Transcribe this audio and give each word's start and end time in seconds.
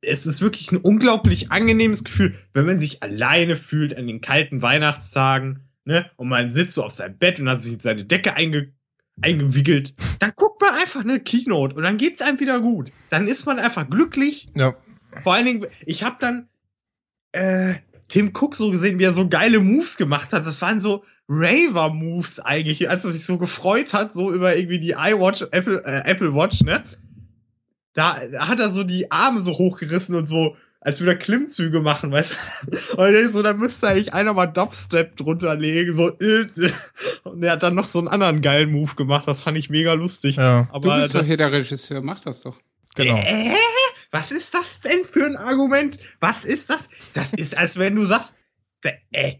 es 0.00 0.26
ist 0.26 0.42
wirklich 0.42 0.72
ein 0.72 0.78
unglaublich 0.78 1.50
angenehmes 1.50 2.04
Gefühl, 2.04 2.34
wenn 2.52 2.66
man 2.66 2.78
sich 2.78 3.02
alleine 3.02 3.56
fühlt 3.56 3.96
an 3.96 4.06
den 4.06 4.20
kalten 4.20 4.62
Weihnachtstagen, 4.62 5.68
ne? 5.84 6.10
Und 6.16 6.28
man 6.28 6.54
sitzt 6.54 6.74
so 6.74 6.84
auf 6.84 6.92
seinem 6.92 7.18
Bett 7.18 7.40
und 7.40 7.48
hat 7.48 7.62
sich 7.62 7.74
in 7.74 7.80
seine 7.80 8.04
Decke 8.04 8.34
einge 8.34 8.72
eingewickelt. 9.20 9.94
Dann 10.20 10.32
guckt 10.36 10.60
man 10.60 10.74
einfach 10.74 11.00
eine 11.00 11.18
Keynote 11.18 11.74
und 11.74 11.82
dann 11.82 11.96
geht's 11.96 12.20
einem 12.20 12.38
wieder 12.38 12.60
gut. 12.60 12.92
Dann 13.10 13.26
ist 13.26 13.46
man 13.46 13.58
einfach 13.58 13.90
glücklich. 13.90 14.46
Ja. 14.54 14.76
Vor 15.24 15.34
allen 15.34 15.44
Dingen, 15.44 15.66
ich 15.86 16.04
habe 16.04 16.16
dann 16.20 16.48
äh, 17.32 17.74
Tim 18.08 18.32
Cook 18.32 18.54
so 18.54 18.70
gesehen, 18.70 18.98
wie 18.98 19.04
er 19.04 19.12
so 19.12 19.28
geile 19.28 19.60
Moves 19.60 19.96
gemacht 19.96 20.32
hat. 20.32 20.46
Das 20.46 20.62
waren 20.62 20.80
so 20.80 21.04
Raver-Moves 21.28 22.40
eigentlich, 22.40 22.88
als 22.88 23.04
er 23.04 23.12
sich 23.12 23.24
so 23.24 23.38
gefreut 23.38 23.92
hat, 23.92 24.14
so 24.14 24.32
über 24.32 24.56
irgendwie 24.56 24.80
die 24.80 24.92
iWatch, 24.92 25.42
Apple, 25.50 25.82
äh, 25.84 26.08
Apple 26.08 26.34
Watch, 26.34 26.62
ne? 26.62 26.84
Da, 27.98 28.16
da 28.30 28.46
hat 28.46 28.60
er 28.60 28.72
so 28.72 28.84
die 28.84 29.10
Arme 29.10 29.40
so 29.40 29.50
hochgerissen 29.58 30.14
und 30.14 30.28
so, 30.28 30.56
als 30.80 31.00
würde 31.00 31.12
er 31.14 31.18
Klimmzüge 31.18 31.80
machen, 31.80 32.12
weißt 32.12 32.36
du? 32.70 32.96
Und 32.96 33.12
ich 33.12 33.32
so, 33.32 33.42
da 33.42 33.54
müsste 33.54 33.88
eigentlich 33.88 34.14
einer 34.14 34.32
mal 34.34 34.46
Dubstep 34.46 35.16
drunter 35.16 35.56
legen, 35.56 35.92
so, 35.92 36.12
und 37.24 37.42
er 37.42 37.52
hat 37.52 37.64
dann 37.64 37.74
noch 37.74 37.88
so 37.88 37.98
einen 37.98 38.06
anderen 38.06 38.40
geilen 38.40 38.70
Move 38.70 38.94
gemacht, 38.94 39.26
das 39.26 39.42
fand 39.42 39.58
ich 39.58 39.68
mega 39.68 39.94
lustig. 39.94 40.36
Ja. 40.36 40.68
Aber 40.70 40.88
du 40.96 41.00
bist 41.02 41.12
doch 41.14 41.18
das- 41.20 41.26
hier 41.26 41.36
der 41.36 41.50
Regisseur, 41.50 42.00
mach 42.00 42.20
das 42.20 42.42
doch. 42.42 42.60
Genau. 42.94 43.16
Äh? 43.18 43.54
Was 44.12 44.30
ist 44.30 44.54
das 44.54 44.78
denn 44.80 45.04
für 45.04 45.26
ein 45.26 45.36
Argument? 45.36 45.98
Was 46.20 46.44
ist 46.44 46.70
das? 46.70 46.88
Das 47.14 47.32
ist, 47.32 47.58
als 47.58 47.78
wenn 47.78 47.96
du 47.96 48.06
sagst, 48.06 48.34
äh, 48.84 48.92
äh, 49.10 49.34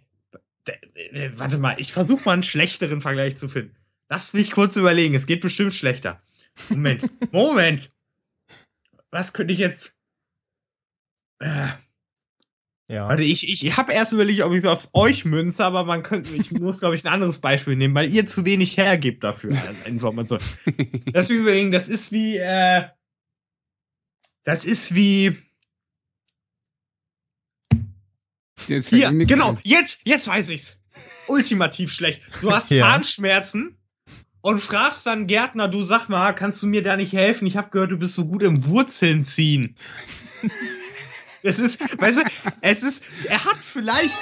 äh, 1.13 1.30
warte 1.37 1.59
mal, 1.59 1.77
ich 1.79 1.93
versuche 1.93 2.25
mal 2.25 2.33
einen 2.33 2.43
schlechteren 2.43 3.01
Vergleich 3.02 3.37
zu 3.37 3.49
finden. 3.49 3.77
Lass 4.09 4.33
mich 4.33 4.51
kurz 4.51 4.75
überlegen, 4.75 5.15
es 5.15 5.27
geht 5.27 5.43
bestimmt 5.43 5.75
schlechter. 5.75 6.21
Moment, 6.71 7.05
Moment. 7.30 7.88
Was 9.11 9.33
könnte 9.33 9.53
ich 9.53 9.59
jetzt? 9.59 9.95
Äh, 11.41 11.69
Ja. 12.89 13.09
warte, 13.09 13.23
ich, 13.23 13.49
ich, 13.49 13.77
habe 13.77 13.93
erst 13.93 14.13
überlegt, 14.13 14.43
ob 14.43 14.52
ich 14.52 14.59
es 14.59 14.65
aufs 14.66 14.91
euch 14.93 15.24
münze, 15.24 15.65
aber 15.65 15.85
man 15.85 16.02
könnte, 16.02 16.35
ich 16.35 16.51
muss, 16.52 16.80
glaube 16.80 16.96
ich, 16.96 17.05
ein 17.05 17.13
anderes 17.13 17.38
Beispiel 17.41 17.77
nehmen, 17.77 17.95
weil 17.95 18.13
ihr 18.13 18.27
zu 18.27 18.45
wenig 18.45 18.77
hergebt 18.77 19.23
dafür 19.24 19.52
Information. 19.87 20.41
Lass 21.13 21.29
mich 21.29 21.38
überlegen, 21.38 21.71
das 21.71 21.88
ist 21.88 22.13
wie, 22.13 22.37
äh, 22.37 22.88
das 24.45 24.65
ist 24.65 24.95
wie, 24.95 25.37
Jetzt 28.66 28.88
hier, 28.88 29.10
genau, 29.13 29.57
jetzt, 29.63 30.01
jetzt 30.04 30.27
weiß 30.27 30.51
ich's. 30.51 30.79
Ultimativ 31.27 31.93
schlecht. 31.93 32.23
Du 32.43 32.52
hast 32.52 32.71
Ja. 32.71 32.85
Zahnschmerzen 32.85 33.77
und 34.49 34.60
fragst 34.60 35.07
dann 35.07 35.27
Gärtner, 35.27 35.68
du 35.68 35.82
sag 35.82 36.09
mal, 36.09 36.32
kannst 36.32 36.63
du 36.63 36.66
mir 36.66 36.82
da 36.82 36.96
nicht 36.96 37.13
helfen? 37.13 37.46
Ich 37.46 37.59
habe 37.59 37.68
gehört, 37.68 37.91
du 37.91 37.99
bist 37.99 38.15
so 38.15 38.27
gut 38.27 38.43
im 38.43 38.65
Wurzeln 38.65 39.27
ziehen. 39.27 39.77
es 41.43 41.59
ist, 41.59 41.79
weißt 42.01 42.18
du, 42.21 42.23
es 42.63 42.82
ist, 42.82 43.02
er 43.29 43.45
hat 43.45 43.59
vielleicht 43.60 44.19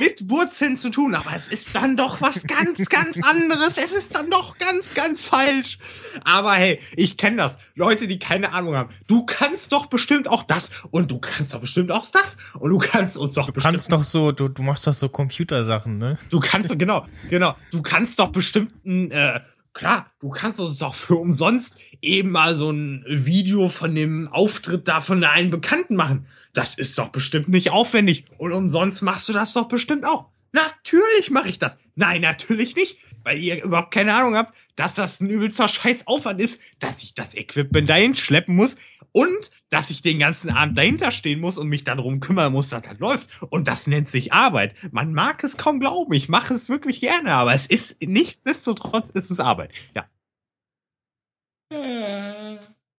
mit 0.00 0.28
Wurzeln 0.28 0.76
zu 0.76 0.90
tun, 0.90 1.14
aber 1.14 1.30
es 1.34 1.48
ist 1.48 1.74
dann 1.74 1.96
doch 1.96 2.20
was 2.20 2.46
ganz, 2.46 2.90
ganz 2.90 3.22
anderes. 3.22 3.78
Es 3.78 3.92
ist 3.92 4.14
dann 4.14 4.28
doch 4.28 4.58
ganz, 4.58 4.92
ganz 4.92 5.24
falsch. 5.24 5.78
Aber 6.24 6.52
hey, 6.52 6.78
ich 6.94 7.16
kenne 7.16 7.38
das. 7.38 7.56
Leute, 7.74 8.06
die 8.06 8.18
keine 8.18 8.52
Ahnung 8.52 8.76
haben. 8.76 8.90
Du 9.06 9.24
kannst 9.24 9.72
doch 9.72 9.86
bestimmt 9.86 10.28
auch 10.28 10.42
das 10.42 10.72
und 10.90 11.10
du 11.10 11.18
kannst 11.18 11.54
doch 11.54 11.60
bestimmt 11.60 11.90
auch 11.90 12.06
das 12.10 12.36
und 12.58 12.70
du 12.70 12.78
kannst 12.78 13.16
uns 13.16 13.34
doch 13.34 13.46
Du 13.46 13.52
bestimmt 13.52 13.72
kannst 13.76 13.92
doch 13.92 14.02
so, 14.02 14.30
du, 14.30 14.48
du 14.48 14.62
machst 14.62 14.86
doch 14.86 14.92
so 14.92 15.08
Computersachen, 15.08 15.96
ne? 15.96 16.18
Du 16.28 16.40
kannst, 16.40 16.78
genau, 16.78 17.06
genau, 17.30 17.56
du 17.70 17.80
kannst 17.80 18.18
doch 18.18 18.28
bestimmt, 18.28 18.72
ein, 18.84 19.10
äh, 19.10 19.40
klar, 19.74 20.10
du 20.20 20.30
kannst 20.30 20.60
uns 20.60 20.78
doch 20.78 20.94
für 20.94 21.16
umsonst 21.16 21.76
eben 22.00 22.30
mal 22.30 22.56
so 22.56 22.70
ein 22.70 23.04
Video 23.06 23.68
von 23.68 23.94
dem 23.94 24.28
Auftritt 24.28 24.88
da 24.88 25.00
von 25.00 25.22
einem 25.24 25.50
Bekannten 25.50 25.96
machen. 25.96 26.26
Das 26.52 26.78
ist 26.78 26.96
doch 26.96 27.08
bestimmt 27.08 27.48
nicht 27.48 27.70
aufwendig. 27.70 28.24
Und 28.38 28.52
umsonst 28.52 29.02
machst 29.02 29.28
du 29.28 29.32
das 29.32 29.52
doch 29.52 29.68
bestimmt 29.68 30.06
auch. 30.06 30.30
Natürlich 30.52 31.30
mache 31.30 31.48
ich 31.48 31.58
das. 31.58 31.76
Nein, 31.96 32.20
natürlich 32.20 32.76
nicht, 32.76 32.98
weil 33.24 33.38
ihr 33.38 33.62
überhaupt 33.62 33.92
keine 33.92 34.14
Ahnung 34.14 34.36
habt, 34.36 34.54
dass 34.76 34.94
das 34.94 35.20
ein 35.20 35.28
übelster 35.28 35.66
Scheißaufwand 35.66 36.40
ist, 36.40 36.60
dass 36.78 37.02
ich 37.02 37.14
das 37.14 37.34
Equipment 37.34 37.88
dahin 37.88 38.14
schleppen 38.14 38.54
muss 38.54 38.76
und 39.14 39.52
dass 39.70 39.90
ich 39.90 40.02
den 40.02 40.18
ganzen 40.18 40.50
Abend 40.50 40.76
dahinter 40.76 41.12
stehen 41.12 41.38
muss 41.38 41.56
und 41.56 41.68
mich 41.68 41.84
darum 41.84 42.18
kümmern 42.18 42.52
muss, 42.52 42.68
dass 42.68 42.82
das 42.82 42.98
läuft. 42.98 43.28
Und 43.48 43.68
das 43.68 43.86
nennt 43.86 44.10
sich 44.10 44.32
Arbeit. 44.32 44.74
Man 44.90 45.14
mag 45.14 45.44
es 45.44 45.56
kaum 45.56 45.78
glauben, 45.78 46.12
ich 46.14 46.28
mache 46.28 46.52
es 46.52 46.68
wirklich 46.68 47.00
gerne, 47.00 47.32
aber 47.32 47.54
es 47.54 47.66
ist 47.68 48.02
nichtsdestotrotz 48.02 49.10
ist 49.10 49.30
es 49.30 49.38
Arbeit. 49.38 49.72
Ja. 49.94 50.08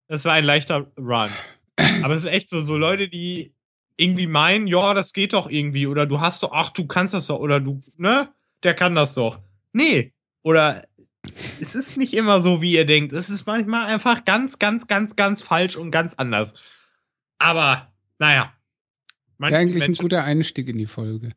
Das 0.08 0.24
war 0.24 0.34
ein 0.34 0.46
leichter 0.46 0.90
Run. 0.98 1.32
Aber 2.02 2.14
es 2.14 2.24
ist 2.24 2.32
echt 2.32 2.50
so, 2.50 2.62
so 2.62 2.78
Leute, 2.78 3.10
die 3.10 3.54
irgendwie 3.98 4.28
meinen, 4.28 4.68
ja, 4.68 4.94
das 4.94 5.12
geht 5.12 5.34
doch 5.34 5.50
irgendwie, 5.50 5.86
oder 5.86 6.06
du 6.06 6.22
hast 6.22 6.42
doch, 6.44 6.54
ach, 6.54 6.70
du 6.70 6.88
kannst 6.88 7.14
das 7.14 7.28
doch, 7.28 7.40
oder 7.40 7.60
du, 7.60 7.82
ne, 7.98 8.30
der 8.64 8.74
kann 8.74 8.96
das 8.96 9.16
doch. 9.16 9.40
Nee, 9.74 10.14
oder 10.44 10.82
es 11.62 11.76
ist 11.76 11.98
nicht 11.98 12.14
immer 12.14 12.42
so, 12.42 12.62
wie 12.62 12.74
ihr 12.74 12.86
denkt. 12.86 13.14
Es 13.14 13.30
ist 13.30 13.46
manchmal 13.46 13.88
einfach 13.88 14.26
ganz, 14.26 14.60
ganz, 14.60 14.88
ganz, 14.88 15.16
ganz 15.16 15.42
falsch 15.42 15.76
und 15.76 15.92
ganz 15.92 16.14
anders. 16.16 16.54
Aber, 17.40 17.92
naja. 18.20 18.54
Manche 19.38 19.54
Wäre 19.54 19.62
eigentlich 19.62 19.76
ein 19.84 19.88
Menschen- 19.90 20.02
guter 20.04 20.24
Einstieg 20.24 20.68
in 20.70 20.78
die 20.78 20.86
Folge. 20.86 21.32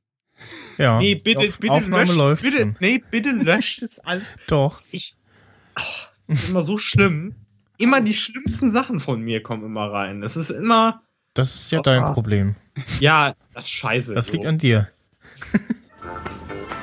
Ja. 0.76 0.98
Nee, 1.00 1.16
bitte, 1.16 1.40
Auf- 1.40 1.58
bitte 1.58 1.72
Aufnahme 1.72 2.04
löscht, 2.04 2.16
läuft 2.16 2.42
bitte, 2.42 2.76
nee, 2.78 3.02
bitte 3.10 3.30
löscht 3.32 3.82
es 3.82 3.98
alles. 3.98 4.22
Doch. 4.46 4.82
Ich, 4.92 5.16
ach, 5.74 6.10
das 6.28 6.42
ist 6.44 6.48
immer 6.50 6.62
so 6.62 6.78
schlimm. 6.78 7.34
Immer 7.78 8.00
die 8.00 8.14
schlimmsten 8.14 8.70
Sachen 8.70 9.00
von 9.00 9.20
mir 9.20 9.42
kommen 9.42 9.64
immer 9.64 9.90
rein. 9.90 10.20
Das 10.20 10.36
ist 10.36 10.50
immer, 10.50 11.02
Das 11.34 11.54
ist 11.54 11.72
ja 11.72 11.80
dein 11.82 12.04
Ah. 12.04 12.12
Problem. 12.12 12.54
ja, 13.00 13.34
das 13.54 13.64
ist 13.64 13.70
scheiße. 13.70 14.14
Das 14.14 14.26
so. 14.26 14.32
liegt 14.32 14.46
an 14.46 14.58
dir. 14.58 14.88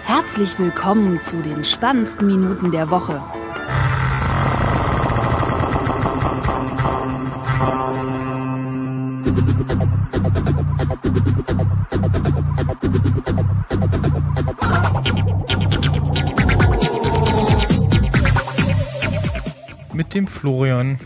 Herzlich 0.05 0.59
willkommen 0.59 1.19
zu 1.23 1.41
den 1.41 1.65
spannendsten 1.65 2.27
Minuten 2.27 2.71
der 2.71 2.91
Woche. 2.91 3.19
Mit 19.91 20.13
dem 20.13 20.27
Florian. 20.27 20.99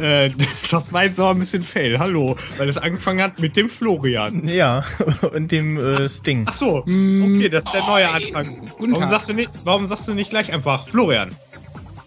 Äh, 0.00 0.30
das 0.70 0.92
war 0.92 1.04
jetzt 1.04 1.18
aber 1.20 1.30
ein 1.30 1.38
bisschen 1.38 1.62
fail. 1.62 1.98
Hallo. 1.98 2.36
Weil 2.58 2.68
es 2.68 2.78
angefangen 2.78 3.22
hat 3.22 3.38
mit 3.38 3.56
dem 3.56 3.68
Florian. 3.68 4.46
Ja, 4.48 4.84
und 5.34 5.52
dem 5.52 5.76
äh, 5.76 6.08
Sting. 6.08 6.44
Ach 6.48 6.56
so. 6.56 6.78
Okay, 6.78 7.48
das 7.48 7.64
ist 7.64 7.74
der 7.74 7.82
neue 7.86 8.08
Anfang. 8.08 8.60
Guten 8.78 8.92
Warum 8.92 9.02
Tag. 9.02 9.10
sagst, 9.10 9.28
du 9.30 9.34
nicht, 9.34 9.50
warum 9.64 9.86
sagst 9.86 10.08
du 10.08 10.14
nicht 10.14 10.30
gleich 10.30 10.52
einfach 10.52 10.88
Florian? 10.88 11.30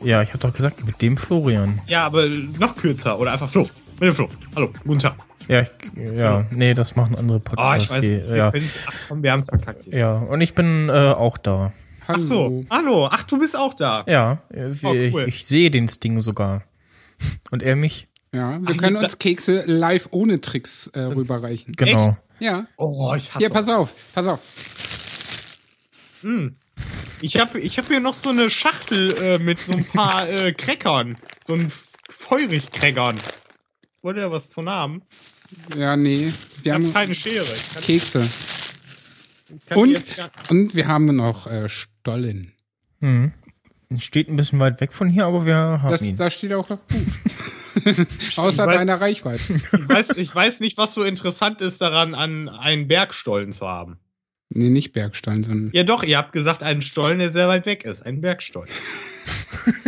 Ja, 0.04 0.22
ich 0.22 0.34
hab 0.34 0.42
doch 0.42 0.54
gesagt, 0.54 0.86
mit 0.86 1.02
dem 1.02 1.16
Florian. 1.18 1.80
Ja, 1.88 2.06
aber 2.06 2.26
noch 2.28 2.76
kürzer. 2.76 3.18
Oder 3.20 3.32
einfach 3.34 3.50
Flo. 3.50 3.64
Mit 4.00 4.10
dem 4.10 4.16
Flo. 4.16 4.28
Hallo. 4.56 4.70
Guten 4.84 5.00
Tag. 5.00 5.16
Ja, 5.48 5.62
ich, 5.62 5.70
ja, 6.16 6.44
nee, 6.52 6.74
das 6.74 6.96
machen 6.96 7.16
andere 7.18 7.38
Oh, 7.38 7.42
Podcasts. 7.42 7.84
ich 7.86 7.92
weiß. 7.92 8.02
die, 8.02 8.10
Wir 8.30 8.36
ja. 8.38 8.52
Ach 8.88 8.94
komm, 9.10 9.24
wir 9.24 9.32
haben's 9.34 9.50
verkackt. 9.50 9.86
hier. 9.86 9.98
ja, 9.98 10.14
und 10.18 10.40
ich 10.42 10.56
bin 10.56 10.88
äh, 10.90 10.92
auch 10.92 11.38
da. 11.38 11.74
Hallo. 12.08 12.20
Ach 12.20 12.22
so. 12.22 12.66
Hallo. 12.70 13.08
Ach, 13.12 13.24
du 13.24 13.40
bist 13.40 13.58
auch 13.58 13.74
da. 13.74 14.04
Ja, 14.08 14.42
äh, 14.54 14.72
Oh, 14.84 14.94
ich, 14.94 15.14
cool. 15.14 15.26
ich 15.28 15.46
sehe 15.46 15.70
den 15.72 15.88
Sting 15.90 16.20
sogar. 16.22 16.64
Und 17.52 17.64
er 17.64 17.76
mich. 17.76 18.08
Ja, 18.34 18.60
wir 18.60 18.70
Ach, 18.72 18.78
können 18.78 18.98
uns 18.98 19.20
Kekse 19.20 19.64
live 19.66 20.10
ohne 20.12 20.42
Tricks 20.42 20.88
äh, 20.88 21.02
rüberreichen. 21.02 21.74
Genau. 21.78 22.18
Ja. 22.40 22.66
Oh, 22.78 23.14
ich 23.16 23.30
hasse 23.30 23.40
Hier, 23.40 23.50
pass 23.50 23.70
auf, 23.70 23.94
pass 24.14 24.28
auf. 24.28 24.40
Hm. 26.22 26.56
Ich 27.22 27.40
habe 27.40 27.60
ich 27.60 27.78
hab 27.78 27.88
hier 27.88 28.00
noch 28.00 28.16
so 28.16 28.32
eine 28.32 28.50
Schachtel 28.50 29.16
äh, 29.18 29.40
mit 29.40 29.60
so 29.60 29.74
ein 29.74 29.86
paar 29.86 30.28
äh, 30.28 30.52
Crackern. 30.52 31.18
So 31.46 31.54
ein 31.54 31.72
Feurig-Crackern. 32.10 33.18
Wollt 34.02 34.18
ihr 34.18 34.32
was 34.32 34.48
von 34.48 34.68
haben? 34.68 35.04
Ja, 35.78 35.96
nee. 35.96 36.26
Ich 36.26 36.66
Wir 36.66 36.74
habe 36.74 36.84
haben 36.86 36.94
keine 36.94 37.16
Schere. 37.16 37.46
Ich 37.56 37.74
kann, 37.74 37.84
Kekse. 37.84 38.30
Und, 39.76 40.04
und 40.50 40.76
wir 40.76 40.88
haben 40.88 41.16
noch 41.16 41.48
äh, 41.48 41.70
Stollen. 41.70 42.54
Hm. 43.00 43.32
Steht 44.00 44.30
ein 44.30 44.36
bisschen 44.36 44.60
weit 44.60 44.80
weg 44.82 44.94
von 44.94 45.10
hier, 45.10 45.26
aber 45.26 45.46
wir 45.46 45.56
haben 45.56 45.92
Das, 45.92 46.02
ihn. 46.02 46.18
da 46.18 46.30
steht 46.30 46.54
auch 46.54 46.70
noch 46.70 46.80
gut. 46.88 47.06
Außer 48.38 48.66
weiß- 48.68 48.74
deiner 48.76 49.02
Reichweite. 49.02 49.54
ich, 49.56 49.90
weiß, 49.90 50.10
ich 50.12 50.34
weiß 50.34 50.60
nicht, 50.60 50.78
was 50.78 50.94
so 50.94 51.04
interessant 51.04 51.62
ist 51.62 51.82
daran, 51.82 52.14
an 52.16 52.50
einen 52.50 52.88
Bergstollen 52.88 53.52
zu 53.52 53.68
haben. 53.68 53.98
Nee, 54.50 54.70
nicht 54.70 54.94
Bergstein, 54.94 55.44
sondern. 55.44 55.72
Ja 55.74 55.84
doch, 55.84 56.04
ihr 56.04 56.18
habt 56.18 56.32
gesagt, 56.32 56.62
einen 56.62 56.82
Stollen, 56.84 57.18
der 57.20 57.32
sehr 57.32 57.48
weit 57.48 57.66
weg 57.66 57.84
ist. 57.86 58.04
Ein 58.04 58.22
Bergstollen. 58.22 58.70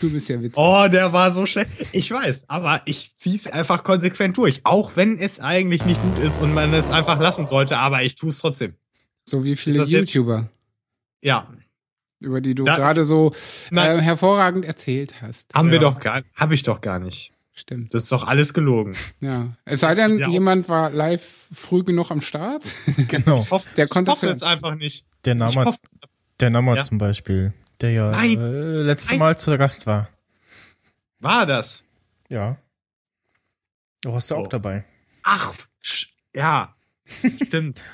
du 0.00 0.10
bist 0.12 0.28
ja 0.28 0.40
witzig. 0.40 0.56
Oh, 0.58 0.86
der 0.90 1.12
war 1.12 1.32
so 1.32 1.46
schlecht. 1.46 1.70
Ich 1.92 2.10
weiß, 2.10 2.48
aber 2.48 2.82
ich 2.84 3.16
zieh's 3.16 3.46
einfach 3.46 3.84
konsequent 3.84 4.36
durch. 4.36 4.60
Auch 4.64 4.92
wenn 4.96 5.18
es 5.18 5.40
eigentlich 5.40 5.84
nicht 5.84 6.00
gut 6.02 6.18
ist 6.18 6.40
und 6.40 6.52
man 6.52 6.74
es 6.74 6.90
einfach 6.90 7.18
lassen 7.20 7.46
sollte, 7.46 7.78
aber 7.78 8.02
ich 8.02 8.14
tue 8.14 8.30
es 8.30 8.38
trotzdem. 8.38 8.74
So 9.24 9.44
wie 9.44 9.56
viele 9.56 9.78
das 9.78 9.90
jetzt- 9.90 10.12
YouTuber, 10.12 10.48
Ja. 11.22 11.48
Über 12.24 12.40
die 12.40 12.54
du 12.54 12.64
Da- 12.64 12.76
gerade 12.76 13.04
so 13.04 13.32
äh, 13.70 13.98
hervorragend 13.98 14.64
erzählt 14.64 15.20
hast. 15.22 15.54
Haben 15.54 15.68
wir 15.70 15.76
Ja. 15.76 15.82
doch 15.82 16.00
gar, 16.00 16.22
habe 16.36 16.54
ich 16.54 16.62
doch 16.62 16.80
gar 16.80 16.98
nicht. 16.98 17.32
Stimmt. 17.54 17.92
Das 17.92 18.04
ist 18.04 18.12
doch 18.12 18.26
alles 18.26 18.54
gelogen. 18.54 18.94
Ja. 19.20 19.48
Es 19.66 19.80
sei 19.80 19.94
denn, 19.94 20.18
Ja, 20.18 20.28
jemand 20.28 20.68
war 20.70 20.90
live 20.90 21.48
früh 21.52 21.82
genug 21.84 22.10
am 22.10 22.20
Start. 22.22 22.64
Genau. 23.08 23.40
Ich 23.42 23.50
hoffe, 23.50 23.68
Der 23.76 23.84
ich 23.84 23.90
konnte 23.90 24.10
hoffe 24.10 24.28
es 24.28 24.42
einfach 24.42 24.74
nicht. 24.74 25.04
Der 25.26 25.34
Ich 25.36 25.56
es- 25.56 25.98
der 26.40 26.50
Name 26.50 26.74
Ja. 26.74 26.80
zum 26.82 26.96
Beispiel, 26.98 27.52
der 27.82 27.92
ja 27.92 28.12
äh, 28.22 28.82
letzte 28.82 29.10
Nein. 29.12 29.18
Mal 29.18 29.38
zu 29.38 29.50
Gast 29.58 29.86
war. 29.86 30.08
war 31.20 31.44
das. 31.46 31.84
Ja. 32.30 32.56
Du 34.00 34.12
warst 34.12 34.30
ja 34.30 34.36
Oh. 34.36 34.40
auch 34.40 34.48
dabei. 34.48 34.84
Ach, 35.22 35.52
ja. 36.34 36.74
Stimmt. 37.44 37.82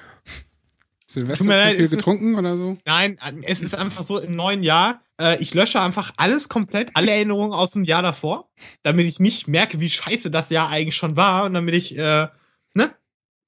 Silvester 1.10 1.44
zu 1.44 1.50
leid, 1.50 1.76
viel 1.76 1.84
es 1.84 1.92
ist- 1.92 1.98
getrunken 1.98 2.34
oder 2.34 2.56
so? 2.56 2.76
Nein, 2.84 3.16
es 3.44 3.62
ist 3.62 3.74
einfach 3.74 4.02
so 4.02 4.18
im 4.18 4.36
neuen 4.36 4.62
Jahr. 4.62 5.00
Äh, 5.20 5.42
ich 5.42 5.54
lösche 5.54 5.80
einfach 5.80 6.12
alles 6.16 6.48
komplett, 6.48 6.90
alle 6.94 7.10
Erinnerungen 7.10 7.52
aus 7.52 7.72
dem 7.72 7.84
Jahr 7.84 8.02
davor, 8.02 8.48
damit 8.82 9.06
ich 9.06 9.18
nicht 9.18 9.48
merke, 9.48 9.80
wie 9.80 9.88
scheiße 9.88 10.30
das 10.30 10.50
Jahr 10.50 10.68
eigentlich 10.68 10.96
schon 10.96 11.16
war 11.16 11.44
und 11.44 11.54
damit 11.54 11.74
ich, 11.74 11.96
äh, 11.96 12.28
ne? 12.74 12.90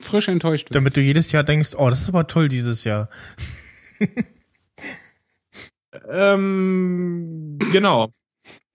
Frisch 0.03 0.29
enttäuscht 0.29 0.71
wird. 0.71 0.75
Damit 0.77 0.97
du 0.97 1.03
jedes 1.03 1.31
Jahr 1.33 1.45
denkst, 1.45 1.75
oh, 1.77 1.91
das 1.91 2.01
ist 2.03 2.09
aber 2.09 2.27
toll 2.27 2.49
dieses 2.49 2.85
Jahr. 2.85 3.11
Ähm, 6.09 7.59
genau. 7.73 8.13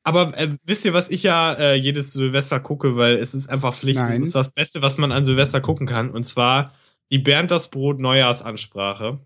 Aber 0.03 0.37
äh, 0.37 0.55
wisst 0.63 0.85
ihr, 0.85 0.93
was 0.93 1.09
ich 1.09 1.23
ja 1.23 1.53
äh, 1.53 1.73
jedes 1.75 2.13
Silvester 2.13 2.59
gucke, 2.59 2.95
weil 2.95 3.15
es 3.15 3.33
ist 3.33 3.49
einfach 3.49 3.73
Pflicht. 3.73 3.99
Nein. 3.99 4.21
Es 4.21 4.27
ist 4.29 4.35
das 4.35 4.51
Beste, 4.51 4.81
was 4.81 4.97
man 4.97 5.11
an 5.11 5.23
Silvester 5.23 5.61
gucken 5.61 5.87
kann. 5.87 6.11
Und 6.11 6.25
zwar 6.25 6.73
die 7.11 7.19
Bernd 7.19 7.51
das 7.51 7.69
Brot 7.69 7.99
Neujahrsansprache. 7.99 9.19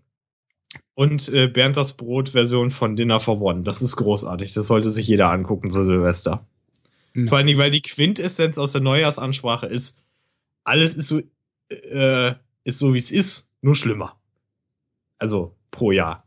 Und 0.94 1.28
äh, 1.30 1.46
Bernd 1.46 1.76
das 1.76 1.94
Brot 1.94 2.30
Version 2.30 2.70
von 2.70 2.94
Dinner 2.94 3.20
for 3.20 3.40
One. 3.40 3.62
Das 3.62 3.82
ist 3.82 3.96
großartig. 3.96 4.52
Das 4.52 4.66
sollte 4.66 4.90
sich 4.90 5.08
jeder 5.08 5.30
angucken 5.30 5.70
zu 5.70 5.82
Silvester. 5.84 6.46
Ja. 7.16 7.26
Vor 7.26 7.38
allen 7.38 7.46
Dingen, 7.46 7.58
weil 7.58 7.70
die 7.70 7.82
Quintessenz 7.82 8.58
aus 8.58 8.72
der 8.72 8.82
Neujahrsansprache 8.82 9.66
ist, 9.66 9.98
alles 10.62 10.94
ist 10.94 11.08
so, 11.08 11.20
äh, 11.70 12.34
ist 12.64 12.78
so 12.78 12.94
wie 12.94 12.98
es 12.98 13.10
ist, 13.10 13.50
nur 13.62 13.74
schlimmer. 13.74 14.16
Also 15.18 15.54
pro 15.70 15.90
Jahr. 15.90 16.24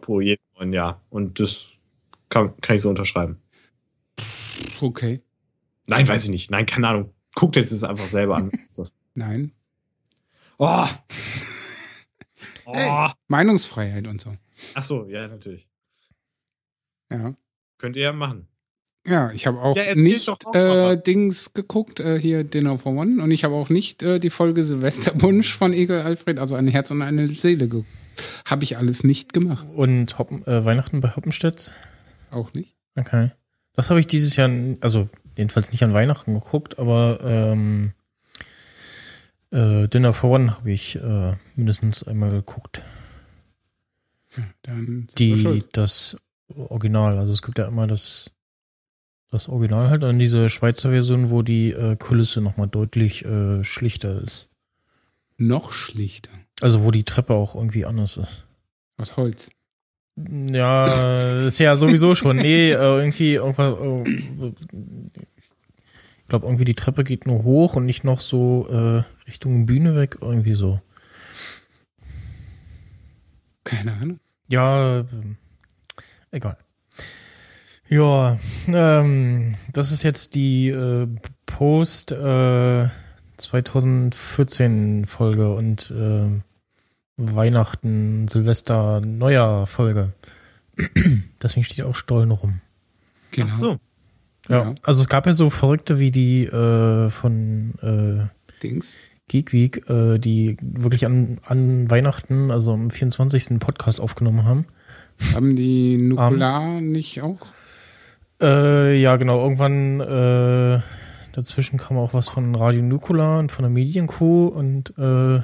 Pro 0.00 0.20
jedem 0.20 0.42
neuen 0.56 0.72
Jahr. 0.72 1.00
Und 1.10 1.38
das 1.38 1.72
kann, 2.28 2.56
kann 2.60 2.76
ich 2.76 2.82
so 2.82 2.88
unterschreiben. 2.88 3.40
Okay. 4.80 5.20
Nein, 5.86 6.08
weiß 6.08 6.24
ich 6.24 6.30
nicht. 6.30 6.50
Nein, 6.50 6.66
keine 6.66 6.88
Ahnung. 6.88 7.10
Guckt 7.34 7.56
jetzt 7.56 7.72
es 7.72 7.84
einfach 7.84 8.06
selber 8.06 8.36
an. 8.36 8.50
Nein. 9.14 9.52
Oh! 10.58 10.86
Oh! 12.66 12.72
Hey. 12.72 13.10
Meinungsfreiheit 13.28 14.06
und 14.06 14.22
so. 14.22 14.34
Ach 14.74 14.82
so, 14.82 15.06
ja, 15.06 15.28
natürlich. 15.28 15.68
Ja. 17.12 17.34
Könnt 17.76 17.96
ihr 17.96 18.04
ja 18.04 18.12
machen. 18.14 18.48
Ja, 19.06 19.30
ich 19.32 19.46
habe 19.46 19.60
auch 19.60 19.76
Ja, 19.76 19.94
nicht 19.94 20.30
auch 20.30 20.54
äh. 20.54 20.96
Dings 20.96 21.52
geguckt, 21.52 22.00
äh, 22.00 22.18
hier 22.18 22.42
Dinner 22.42 22.78
for 22.78 22.94
One. 22.94 23.22
Und 23.22 23.30
ich 23.32 23.44
habe 23.44 23.54
auch 23.54 23.68
nicht 23.68 24.02
äh, 24.02 24.18
die 24.18 24.30
Folge 24.30 24.64
Silvesterbunsch 24.64 25.54
von 25.54 25.74
Egel 25.74 26.00
Alfred, 26.00 26.38
also 26.38 26.54
ein 26.54 26.66
Herz 26.66 26.90
und 26.90 27.02
eine 27.02 27.28
Seele 27.28 27.68
geguckt. 27.68 27.88
Habe 28.46 28.64
ich 28.64 28.78
alles 28.78 29.04
nicht 29.04 29.34
gemacht. 29.34 29.66
Und 29.74 30.18
Hoppen, 30.18 30.46
äh, 30.46 30.64
Weihnachten 30.64 31.00
bei 31.00 31.14
Hoppenstedt? 31.14 31.72
Auch 32.30 32.54
nicht. 32.54 32.74
Okay. 32.96 33.30
Das 33.74 33.90
habe 33.90 34.00
ich 34.00 34.06
dieses 34.06 34.36
Jahr, 34.36 34.50
also 34.80 35.10
jedenfalls 35.36 35.70
nicht 35.70 35.82
an 35.82 35.92
Weihnachten 35.92 36.32
geguckt, 36.32 36.78
aber 36.78 37.18
ähm, 37.22 37.92
äh, 39.54 39.88
Dinner 39.88 40.12
for 40.12 40.30
One 40.30 40.56
habe 40.56 40.72
ich 40.72 40.96
äh, 40.96 41.34
mindestens 41.54 42.02
einmal 42.02 42.30
geguckt. 42.30 42.82
Dann 44.62 45.06
sind 45.08 45.44
wir 45.44 45.52
Die, 45.54 45.64
das 45.72 46.16
Original, 46.54 47.18
also 47.18 47.32
es 47.32 47.40
gibt 47.42 47.58
ja 47.58 47.66
immer 47.66 47.86
das, 47.86 48.30
das 49.30 49.48
Original 49.48 49.90
halt, 49.90 50.02
dann 50.02 50.18
diese 50.18 50.48
Schweizer 50.50 50.90
Version, 50.90 51.30
wo 51.30 51.42
die 51.42 51.70
äh, 51.70 51.96
Kulisse 51.96 52.40
nochmal 52.40 52.66
deutlich 52.68 53.24
äh, 53.24 53.62
schlichter 53.64 54.20
ist. 54.20 54.50
noch 55.38 55.72
schlichter. 55.72 56.30
Also 56.60 56.82
wo 56.84 56.90
die 56.90 57.04
Treppe 57.04 57.34
auch 57.34 57.54
irgendwie 57.54 57.84
anders 57.84 58.16
ist. 58.16 58.44
Aus 58.96 59.16
Holz. 59.16 59.50
Ja, 60.16 61.46
ist 61.46 61.58
ja 61.58 61.76
sowieso 61.76 62.14
schon. 62.14 62.36
Nee, 62.36 62.70
äh, 62.70 62.74
irgendwie 62.74 63.34
irgendwas. 63.34 63.76
Äh, 63.80 64.52
ich 66.18 66.28
glaube, 66.28 66.46
irgendwie 66.46 66.64
die 66.64 66.74
Treppe 66.76 67.02
geht 67.04 67.26
nur 67.26 67.42
hoch 67.42 67.76
und 67.76 67.84
nicht 67.86 68.04
noch 68.04 68.20
so 68.20 68.68
äh, 68.70 69.02
Richtung 69.26 69.66
Bühne 69.66 69.94
weg. 69.96 70.18
Irgendwie 70.20 70.54
so. 70.54 70.80
Keine 73.64 73.92
Ahnung. 73.92 74.20
Ja, 74.48 75.00
ähm, 75.00 75.36
egal. 76.30 76.58
Ja, 77.88 78.38
ähm, 78.66 79.52
das 79.72 79.92
ist 79.92 80.02
jetzt 80.02 80.34
die 80.34 80.68
äh, 80.68 81.06
Post 81.46 82.12
äh, 82.12 82.88
2014 83.36 85.06
Folge 85.06 85.54
und 85.54 85.90
äh, 85.90 86.40
Weihnachten, 87.16 88.28
Silvester, 88.28 89.00
Neujahr 89.00 89.66
Folge. 89.66 90.12
Deswegen 91.42 91.64
steht 91.64 91.84
auch 91.84 91.94
Stollen 91.94 92.30
rum. 92.30 92.60
Genau. 93.30 93.50
Ach 93.50 93.58
so. 93.58 93.78
Ja. 94.48 94.64
Ja. 94.64 94.74
Also 94.82 95.02
es 95.02 95.08
gab 95.08 95.26
ja 95.26 95.32
so 95.32 95.50
Verrückte 95.50 95.98
wie 95.98 96.10
die 96.10 96.44
äh, 96.44 97.10
von 97.10 97.74
äh, 97.80 98.62
Dings. 98.62 98.94
Geek 99.28 99.52
Week, 99.52 99.88
äh, 99.88 100.18
die 100.18 100.56
wirklich 100.60 101.06
an, 101.06 101.38
an 101.44 101.90
Weihnachten, 101.90 102.50
also 102.50 102.72
am 102.72 102.90
24. 102.90 103.50
einen 103.50 103.58
Podcast 103.58 104.00
aufgenommen 104.00 104.44
haben. 104.44 104.66
Haben 105.34 105.56
die 105.56 105.96
Nukular 105.96 106.80
nicht 106.80 107.22
auch? 107.22 107.38
Äh, 108.40 109.00
ja, 109.00 109.16
genau. 109.16 109.42
Irgendwann 109.42 110.00
äh, 110.00 110.80
dazwischen 111.32 111.78
kam 111.78 111.96
auch 111.96 112.14
was 112.14 112.28
von 112.28 112.54
Radio 112.54 112.82
Nukular 112.82 113.38
und 113.38 113.52
von 113.52 113.62
der 113.62 113.70
Medienco 113.70 114.48
und 114.48 114.96
äh, 114.98 115.40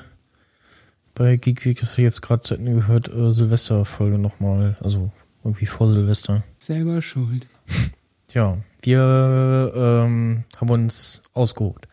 bei 1.15 1.37
Geek 1.37 1.65
Week 1.65 1.83
ist 1.83 1.97
jetzt 1.99 2.23
gerade 2.23 2.41
zu 2.41 2.55
Ende 2.55 2.75
gehört, 2.75 3.09
äh, 3.09 3.33
Silvesterfolge 3.33 4.19
nochmal, 4.19 4.77
also 4.81 5.11
irgendwie 5.45 5.67
vor 5.67 5.93
Silvester. 5.93 6.45
Selber 6.59 7.03
schuld. 7.03 7.47
Ja, 8.33 8.59
wir 8.83 9.73
ähm, 9.75 10.45
haben 10.57 10.71
uns 10.71 11.21
ausgeholt. 11.33 11.89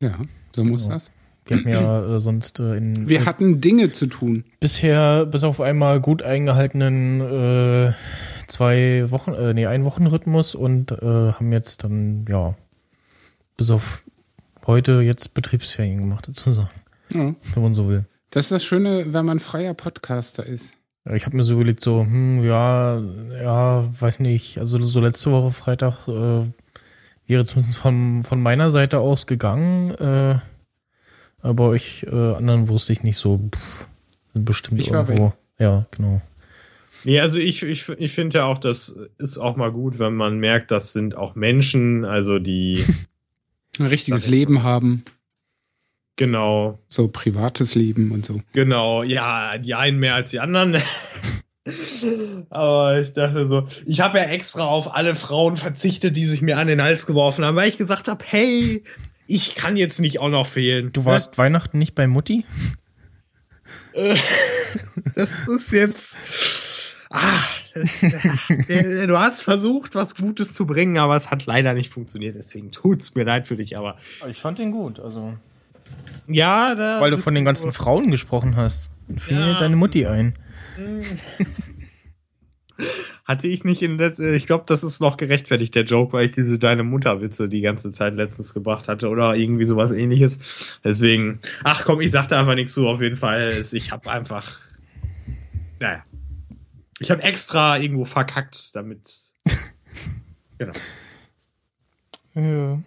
Ja, 0.00 0.20
so 0.54 0.64
muss 0.64 0.82
Genau. 0.84 0.94
das. 0.94 1.10
Wir 1.46 1.56
hatten 1.56 1.68
ja 1.68 2.16
äh, 2.16 2.20
sonst 2.20 2.60
äh, 2.60 2.76
in 2.76 3.08
Wir 3.08 3.24
hatten 3.24 3.60
Dinge 3.60 3.90
zu 3.92 4.06
tun. 4.06 4.44
bisher 4.60 5.26
bis 5.26 5.42
auf 5.42 5.60
einmal 5.60 6.00
gut 6.00 6.22
eingehaltenen 6.22 7.20
äh, 7.20 7.92
zwei 8.46 9.10
Wochen, 9.10 9.32
äh, 9.32 9.54
nee, 9.54 9.66
ein 9.66 9.84
Wochenrhythmus 9.84 10.54
und 10.54 10.92
äh, 10.92 11.32
haben 11.32 11.50
jetzt 11.52 11.82
dann, 11.84 12.24
ja, 12.28 12.56
bis 13.56 13.70
auf 13.70 14.04
heute 14.66 15.00
jetzt 15.00 15.34
Betriebsferien 15.34 15.98
gemacht, 16.00 16.26
sozusagen, 16.26 16.70
Ja. 17.12 17.34
wenn 17.54 17.62
man 17.62 17.74
so 17.74 17.88
will. 17.88 18.04
Das 18.30 18.44
ist 18.44 18.52
das 18.52 18.64
Schöne, 18.64 19.12
wenn 19.12 19.24
man 19.24 19.40
freier 19.40 19.74
Podcaster 19.74 20.46
ist. 20.46 20.74
Ich 21.12 21.24
habe 21.26 21.36
mir 21.36 21.42
so 21.42 21.54
überlegt, 21.54 21.80
so, 21.80 22.02
hm, 22.02 22.44
ja, 22.44 23.00
ja, 23.42 23.88
weiß 24.00 24.20
nicht, 24.20 24.58
also 24.58 24.80
so 24.82 25.00
letzte 25.00 25.32
Woche 25.32 25.50
Freitag 25.50 26.06
äh, 26.06 26.42
wäre 27.30 27.44
zumindest 27.44 27.78
von, 27.78 28.22
von 28.22 28.42
meiner 28.42 28.70
Seite 28.70 28.98
aus 28.98 29.26
gegangen, 29.26 29.92
äh, 29.92 30.38
aber 31.40 31.68
euch 31.68 32.04
äh, 32.10 32.34
anderen 32.34 32.68
wusste 32.68 32.92
ich 32.92 33.02
nicht 33.02 33.16
so, 33.16 33.40
pff, 33.54 33.88
sind 34.34 34.44
bestimmt 34.44 34.80
Ich 34.80 34.90
war 34.90 35.08
irgendwo. 35.08 35.32
Ja, 35.58 35.86
genau. 35.90 36.20
Nee, 37.04 37.18
also 37.20 37.38
ich, 37.38 37.62
ich, 37.62 37.88
ich 37.88 38.12
finde 38.12 38.38
ja 38.38 38.44
auch, 38.44 38.58
das 38.58 38.94
ist 39.16 39.38
auch 39.38 39.56
mal 39.56 39.72
gut, 39.72 39.98
wenn 39.98 40.14
man 40.14 40.38
merkt, 40.38 40.70
das 40.70 40.92
sind 40.92 41.16
auch 41.16 41.34
Menschen, 41.34 42.04
also 42.04 42.38
die, 42.38 42.84
Ein 43.78 43.86
richtiges 43.86 44.26
Leben 44.28 44.62
haben. 44.62 45.04
genau, 46.16 46.78
So 46.88 47.08
privates 47.08 47.74
Leben 47.74 48.10
und 48.12 48.26
so. 48.26 48.42
genau, 48.52 49.02
ja, 49.02 49.56
die 49.56 49.74
einen 49.74 49.98
mehr 49.98 50.14
als 50.16 50.32
die 50.32 50.40
anderen. 50.40 50.76
Aber 52.50 53.00
ich 53.00 53.12
dachte 53.12 53.46
so, 53.46 53.66
ich 53.86 54.00
habe 54.00 54.18
ja 54.18 54.24
extra 54.24 54.64
auf 54.64 54.94
alle 54.94 55.14
Frauen 55.14 55.56
verzichtet, 55.56 56.16
die 56.16 56.24
sich 56.24 56.40
mir 56.42 56.56
an 56.58 56.66
den 56.68 56.82
Hals 56.82 57.06
geworfen 57.06 57.44
haben, 57.44 57.56
weil 57.56 57.68
ich 57.68 57.76
gesagt 57.78 58.08
habe, 58.08 58.24
hey, 58.26 58.82
ich 59.26 59.54
kann 59.54 59.76
jetzt 59.76 60.00
nicht 60.00 60.18
auch 60.20 60.28
noch 60.30 60.46
fehlen. 60.46 60.92
Du 60.92 61.04
warst 61.04 61.36
Weihnachten 61.38 61.78
nicht 61.78 61.94
bei 61.94 62.06
Mutti? 62.06 62.44
Das 65.14 65.48
ist 65.48 65.72
jetzt. 65.72 66.16
Ah, 67.10 67.42
du 67.74 69.18
hast 69.18 69.42
versucht, 69.42 69.94
was 69.96 70.14
Gutes 70.14 70.52
zu 70.52 70.64
bringen, 70.66 70.96
aber 70.98 71.16
es 71.16 71.30
hat 71.30 71.46
leider 71.46 71.74
nicht 71.74 71.92
funktioniert. 71.92 72.36
Deswegen 72.36 72.70
tut's 72.70 73.14
mir 73.14 73.24
leid 73.24 73.48
für 73.48 73.56
dich. 73.56 73.76
Aber 73.76 73.96
Ich 74.28 74.40
fand 74.40 74.58
den 74.60 74.70
gut, 74.70 75.00
also. 75.00 75.34
ja, 76.28 76.74
da 76.76 77.00
Weil 77.00 77.10
du 77.10 77.18
von 77.18 77.34
den 77.34 77.44
ganzen 77.44 77.72
Frauen 77.72 78.10
gesprochen 78.12 78.54
hast. 78.56 78.90
Fiel 79.16 79.38
Ja. 79.38 79.46
mir 79.46 79.54
deine 79.58 79.74
Mutti 79.76 80.06
ein. 80.06 80.34
hatte 83.24 83.48
ich 83.48 83.64
nicht 83.64 83.82
in 83.82 83.98
letzter. 83.98 84.32
Ich 84.32 84.46
glaube, 84.46 84.64
das 84.66 84.82
ist 84.82 85.00
noch 85.00 85.16
gerechtfertigt 85.16 85.74
der 85.74 85.84
Joke, 85.84 86.12
weil 86.12 86.26
ich 86.26 86.32
diese 86.32 86.58
deine 86.58 86.82
Mutterwitze 86.82 87.48
die 87.48 87.60
ganze 87.60 87.90
Zeit 87.90 88.14
letztens 88.14 88.54
gebracht 88.54 88.88
hatte 88.88 89.08
oder 89.08 89.34
irgendwie 89.34 89.64
sowas 89.64 89.92
Ähnliches. 89.92 90.78
Deswegen, 90.84 91.40
ach 91.64 91.84
komm, 91.84 92.00
ich 92.00 92.10
sagte 92.10 92.36
einfach 92.36 92.54
nichts 92.54 92.72
zu. 92.72 92.88
Auf 92.88 93.00
jeden 93.00 93.16
Fall, 93.16 93.62
ich 93.72 93.92
habe 93.92 94.10
einfach. 94.10 94.58
Naja. 95.78 96.02
Ich 96.98 97.10
habe 97.10 97.22
extra 97.22 97.78
irgendwo 97.78 98.04
verkackt, 98.04 98.76
damit. 98.76 99.32
genau. 100.58 100.72
Ja. 102.34 102.82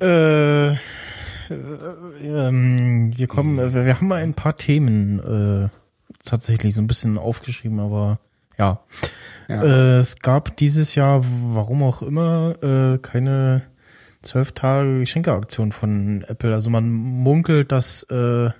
Äh, 0.00 0.72
äh, 0.72 0.76
ähm, 2.22 3.12
wir 3.16 3.26
kommen, 3.26 3.58
äh, 3.58 3.74
wir 3.74 3.96
haben 3.96 4.08
mal 4.08 4.22
ein 4.22 4.34
paar 4.34 4.56
Themen 4.56 5.20
äh, 5.20 5.68
tatsächlich 6.28 6.74
so 6.74 6.80
ein 6.80 6.86
bisschen 6.86 7.18
aufgeschrieben, 7.18 7.80
aber 7.80 8.20
ja. 8.58 8.80
Ja. 9.48 9.62
Äh, 9.62 9.98
es 10.00 10.18
gab 10.18 10.56
dieses 10.56 10.94
Jahr, 10.94 11.24
warum 11.24 11.82
auch 11.82 12.02
immer, 12.02 12.56
äh, 12.62 12.98
keine 12.98 13.62
zwölf 14.22 14.52
Tage 14.52 14.98
Geschenkeaktion 15.00 15.72
von 15.72 16.24
Apple. 16.26 16.52
Also 16.52 16.70
man 16.70 16.90
munkelt, 16.90 17.72
dass 17.72 18.02
äh, 18.04 18.50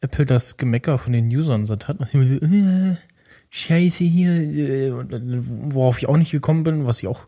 Apple 0.00 0.26
das 0.26 0.56
Gemecker 0.56 0.98
von 0.98 1.12
den 1.12 1.28
Usern 1.28 1.64
satt 1.64 1.88
hat. 1.88 2.14
Äh, 2.14 2.96
Scheiße 3.50 4.04
hier, 4.04 4.32
äh, 4.32 4.88
äh, 4.88 4.92
worauf 5.70 5.98
ich 5.98 6.08
auch 6.08 6.16
nicht 6.16 6.32
gekommen 6.32 6.64
bin, 6.64 6.86
was 6.86 6.98
ich 7.02 7.08
auch 7.08 7.26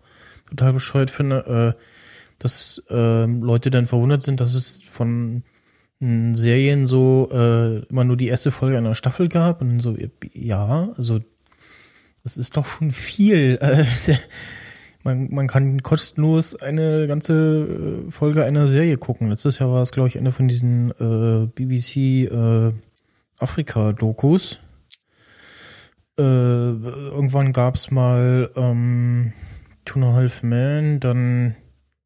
total 0.50 0.72
bescheuert 0.72 1.10
finde, 1.10 1.76
dass 2.38 2.82
äh, 2.90 3.26
Leute 3.26 3.70
dann 3.70 3.86
verwundert 3.86 4.22
sind, 4.22 4.40
dass 4.40 4.54
es 4.54 4.80
von 4.82 5.42
Serien 6.00 6.86
so 6.86 7.28
äh, 7.32 7.78
immer 7.86 8.04
nur 8.04 8.16
die 8.16 8.28
erste 8.28 8.50
Folge 8.50 8.76
einer 8.76 8.94
Staffel 8.94 9.28
gab 9.28 9.62
und 9.62 9.80
so, 9.80 9.96
ja, 10.32 10.90
also 10.94 11.20
das 12.22 12.36
ist 12.36 12.56
doch 12.56 12.66
schon 12.66 12.90
viel. 12.90 13.58
Äh, 13.60 13.84
man, 15.04 15.32
man 15.32 15.46
kann 15.46 15.82
kostenlos 15.82 16.54
eine 16.54 17.06
ganze 17.06 18.04
äh, 18.08 18.10
Folge 18.10 18.44
einer 18.44 18.68
Serie 18.68 18.98
gucken. 18.98 19.30
Letztes 19.30 19.58
Jahr 19.58 19.70
war 19.70 19.82
es, 19.82 19.92
glaube 19.92 20.08
ich, 20.08 20.18
eine 20.18 20.32
von 20.32 20.48
diesen 20.48 20.90
äh, 20.90 21.46
BBC 21.46 22.30
äh, 22.30 22.72
Afrika-Dokus. 23.38 24.58
Äh, 26.18 26.22
irgendwann 26.22 27.52
gab's 27.52 27.90
mal 27.90 28.50
ähm, 28.56 29.32
Two 29.84 30.00
and 30.00 30.08
a 30.08 30.12
Half 30.14 30.42
Men, 30.42 31.00
dann, 31.00 31.56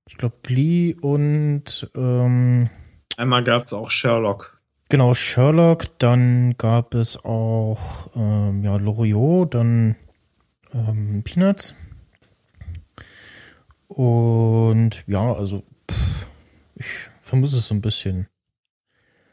ich 0.06 0.18
glaube, 0.18 0.36
Glee 0.42 0.94
und 1.00 1.90
ähm, 1.96 2.68
Einmal 3.20 3.44
gab 3.44 3.64
es 3.64 3.74
auch 3.74 3.90
Sherlock. 3.90 4.58
Genau, 4.88 5.12
Sherlock, 5.12 5.88
dann 5.98 6.54
gab 6.56 6.94
es 6.94 7.22
auch 7.22 8.08
ähm, 8.16 8.64
ja, 8.64 8.76
Loriot, 8.76 9.52
dann 9.52 9.94
ähm, 10.72 11.22
Peanuts. 11.22 11.74
Und 13.88 15.04
ja, 15.06 15.34
also 15.34 15.64
pff, 15.90 16.26
ich 16.76 16.86
vermisse 17.20 17.58
es 17.58 17.68
so 17.68 17.74
ein 17.74 17.82
bisschen. 17.82 18.28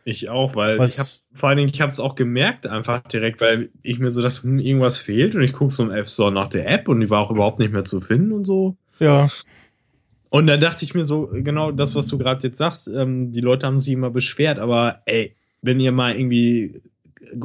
Ich 0.03 0.27
auch, 0.29 0.55
weil 0.55 0.79
Was- 0.79 0.93
ich 0.93 0.99
habe 0.99 1.09
vor 1.39 1.49
allen 1.49 1.57
Dingen, 1.59 1.71
ich 1.73 1.79
habe 1.79 1.91
es 1.93 2.01
auch 2.01 2.15
gemerkt 2.15 2.67
einfach 2.67 3.01
direkt, 3.03 3.39
weil 3.39 3.69
ich 3.83 3.99
mir 3.99 4.09
so 4.09 4.21
dachte, 4.21 4.43
hm, 4.43 4.59
irgendwas 4.59 4.97
fehlt 4.97 5.33
und 5.33 5.43
ich 5.43 5.53
gucke 5.53 5.73
so 5.73 5.83
im 5.83 5.91
App 5.91 6.09
Store 6.09 6.31
nach 6.31 6.49
der 6.49 6.67
App 6.69 6.89
und 6.89 6.99
die 6.99 7.09
war 7.09 7.21
auch 7.21 7.31
überhaupt 7.31 7.59
nicht 7.59 7.71
mehr 7.71 7.85
zu 7.85 8.01
finden 8.01 8.33
und 8.33 8.43
so. 8.43 8.75
Ja, 8.99 9.29
Und 10.29 10.47
dann 10.47 10.59
dachte 10.59 10.83
ich 10.83 10.93
mir 10.93 11.05
so, 11.05 11.27
genau 11.31 11.71
das, 11.71 11.95
was 11.95 12.07
du 12.07 12.17
gerade 12.17 12.45
jetzt 12.47 12.57
sagst, 12.57 12.87
ähm, 12.87 13.31
die 13.31 13.41
Leute 13.41 13.65
haben 13.65 13.79
sich 13.79 13.93
immer 13.93 14.09
beschwert, 14.09 14.59
aber 14.59 15.01
ey, 15.05 15.35
wenn 15.61 15.79
ihr 15.79 15.91
mal 15.91 16.15
irgendwie 16.15 16.81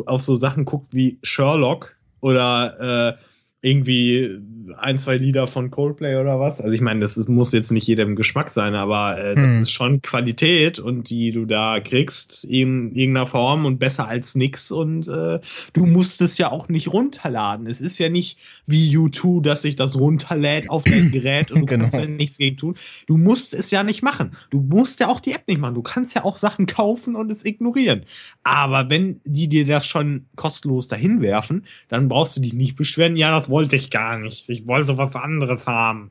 auf 0.06 0.22
so 0.22 0.34
Sachen 0.34 0.64
guckt 0.64 0.94
wie 0.94 1.18
Sherlock 1.22 1.96
oder 2.20 3.18
äh, 3.18 3.24
irgendwie 3.62 4.38
ein, 4.78 4.98
zwei 4.98 5.16
Lieder 5.16 5.46
von 5.48 5.70
Coldplay 5.70 6.16
oder 6.16 6.40
was. 6.40 6.60
Also 6.60 6.74
ich 6.74 6.80
meine, 6.80 7.00
das 7.00 7.16
ist, 7.16 7.28
muss 7.28 7.52
jetzt 7.52 7.72
nicht 7.72 7.86
jedem 7.86 8.16
Geschmack 8.16 8.50
sein, 8.50 8.74
aber 8.74 9.18
äh, 9.18 9.34
das 9.34 9.52
Hm. 9.54 9.62
ist 9.62 9.70
schon 9.70 10.02
Qualität 10.02 10.78
und 10.78 11.10
die 11.10 11.30
du 11.30 11.44
da 11.44 11.78
kriegst 11.80 12.44
in 12.44 12.94
irgendeiner 12.94 13.26
Form 13.26 13.66
und 13.66 13.78
besser 13.78 14.08
als 14.08 14.34
nix. 14.34 14.70
Und 14.70 15.08
äh, 15.08 15.40
du 15.74 15.86
musst 15.86 16.20
es 16.22 16.38
ja 16.38 16.50
auch 16.50 16.68
nicht 16.68 16.92
runterladen. 16.92 17.66
Es 17.66 17.80
ist 17.80 17.98
ja 17.98 18.08
nicht 18.08 18.38
wie 18.66 18.96
U2, 18.96 19.42
dass 19.42 19.62
sich 19.62 19.76
das 19.76 19.96
runterlädt 19.98 20.70
auf 20.70 20.84
dein 20.84 21.10
Gerät 21.12 21.50
und 21.52 21.60
du 21.60 21.66
Genau. 21.66 21.82
kannst 21.84 21.96
ja 21.98 22.06
nichts 22.06 22.38
gegen 22.38 22.56
tun. 22.56 22.74
Du 23.06 23.16
musst 23.16 23.54
es 23.54 23.70
ja 23.70 23.82
nicht 23.84 24.02
machen. 24.02 24.32
Du 24.50 24.60
musst 24.60 25.00
ja 25.00 25.08
auch 25.08 25.20
die 25.20 25.32
App 25.32 25.46
nicht 25.48 25.60
machen. 25.60 25.74
Du 25.74 25.82
kannst 25.82 26.14
ja 26.14 26.24
auch 26.24 26.36
Sachen 26.36 26.66
kaufen 26.66 27.14
und 27.14 27.30
es 27.30 27.44
ignorieren. 27.44 28.02
Aber 28.42 28.90
wenn 28.90 29.20
die 29.24 29.48
dir 29.48 29.66
das 29.66 29.86
schon 29.86 30.26
kostenlos 30.36 30.88
dahin 30.88 31.20
werfen, 31.20 31.64
dann 31.88 32.08
brauchst 32.08 32.36
du 32.36 32.40
dich 32.40 32.54
nicht 32.54 32.74
beschweren. 32.76 33.16
Ja, 33.16 33.30
das 33.30 33.50
wollte 33.52 33.76
ich 33.76 33.90
gar 33.90 34.18
nicht. 34.18 34.48
Ich 34.48 34.66
wollte 34.66 34.96
was 34.96 35.14
anderes 35.14 35.66
haben. 35.66 36.10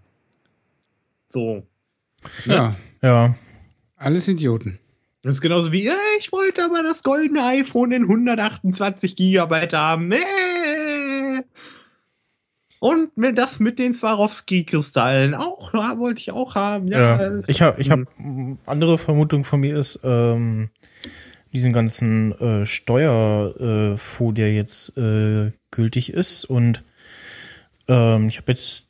So. 1.27 1.67
Ja, 2.45 2.75
ja. 3.01 3.35
alles 3.97 4.27
Idioten. 4.27 4.79
Das 5.23 5.35
ist 5.35 5.41
genauso 5.41 5.71
wie, 5.71 5.87
äh, 5.87 5.93
ich 6.19 6.31
wollte 6.31 6.63
aber 6.63 6.83
das 6.83 7.03
goldene 7.03 7.43
iPhone 7.45 7.91
in 7.91 8.03
128 8.03 9.15
Gigabyte 9.15 9.73
haben. 9.73 10.11
Äh. 10.11 10.17
Und 12.79 13.15
mir 13.17 13.33
das 13.33 13.59
mit 13.59 13.77
den 13.77 13.93
Swarovski-Kristallen 13.93 15.35
auch, 15.35 15.73
ja, 15.73 15.99
wollte 15.99 16.21
ich 16.21 16.31
auch 16.31 16.55
haben. 16.55 16.87
Ja, 16.87 17.21
Ja, 17.21 17.41
ich 17.47 17.61
habe, 17.61 17.81
ich 17.81 17.91
habe 17.91 18.05
andere 18.65 18.97
Vermutung 18.97 19.43
von 19.43 19.59
mir 19.59 19.77
ist 19.77 19.99
ähm, 20.03 20.69
diesen 21.53 21.73
ganzen 21.73 22.31
äh, 22.39 22.65
Steuerfonds, 22.65 24.35
der 24.35 24.53
jetzt 24.53 24.97
äh, 24.97 25.51
gültig 25.69 26.13
ist 26.13 26.45
und 26.45 26.83
ähm, 27.91 28.29
ich 28.29 28.37
habe 28.37 28.51
jetzt 28.51 28.87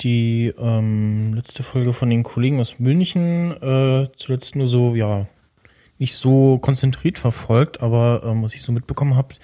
die 0.00 0.52
ähm, 0.58 1.34
letzte 1.34 1.62
Folge 1.62 1.92
von 1.92 2.08
den 2.08 2.22
Kollegen 2.22 2.60
aus 2.60 2.78
München 2.78 3.52
äh, 3.60 4.08
zuletzt 4.16 4.56
nur 4.56 4.66
so 4.66 4.94
ja 4.94 5.26
nicht 5.98 6.16
so 6.16 6.58
konzentriert 6.58 7.18
verfolgt, 7.18 7.80
aber 7.80 8.22
ähm, 8.24 8.42
was 8.42 8.54
ich 8.54 8.62
so 8.62 8.72
mitbekommen 8.72 9.16
habe, 9.16 9.34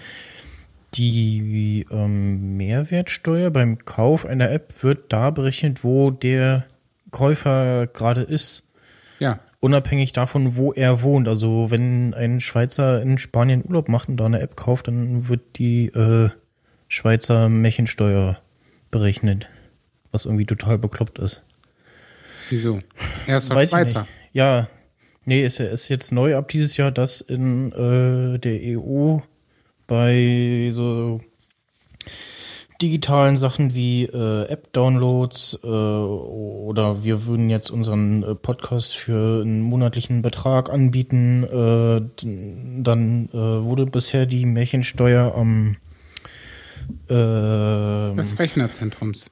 die 0.94 1.84
ähm, 1.90 2.56
Mehrwertsteuer 2.56 3.50
beim 3.50 3.78
Kauf 3.84 4.25
einer 4.25 4.50
App 4.50 4.82
wird 4.82 5.12
da 5.12 5.30
berechnet, 5.30 5.82
wo 5.82 6.12
der 6.12 6.64
Käufer 7.11 7.88
gerade 7.88 8.23
ist, 8.23 8.70
Ja, 9.18 9.40
unabhängig 9.58 10.12
davon, 10.12 10.54
wo 10.56 10.73
er 10.73 11.02
wohnt. 11.02 11.26
Also 11.26 11.70
wenn 11.70 12.14
ein 12.14 12.40
Schweizer 12.40 13.02
in 13.02 13.18
Spanien 13.18 13.64
Urlaub 13.66 13.88
macht 13.88 14.08
und 14.08 14.18
da 14.18 14.26
eine 14.26 14.40
App 14.40 14.56
kauft, 14.56 14.87
dann 14.87 15.28
wird 15.28 15.58
die 15.58 15.87
äh, 15.87 16.30
Schweizer 16.87 17.49
Märchensteuer 17.49 18.38
berechnet, 18.94 19.48
was 20.12 20.24
irgendwie 20.24 20.46
total 20.46 20.78
bekloppt 20.78 21.18
ist. 21.18 21.42
wieso? 22.48 22.80
Er 23.26 23.38
ist 23.38 23.50
Weiß 23.50 23.64
ich 23.64 23.70
Schweizer. 23.70 24.00
nicht. 24.02 24.10
Ja, 24.32 24.68
nee, 25.24 25.44
ist, 25.44 25.58
ist 25.58 25.88
jetzt 25.88 26.12
neu 26.12 26.36
ab 26.36 26.46
dieses 26.48 26.76
Jahr, 26.76 26.92
dass 26.92 27.20
in 27.20 27.72
äh, 27.72 28.38
der 28.38 28.78
EU 28.78 29.18
bei 29.88 30.68
so 30.70 31.20
digitalen 32.80 33.36
Sachen 33.36 33.74
wie 33.74 34.04
äh, 34.04 34.44
App-Downloads 34.48 35.58
äh, 35.64 35.66
oder 35.66 37.02
wir 37.02 37.24
würden 37.26 37.50
jetzt 37.50 37.70
unseren 37.70 38.22
äh, 38.22 38.34
Podcast 38.36 38.94
für 38.96 39.42
einen 39.42 39.60
monatlichen 39.62 40.22
Betrag 40.22 40.70
anbieten, 40.70 41.42
äh, 41.44 42.00
dann 42.82 43.28
äh, 43.32 43.36
wurde 43.36 43.86
bisher 43.86 44.26
die 44.26 44.46
Märchensteuer 44.46 45.34
am 45.34 45.76
äh, 47.08 48.14
Des 48.16 48.38
Rechnerzentrums. 48.38 49.30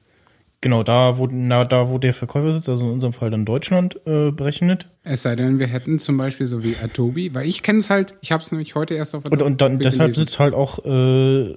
genau 0.61 0.83
da 0.83 1.17
wo 1.17 1.27
na, 1.29 1.65
da 1.65 1.89
wo 1.89 1.97
der 1.97 2.13
Verkäufer 2.13 2.53
sitzt, 2.53 2.69
also 2.69 2.85
in 2.87 2.93
unserem 2.93 3.13
Fall 3.13 3.29
dann 3.31 3.45
Deutschland 3.45 3.99
äh, 4.05 4.31
berechnet. 4.31 4.89
Es 5.03 5.23
sei 5.23 5.35
denn, 5.35 5.59
wir 5.59 5.67
hätten 5.67 5.99
zum 5.99 6.15
Beispiel 6.17 6.47
so 6.47 6.63
wie 6.63 6.75
Adobe, 6.81 7.33
weil 7.33 7.47
ich 7.47 7.61
kenne 7.63 7.79
es 7.79 7.89
halt, 7.89 8.15
ich 8.21 8.31
habe 8.31 8.41
es 8.41 8.51
nämlich 8.51 8.75
heute 8.75 8.93
erst 8.93 9.13
auf 9.15 9.25
Und, 9.25 9.41
und 9.41 9.61
dann 9.61 9.73
Adobe 9.73 9.83
deshalb 9.83 10.11
gelesen. 10.11 10.19
sitzt 10.27 10.39
halt 10.39 10.53
auch 10.53 10.79
äh, 10.85 11.41
äh, 11.41 11.55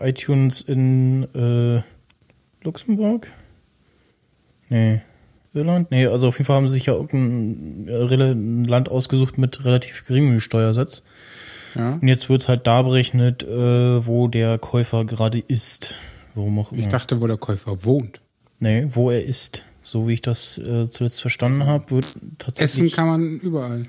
iTunes 0.00 0.62
in 0.62 1.24
äh, 1.34 1.82
Luxemburg? 2.64 3.30
Nee. 4.68 5.02
Irland? 5.54 5.90
Nee, 5.90 6.06
also 6.06 6.28
auf 6.28 6.36
jeden 6.36 6.46
Fall 6.46 6.56
haben 6.56 6.68
sie 6.68 6.74
sich 6.74 6.86
ja 6.86 6.94
irgendein 6.94 7.88
äh, 7.88 8.68
Land 8.68 8.90
ausgesucht 8.90 9.38
mit 9.38 9.64
relativ 9.64 10.04
geringem 10.06 10.40
Steuersatz. 10.40 11.02
Ja. 11.74 11.94
Und 11.94 12.08
jetzt 12.08 12.28
wird's 12.28 12.48
halt 12.48 12.66
da 12.66 12.82
berechnet, 12.82 13.42
äh, 13.42 14.06
wo 14.06 14.28
der 14.28 14.58
Käufer 14.58 15.04
gerade 15.04 15.38
ist. 15.38 15.94
Warum 16.34 16.58
auch 16.58 16.72
immer. 16.72 16.80
Ich 16.80 16.88
dachte, 16.88 17.20
wo 17.20 17.26
der 17.26 17.36
Käufer 17.36 17.84
wohnt. 17.84 18.20
nee, 18.58 18.86
wo 18.90 19.10
er 19.10 19.24
ist. 19.24 19.64
So 19.82 20.06
wie 20.06 20.14
ich 20.14 20.22
das 20.22 20.58
äh, 20.58 20.88
zuletzt 20.90 21.20
verstanden 21.20 21.64
habe, 21.66 21.90
wird 21.90 22.04
Essen 22.04 22.36
tatsächlich 22.38 22.92
kann 22.92 23.06
man 23.06 23.38
überall. 23.40 23.86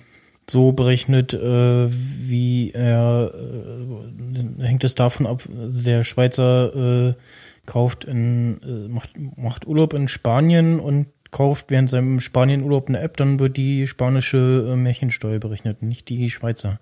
so 0.49 0.71
berechnet, 0.71 1.33
äh, 1.33 1.89
wie 1.91 2.71
er 2.71 3.33
äh, 3.35 4.63
hängt 4.63 4.83
es 4.85 4.95
davon 4.95 5.27
ab, 5.27 5.43
der 5.49 6.05
Schweizer 6.05 7.09
äh, 7.09 7.13
kauft 7.65 8.05
in 8.05 8.61
äh, 8.63 8.87
macht, 8.87 9.11
macht 9.37 9.67
Urlaub 9.67 9.93
in 9.93 10.07
Spanien 10.07 10.79
und 10.79 11.07
kauft 11.31 11.65
während 11.69 11.89
seinem 11.89 12.19
Spanienurlaub 12.21 12.87
eine 12.87 13.01
App, 13.01 13.17
dann 13.17 13.39
wird 13.39 13.57
die 13.57 13.85
spanische 13.85 14.73
Märchensteuer 14.75 15.39
berechnet, 15.39 15.83
nicht 15.83 16.09
die 16.09 16.29
Schweizer. 16.29 16.79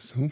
So. 0.00 0.30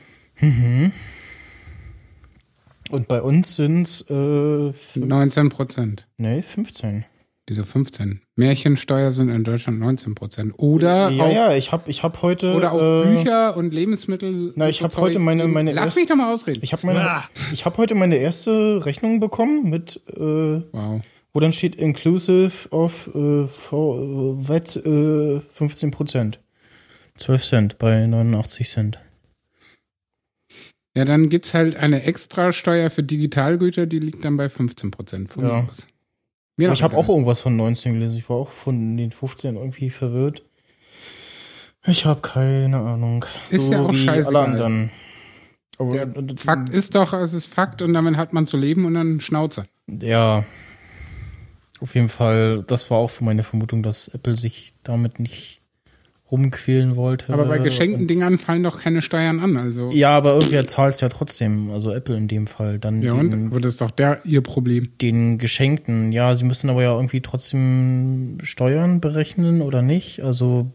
Und 2.90 3.06
bei 3.08 3.20
uns 3.20 3.56
sind's 3.56 4.00
äh, 4.10 4.72
fünf, 4.72 5.06
19 5.06 5.48
Prozent. 5.50 6.06
nee, 6.16 6.42
15. 6.42 7.04
Wieso 7.46 7.64
15? 7.64 8.20
Märchensteuer 8.36 9.10
sind 9.10 9.30
in 9.30 9.42
Deutschland 9.42 9.78
19 9.78 10.14
Prozent. 10.14 10.54
Oder 10.58 11.08
ja, 11.08 11.24
auch, 11.24 11.32
ja, 11.32 11.54
ich 11.56 11.72
habe 11.72 11.90
ich 11.90 12.02
hab 12.02 12.20
heute 12.20 12.54
oder 12.54 12.72
auch 12.72 13.04
äh, 13.06 13.14
Bücher 13.16 13.56
und 13.56 13.72
Lebensmittel. 13.72 14.52
na, 14.54 14.68
ich 14.68 14.78
so 14.78 14.84
hab 14.84 14.96
heute 14.98 15.18
meine- 15.18 15.46
meine 15.48 15.72
Lass 15.72 15.86
erst- 15.86 15.96
mich 15.96 16.06
doch 16.06 16.16
mal 16.16 16.30
ausreden. 16.32 16.60
Ich 16.62 16.72
habe 16.74 16.84
meine, 16.86 17.00
Ah. 17.00 17.24
ich 17.52 17.64
habe 17.64 17.76
heute 17.78 17.94
meine 17.94 18.16
erste 18.16 18.84
Rechnung 18.84 19.18
bekommen 19.18 19.70
mit 19.70 19.98
äh, 20.14 20.20
wow. 20.20 21.00
wo 21.32 21.40
dann 21.40 21.54
steht 21.54 21.74
inclusive 21.76 22.68
of 22.70 23.08
äh, 23.14 23.46
for, 23.46 23.96
äh, 23.98 24.48
VAT 24.48 24.76
äh, 24.76 25.40
15 25.40 25.90
Prozent. 25.90 26.40
12 27.16 27.44
Cent 27.44 27.78
bei 27.78 28.06
89 28.06 28.68
Cent. 28.68 29.00
Ja, 30.98 31.04
dann 31.04 31.28
gibt's 31.28 31.54
halt 31.54 31.76
eine 31.76 32.02
Extrasteuer 32.02 32.90
für 32.90 33.04
Digitalgüter, 33.04 33.86
die 33.86 34.00
liegt 34.00 34.24
dann 34.24 34.36
bei 34.36 34.48
15 34.48 34.90
Prozent. 34.90 35.30
Ja. 35.36 35.64
Mir 36.56 36.72
ich 36.72 36.82
habe 36.82 36.96
auch 36.96 37.08
irgendwas 37.08 37.40
von 37.40 37.54
19 37.56 37.94
gelesen. 37.94 38.18
Ich 38.18 38.28
war 38.28 38.38
auch 38.38 38.50
von 38.50 38.96
den 38.96 39.12
15 39.12 39.54
irgendwie 39.54 39.90
verwirrt. 39.90 40.42
Ich 41.86 42.04
habe 42.04 42.20
keine 42.20 42.78
Ahnung. 42.78 43.24
Ist 43.48 43.70
ja 43.70 43.80
auch 43.80 43.94
alle 43.94 44.38
anderen. 44.40 44.90
Aber, 45.78 46.04
Der 46.04 46.36
Fakt 46.36 46.70
ist 46.70 46.96
doch, 46.96 47.12
es 47.12 47.32
ist 47.32 47.46
Fakt 47.46 47.80
und 47.80 47.92
damit 47.92 48.16
hat 48.16 48.32
man 48.32 48.44
zu 48.44 48.56
leben 48.56 48.84
und 48.84 48.94
dann 48.94 49.20
Schnauze. 49.20 49.66
Ja. 49.86 50.44
Auf 51.78 51.94
jeden 51.94 52.08
Fall, 52.08 52.64
das 52.66 52.90
war 52.90 52.98
auch 52.98 53.10
so 53.10 53.24
meine 53.24 53.44
Vermutung, 53.44 53.84
dass 53.84 54.08
Apple 54.08 54.34
sich 54.34 54.74
damit 54.82 55.20
nicht 55.20 55.57
rumquälen 56.30 56.96
wollte. 56.96 57.32
Aber 57.32 57.46
bei 57.46 57.58
geschenkten 57.58 58.06
Dingern 58.06 58.36
fallen 58.38 58.62
doch 58.62 58.78
keine 58.80 59.00
Steuern 59.02 59.40
an. 59.40 59.56
Also 59.56 59.90
Ja, 59.90 60.10
aber 60.10 60.34
irgendwer 60.34 60.66
zahlt 60.66 60.94
es 60.94 61.00
ja 61.00 61.08
trotzdem. 61.08 61.70
Also 61.70 61.90
Apple 61.92 62.16
in 62.16 62.28
dem 62.28 62.46
Fall. 62.46 62.78
Dann 62.78 63.00
ja, 63.02 63.14
den, 63.14 63.32
und? 63.32 63.46
Aber 63.50 63.60
das 63.60 63.72
ist 63.74 63.80
doch 63.80 63.90
der 63.90 64.20
ihr 64.24 64.42
Problem. 64.42 64.90
den 65.00 65.38
Geschenkten. 65.38 66.12
Ja, 66.12 66.36
sie 66.36 66.44
müssen 66.44 66.68
aber 66.70 66.82
ja 66.82 66.94
irgendwie 66.94 67.20
trotzdem 67.22 68.38
Steuern 68.42 69.00
berechnen 69.00 69.62
oder 69.62 69.80
nicht. 69.82 70.22
Also 70.22 70.70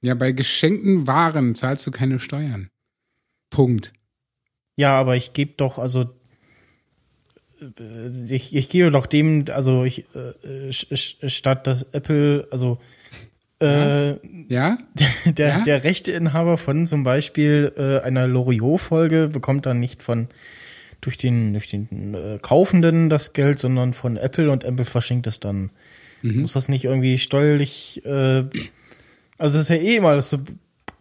Ja, 0.00 0.14
bei 0.14 0.32
geschenkten 0.32 1.06
Waren 1.06 1.54
zahlst 1.54 1.86
du 1.86 1.90
keine 1.90 2.20
Steuern. 2.20 2.68
Punkt. 3.50 3.92
Ja, 4.76 4.96
aber 4.98 5.16
ich 5.16 5.32
gebe 5.32 5.52
doch, 5.56 5.78
also 5.78 6.04
äh, 7.60 8.34
ich, 8.34 8.54
ich 8.54 8.68
gebe 8.68 8.90
doch 8.90 9.06
dem, 9.06 9.44
also 9.52 9.84
ich 9.84 10.04
äh, 10.14 10.70
sch- 10.70 11.28
statt 11.28 11.66
dass 11.66 11.82
Apple, 11.92 12.46
also 12.50 12.78
äh, 13.64 14.18
Ja? 14.48 14.78
der, 15.24 15.48
Ja? 15.48 15.60
der 15.64 15.84
Rechteinhaber 15.84 16.58
von 16.58 16.86
zum 16.86 17.02
Beispiel 17.04 17.72
äh, 17.76 18.04
einer 18.06 18.26
Loriot-Folge 18.26 19.28
bekommt 19.28 19.66
dann 19.66 19.80
nicht 19.80 20.02
von 20.02 20.28
durch 21.00 21.16
den 21.18 21.52
durch 21.52 21.68
den 21.68 22.14
äh, 22.14 22.38
Kaufenden 22.40 23.10
das 23.10 23.32
Geld, 23.34 23.58
sondern 23.58 23.92
von 23.94 24.16
Apple 24.16 24.50
und 24.50 24.64
Apple 24.64 24.84
verschenkt 24.84 25.26
es 25.26 25.38
dann. 25.40 25.70
Mhm. 26.22 26.42
Muss 26.42 26.54
das 26.54 26.68
nicht 26.68 26.84
irgendwie 26.84 27.18
steuerlich, 27.18 28.00
äh, 28.06 28.44
also 29.38 29.56
es 29.58 29.64
ist 29.64 29.68
ja 29.68 29.76
eh 29.76 29.96
immer 29.96 30.08
alles 30.08 30.30
so 30.30 30.38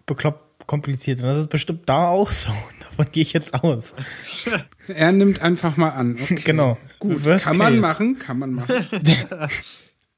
bekloppt 0.05 0.67
kompliziert 0.67 1.19
und 1.19 1.25
das 1.27 1.37
ist 1.37 1.49
bestimmt 1.49 1.87
da 1.87 2.07
auch 2.09 2.29
so. 2.29 2.51
Davon 2.81 3.07
gehe 3.11 3.23
ich 3.23 3.33
jetzt 3.33 3.53
aus. 3.53 3.93
Er 4.87 5.13
nimmt 5.13 5.41
einfach 5.41 5.77
mal 5.77 5.89
an. 5.91 6.17
Okay. 6.21 6.35
Genau. 6.43 6.77
Gut, 6.99 7.23
Worst 7.23 7.45
kann 7.45 7.55
man 7.57 7.75
case. 7.75 7.87
machen, 7.87 8.19
kann 8.19 8.39
man 8.39 8.51
machen. 8.51 8.75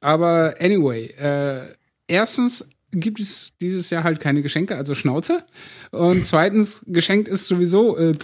Aber 0.02 0.56
anyway, 0.60 1.06
äh, 1.18 1.62
erstens 2.08 2.68
gibt 2.92 3.20
es 3.20 3.54
dieses 3.62 3.90
Jahr 3.90 4.04
halt 4.04 4.20
keine 4.20 4.42
Geschenke, 4.42 4.76
also 4.78 4.96
Schnauze. 4.96 5.44
Und 5.92 6.26
zweitens, 6.26 6.82
geschenkt 6.88 7.28
ist 7.28 7.48
sowieso, 7.48 7.98
äh, 7.98 8.16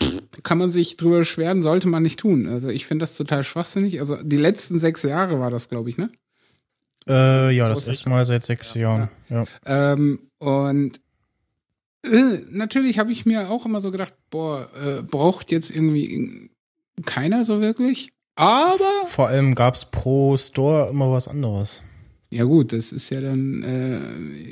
kann 0.44 0.58
man 0.58 0.72
sich 0.72 0.98
drüber 0.98 1.20
beschweren, 1.20 1.62
sollte 1.62 1.88
man 1.88 2.04
nicht 2.04 2.20
tun. 2.20 2.48
Also 2.48 2.70
ich 2.70 2.86
finde 2.86 3.04
das 3.04 3.18
total 3.18 3.44
schwachsinnig. 3.44 4.00
Also 4.00 4.18
die 4.22 4.38
letzten 4.38 4.80
sechs 4.80 5.04
Jahre 5.04 5.40
war 5.40 5.52
das, 5.52 5.70
glaube 5.70 5.90
ich, 5.90 5.98
ne? 5.98 6.10
Äh, 7.08 7.56
ja, 7.56 7.68
das 7.68 7.88
erste 7.88 8.10
Mal 8.10 8.26
seit 8.26 8.44
sechs 8.44 8.74
Jahren. 8.74 9.10
Ja. 9.30 9.46
Ähm, 9.66 10.30
und 10.38 11.02
äh, 12.06 12.40
natürlich 12.50 13.00
habe 13.00 13.12
ich 13.12 13.26
mir 13.26 13.50
auch 13.50 13.66
immer 13.66 13.82
so 13.82 13.92
gedacht, 13.92 14.14
boah, 14.30 14.70
äh, 14.82 15.02
braucht 15.04 15.52
jetzt 15.52 15.72
irgendwie 15.72 16.50
keiner 17.06 17.44
so 17.44 17.62
wirklich. 17.62 18.12
Aber 18.36 18.86
Vor 19.08 19.28
allem 19.28 19.56
gab's 19.56 19.86
pro 19.86 20.38
Store 20.38 20.90
immer 20.90 21.12
was 21.12 21.28
anderes. 21.28 21.84
Ja 22.34 22.46
gut, 22.46 22.72
das 22.72 22.94
ist 22.94 23.10
ja 23.10 23.20
dann, 23.20 23.62
äh, 23.62 24.00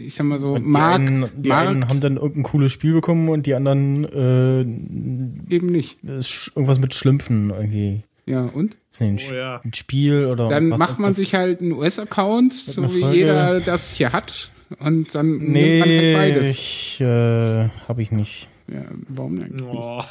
ich 0.05 0.13
sag 0.13 0.25
mal 0.25 0.37
so, 0.37 0.55
die, 0.57 0.61
Mark, 0.61 0.99
einen, 0.99 1.25
die 1.37 1.47
Mark 1.47 1.69
einen 1.69 1.87
haben 1.87 2.01
dann 2.01 2.17
irgendein 2.17 2.43
cooles 2.43 2.73
Spiel 2.73 2.91
bekommen 2.93 3.29
und 3.29 3.45
die 3.45 3.55
anderen 3.55 4.03
äh, 4.03 5.53
eben 5.55 5.67
nicht. 5.67 6.03
ist 6.03 6.51
irgendwas 6.55 6.79
mit 6.79 6.93
Schlümpfen 6.93 7.51
irgendwie. 7.51 8.03
Ja, 8.25 8.47
und? 8.47 8.75
Ist 8.91 9.01
ein, 9.01 9.17
Oh 9.31 9.33
ja. 9.33 9.61
ein 9.63 9.73
Spiel 9.73 10.25
oder 10.25 10.49
Dann 10.49 10.69
was 10.71 10.77
macht 10.77 10.99
man 10.99 11.15
sich 11.15 11.35
halt 11.35 11.61
einen 11.61 11.71
US-Account, 11.71 12.51
so 12.53 12.93
wie 12.93 13.05
jeder 13.15 13.61
das 13.61 13.93
hier 13.93 14.11
hat. 14.11 14.51
Und 14.79 15.15
dann 15.15 15.37
nimmt 15.37 15.41
man 15.41 15.51
Nee, 15.53 16.15
halt 16.15 16.35
beides. 16.35 16.51
ich 16.51 16.97
äh, 17.01 17.69
habe 17.87 18.01
ich 18.01 18.11
nicht. 18.11 18.49
Ja, 18.71 18.83
warum 19.07 19.39
denn? 19.39 19.61
Oh. 19.63 20.03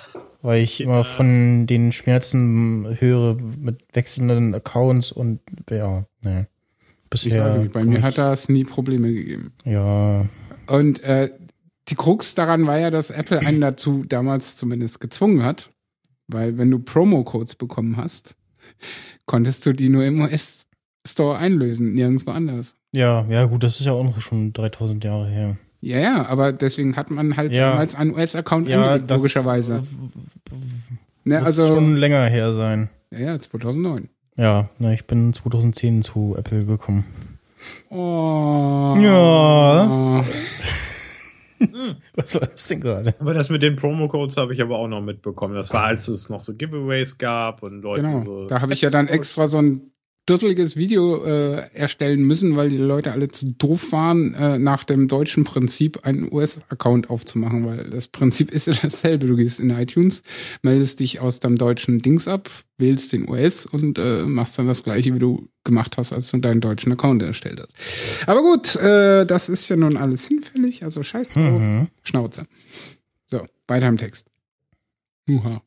Weil 0.43 0.65
ich 0.65 0.81
immer 0.81 1.05
von 1.05 1.67
den 1.67 1.93
Schmerzen 1.93 2.97
höre 2.99 3.37
mit 3.37 3.77
wechselnden 3.93 4.55
Accounts 4.55 5.13
und 5.13 5.41
ja, 5.71 6.07
ne. 6.25 6.49
Bisher. 7.11 7.37
Ich 7.37 7.43
weiß 7.43 7.57
nicht, 7.59 7.73
bei 7.73 7.85
mir 7.85 8.03
hat 8.03 8.19
das 8.19 8.49
nie 8.49 8.65
Probleme 8.65 9.13
gegeben. 9.13 9.53
Ja, 9.65 10.27
Und 10.67 11.03
äh, 11.03 11.31
die 11.89 11.95
Krux 11.95 12.35
daran 12.35 12.67
war 12.67 12.79
ja, 12.79 12.91
dass 12.91 13.11
Apple 13.11 13.41
einen 13.41 13.61
dazu 13.61 14.05
damals 14.07 14.57
zumindest 14.57 15.01
gezwungen 15.01 15.43
hat. 15.45 15.71
Weil 16.31 16.59
wenn 16.59 16.71
du 16.71 16.79
Promo-Codes 16.79 17.55
bekommen 17.55 17.97
hast, 17.97 18.37
konntest 19.25 19.65
du 19.65 19.73
die 19.73 19.89
nur 19.89 20.05
im 20.05 20.21
US-Store 20.21 21.39
einlösen, 21.39 21.95
nirgendwo 21.95 22.33
anders. 22.33 22.75
ja, 22.93 23.25
ja, 23.31 23.45
gut, 23.47 23.63
das 23.63 23.81
ist 23.81 23.87
ja 23.87 23.93
auch 23.93 24.05
noch 24.05 24.21
schon 24.21 24.53
3000 24.53 25.03
Jahre 25.05 25.27
her. 25.29 25.57
Ja, 25.81 25.99
ja, 26.01 26.27
aber 26.27 26.53
deswegen 26.53 26.97
hat 26.97 27.11
man 27.11 27.37
halt 27.39 27.53
Ja. 27.53 27.71
damals 27.71 27.95
einen 27.95 28.11
US-Account 28.13 28.69
Ja, 28.69 28.83
angelegt, 28.83 29.11
das 29.11 29.17
logischerweise. 29.19 29.85
Ne, 31.25 31.37
muss 31.39 31.45
also, 31.47 31.67
schon 31.69 31.97
länger 31.97 32.25
her 32.27 32.53
sein. 32.53 32.91
ja, 33.11 33.19
ja, 33.21 33.39
2009. 33.39 34.09
Ja, 34.39 34.69
ne, 34.79 34.95
ich 34.95 35.07
bin 35.07 35.33
2010 35.35 36.03
zu 36.03 36.37
Apple 36.39 36.65
gekommen. 36.65 37.05
Oh. 37.91 38.97
Ja. 39.01 40.25
Was 42.15 42.35
war 42.37 42.43
das 42.47 42.69
denn 42.69 42.81
gerade? 42.81 43.17
Aber 43.19 43.35
das 43.35 43.51
mit 43.51 43.63
den 43.63 43.75
Promo-Codes 43.75 44.37
habe 44.37 44.55
ich 44.55 44.63
aber 44.63 44.79
auch 44.79 44.87
noch 44.87 45.01
mitbekommen. 45.01 45.57
Das 45.57 45.73
war, 45.73 45.85
als 45.85 46.07
es 46.07 46.29
noch 46.31 46.41
so 46.41 46.55
Giveaways 46.55 47.19
gab 47.19 47.65
und 47.65 47.83
Leute 47.83 48.03
Genau. 48.03 48.25
so. 48.25 48.47
Da 48.47 48.61
habe 48.61 48.73
ich 48.73 48.81
ja 48.81 48.91
dann 48.91 49.09
extra 49.09 49.49
so 49.49 49.59
ein 49.59 49.91
dusseliges 50.29 50.77
Video 50.77 51.25
äh, 51.25 51.73
erstellen 51.73 52.23
müssen, 52.23 52.57
weil 52.57 52.69
die 52.69 52.77
Leute 52.77 53.13
alle 53.13 53.29
zu 53.29 53.53
doof 53.53 53.93
waren, 53.93 54.35
äh, 54.35 54.59
nach 54.59 54.85
dem 54.85 55.09
deutschen 55.09 55.45
Prinzip 55.45 56.05
einen 56.05 56.33
US-Account 56.33 57.09
aufzumachen, 57.11 57.67
weil 57.67 57.91
das 57.91 58.09
Prinzip 58.09 58.51
ist 58.51 58.67
ja 58.67 58.75
dasselbe. 58.81 59.27
Du 59.27 59.37
gehst 59.37 59.61
in 59.61 59.71
iTunes, 59.71 60.23
meldest 60.63 61.01
dich 61.01 61.21
aus 61.21 61.41
deinem 61.41 61.57
deutschen 61.57 62.01
Dings 62.01 62.29
ab, 62.29 62.51
wählst 62.77 63.13
den 63.13 63.29
US 63.29 63.65
und 63.67 63.99
äh, 63.99 64.25
machst 64.25 64.59
dann 64.59 64.67
das 64.67 64.85
gleiche, 64.85 65.15
wie 65.15 65.19
du 65.19 65.49
gemacht 65.65 65.97
hast, 65.97 66.13
als 66.13 66.31
du 66.31 66.39
deinen 66.39 66.61
deutschen 66.61 66.93
Account 66.93 67.23
erstellt 67.23 67.61
hast. 67.61 68.29
Aber 68.29 68.43
gut, 68.43 68.77
äh, 68.77 69.25
das 69.25 69.49
ist 69.49 69.69
ja 69.69 69.77
nun 69.77 69.97
alles 69.97 70.27
hinfällig, 70.27 70.83
also 70.85 71.03
scheiß 71.03 71.31
drauf. 71.31 71.61
Mhm. 71.61 71.89
Schnauze. 72.03 72.47
So, 73.27 73.47
weiter 73.67 73.89
im 73.89 73.97
Text. 73.97 74.29
Uha. 75.29 75.63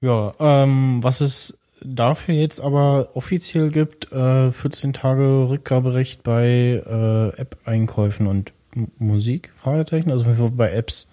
Ja, 0.00 0.32
ähm, 0.38 1.02
was 1.02 1.20
es 1.20 1.59
dafür 1.84 2.34
jetzt 2.34 2.60
aber 2.60 3.10
offiziell 3.14 3.70
gibt, 3.70 4.12
äh, 4.12 4.50
14 4.52 4.92
Tage 4.92 5.48
Rückgaberecht 5.48 6.22
bei 6.22 6.82
äh, 6.84 7.40
App-Einkäufen 7.40 8.26
und 8.26 8.52
M 8.74 8.88
Musik, 8.98 9.52
Fragezeichen, 9.56 10.10
also 10.10 10.24
bei 10.54 10.72
Apps. 10.72 11.10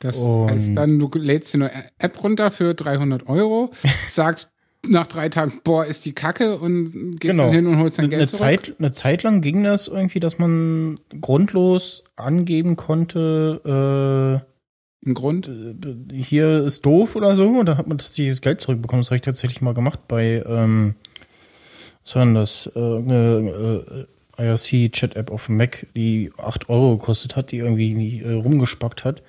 Das 0.00 0.18
Und- 0.18 0.50
heißt 0.50 0.76
dann, 0.76 0.98
du 0.98 1.08
lädst 1.14 1.54
dir 1.54 1.58
eine 1.64 1.70
App 1.98 2.22
runter 2.22 2.50
für 2.50 2.74
300 2.74 3.26
Euro, 3.28 3.70
sagst 4.08 4.52
nach 4.88 5.06
drei 5.06 5.28
Tagen, 5.30 5.60
boah, 5.64 5.84
ist 5.84 6.04
die 6.04 6.12
Kacke 6.12 6.58
und 6.58 7.18
gehst 7.18 7.32
Genau. 7.32 7.44
dann 7.44 7.52
hin 7.54 7.66
und 7.66 7.78
holst 7.78 7.98
dein 7.98 8.10
Geld 8.10 8.20
eine, 8.20 8.28
zurück. 8.28 8.38
Zeit, 8.66 8.74
eine 8.78 8.92
Zeit 8.92 9.22
lang 9.24 9.40
ging 9.40 9.64
das 9.64 9.88
irgendwie, 9.88 10.20
dass 10.20 10.38
man 10.38 11.00
grundlos 11.20 12.04
angeben 12.14 12.76
konnte, 12.76 14.44
Ein 15.06 15.14
Grund. 15.14 15.48
äh, 15.48 16.14
hier 16.14 16.64
ist 16.64 16.84
doof 16.84 17.16
oder 17.16 17.36
so, 17.36 17.48
und 17.48 17.66
dann 17.66 17.78
hat 17.78 17.86
man 17.86 17.98
tatsächlich 17.98 18.32
das 18.32 18.42
Geld 18.42 18.60
zurückbekommen. 18.60 19.02
Das 19.02 19.10
habe 19.10 19.16
ich 19.16 19.22
tatsächlich 19.22 19.62
mal 19.62 19.74
gemacht 19.74 20.00
bei, 20.08 20.42
ähm, 20.46 20.96
was 22.02 22.16
war 22.16 22.24
denn 22.24 22.34
das? 22.34 22.70
Äh, 22.74 22.78
eine 22.80 24.06
äh, 24.38 24.42
IRC-Chat-App 24.42 25.30
auf 25.30 25.46
dem 25.46 25.56
Mac, 25.56 25.86
die 25.96 26.32
8 26.36 26.68
Euro 26.68 26.98
gekostet 26.98 27.36
hat, 27.36 27.52
die 27.52 27.58
irgendwie 27.58 28.20
äh, 28.20 28.32
rumgespackt 28.32 29.04
hat. 29.04 29.22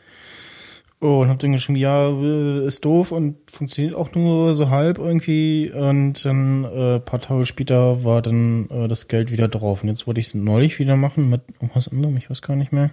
Oh, 1.00 1.22
und 1.22 1.30
hab 1.30 1.38
dann 1.38 1.52
geschrieben, 1.52 1.78
ja, 1.78 2.10
äh, 2.10 2.66
ist 2.66 2.84
doof 2.84 3.12
und 3.12 3.36
funktioniert 3.52 3.94
auch 3.94 4.16
nur 4.16 4.56
so 4.56 4.72
halb 4.72 4.98
irgendwie. 4.98 5.72
Und 5.72 6.26
dann 6.26 6.64
äh, 6.66 7.00
paar 7.00 7.22
Tage 7.22 7.46
später 7.46 8.04
war 8.04 8.24
dann 8.24 8.68
äh, 8.72 8.88
das 8.88 9.08
Geld 9.08 9.32
wieder 9.32 9.48
drauf. 9.48 9.84
Und 9.84 9.90
jetzt 9.90 10.08
wollte 10.08 10.20
ich 10.20 10.28
es 10.28 10.34
neulich 10.34 10.80
wieder 10.80 10.96
machen 10.96 11.30
mit 11.30 11.42
irgendwas 11.54 11.88
anderem, 11.88 12.18
ich 12.18 12.32
weiß 12.32 12.42
gar 12.42 12.56
nicht 12.56 12.72
mehr. 12.72 12.90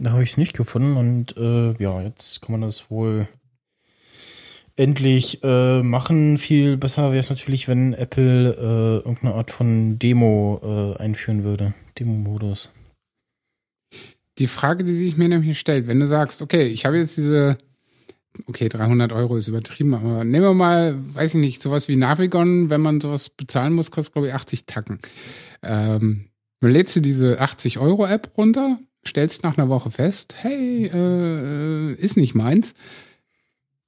Da 0.00 0.12
habe 0.12 0.22
ich 0.22 0.30
es 0.30 0.36
nicht 0.36 0.56
gefunden 0.56 0.96
und 0.96 1.36
äh, 1.36 1.74
ja, 1.82 2.00
jetzt 2.02 2.40
kann 2.40 2.52
man 2.52 2.60
das 2.60 2.90
wohl 2.90 3.26
endlich 4.76 5.42
äh, 5.42 5.82
machen. 5.82 6.38
Viel 6.38 6.76
besser 6.76 7.10
wäre 7.10 7.18
es 7.18 7.30
natürlich, 7.30 7.66
wenn 7.66 7.94
Apple 7.94 8.54
äh, 8.54 8.96
irgendeine 8.98 9.34
Art 9.34 9.50
von 9.50 9.98
Demo 9.98 10.60
äh, 10.62 11.02
einführen 11.02 11.42
würde. 11.42 11.74
Demo-Modus. 11.98 12.70
Die 14.38 14.46
Frage, 14.46 14.84
die 14.84 14.94
sich 14.94 15.16
mir 15.16 15.28
nämlich 15.28 15.58
stellt, 15.58 15.88
wenn 15.88 15.98
du 15.98 16.06
sagst, 16.06 16.42
okay, 16.42 16.66
ich 16.66 16.86
habe 16.86 16.96
jetzt 16.96 17.16
diese 17.16 17.58
okay, 18.46 18.68
300 18.68 19.12
Euro 19.12 19.36
ist 19.36 19.48
übertrieben, 19.48 19.94
aber 19.94 20.22
nehmen 20.22 20.44
wir 20.44 20.54
mal, 20.54 20.94
weiß 21.14 21.34
ich 21.34 21.40
nicht, 21.40 21.60
sowas 21.60 21.88
wie 21.88 21.96
Navigon, 21.96 22.70
wenn 22.70 22.80
man 22.80 23.00
sowas 23.00 23.30
bezahlen 23.30 23.72
muss, 23.72 23.90
kostet 23.90 24.12
glaube 24.12 24.28
ich 24.28 24.34
80 24.34 24.66
Tacken. 24.66 25.00
Ähm, 25.62 26.28
lädst 26.60 26.94
du 26.94 27.00
diese 27.00 27.40
80 27.40 27.78
Euro 27.78 28.06
App 28.06 28.30
runter, 28.36 28.78
stellst 29.08 29.42
nach 29.42 29.58
einer 29.58 29.68
Woche 29.68 29.90
fest, 29.90 30.36
hey, 30.40 30.86
äh, 30.86 31.92
ist 31.94 32.16
nicht 32.16 32.34
meins. 32.34 32.74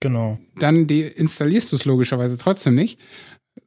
Genau. 0.00 0.38
Dann 0.56 0.86
installierst 0.88 1.72
du 1.72 1.76
es 1.76 1.84
logischerweise 1.84 2.38
trotzdem 2.38 2.74
nicht. 2.74 2.98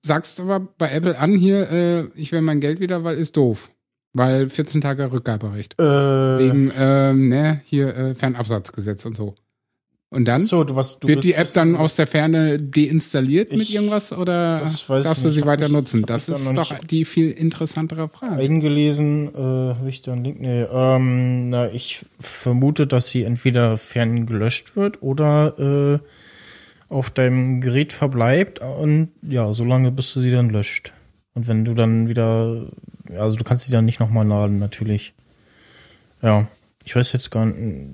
Sagst 0.01 0.39
aber 0.39 0.59
bei 0.59 0.91
Apple 0.91 1.17
an 1.17 1.37
hier, 1.37 1.71
äh, 1.71 2.07
ich 2.15 2.31
will 2.31 2.41
mein 2.41 2.59
Geld 2.59 2.79
wieder, 2.79 3.03
weil 3.03 3.17
ist 3.17 3.37
doof. 3.37 3.69
Weil 4.13 4.49
14 4.49 4.81
Tage 4.81 5.11
Rückgaberecht. 5.11 5.79
Äh, 5.79 5.83
Wegen, 5.83 6.71
ähm, 6.77 7.29
ne, 7.29 7.61
hier 7.63 7.95
äh, 7.95 8.15
Fernabsatzgesetz 8.15 9.05
und 9.05 9.17
so. 9.17 9.35
Und 10.13 10.26
dann 10.26 10.41
so, 10.41 10.63
du, 10.63 10.76
was, 10.76 10.99
du 10.99 11.08
wird 11.08 11.23
die 11.23 11.34
App 11.34 11.52
dann 11.54 11.76
aus 11.76 11.95
der 11.95 12.06
Ferne 12.06 12.58
deinstalliert 12.60 13.52
mit 13.52 13.62
Ich- 13.62 13.73
irgendwas 13.76 14.13
oder 14.13 14.60
darfst 14.60 14.88
du 14.88 15.28
nicht. 15.28 15.34
sie 15.36 15.43
weiter 15.45 15.65
ich- 15.65 15.71
nutzen? 15.71 16.04
Das 16.06 16.30
ist 16.30 16.45
doch 16.56 16.69
nicht- 16.71 16.91
die 16.91 17.04
viel 17.04 17.32
interessantere 17.32 18.08
Frage. 18.08 18.36
eingelesen, 18.36 19.30
äh, 19.34 19.38
habe 19.39 19.89
ich 19.89 20.04
da 20.04 20.13
einen 20.13 20.23
Link? 20.23 20.39
Nee, 20.39 20.63
ähm, 20.71 21.49
na, 21.49 21.71
ich 21.71 22.06
vermute, 22.19 22.86
dass 22.86 23.08
sie 23.10 23.23
entweder 23.23 23.78
fern 23.80 24.26
gelöscht 24.28 24.76
wird 24.76 25.02
oder 25.02 25.99
äh, 25.99 26.93
auf 26.93 27.10
deinem 27.10 27.60
Gerät 27.60 27.91
verbleibt 27.91 28.60
und 28.60 29.10
ja, 29.23 29.52
so 29.56 29.63
lange 29.65 29.91
bis 29.91 30.13
du 30.13 30.21
sie 30.21 30.30
dann 30.32 30.49
löscht. 30.52 30.93
Und 31.34 31.47
wenn 31.47 31.65
du 31.65 31.73
dann 31.73 32.08
wieder, 32.08 32.67
also 33.17 33.36
du 33.36 33.43
kannst 33.43 33.65
sie 33.65 33.71
dann 33.71 33.86
nicht 33.86 33.99
nochmal 33.99 34.28
laden, 34.28 34.60
natürlich. 34.60 35.13
Ja, 36.21 36.47
ich 36.86 36.95
weiß 36.95 37.12
jetzt 37.13 37.32
gar 37.32 37.47
nicht. 37.47 37.88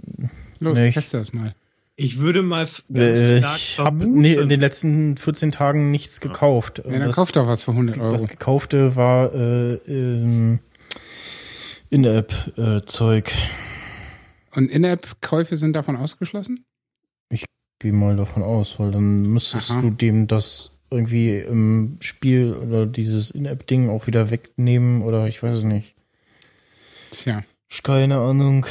Los, 0.60 0.78
nee, 0.78 0.90
ich- 0.90 0.94
teste 0.96 1.18
das 1.18 1.32
mal. 1.32 1.56
Ich 2.00 2.20
würde 2.20 2.42
mal 2.42 2.66
Äh, 2.94 3.40
ich 3.40 3.78
habe 3.78 4.08
nee, 4.08 4.34
in 4.36 4.48
den 4.48 4.60
letzten 4.62 5.18
14 5.18 5.52
Tagen 5.52 5.92
nichts 5.92 6.22
gekauft. 6.22 6.82
Ja, 6.86 6.92
dann 6.92 7.02
das, 7.02 7.16
kauft 7.16 7.36
doch 7.36 7.46
was 7.48 7.64
für 7.64 7.72
100 7.72 7.96
das, 7.96 8.02
Euro. 8.02 8.12
das 8.14 8.28
gekaufte 8.28 8.96
war 8.96 9.34
äh, 9.34 9.74
ähm, 9.86 10.60
In-App-Zeug. 11.90 13.34
Und 14.56 14.72
In-App-Käufe 14.72 15.56
sind 15.58 15.74
davon 15.74 15.96
ausgeschlossen? 15.96 16.66
Geh 17.82 17.94
mal 17.94 18.18
davon 18.18 18.44
aus, 18.44 18.78
weil 18.78 18.92
dann 18.92 19.22
müsstest 19.24 19.72
Aha. 19.72 19.80
du 19.80 19.90
dem 19.90 20.28
das 20.28 20.72
irgendwie 20.92 21.38
im 21.38 21.96
Spiel 22.02 22.54
oder 22.54 22.86
dieses 22.86 23.32
In-App-Ding 23.32 23.90
auch 23.90 24.06
wieder 24.06 24.32
wegnehmen 24.32 25.02
oder 25.02 25.28
ich 25.28 25.42
weiß 25.42 25.56
es 25.56 25.64
nicht. 25.64 25.96
Tja, 27.12 27.44
Ich 27.70 27.82
keine 27.82 28.18
Ahnung. 28.18 28.66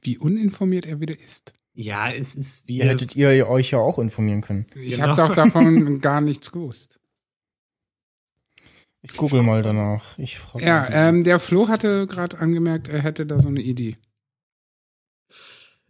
wie 0.00 0.16
uninformiert 0.16 0.86
er 0.86 1.00
wieder 1.00 1.18
ist. 1.18 1.54
Ja, 1.74 2.10
es 2.10 2.34
ist 2.34 2.68
wie. 2.68 2.78
Ihr 2.78 2.84
hättet 2.86 3.16
ihr 3.16 3.48
euch 3.48 3.70
ja 3.70 3.78
auch 3.78 3.98
informieren 3.98 4.42
können. 4.42 4.66
Ich 4.74 4.96
Genau. 4.96 5.08
habe 5.16 5.28
doch 5.28 5.34
davon 5.34 5.98
gar 6.00 6.20
nichts 6.20 6.52
gewusst. 6.52 6.98
Ich 9.00 9.16
google 9.16 9.42
mal 9.42 9.62
danach. 9.62 10.16
Ich 10.18 10.38
frage 10.38 10.64
Ja, 10.64 10.88
ähm, 10.90 11.24
der 11.24 11.40
Flo 11.40 11.68
hatte 11.68 12.06
gerade 12.06 12.38
angemerkt, 12.38 12.88
er 12.88 13.02
hätte 13.02 13.26
da 13.26 13.40
so 13.40 13.48
eine 13.48 13.60
Idee. 13.60 13.96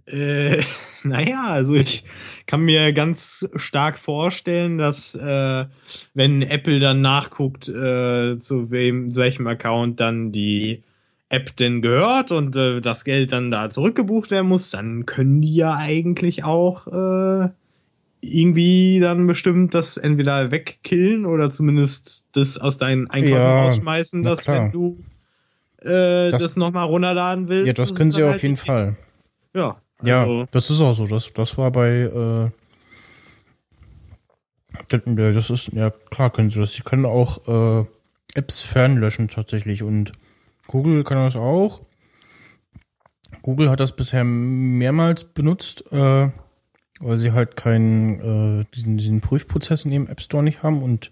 Äh, 0.06 0.62
naja, 1.04 1.42
also 1.44 1.74
ich 1.74 2.04
kann 2.46 2.62
mir 2.62 2.92
ganz 2.92 3.46
stark 3.56 3.98
vorstellen, 3.98 4.78
dass 4.78 5.14
äh, 5.14 5.66
wenn 6.14 6.42
Apple 6.42 6.80
dann 6.80 7.02
nachguckt, 7.02 7.68
äh, 7.68 8.38
zu 8.38 8.70
wem, 8.70 9.12
zu 9.12 9.20
welchem 9.20 9.46
Account 9.46 10.00
dann 10.00 10.32
die 10.32 10.82
App 11.32 11.56
denn 11.56 11.80
gehört 11.80 12.30
und 12.30 12.54
äh, 12.56 12.80
das 12.80 13.04
Geld 13.04 13.32
dann 13.32 13.50
da 13.50 13.70
zurückgebucht 13.70 14.30
werden 14.30 14.48
muss, 14.48 14.70
dann 14.70 15.06
können 15.06 15.40
die 15.40 15.54
ja 15.56 15.74
eigentlich 15.76 16.44
auch 16.44 16.86
äh, 16.86 17.48
irgendwie 18.20 19.00
dann 19.00 19.26
bestimmt 19.26 19.74
das 19.74 19.96
entweder 19.96 20.50
wegkillen 20.50 21.24
oder 21.26 21.50
zumindest 21.50 22.28
das 22.32 22.58
aus 22.58 22.76
deinen 22.78 23.08
Einkäufen 23.10 23.34
Ja, 23.34 23.62
rausschmeißen, 23.64 24.22
dass 24.22 24.42
klar. 24.42 24.66
wenn 24.66 24.72
du 24.72 24.98
äh, 25.80 26.30
Das- 26.30 26.42
das, 26.42 26.56
nochmal 26.56 26.86
runterladen 26.86 27.48
willst. 27.48 27.66
ja, 27.66 27.72
das 27.72 27.94
können 27.94 28.12
sie 28.12 28.22
auf 28.22 28.30
halt 28.32 28.42
jeden 28.42 28.56
Fall. 28.56 28.96
Ja, 29.54 29.80
Ja, 30.04 30.20
also, 30.22 30.46
das 30.52 30.70
ist 30.70 30.80
auch 30.80 30.92
so. 30.92 31.06
Das, 31.06 31.32
das 31.32 31.56
war 31.58 31.70
bei, 31.72 31.88
äh, 32.02 32.50
das, 34.88 35.02
ja, 35.06 35.32
das 35.32 35.50
ist, 35.50 35.72
ja 35.72 35.90
klar 36.10 36.30
können 36.30 36.50
sie 36.50 36.60
das. 36.60 36.72
Sie 36.72 36.82
können 36.82 37.06
auch 37.06 37.46
äh, 37.82 37.84
Apps 38.34 38.60
fernlöschen 38.60 39.28
tatsächlich 39.28 39.82
und 39.82 40.12
Google 40.66 41.04
kann 41.04 41.18
das 41.18 41.36
auch. 41.36 41.80
Google 43.42 43.70
hat 43.70 43.80
das 43.80 43.96
bisher 43.96 44.24
mehrmals 44.24 45.24
benutzt, 45.24 45.84
äh, 45.90 46.30
weil 47.00 47.18
sie 47.18 47.32
halt 47.32 47.56
keinen, 47.56 48.60
äh, 48.60 48.64
diesen, 48.74 48.98
diesen 48.98 49.20
Prüfprozess 49.20 49.84
in 49.84 49.92
ihrem 49.92 50.06
App 50.06 50.20
Store 50.20 50.42
nicht 50.42 50.62
haben 50.62 50.82
und 50.82 51.10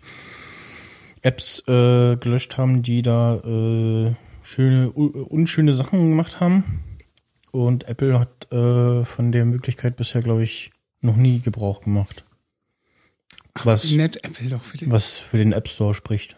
Apps 1.22 1.60
äh, 1.66 2.16
gelöscht 2.16 2.56
haben, 2.56 2.82
die 2.82 3.02
da 3.02 3.36
äh, 3.36 4.14
schöne, 4.42 4.90
unschöne 4.90 5.74
Sachen 5.74 6.10
gemacht 6.10 6.40
haben. 6.40 6.82
Und 7.50 7.88
Apple 7.88 8.18
hat 8.18 8.50
äh, 8.52 9.04
von 9.04 9.32
der 9.32 9.44
Möglichkeit 9.44 9.96
bisher, 9.96 10.22
glaube 10.22 10.44
ich, 10.44 10.70
noch 11.00 11.16
nie 11.16 11.40
Gebrauch 11.40 11.82
gemacht. 11.82 12.24
Was, 13.64 13.90
Wie 13.90 13.96
nett 13.96 14.24
Apple 14.24 14.48
doch 14.48 14.62
für 14.62 14.78
den. 14.78 14.90
was 14.90 15.16
für 15.18 15.38
den 15.38 15.52
App 15.52 15.68
Store 15.68 15.94
spricht. 15.94 16.36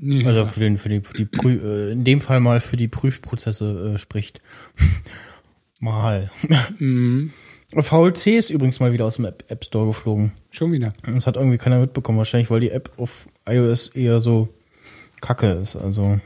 Nee, 0.00 0.24
Also 0.24 0.46
für 0.46 0.60
den, 0.60 0.78
für 0.78 0.88
die, 0.88 1.00
für 1.00 1.14
die 1.14 1.24
Prü 1.24 1.58
äh, 1.58 1.92
in 1.92 2.04
dem 2.04 2.20
Fall 2.20 2.40
mal 2.40 2.60
für 2.60 2.76
die 2.76 2.88
Prüfprozesse 2.88 3.94
äh, 3.94 3.98
spricht. 3.98 4.40
mal. 5.80 6.30
Mhm. 6.78 7.32
VLC 7.74 8.28
ist 8.28 8.50
übrigens 8.50 8.80
mal 8.80 8.92
wieder 8.92 9.04
aus 9.04 9.16
dem 9.16 9.26
App, 9.26 9.64
Store 9.64 9.86
geflogen. 9.88 10.32
Schon 10.50 10.72
wieder. 10.72 10.92
Das 11.04 11.26
hat 11.26 11.36
irgendwie 11.36 11.58
keiner 11.58 11.80
mitbekommen, 11.80 12.16
wahrscheinlich, 12.18 12.50
weil 12.50 12.60
die 12.60 12.70
App 12.70 12.92
auf 12.96 13.28
iOS 13.46 13.88
eher 13.88 14.20
so 14.20 14.48
kacke 15.20 15.50
ist, 15.52 15.76
also. 15.76 16.18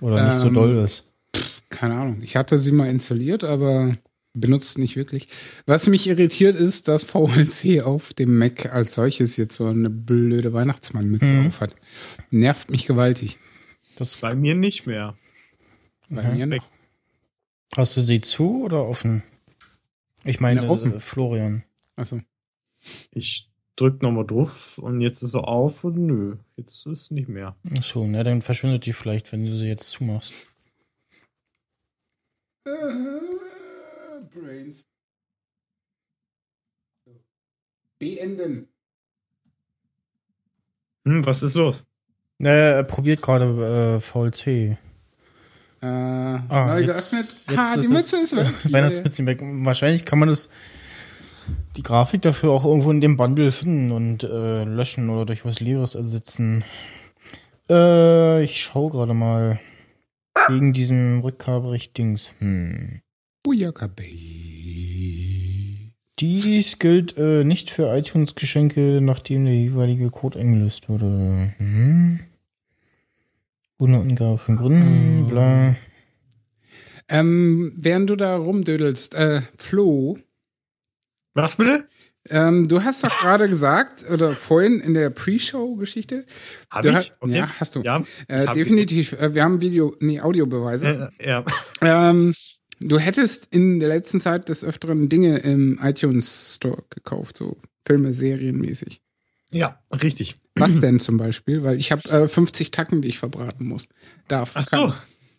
Oder 0.00 0.26
nicht 0.26 0.38
so 0.38 0.48
Ähm, 0.48 0.54
doll 0.54 0.76
ist. 0.76 1.10
Keine 1.70 1.94
Ahnung. 1.94 2.18
Ich 2.22 2.36
hatte 2.36 2.58
sie 2.58 2.72
mal 2.72 2.90
installiert, 2.90 3.44
aber 3.44 3.96
benutzt 4.32 4.78
nicht 4.78 4.96
wirklich. 4.96 5.28
Was 5.66 5.86
mich 5.88 6.06
irritiert 6.06 6.56
ist, 6.56 6.88
dass 6.88 7.02
VLC 7.04 7.82
auf 7.82 8.12
dem 8.12 8.38
Mac 8.38 8.72
als 8.72 8.94
solches 8.94 9.36
jetzt 9.36 9.56
so 9.56 9.66
eine 9.66 9.90
blöde 9.90 10.52
Weihnachtsmannmütze 10.52 11.30
Mhm. 11.30 11.46
auf 11.48 11.60
hat. 11.60 11.74
Nervt 12.30 12.70
mich 12.70 12.86
gewaltig. 12.86 13.38
Das, 13.96 14.16
bei 14.18 14.34
mir 14.34 14.54
nicht 14.54 14.86
mehr. 14.86 15.16
Bei 16.08 16.22
Mhm. 16.22 16.38
mir 16.38 16.46
noch. 16.58 16.68
hast 17.76 17.96
du 17.96 18.00
sie 18.00 18.20
zu 18.20 18.62
oder 18.64 18.84
offen? 18.86 19.22
Ich 20.24 20.40
meine, 20.40 20.68
offen. 20.68 20.94
äh, 20.94 21.00
Florian. 21.00 21.64
Achso. 21.96 22.20
Ich 23.12 23.48
drück 23.76 24.02
nochmal 24.02 24.26
drauf 24.26 24.78
und 24.78 25.00
jetzt 25.00 25.22
ist 25.22 25.34
er 25.34 25.48
auf 25.48 25.84
und 25.84 25.96
nö, 25.96 26.36
jetzt 26.56 26.86
ist 26.86 27.10
nicht 27.12 27.28
mehr. 27.28 27.56
Ach 27.78 27.82
so, 27.82 28.06
na, 28.06 28.22
dann 28.24 28.42
verschwindet 28.42 28.86
die 28.86 28.92
vielleicht, 28.92 29.32
wenn 29.32 29.44
du 29.46 29.56
sie 29.56 29.66
jetzt 29.68 29.88
zumachst. 29.88 30.32
Brains. 34.34 34.86
Beenden. 37.98 38.68
Hm, 41.04 41.24
was 41.26 41.42
ist 41.42 41.54
los? 41.54 41.84
Naja, 42.38 42.76
er 42.76 42.84
probiert 42.84 43.20
gerade 43.20 43.96
äh, 43.96 44.00
VLC. 44.00 44.46
Äh, 45.82 45.86
Ah, 45.86 46.66
neu 46.74 46.80
jetzt- 46.80 47.12
geöffnet. 47.12 47.44
jetzt 47.48 47.58
Ha, 47.58 47.76
die 47.76 47.88
Mütze 47.88 48.16
ist 48.22 48.36
weg. 48.36 48.46
Weihnachtsmützen 48.72 49.26
weg. 49.26 49.40
Wahrscheinlich 49.42 50.04
kann 50.04 50.18
man 50.18 50.28
das 50.28 50.48
die 51.76 51.82
Grafik 51.82 52.22
dafür 52.22 52.50
auch 52.52 52.64
irgendwo 52.64 52.90
in 52.90 53.00
dem 53.00 53.16
Bundle 53.16 53.50
finden 53.52 53.90
und 53.92 54.22
äh, 54.24 54.64
löschen 54.64 55.10
oder 55.10 55.26
durch 55.26 55.44
was 55.44 55.60
Leeres 55.60 55.94
ersetzen. 55.94 56.64
Äh, 57.68 58.42
ich 58.44 58.60
schaue 58.62 58.90
gerade 58.90 59.14
mal. 59.14 59.60
Wegen 60.48 60.72
diesem 60.72 61.20
Rückgaberecht-Dings. 61.20 62.34
Hm. 62.38 63.02
Bujaka 63.42 63.86
Bay. 63.86 64.16
Dies 66.18 66.78
gilt 66.78 67.16
äh, 67.16 67.44
nicht 67.44 67.70
für 67.70 67.96
iTunes-Geschenke, 67.96 69.00
nachdem 69.02 69.46
der 69.46 69.54
jeweilige 69.54 70.10
Code 70.10 70.38
eingelöst 70.38 70.88
wurde. 70.90 71.54
Hm. 71.56 72.20
Von 73.78 74.56
Gründen, 74.56 75.26
bla. 75.26 75.74
Ähm, 77.08 77.72
während 77.76 78.10
du 78.10 78.16
da 78.16 78.36
rumdödelst, 78.36 79.14
äh, 79.14 79.40
Flo, 79.56 80.18
Was 81.32 81.56
bitte? 81.56 81.88
ähm, 82.28 82.68
du 82.68 82.84
hast 82.84 83.02
doch 83.02 83.20
gerade 83.20 83.48
gesagt, 83.48 84.04
oder 84.10 84.32
vorhin 84.32 84.80
in 84.80 84.92
der 84.92 85.08
Pre-Show-Geschichte, 85.08 86.26
Hab 86.70 86.82
Du 86.82 86.90
ich? 86.90 86.94
hast- 86.94 87.12
ja, 87.26 87.48
hast 87.58 87.74
du. 87.76 87.80
Ja, 87.82 88.04
äh, 88.28 88.52
definitiv, 88.52 89.14
äh, 89.14 89.34
wir 89.34 89.42
haben 89.42 89.62
Video, 89.62 89.96
nee, 90.00 90.20
Audiobeweise. 90.20 91.10
äh, 91.18 91.26
ja. 91.28 91.44
Ähm, 91.80 92.34
du 92.80 92.98
hättest 92.98 93.46
in 93.50 93.80
der 93.80 93.88
letzten 93.88 94.20
Zeit 94.20 94.48
des 94.48 94.64
Öfteren 94.64 95.08
Dinge 95.08 95.38
im 95.38 95.78
iTunes 95.82 96.54
Store 96.56 96.82
gekauft, 96.90 97.36
so 97.36 97.56
Filme, 97.86 98.12
Serien 98.14 98.56
mäßig. 98.58 99.00
ja, 99.50 99.78
richtig. 99.92 100.34
Was 100.56 100.78
denn 100.80 101.00
zum 101.00 101.16
Beispiel? 101.16 101.62
Weil 101.64 101.78
ich 101.78 101.92
habe 101.92 102.08
äh, 102.10 102.28
50 102.28 102.70
Tacken, 102.70 103.02
die 103.02 103.08
ich 103.08 103.18
verbraten 103.18 103.66
muss. 103.66 103.86
Darf. 104.28 104.52
Ach 104.54 104.64
so. 104.66 104.92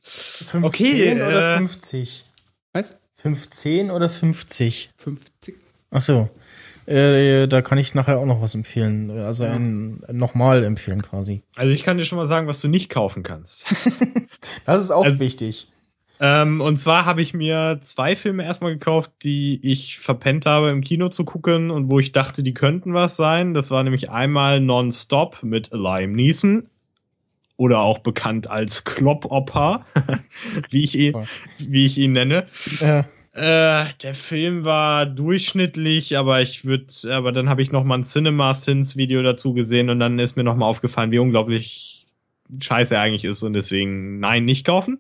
15 0.04 0.64
Okay, 0.64 1.14
oder 1.16 1.56
äh, 1.56 1.58
50? 1.58 2.26
Was? 2.74 2.96
15 3.14 3.92
oder 3.92 4.10
50? 4.10 4.92
50. 4.98 5.56
Ach 5.92 6.02
so. 6.02 6.30
Äh, 6.88 7.48
da 7.48 7.62
kann 7.62 7.78
ich 7.78 7.94
nachher 7.94 8.18
auch 8.18 8.26
noch 8.26 8.42
was 8.42 8.56
empfehlen. 8.56 9.12
Also 9.12 9.44
ein 9.44 10.02
nochmal 10.12 10.64
empfehlen 10.64 11.04
quasi. 11.04 11.44
Also 11.56 11.72
ich 11.72 11.84
kann 11.84 11.98
dir 11.98 12.06
schon 12.06 12.18
mal 12.18 12.26
sagen, 12.26 12.48
was 12.48 12.60
du 12.62 12.68
nicht 12.68 12.90
kaufen 12.90 13.22
kannst. 13.24 13.66
Das 14.66 14.82
ist 14.84 14.92
auch 14.92 15.06
Also- 15.06 15.20
wichtig. 15.20 15.68
Ähm, 16.22 16.62
und 16.62 16.80
zwar 16.80 17.06
habe 17.06 17.22
ich 17.22 17.34
mir 17.34 17.80
zwei 17.82 18.16
Filme 18.16 18.44
erstmal 18.44 18.72
gekauft, 18.74 19.12
die 19.24 19.60
ich 19.64 19.98
verpennt 19.98 20.46
habe 20.46 20.70
im 20.70 20.82
Kino 20.82 21.10
zu 21.10 21.26
gucken 21.26 21.72
und 21.72 21.90
wo 21.90 22.00
ich 22.00 22.12
dachte, 22.14 22.44
die 22.44 22.54
könnten 22.54 22.94
was 22.94 23.18
sein. 23.18 23.54
Das 23.54 23.72
war 23.72 23.84
nämlich 23.84 24.10
einmal 24.12 24.62
Non-Stop 24.62 25.42
mit 25.44 25.72
Liam 25.74 26.14
Neeson. 26.14 26.68
Oder 27.58 27.82
auch 27.82 28.00
bekannt 28.00 28.50
als 28.50 28.86
Klopp-Opa, 28.86 29.86
wie, 30.72 30.84
ich 30.84 30.98
ihn- 30.98 31.28
wie 31.60 31.86
ich 31.86 31.98
ihn 32.00 32.14
nenne. 32.14 32.48
Ja. 32.80 33.02
Äh, 33.34 33.86
der 34.02 34.14
Film 34.16 34.66
war 34.66 35.06
durchschnittlich, 35.06 36.18
aber 36.18 36.42
ich 36.42 36.66
würde, 36.66 36.88
aber 37.12 37.32
dann 37.32 37.50
habe 37.50 37.62
ich 37.62 37.72
noch 37.72 37.84
mal 37.84 38.00
ein 38.00 38.04
Cinema 38.04 38.54
Sins 38.56 38.98
Video 38.98 39.22
dazu 39.22 39.54
gesehen 39.54 39.90
und 39.92 40.00
dann 40.00 40.18
ist 40.20 40.38
mir 40.38 40.44
noch 40.44 40.56
mal 40.56 40.66
aufgefallen, 40.66 41.12
wie 41.12 41.20
unglaublich 41.20 42.08
scheiße 42.60 42.96
er 42.96 43.02
eigentlich 43.02 43.26
ist 43.26 43.44
und 43.44 43.54
deswegen 43.54 44.20
nein, 44.20 44.44
nicht 44.46 44.66
kaufen. 44.66 45.00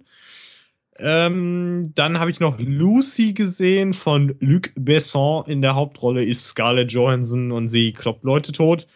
Ähm, 0.97 1.91
dann 1.95 2.19
habe 2.19 2.30
ich 2.32 2.39
noch 2.39 2.60
Lucy 2.60 3.34
gesehen 3.34 3.93
von 3.93 4.36
Luc 4.39 4.71
Besson. 4.75 5.45
In 5.47 5.62
der 5.62 5.75
Hauptrolle 5.75 6.23
ist 6.23 6.45
Scarlett 6.45 6.91
Johansson 6.91 7.51
und 7.51 7.69
sie 7.69 7.93
kloppt 7.93 8.23
Leute 8.23 8.51
tot. 8.51 8.88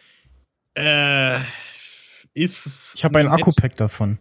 Äh, 0.76 1.38
ist 2.34 2.96
Ich 2.96 3.04
habe 3.06 3.20
ein. 3.20 3.28
Akku-Pack 3.28 3.78
davon. 3.78 4.20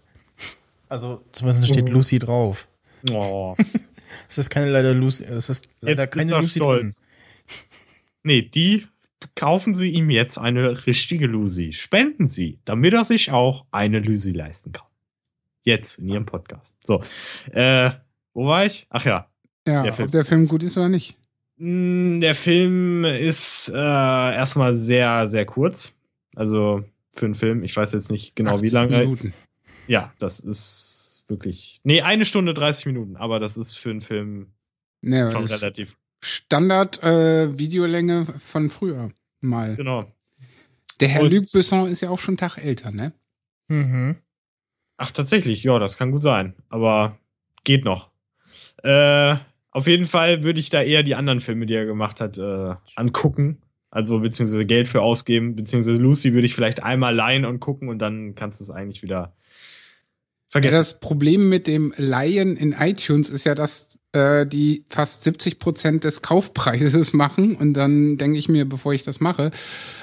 Also 0.89 1.23
zumindest 1.33 1.69
steht 1.69 1.89
Oh. 1.91 1.93
Lucy 1.93 2.19
drauf. 2.19 2.69
Oh. 3.11 3.55
Es 4.29 4.39
ist 4.39 4.49
keine 4.49 4.71
leider 4.71 4.95
Lucy. 4.95 5.25
Es 5.25 5.51
ist 5.51 5.69
leider 5.81 6.05
Jetzt 6.05 6.13
keine 6.13 6.31
ist 6.31 6.39
Lucy 6.41 6.59
stolz. 6.61 7.03
Nee, 8.23 8.43
die 8.43 8.87
kaufen 9.35 9.75
Sie 9.75 9.91
ihm 9.91 10.09
jetzt 10.09 10.39
eine 10.39 10.87
richtige 10.87 11.27
Lucy. 11.27 11.73
Spenden 11.73 12.27
Sie, 12.29 12.59
damit 12.65 12.95
er 12.95 13.05
sich 13.05 13.33
auch 13.33 13.67
eine 13.71 13.99
Lucy 13.99 14.31
leisten 14.31 14.73
kann. 14.73 14.87
Jetzt 15.64 15.98
in 15.98 16.09
Ihrem 16.09 16.27
Podcast. 16.27 16.74
So, 16.85 17.03
äh, 17.53 17.90
wo 18.33 18.46
war 18.46 18.64
ich? 18.66 18.87
Ach 18.90 19.05
ja, 19.05 19.29
Ja, 19.66 19.83
Der 19.83 19.92
Film. 19.94 20.07
ob 20.07 20.12
der 20.12 20.24
Film 20.24 20.46
gut 20.48 20.62
ist 20.62 20.77
oder 20.77 20.88
nicht. 20.88 21.16
Mm, 21.57 22.20
Der 22.20 22.35
Film 22.35 23.05
ist 23.05 23.70
äh, 23.74 23.77
erstmal 23.77 24.74
sehr, 24.77 25.27
sehr 25.27 25.46
kurz. 25.46 25.94
Also 26.37 26.85
für 27.12 27.27
einen 27.27 27.35
Film, 27.35 27.62
ich 27.62 27.77
weiß 27.77 27.92
jetzt 27.92 28.11
nicht 28.11 28.35
genau 28.37 28.53
wie 28.61 28.66
80 28.66 28.72
lange. 28.72 28.98
Minuten. 28.98 29.33
Ja, 29.87 30.12
das 30.18 30.40
ist 30.40 31.24
wirklich. 31.29 31.81
Nee, 31.85 32.03
eine 32.03 32.24
Stunde 32.24 32.55
30 32.55 32.87
Minuten, 32.87 33.16
aber 33.16 33.38
das 33.40 33.57
ist 33.57 33.74
für 33.74 33.90
einen 33.90 34.00
Film 34.00 34.53
Nee, 35.00 35.31
schon 35.31 35.44
relativ. 35.44 35.94
Standard 36.22 37.03
äh, 37.03 37.59
Videolänge 37.59 38.27
von 38.27 38.68
früher 38.70 39.11
mal. 39.40 39.77
Genau. 39.77 40.11
Der 41.00 41.09
Herr 41.09 41.22
Und- 41.22 41.33
Luc 41.33 41.44
Besson 41.53 41.88
ist 41.88 42.00
ja 42.00 42.11
auch 42.11 42.18
schon 42.18 42.33
einen 42.33 42.38
Tag 42.38 42.59
älter, 42.59 42.90
ne? 42.90 43.12
Mhm. 43.68 44.16
Ach, 44.97 45.11
tatsächlich, 45.11 45.65
ja, 45.65 45.79
das 45.79 45.97
kann 45.97 46.13
gut 46.13 46.23
sein. 46.23 46.55
Aber 46.69 47.19
geht 47.65 47.85
noch. 47.85 48.11
Äh, 48.83 49.37
auf 49.71 49.87
jeden 49.87 50.07
Fall 50.07 50.45
würde 50.45 50.61
ich 50.61 50.71
da 50.71 50.83
eher 50.83 51.03
die 51.03 51.17
anderen 51.17 51.41
Filme, 51.41 51.67
die 51.67 51.75
er 51.75 51.87
gemacht 51.87 52.21
hat, 52.21 52.39
äh, 52.39 52.75
angucken. 52.95 53.63
Also, 53.91 54.21
beziehungsweise 54.21 54.67
Geld 54.67 54.89
für 54.89 55.03
ausgeben. 55.03 55.57
Beziehungsweise 55.57 55.97
Lucy 55.97 56.33
würde 56.33 56.47
ich 56.47 56.55
vielleicht 56.55 56.83
einmal 56.83 57.15
leihen 57.15 57.45
und 57.45 57.61
gucken 57.61 57.89
und 57.89 57.99
dann 57.99 58.35
kannst 58.35 58.61
du 58.61 58.65
es 58.65 58.71
eigentlich 58.71 59.03
wieder 59.03 59.35
Ja, 60.55 60.61
vergessen. 60.62 60.75
das 60.77 61.01
Problem 61.01 61.49
mit 61.49 61.67
dem 61.67 61.93
Leihen 61.97 62.57
in 62.57 62.73
iTunes 62.73 63.29
ist 63.29 63.45
ja, 63.45 63.55
dass 63.57 63.99
äh, 64.12 64.47
die 64.47 64.85
fast 64.88 65.25
70 65.25 65.59
Prozent 65.59 66.05
des 66.05 66.23
Kaufpreises 66.23 67.12
machen 67.12 67.57
und 67.57 67.75
dann 67.75 68.17
denke 68.19 68.38
ich 68.38 68.49
mir, 68.49 68.64
bevor 68.69 68.95
ich 68.95 69.03
das 69.03 69.19
mache 69.21 69.51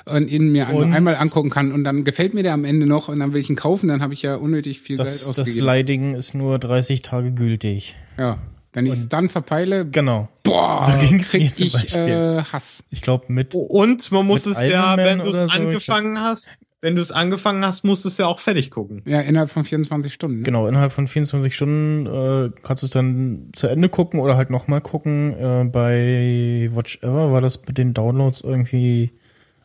und 0.06 0.30
ihn 0.30 0.52
mir 0.52 0.70
Und- 0.70 0.92
einmal 0.94 1.16
angucken 1.16 1.50
kann 1.50 1.72
und 1.72 1.84
dann 1.86 2.04
gefällt 2.04 2.34
mir 2.34 2.44
der 2.44 2.54
am 2.54 2.66
Ende 2.66 2.86
noch 2.86 3.08
und 3.08 3.20
dann 3.20 3.32
will 3.34 3.40
ich 3.40 3.50
ihn 3.50 3.56
kaufen, 3.56 3.88
dann 3.88 4.02
habe 4.02 4.14
ich 4.14 4.22
ja 4.24 4.36
unnötig 4.36 4.82
viel 4.82 4.98
Das, 4.98 5.08
Geld 5.08 5.30
das 5.30 5.40
ausgegeben. 5.40 5.66
Leiding 5.66 6.16
ist 6.16 6.34
nur 6.34 6.60
30 6.60 7.02
Tage 7.02 7.32
gültig. 7.32 7.96
ja, 8.18 8.38
wenn 8.74 8.86
ich 8.86 8.94
es 8.94 9.10
dann 9.10 9.28
verpeile, 9.30 9.86
Genau. 9.86 10.30
boah, 10.44 10.82
So 10.86 10.98
ging's 11.08 11.30
krieg 11.32 11.44
mir 11.44 11.52
zum 11.54 11.68
ich 11.68 11.74
Beispiel. 11.74 12.02
äh, 12.40 12.44
Hass. 12.54 12.84
Ich 12.90 13.02
glaube 13.02 13.26
mit. 13.30 13.54
und 13.54 14.12
man 14.12 14.26
muss 14.28 14.46
es 14.46 14.62
ja, 14.64 14.96
wenn 14.98 15.20
du 15.20 15.30
es 15.30 15.40
so, 15.40 15.46
angefangen 15.48 16.20
hast, 16.22 16.50
wenn 16.82 16.96
du 16.96 17.02
es 17.02 17.12
angefangen 17.12 17.64
hast, 17.64 17.84
musst 17.84 18.04
du 18.06 18.10
es 18.10 18.18
ja 18.18 18.26
auch 18.26 18.40
fertig 18.40 18.72
gucken. 18.72 19.04
Ja, 19.06 19.22
innerhalb 19.22 19.50
von 19.52 19.64
24 19.64 20.12
Stunden. 20.14 20.38
Ne? 20.40 20.44
Genau, 20.44 20.68
innerhalb 20.68 20.92
von 20.92 21.08
24 21.08 21.56
Stunden 21.56 22.08
äh, 22.08 22.52
kannst 22.64 22.84
du 22.84 22.88
es 22.88 22.92
dann 22.92 23.50
zu 23.54 23.68
Ende 23.68 23.88
gucken 23.88 24.20
oder 24.20 24.36
halt 24.36 24.50
nochmal 24.50 24.82
gucken. 24.82 25.34
Äh, 25.34 25.66
bei 25.72 26.70
Watch 26.74 27.00
Ever 27.04 27.32
war 27.32 27.42
das 27.42 27.66
mit 27.68 27.78
den 27.78 27.94
Downloads 27.94 28.42
irgendwie 28.42 29.12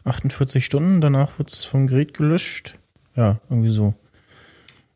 48 0.05 0.65
Stunden, 0.65 1.01
danach 1.01 1.39
wird 1.39 1.51
es 1.51 1.65
vom 1.65 1.87
Gerät 1.87 2.15
gelöscht. 2.15 2.79
Ja, 3.15 3.41
irgendwie 3.49 3.71
so. 3.71 3.95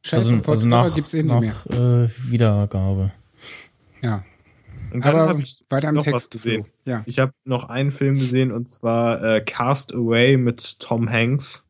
Scheiße, 0.02 0.35
also 0.35 0.50
also 0.50 0.68
nach, 0.68 0.94
gibt's 0.94 1.14
eh 1.14 1.22
nicht 1.22 1.40
mehr. 1.40 1.52
nach 1.52 1.66
äh, 1.66 2.09
Wiedergabe. 2.30 3.12
Ja, 4.02 4.24
Und 4.92 5.04
dann 5.04 5.14
aber 5.16 5.28
habe 5.28 5.42
ich 5.42 5.64
weiter 5.68 5.88
im 5.90 5.96
noch 5.96 6.06
was 6.06 6.28
Text. 6.28 6.30
gesehen. 6.33 6.62
Flo. 6.62 6.70
Ja. 6.92 7.02
Ich 7.06 7.18
habe 7.18 7.33
noch 7.44 7.68
einen 7.68 7.90
Film 7.90 8.14
gesehen 8.18 8.50
und 8.52 8.68
zwar 8.68 9.22
äh, 9.22 9.40
Cast 9.42 9.94
Away 9.94 10.37
mit 10.37 10.80
Tom 10.80 11.11
Hanks. 11.11 11.66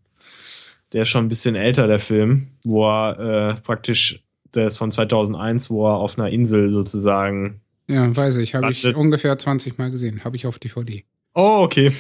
Der 0.93 1.03
ist 1.03 1.09
schon 1.09 1.25
ein 1.25 1.29
bisschen 1.29 1.55
älter, 1.55 1.87
der 1.87 2.01
Film, 2.01 2.49
wo 2.65 2.85
er 2.89 3.19
äh, 3.57 3.61
praktisch, 3.61 4.23
der 4.55 4.67
ist 4.67 4.77
von 4.79 4.91
2001, 4.91 5.71
wo 5.71 5.87
er 5.87 5.95
auf 5.97 6.19
einer 6.19 6.31
Insel 6.31 6.71
sozusagen. 6.71 7.61
Ja, 7.89 8.15
weiß 8.15 8.37
ich. 8.37 8.55
Habe 8.55 8.71
ich 8.73 8.85
ungefähr 8.95 9.37
20 9.39 9.79
Mal 9.79 9.91
gesehen. 9.91 10.25
Habe 10.25 10.37
ich 10.37 10.47
auf 10.47 10.59
DVD. 10.59 11.05
Oh, 11.35 11.61
okay. 11.63 11.93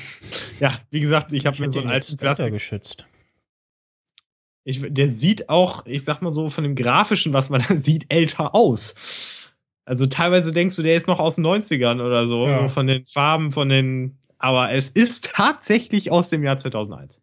Ja, 0.58 0.80
wie 0.90 1.00
gesagt, 1.00 1.32
ich 1.32 1.46
habe 1.46 1.56
mir 1.64 1.70
so 1.70 1.80
einen 1.80 1.90
alten 1.90 2.16
Klassiker. 2.16 2.50
geschützt. 2.50 3.06
Ich, 4.64 4.82
der 4.88 5.10
sieht 5.10 5.48
auch, 5.48 5.86
ich 5.86 6.04
sag 6.04 6.20
mal 6.20 6.32
so, 6.32 6.50
von 6.50 6.64
dem 6.64 6.74
Grafischen, 6.74 7.32
was 7.32 7.48
man 7.48 7.64
da 7.66 7.76
sieht, 7.76 8.12
älter 8.12 8.54
aus. 8.54 8.94
Also 9.84 10.06
teilweise 10.06 10.52
denkst 10.52 10.76
du, 10.76 10.82
der 10.82 10.94
ist 10.96 11.06
noch 11.06 11.18
aus 11.18 11.36
den 11.36 11.46
90ern 11.46 12.04
oder 12.04 12.26
so, 12.26 12.46
Ja. 12.46 12.62
so 12.62 12.68
von 12.68 12.86
den 12.86 13.04
Farben, 13.06 13.52
von 13.52 13.68
den. 13.68 14.18
Aber 14.38 14.72
es 14.72 14.90
ist 14.90 15.30
tatsächlich 15.34 16.10
aus 16.10 16.28
dem 16.30 16.42
Jahr 16.42 16.56
2001. 16.58 17.20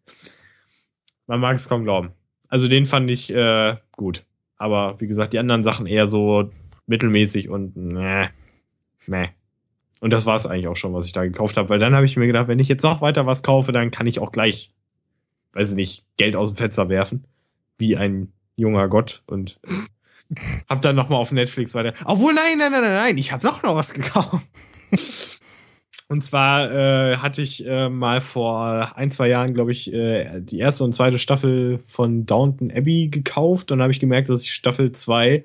Man 1.28 1.40
mag 1.40 1.54
es 1.54 1.68
kaum 1.68 1.84
glauben. 1.84 2.10
Also 2.48 2.66
den 2.66 2.86
fand 2.86 3.08
ich 3.10 3.32
äh, 3.32 3.76
gut. 3.92 4.24
Aber 4.56 5.00
wie 5.00 5.06
gesagt, 5.06 5.34
die 5.34 5.38
anderen 5.38 5.62
Sachen 5.62 5.86
eher 5.86 6.06
so 6.06 6.50
mittelmäßig 6.86 7.48
und 7.48 7.76
ne, 7.76 8.30
ne. 9.06 9.28
Und 10.00 10.12
das 10.12 10.26
war 10.26 10.36
es 10.36 10.46
eigentlich 10.46 10.68
auch 10.68 10.76
schon, 10.76 10.94
was 10.94 11.06
ich 11.06 11.12
da 11.12 11.24
gekauft 11.24 11.56
habe, 11.56 11.68
weil 11.68 11.78
dann 11.78 11.94
habe 11.94 12.06
ich 12.06 12.16
mir 12.16 12.26
gedacht, 12.26 12.48
wenn 12.48 12.58
ich 12.58 12.68
jetzt 12.68 12.82
noch 12.82 13.00
weiter 13.00 13.26
was 13.26 13.42
kaufe, 13.42 13.72
dann 13.72 13.90
kann 13.90 14.06
ich 14.06 14.20
auch 14.20 14.32
gleich, 14.32 14.72
weiß 15.52 15.70
ich 15.70 15.76
nicht, 15.76 16.04
Geld 16.16 16.34
aus 16.34 16.50
dem 16.50 16.56
Fenster 16.56 16.88
werfen, 16.88 17.24
wie 17.76 17.96
ein 17.96 18.32
junger 18.56 18.88
Gott 18.88 19.22
und 19.26 19.60
hab 20.68 20.82
dann 20.82 20.96
noch 20.96 21.08
mal 21.08 21.16
auf 21.16 21.32
Netflix 21.32 21.74
weiter. 21.74 21.94
Obwohl 22.04 22.32
nein, 22.32 22.58
nein, 22.58 22.72
nein, 22.72 22.82
nein, 22.82 22.94
nein, 22.94 23.18
ich 23.18 23.32
habe 23.32 23.46
doch 23.46 23.62
noch 23.62 23.74
was 23.74 23.92
gekauft. 23.92 24.46
Und 26.10 26.24
zwar 26.24 26.72
äh, 26.72 27.16
hatte 27.18 27.42
ich 27.42 27.66
äh, 27.66 27.90
mal 27.90 28.22
vor 28.22 28.96
ein, 28.96 29.10
zwei 29.10 29.28
Jahren, 29.28 29.52
glaube 29.52 29.72
ich, 29.72 29.92
äh, 29.92 30.40
die 30.40 30.58
erste 30.58 30.84
und 30.84 30.94
zweite 30.94 31.18
Staffel 31.18 31.80
von 31.86 32.24
Downton 32.24 32.70
Abbey 32.70 33.08
gekauft. 33.08 33.70
Und 33.70 33.82
habe 33.82 33.92
ich 33.92 34.00
gemerkt, 34.00 34.30
dass 34.30 34.42
ich 34.42 34.54
Staffel 34.54 34.92
2 34.92 35.44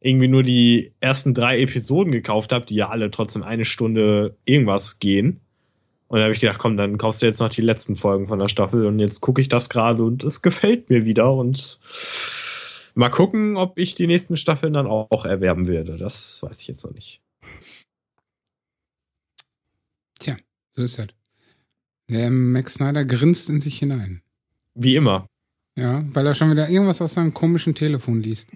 irgendwie 0.00 0.28
nur 0.28 0.44
die 0.44 0.92
ersten 1.00 1.34
drei 1.34 1.60
Episoden 1.60 2.12
gekauft 2.12 2.52
habe, 2.52 2.66
die 2.66 2.76
ja 2.76 2.90
alle 2.90 3.10
trotzdem 3.10 3.42
eine 3.42 3.64
Stunde 3.64 4.36
irgendwas 4.44 5.00
gehen. 5.00 5.40
Und 6.08 6.18
dann 6.18 6.24
habe 6.24 6.34
ich 6.34 6.40
gedacht, 6.40 6.58
komm, 6.58 6.76
dann 6.76 6.98
kaufst 6.98 7.22
du 7.22 7.26
jetzt 7.26 7.40
noch 7.40 7.48
die 7.48 7.62
letzten 7.62 7.96
Folgen 7.96 8.28
von 8.28 8.38
der 8.38 8.48
Staffel 8.48 8.86
und 8.86 9.00
jetzt 9.00 9.20
gucke 9.20 9.40
ich 9.40 9.48
das 9.48 9.68
gerade 9.68 10.04
und 10.04 10.22
es 10.22 10.42
gefällt 10.42 10.90
mir 10.90 11.06
wieder 11.06 11.32
und 11.32 11.80
mal 12.94 13.08
gucken, 13.08 13.56
ob 13.56 13.78
ich 13.78 13.94
die 13.94 14.06
nächsten 14.06 14.36
Staffeln 14.36 14.74
dann 14.74 14.86
auch 14.86 15.24
erwerben 15.24 15.66
werde. 15.66 15.96
Das 15.96 16.42
weiß 16.42 16.60
ich 16.60 16.68
jetzt 16.68 16.84
noch 16.84 16.92
nicht. 16.92 17.20
So 20.74 20.82
ist 20.82 20.98
das. 20.98 21.08
Der 22.08 22.30
Max 22.30 22.74
Snyder 22.74 23.04
grinst 23.04 23.48
in 23.48 23.60
sich 23.60 23.78
hinein. 23.78 24.22
Wie 24.74 24.96
immer. 24.96 25.26
Ja, 25.76 26.04
weil 26.12 26.26
er 26.26 26.34
schon 26.34 26.50
wieder 26.50 26.68
irgendwas 26.68 27.00
aus 27.00 27.14
seinem 27.14 27.32
komischen 27.32 27.74
Telefon 27.74 28.22
liest. 28.22 28.50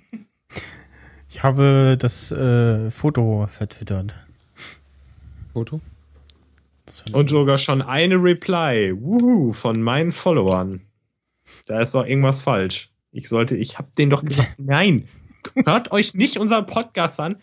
Ich 1.29 1.43
habe 1.43 1.97
das 1.99 2.33
äh, 2.33 2.91
Foto 2.91 3.47
vertwittert. 3.47 4.15
Foto? 5.53 5.81
Und 7.13 7.31
sogar 7.31 7.59
schon 7.59 7.83
eine 7.83 8.17
Reply. 8.17 8.95
Wuhu, 8.99 9.53
von 9.53 9.83
meinen 9.83 10.13
Followern. 10.13 10.81
Da 11.67 11.81
ist 11.81 11.95
doch 11.95 12.07
irgendwas 12.07 12.41
falsch. 12.41 12.91
Ich 13.13 13.29
sollte, 13.29 13.57
ich 13.57 13.79
hab 13.79 13.95
denen 13.97 14.11
doch 14.11 14.25
gesagt, 14.25 14.55
nein, 14.59 15.09
hört 15.67 15.93
euch 15.93 16.15
nicht 16.15 16.39
unseren 16.39 16.67
Podcast 16.67 17.21
an. 17.21 17.37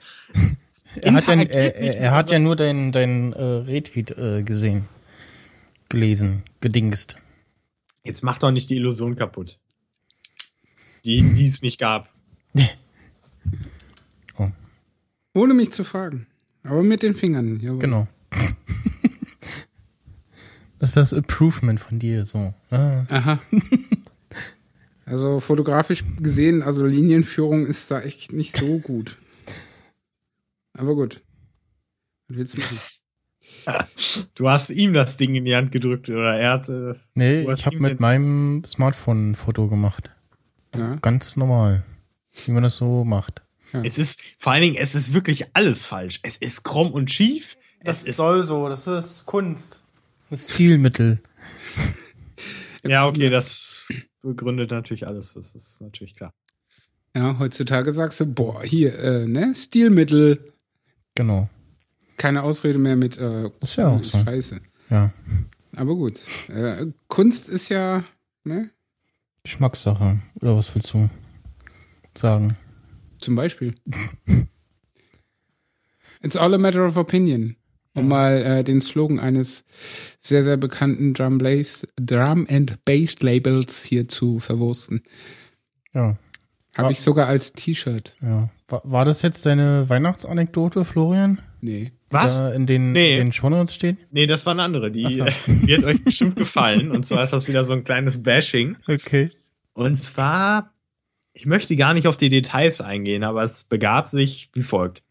Er 1.02 1.14
hat 1.14 1.28
ja, 1.28 1.34
er, 1.36 1.76
er, 1.76 1.98
er 1.98 2.12
hat 2.12 2.32
ja 2.32 2.40
nur 2.40 2.56
dein, 2.56 2.92
dein 2.92 3.34
äh, 3.34 3.44
Retweet 3.44 4.12
äh, 4.12 4.44
gesehen. 4.44 4.86
Gelesen. 5.90 6.44
Gedingst. 6.62 7.18
Jetzt 8.04 8.24
macht 8.24 8.44
doch 8.44 8.52
nicht 8.52 8.70
die 8.70 8.76
Illusion 8.76 9.16
kaputt. 9.16 9.60
Die, 11.06 11.22
die 11.22 11.46
es 11.46 11.62
nicht 11.62 11.80
gab. 11.80 12.10
Ohne 15.36 15.54
mich 15.54 15.72
zu 15.72 15.84
fragen. 15.84 16.28
Aber 16.64 16.82
mit 16.82 17.04
den 17.04 17.14
Fingern. 17.14 17.60
Jawohl. 17.60 17.80
Genau. 17.80 18.08
Das 20.78 20.90
ist 20.90 20.98
das 20.98 21.14
Improvement 21.14 21.80
von 21.80 22.00
dir, 22.00 22.26
so. 22.26 22.54
Ah. 22.70 23.06
Aha. 23.10 23.40
Also 25.08 25.40
fotografisch 25.40 26.04
gesehen, 26.20 26.64
also 26.64 26.84
Linienführung 26.84 27.68
ist 27.68 27.92
da 27.92 28.02
echt 28.02 28.34
nicht 28.34 28.56
so 28.56 28.80
gut. 28.80 29.20
Aber 30.78 30.96
gut. 30.96 31.22
Was 32.28 32.38
willst 32.38 32.54
du 32.56 32.62
machen? 32.62 32.80
Du 34.36 34.50
hast 34.50 34.72
ihm 34.72 34.94
das 34.94 35.18
Ding 35.18 35.36
in 35.36 35.46
die 35.46 35.56
Hand 35.56 35.72
gedrückt 35.72 36.10
oder 36.10 36.36
er 36.36 36.52
hat. 36.54 36.70
Äh, 36.70 36.96
Nee, 37.14 37.52
ich 37.52 37.66
habe 37.66 37.80
mit 37.80 38.00
meinem 38.00 38.64
Smartphone 38.66 39.32
ein 39.32 39.36
Foto 39.36 39.68
gemacht. 39.68 40.10
Ja, 40.76 40.96
Ganz 40.96 41.36
normal. 41.36 41.84
Wie 42.46 42.52
man 42.52 42.64
das 42.64 42.78
so 42.78 43.04
macht. 43.06 43.44
Es 43.84 43.98
ist, 43.98 44.22
vor 44.40 44.54
allen 44.54 44.62
Dingen, 44.64 44.76
es 44.76 44.96
ist 44.96 45.14
wirklich 45.14 45.56
alles 45.56 45.86
falsch. 45.86 46.20
Es 46.24 46.38
ist 46.38 46.64
krumm 46.64 46.92
und 46.92 47.12
schief. 47.12 47.58
Es 47.80 48.08
ist, 48.08 48.18
so, 48.18 48.68
das 48.68 48.88
ist 48.88 49.26
Kunst. 49.26 49.84
Das 50.30 50.52
Stilmittel. 50.52 51.22
ja, 52.84 53.08
okay, 53.08 53.30
das 53.30 53.88
begründet 54.22 54.72
natürlich 54.72 55.08
alles. 55.08 55.34
Das 55.34 55.54
ist 55.56 55.82
natürlich 55.82 56.16
klar. 56.16 56.34
ja, 57.16 57.38
heutzutage 57.38 57.92
sagst 57.92 58.20
du, 58.20 58.26
boah, 58.26 58.64
hier, 58.64 58.98
äh, 58.98 59.28
ne, 59.28 59.54
Stilmittel. 59.56 60.52
Genau. 61.16 61.50
Keine 62.18 62.44
Ausrede 62.44 62.78
mehr 62.80 62.96
mit, 62.96 63.18
äh, 63.18 63.50
Ist 63.62 63.76
ja 63.76 63.90
auch 63.90 64.00
ist 64.00 64.12
so. 64.12 64.20
scheiße. 64.20 64.62
Ja. 64.90 65.12
Aber 65.76 65.96
gut. 65.96 66.20
Äh, 66.50 66.86
Kunst 67.08 67.50
ist 67.50 67.70
ja, 67.70 68.04
ne, 68.44 68.70
Geschmackssache. 69.44 70.20
Oder 70.42 70.56
was 70.56 70.74
willst 70.74 70.94
du 70.94 71.10
sagen? 72.18 72.58
zum 73.18 73.36
Beispiel. 73.36 73.76
It's 76.22 76.38
all 76.38 76.54
a 76.54 76.58
matter 76.58 76.86
of 76.86 76.98
opinion. 76.98 77.56
Um 77.94 78.10
mal 78.10 78.42
äh, 78.42 78.64
den 78.64 78.82
Slogan 78.82 79.20
eines 79.20 79.64
sehr, 80.20 80.44
sehr 80.44 80.58
bekannten 80.58 81.14
Drum, 81.14 81.38
Bass, 81.38 81.88
Drum 81.96 82.46
and 82.50 82.84
Bass 82.84 83.20
Labels 83.22 83.84
hier 83.86 84.08
zu 84.10 84.40
verwursten. 84.40 85.02
Ja. 85.94 86.18
Habe 86.78 86.92
ich 86.92 87.00
sogar 87.02 87.28
als 87.28 87.54
T-Shirt. 87.54 88.14
Ja. 88.22 88.50
War, 88.68 88.82
war 88.84 89.06
das 89.06 89.22
jetzt 89.22 89.46
deine 89.46 89.88
Weihnachtsanekdote, 89.90 90.84
Florian? 90.86 91.40
Nee. 91.62 91.92
Was? 92.10 92.38
Da 92.38 92.52
in 92.52 92.66
den, 92.66 92.92
Nee. 92.92 93.18
den 93.18 93.34
Shownotes 93.34 93.74
steht? 93.74 93.98
Nee, 94.12 94.28
das 94.28 94.46
war 94.46 94.52
eine 94.52 94.64
andere. 94.64 94.92
Die 94.92 95.10
so. 95.10 95.26
wird 95.46 95.84
euch 95.84 96.04
bestimmt 96.04 96.36
gefallen. 96.36 96.92
Und 96.92 97.06
zwar 97.06 97.24
ist 97.24 97.34
das 97.34 97.48
wieder 97.48 97.64
so 97.64 97.74
ein 97.74 97.84
kleines 97.84 98.22
Bashing. 98.22 98.76
Okay. 98.88 99.32
Und 99.74 99.96
zwar, 99.96 100.72
ich 101.34 101.46
möchte 101.46 101.76
gar 101.76 101.94
nicht 101.94 102.08
auf 102.08 102.18
die 102.18 102.30
Details 102.30 102.82
eingehen, 102.82 103.24
aber 103.24 103.44
es 103.44 103.64
begab 103.64 104.10
sich 104.10 104.50
wie 104.54 104.64
folgt. 104.64 105.02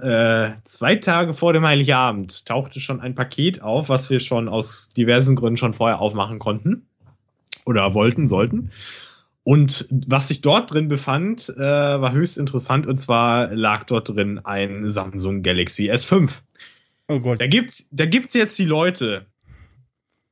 Äh, 0.00 0.50
zwei 0.64 0.96
Tage 0.96 1.34
vor 1.34 1.52
dem 1.52 1.66
Heiligabend 1.66 2.46
tauchte 2.46 2.80
schon 2.80 3.00
ein 3.00 3.14
Paket 3.14 3.62
auf, 3.62 3.88
was 3.88 4.10
wir 4.10 4.20
schon 4.20 4.48
aus 4.48 4.90
diversen 4.90 5.34
Gründen 5.34 5.56
schon 5.56 5.74
vorher 5.74 6.00
aufmachen 6.00 6.38
konnten. 6.38 6.86
Oder 7.64 7.94
wollten, 7.94 8.26
sollten. 8.26 8.70
Und 9.48 9.88
was 9.90 10.28
sich 10.28 10.42
dort 10.42 10.72
drin 10.72 10.88
befand, 10.88 11.48
äh, 11.56 11.62
war 11.62 12.12
höchst 12.12 12.36
interessant. 12.36 12.86
Und 12.86 13.00
zwar 13.00 13.46
lag 13.54 13.84
dort 13.84 14.10
drin 14.10 14.40
ein 14.44 14.90
Samsung 14.90 15.42
Galaxy 15.42 15.90
S5. 15.90 16.42
Oh 17.08 17.18
Gott. 17.18 17.40
Da 17.40 17.46
gibt's, 17.46 17.88
da 17.90 18.04
gibt's 18.04 18.34
jetzt 18.34 18.58
die 18.58 18.66
Leute, 18.66 19.24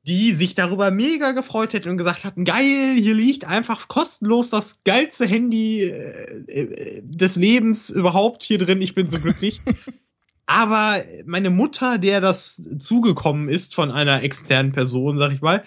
die 0.07 0.35
sich 0.35 0.55
darüber 0.55 0.91
mega 0.91 1.31
gefreut 1.31 1.73
hätten 1.73 1.89
und 1.89 1.97
gesagt 1.97 2.27
hatten, 2.27 2.45
geil, 2.45 2.97
hier 2.99 3.15
liegt 3.15 3.47
einfach 3.47 3.89
kostenlos 3.89 4.51
das 4.51 4.83
geilste 4.85 5.25
Handy 5.25 5.85
äh, 5.85 6.43
äh, 6.49 7.01
des 7.03 7.37
Lebens 7.37 7.89
überhaupt 7.89 8.43
hier 8.43 8.59
drin, 8.59 8.83
ich 8.83 8.95
bin 8.95 9.09
so 9.09 9.19
glücklich. 9.19 9.63
Aber 10.45 11.03
meine 11.25 11.49
Mutter, 11.49 11.97
der 11.97 12.21
das 12.21 12.63
zugekommen 12.81 13.49
ist 13.49 13.75
von 13.75 13.91
einer 13.91 14.23
externen 14.23 14.73
Person, 14.73 15.17
sag 15.17 15.33
ich 15.33 15.41
mal, 15.41 15.65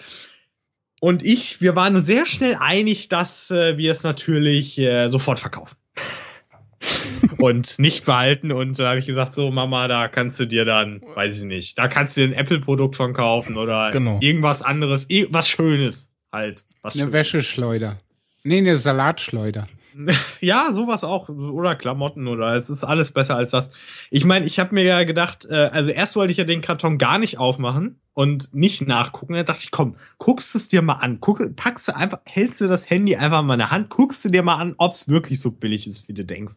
und 1.00 1.22
ich, 1.24 1.60
wir 1.60 1.74
waren 1.76 1.96
uns 1.96 2.06
sehr 2.06 2.26
schnell 2.26 2.56
einig, 2.60 3.08
dass 3.08 3.50
äh, 3.50 3.76
wir 3.76 3.90
es 3.92 4.02
natürlich 4.04 4.78
äh, 4.78 5.08
sofort 5.08 5.38
verkaufen. 5.40 5.76
und 7.38 7.78
nicht 7.78 8.06
behalten. 8.06 8.52
Und 8.52 8.78
da 8.78 8.90
habe 8.90 8.98
ich 8.98 9.06
gesagt, 9.06 9.34
so 9.34 9.50
Mama, 9.50 9.88
da 9.88 10.08
kannst 10.08 10.38
du 10.40 10.46
dir 10.46 10.64
dann, 10.64 11.02
weiß 11.14 11.38
ich 11.38 11.44
nicht, 11.44 11.78
da 11.78 11.88
kannst 11.88 12.16
du 12.16 12.22
dir 12.22 12.28
ein 12.28 12.38
Apple-Produkt 12.38 12.96
von 12.96 13.12
kaufen 13.12 13.56
oder 13.56 13.90
Genau. 13.90 14.18
irgendwas 14.20 14.62
anderes, 14.62 15.08
eh- 15.10 15.26
was 15.30 15.48
Schönes 15.48 16.10
halt. 16.32 16.64
Was 16.82 16.94
Eine 16.94 17.02
Schönes. 17.04 17.12
Wäscheschleuder. 17.14 18.00
Nee, 18.44 18.58
eine 18.58 18.76
Salatschleuder. 18.76 19.68
Ja, 20.40 20.72
sowas 20.72 21.04
auch. 21.04 21.28
Oder 21.28 21.74
Klamotten 21.74 22.26
oder 22.26 22.54
es 22.54 22.70
ist 22.70 22.84
alles 22.84 23.10
besser 23.10 23.36
als 23.36 23.52
das. 23.52 23.70
Ich 24.10 24.24
meine, 24.24 24.46
ich 24.46 24.58
habe 24.58 24.74
mir 24.74 24.84
ja 24.84 25.04
gedacht, 25.04 25.46
äh, 25.50 25.70
also 25.72 25.90
erst 25.90 26.16
wollte 26.16 26.32
ich 26.32 26.38
ja 26.38 26.44
den 26.44 26.60
Karton 26.60 26.98
gar 26.98 27.18
nicht 27.18 27.38
aufmachen 27.38 28.00
und 28.14 28.54
nicht 28.54 28.86
nachgucken. 28.86 29.34
Da 29.34 29.42
dachte 29.42 29.62
ich, 29.64 29.70
komm, 29.70 29.96
guckst 30.18 30.54
es 30.54 30.68
dir 30.68 30.82
mal 30.82 30.94
an. 30.94 31.18
Guck, 31.20 31.56
packst 31.56 31.88
du 31.88 31.96
einfach, 31.96 32.20
hältst 32.26 32.60
du 32.60 32.68
das 32.68 32.88
Handy 32.88 33.16
einfach 33.16 33.42
mal 33.42 33.54
in 33.54 33.60
der 33.60 33.70
Hand, 33.70 33.90
guckst 33.90 34.24
du 34.24 34.28
dir 34.28 34.42
mal 34.42 34.56
an, 34.56 34.74
ob 34.78 34.94
es 34.94 35.08
wirklich 35.08 35.40
so 35.40 35.50
billig 35.50 35.86
ist, 35.86 36.08
wie 36.08 36.14
du 36.14 36.24
denkst. 36.24 36.54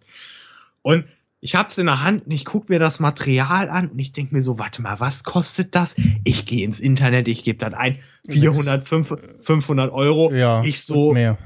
Und 0.81 1.05
ich 1.43 1.55
hab's 1.55 1.77
in 1.77 1.87
der 1.87 2.01
Hand 2.01 2.25
und 2.25 2.31
ich 2.31 2.45
guck 2.45 2.69
mir 2.69 2.79
das 2.79 3.01
Material 3.01 3.69
an 3.69 3.89
und 3.89 3.99
ich 3.99 4.13
denk 4.13 4.31
mir 4.31 4.41
so, 4.41 4.59
warte 4.59 4.81
mal, 4.81 5.01
was 5.01 5.25
kostet 5.25 5.75
das? 5.75 5.95
Ich 6.23 6.45
gehe 6.45 6.63
ins 6.63 6.79
Internet, 6.79 7.27
ich 7.27 7.43
gebe 7.43 7.59
das 7.59 7.73
ein, 7.73 7.99
400, 8.29 8.87
500, 8.87 9.43
500 9.43 9.91
Euro. 9.91 10.31
Ja. 10.31 10.63
Ich 10.63 10.83
so, 10.83 11.11
Mehr. 11.11 11.37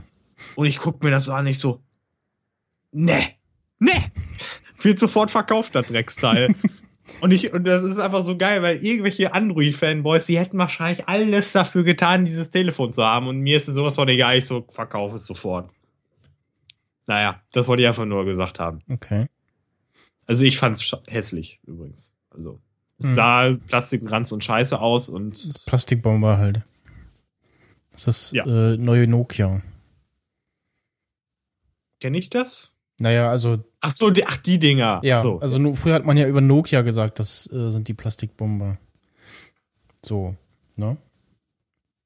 Und 0.56 0.65
ich 0.67 0.78
guck 0.80 1.04
mir 1.04 1.12
das 1.12 1.30
an, 1.30 1.47
ich 1.47 1.60
so, 1.60 1.82
ne, 2.91 3.19
ne, 3.80 3.91
wird 4.82 5.00
sofort 5.00 5.32
verkauft, 5.32 5.76
das 5.76 5.88
Drecksteil. 5.88 6.56
und 7.21 7.32
ich, 7.32 7.52
und 7.54 7.65
das 7.67 7.84
ist 7.84 8.00
einfach 8.00 8.26
so 8.26 8.38
geil, 8.38 8.62
weil 8.62 8.84
irgendwelche 8.84 9.34
Android-Fanboys, 9.34 10.26
die 10.28 10.38
hätten 10.39 10.58
wahrscheinlich 10.58 11.08
alles 11.08 11.52
dafür 11.54 11.84
getan, 11.84 12.26
dieses 12.26 12.50
Telefon 12.52 12.93
zu 12.93 13.04
haben. 13.04 13.28
Und 13.28 13.39
mir 13.39 13.58
ist 13.58 13.67
es 13.67 13.76
sowas 13.76 13.95
von 13.95 14.08
egal, 14.10 14.38
ich 14.38 14.45
so, 14.45 14.65
verkaufe 14.69 15.15
es 15.15 15.26
sofort. 15.26 15.69
Naja, 17.08 17.41
das 17.54 17.67
wollte 17.67 17.82
ich 17.84 17.88
einfach 17.88 18.06
nur 18.06 18.26
gesagt 18.26 18.60
haben. 18.60 18.80
Okay. 18.89 19.28
Also 20.26 20.43
ich 20.43 20.58
fand's 20.58 20.82
sch- 20.82 21.10
hässlich, 21.10 21.60
übrigens. 21.65 22.13
Also, 22.30 22.60
es 23.00 23.08
Hm. 23.08 23.15
sah 23.15 23.50
Plastikranz 23.67 24.32
und 24.34 24.43
Scheiße 24.43 24.78
aus 24.80 25.08
und 25.10 25.63
Plastikbomber 25.65 26.38
halt. 26.38 26.62
Das 27.93 28.08
ist 28.08 28.32
Ja. 28.34 28.43
äh, 28.45 28.76
neue 28.78 29.08
Nokia. 29.08 29.62
Kenne 31.99 32.17
ich 32.17 32.29
das? 32.29 32.71
Naja, 32.99 33.29
also, 33.29 33.63
Ach 33.81 33.91
so, 33.91 34.10
die, 34.10 34.25
ach, 34.25 34.38
die 34.38 34.57
Dinger. 34.57 34.99
ja, 35.03 35.21
so. 35.21 35.39
also 35.39 35.60
nur, 35.60 35.75
früher 35.75 35.93
hat 35.93 36.05
man 36.05 36.17
ja 36.17 36.27
über 36.27 36.41
Nokia 36.41 36.81
gesagt, 36.81 37.19
das 37.19 37.47
äh, 37.51 37.69
sind 37.69 37.88
die 37.88 37.93
Plastikbomber. 37.93 38.77
So, 40.03 40.36
ne? 40.77 40.97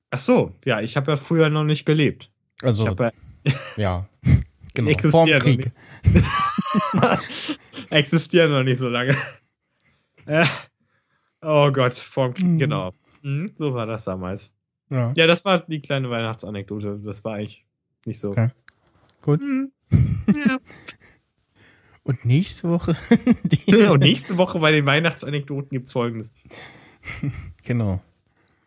Ach 0.09 0.19
so, 0.19 0.53
ja, 0.65 0.81
ich 0.81 0.97
habe 0.97 1.11
ja 1.11 1.17
früher 1.17 1.49
noch 1.49 1.63
nicht 1.63 1.85
gelebt. 1.85 2.29
Also, 2.61 2.87
Ich 2.87 2.99
ja 2.99 3.11
ja. 3.77 4.09
Genau. 4.73 4.89
existieren 4.89 5.11
Vorm 5.11 5.29
noch 5.29 5.39
Krieg. 5.39 5.71
existieren 7.89 8.51
noch 8.51 8.63
nicht 8.63 8.77
so 8.79 8.87
lange. 8.89 9.15
Ja. 10.25 10.47
Oh 11.41 11.71
Gott, 11.71 11.93
vorm 11.95 12.33
Krieg, 12.33 12.45
Mhm. 12.45 12.57
genau. 12.59 12.93
Mhm, 13.21 13.51
so 13.55 13.73
war 13.73 13.85
das 13.85 14.05
damals. 14.05 14.49
Ja. 14.89 15.13
Ja, 15.15 15.27
das 15.27 15.43
war 15.45 15.59
die 15.59 15.81
kleine 15.81 16.09
Weihnachtsanekdote. 16.09 17.01
Das 17.03 17.23
war 17.25 17.35
eigentlich 17.35 17.65
nicht 18.05 18.19
so. 18.19 18.31
Okay. 18.31 18.49
Gut. 19.21 19.41
Mhm. 19.41 19.71
Ja. 19.91 20.57
Und 22.03 22.25
nächste 22.25 22.69
Woche? 22.69 22.95
die, 23.43 23.75
Und 23.85 23.99
nächste 23.99 24.37
Woche 24.37 24.57
bei 24.59 24.71
den 24.71 24.85
Weihnachtsanekdoten 24.87 25.69
gibt's 25.69 25.91
folgendes. 25.91 26.33
genau. 27.63 28.01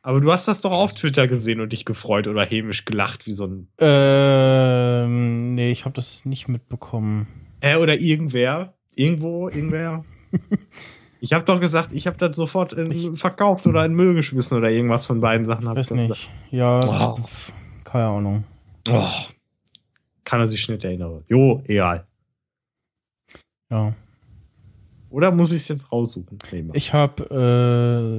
Aber 0.02 0.20
du 0.20 0.30
hast 0.30 0.46
das 0.46 0.60
doch 0.60 0.70
auf 0.70 0.94
Twitter 0.94 1.26
gesehen 1.26 1.60
und 1.60 1.72
dich 1.72 1.84
gefreut 1.84 2.28
oder 2.28 2.44
hämisch 2.44 2.84
gelacht 2.84 3.26
wie 3.26 3.32
so 3.32 3.46
ein. 3.46 3.68
Ähm, 3.78 5.54
nee, 5.54 5.70
ich 5.72 5.84
habe 5.84 5.94
das 5.94 6.24
nicht 6.26 6.46
mitbekommen. 6.46 7.26
Äh, 7.60 7.76
oder 7.76 7.98
irgendwer. 8.00 8.74
Irgendwo, 8.94 9.48
irgendwer. 9.48 10.04
Ich 11.20 11.32
habe 11.32 11.44
doch 11.44 11.58
gesagt, 11.58 11.92
ich 11.92 12.06
habe 12.06 12.18
das 12.18 12.36
sofort 12.36 12.74
in, 12.74 13.16
verkauft 13.16 13.66
oder 13.66 13.84
in 13.84 13.94
Müll 13.94 14.14
geschmissen 14.14 14.58
oder 14.58 14.70
irgendwas 14.70 15.06
von 15.06 15.20
beiden 15.20 15.46
Sachen. 15.46 15.68
Hab 15.68 15.76
Weiß 15.76 15.86
ich 15.90 15.96
doch 15.96 15.96
gesagt. 15.96 16.20
nicht. 16.20 16.52
Ja, 16.52 16.80
Oh. 16.86 17.18
keine 17.84 18.04
Ahnung. 18.06 18.44
Oh, 18.90 19.08
kann 20.24 20.40
er 20.40 20.46
sich 20.46 20.68
nicht 20.68 20.84
erinnern. 20.84 21.24
Jo, 21.28 21.62
egal. 21.66 22.06
Ja. 23.70 23.94
Oder 25.10 25.30
muss 25.30 25.52
ich 25.52 25.62
es 25.62 25.68
jetzt 25.68 25.92
raussuchen? 25.92 26.38
Nee. 26.50 26.70
Ich 26.72 26.92
habe, 26.92 27.24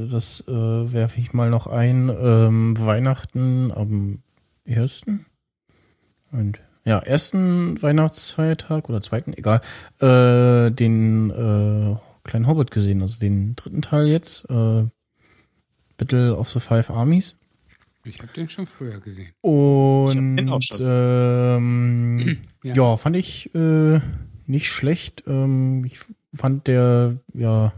äh, 0.07 0.11
das 0.11 0.43
äh, 0.47 0.51
werfe 0.93 1.19
ich 1.19 1.33
mal 1.33 1.49
noch 1.49 1.67
ein, 1.67 2.09
ähm, 2.09 2.75
Weihnachten 2.79 3.71
am 3.71 4.23
ersten 4.63 5.25
und 6.31 6.61
ja, 6.85 6.99
ersten 6.99 7.81
Weihnachtsfeiertag 7.81 8.89
oder 8.89 9.01
zweiten, 9.01 9.33
egal, 9.33 9.61
äh, 9.99 10.71
den 10.71 11.31
äh, 11.31 11.97
kleinen 12.23 12.47
Hobbit 12.47 12.71
gesehen, 12.71 13.01
also 13.01 13.19
den 13.19 13.55
dritten 13.55 13.81
Teil 13.81 14.07
jetzt, 14.07 14.49
äh, 14.49 14.85
Battle 15.97 16.35
of 16.35 16.49
the 16.49 16.59
Five 16.59 16.89
Armies. 16.91 17.37
Ich 18.05 18.19
habe 18.21 18.31
den 18.33 18.47
schon 18.49 18.65
früher 18.67 18.99
gesehen. 18.99 19.31
Und 19.41 20.37
den 20.37 20.49
auch 20.49 20.61
schon. 20.61 20.79
ähm, 20.81 22.37
Ja. 22.63 22.73
ja. 22.75 22.97
fand 22.97 23.15
ich 23.17 23.53
äh, 23.55 23.99
nicht 24.45 24.69
schlecht. 24.69 25.23
Ähm, 25.27 25.83
ich 25.85 25.99
fand 26.33 26.67
der, 26.67 27.17
ja, 27.33 27.73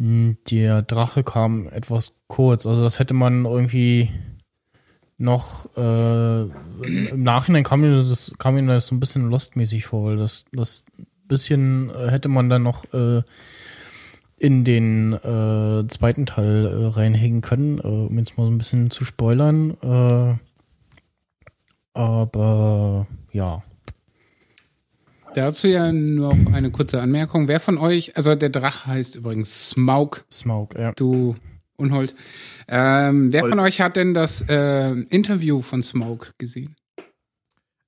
Hm, 0.00 0.38
Der 0.50 0.80
Drache 0.80 1.22
kam 1.22 1.68
etwas 1.68 2.14
kurz. 2.26 2.64
Also 2.66 2.82
das 2.82 2.98
hätte 2.98 3.12
man 3.12 3.44
irgendwie 3.44 4.08
noch 5.18 5.68
äh, 5.76 6.42
im 6.44 7.22
Nachhinein 7.22 7.62
kam 7.64 7.82
mir 7.82 7.94
das 7.94 8.32
kam 8.38 8.54
mir 8.54 8.64
das 8.66 8.86
so 8.86 8.94
ein 8.94 9.00
bisschen 9.00 9.28
lostmäßig 9.28 9.84
vor, 9.84 10.06
weil 10.06 10.16
das 10.16 10.46
das 10.52 10.84
bisschen 11.28 11.90
äh, 11.90 12.10
hätte 12.10 12.30
man 12.30 12.48
dann 12.48 12.62
noch 12.62 12.84
äh, 12.94 13.22
in 14.40 14.64
den 14.64 15.12
äh, 15.12 15.86
zweiten 15.88 16.26
Teil 16.26 16.66
äh, 16.66 16.86
reinhängen 16.86 17.42
können, 17.42 17.78
äh, 17.78 17.86
um 17.86 18.18
jetzt 18.18 18.36
mal 18.36 18.44
so 18.46 18.50
ein 18.50 18.58
bisschen 18.58 18.90
zu 18.90 19.04
spoilern. 19.04 19.76
Äh, 19.82 20.34
aber 21.92 23.06
ja, 23.32 23.62
Dazu 25.34 25.68
ja 25.68 25.92
noch 25.92 26.36
eine 26.52 26.72
kurze 26.72 27.00
Anmerkung. 27.00 27.46
Wer 27.46 27.60
von 27.60 27.78
euch, 27.78 28.16
also 28.16 28.34
der 28.34 28.48
Drache 28.48 28.86
heißt 28.86 29.14
übrigens 29.14 29.70
Smaug, 29.70 30.24
Smaug, 30.30 30.74
ja. 30.76 30.92
du 30.92 31.36
Unhold. 31.76 32.14
Ähm, 32.66 33.32
wer 33.32 33.40
Voll. 33.40 33.50
von 33.50 33.60
euch 33.60 33.80
hat 33.80 33.94
denn 33.96 34.12
das 34.12 34.44
äh, 34.48 34.90
Interview 34.90 35.62
von 35.62 35.82
Smaug 35.82 36.32
gesehen? 36.38 36.74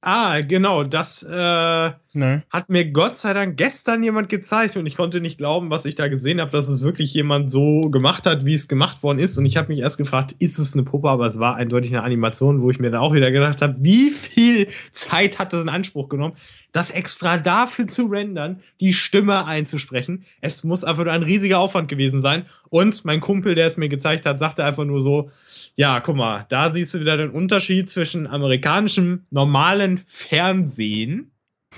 Ah, 0.03 0.41
genau, 0.41 0.85
das 0.85 1.23
äh, 1.23 1.93
Ne? 2.15 2.43
hat 2.51 2.69
mir 2.69 2.91
Gott 2.91 3.17
sei 3.17 3.33
Dank 3.33 3.57
gestern 3.57 4.03
jemand 4.03 4.29
gezeigt 4.29 4.77
und 4.77 4.85
ich 4.85 4.97
konnte 4.97 5.23
nicht 5.23 5.39
glauben, 5.39 5.71
was 5.71 5.87
ich 5.87 5.95
da 5.95 6.09
gesehen 6.09 6.43
habe, 6.43 6.51
dass 6.51 6.69
es 6.69 6.83
wirklich 6.83 7.15
jemand 7.15 7.51
so 7.51 7.81
gemacht 7.91 8.27
hat, 8.27 8.45
wie 8.45 8.53
es 8.53 8.69
gemacht 8.69 9.03
worden 9.03 9.19
ist. 9.19 9.39
Und 9.39 9.47
ich 9.47 9.57
habe 9.57 9.69
mich 9.69 9.79
erst 9.79 9.97
gefragt, 9.97 10.35
ist 10.39 10.59
es 10.59 10.75
eine 10.75 10.83
Puppe, 10.83 11.09
aber 11.09 11.27
es 11.27 11.39
war 11.39 11.57
eindeutig 11.57 11.91
eine 11.95 12.03
Animation, 12.03 12.61
wo 12.61 12.71
ich 12.71 12.79
mir 12.79 12.91
dann 12.91 13.01
auch 13.01 13.15
wieder 13.15 13.31
gedacht 13.31 13.63
habe, 13.63 13.77
wie 13.79 14.11
viel 14.11 14.69
Zeit 14.93 15.39
hat 15.39 15.55
es 15.55 15.63
in 15.63 15.71
Anspruch 15.71 16.11
genommen, 16.11 16.37
das 16.73 16.91
extra 16.91 17.37
dafür 17.37 17.87
zu 17.87 18.07
rendern, 18.07 18.61
die 18.81 18.95
Stimme 18.95 19.47
einzusprechen. 19.47 20.25
Es 20.41 20.65
muss 20.65 20.85
einfach 20.85 21.05
nur 21.05 21.13
ein 21.13 21.23
riesiger 21.23 21.59
Aufwand 21.59 21.89
gewesen 21.89 22.21
sein. 22.21 22.47
Und 22.71 23.05
mein 23.05 23.21
Kumpel, 23.21 23.55
der 23.55 23.67
es 23.67 23.77
mir 23.77 23.91
gezeigt 23.91 24.27
hat, 24.27 24.39
sagte 24.39 24.65
einfach 24.65 24.85
nur 24.85 25.01
so, 25.01 25.31
ja, 25.77 26.01
guck 26.01 26.17
mal, 26.17 26.47
da 26.49 26.73
siehst 26.73 26.95
du 26.95 27.01
wieder 27.01 27.17
den 27.17 27.31
Unterschied 27.31 27.91
zwischen 27.91 28.27
amerikanischem 28.27 29.25
normalen 29.31 30.03
Fernsehen 30.07 31.31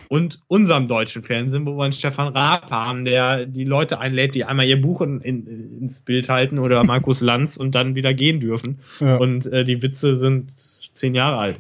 und 0.09 0.41
unserem 0.49 0.87
deutschen 0.87 1.23
Fernsehen, 1.23 1.67
wo 1.67 1.77
wir 1.77 1.85
einen 1.85 1.93
Stefan 1.93 2.29
Raab 2.29 2.71
haben, 2.71 3.05
der 3.05 3.47
die 3.47 3.65
Leute 3.65 4.01
einlädt, 4.01 4.35
die 4.35 4.45
einmal 4.45 4.67
ihr 4.67 4.81
Buch 4.81 5.01
in, 5.01 5.21
in, 5.21 5.47
ins 5.81 6.03
Bild 6.03 6.29
halten 6.29 6.59
oder 6.59 6.85
Markus 6.85 7.21
Lanz 7.21 7.57
und 7.57 7.75
dann 7.75 7.95
wieder 7.95 8.15
gehen 8.15 8.41
dürfen. 8.41 8.81
Ja. 9.01 9.17
Und 9.17 9.47
äh, 9.47 9.65
die 9.65 9.83
Witze 9.83 10.19
sind 10.19 10.51
zehn 10.51 11.15
Jahre 11.15 11.39
alt. 11.39 11.57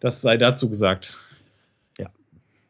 Das 0.00 0.20
sei 0.20 0.36
dazu 0.36 0.68
gesagt. 0.68 1.14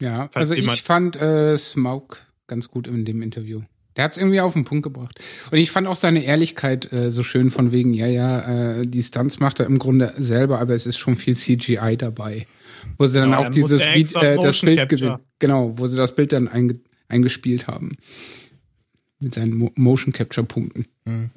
Ja, 0.05 0.29
Falls 0.33 0.51
also 0.51 0.55
ich 0.55 0.83
fand 0.83 1.17
äh, 1.17 1.57
Smaug 1.57 2.19
ganz 2.47 2.69
gut 2.69 2.87
in 2.87 3.05
dem 3.05 3.23
Interview. 3.23 3.63
Der 3.97 4.05
hat 4.05 4.13
es 4.13 4.19
irgendwie 4.19 4.41
auf 4.41 4.53
den 4.53 4.65
Punkt 4.65 4.83
gebracht. 4.83 5.21
Und 5.51 5.59
ich 5.59 5.71
fand 5.71 5.87
auch 5.87 5.97
seine 5.97 6.25
Ehrlichkeit 6.25 6.93
äh, 6.93 7.11
so 7.11 7.23
schön 7.23 7.51
von 7.51 7.73
wegen, 7.73 7.95
ja, 7.95 8.07
ja, 8.07 8.41
äh, 8.81 8.83
die 8.87 9.03
Stunts 9.03 9.39
macht 9.39 9.61
er 9.61 9.67
im 9.67 9.79
Grunde 9.79 10.13
selber, 10.19 10.61
aber 10.61 10.75
es 10.75 10.85
ist 10.85 10.99
schon 10.99 11.17
viel 11.17 11.37
CGI 11.37 11.97
dabei. 11.97 12.47
Wo 12.99 13.07
sie 13.07 13.19
dann 13.19 13.31
Genau, 13.31 13.41
auch 13.41 13.45
er 13.45 13.51
dieses 13.51 13.83
extra 13.83 14.23
äh, 14.23 14.37
das 14.37 14.45
Motion 14.45 14.67
Bild 14.67 14.79
Capture. 14.81 14.99
gesehen. 14.99 15.19
Genau, 15.39 15.79
wo 15.79 15.87
sie 15.87 15.97
das 15.97 16.15
Bild 16.15 16.33
dann 16.33 16.49
einge 16.49 16.79
eingespielt 17.09 17.67
haben. 17.67 17.97
Mit 19.21 19.35
seinen 19.35 19.57
Mo 19.57 19.71
Motion 19.77 20.13
Capture 20.13 20.47
Punkten. 20.47 20.87
Mhm. 21.05 21.31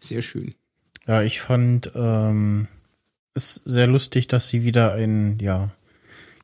Sehr 0.00 0.22
schön. 0.22 0.54
Ja, 1.06 1.22
ich 1.22 1.40
fand 1.40 1.92
ähm, 1.94 2.68
es 3.34 3.62
sehr 3.64 3.86
lustig, 3.86 4.28
dass 4.28 4.48
sie 4.48 4.64
wieder 4.64 4.94
ein, 4.94 5.38
ja, 5.40 5.70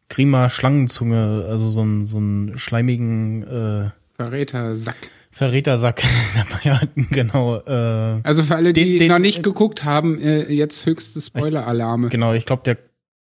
Grima 0.08 0.48
Schlangenzunge, 0.50 1.44
also 1.48 1.68
so 1.68 1.80
einen 1.82 2.06
so 2.06 2.18
einen 2.18 2.58
schleimigen 2.58 3.42
äh, 3.44 3.90
Verräter 4.16 4.74
Sack. 4.76 4.96
Verrätersack 5.30 6.02
dabei 6.34 6.76
hatten, 6.76 7.08
genau. 7.10 7.56
Äh, 7.66 8.20
Also 8.22 8.42
für 8.44 8.56
alle, 8.56 8.72
die 8.72 8.84
Den- 8.92 8.98
den- 9.00 9.08
noch 9.08 9.18
nicht 9.18 9.42
geguckt 9.42 9.84
haben, 9.84 10.18
äh, 10.20 10.50
jetzt 10.50 10.86
höchste 10.86 11.20
Spoiler-Alarme. 11.20 12.08
genau, 12.08 12.32
ich 12.32 12.46
glaube, 12.46 12.62
der 12.64 12.78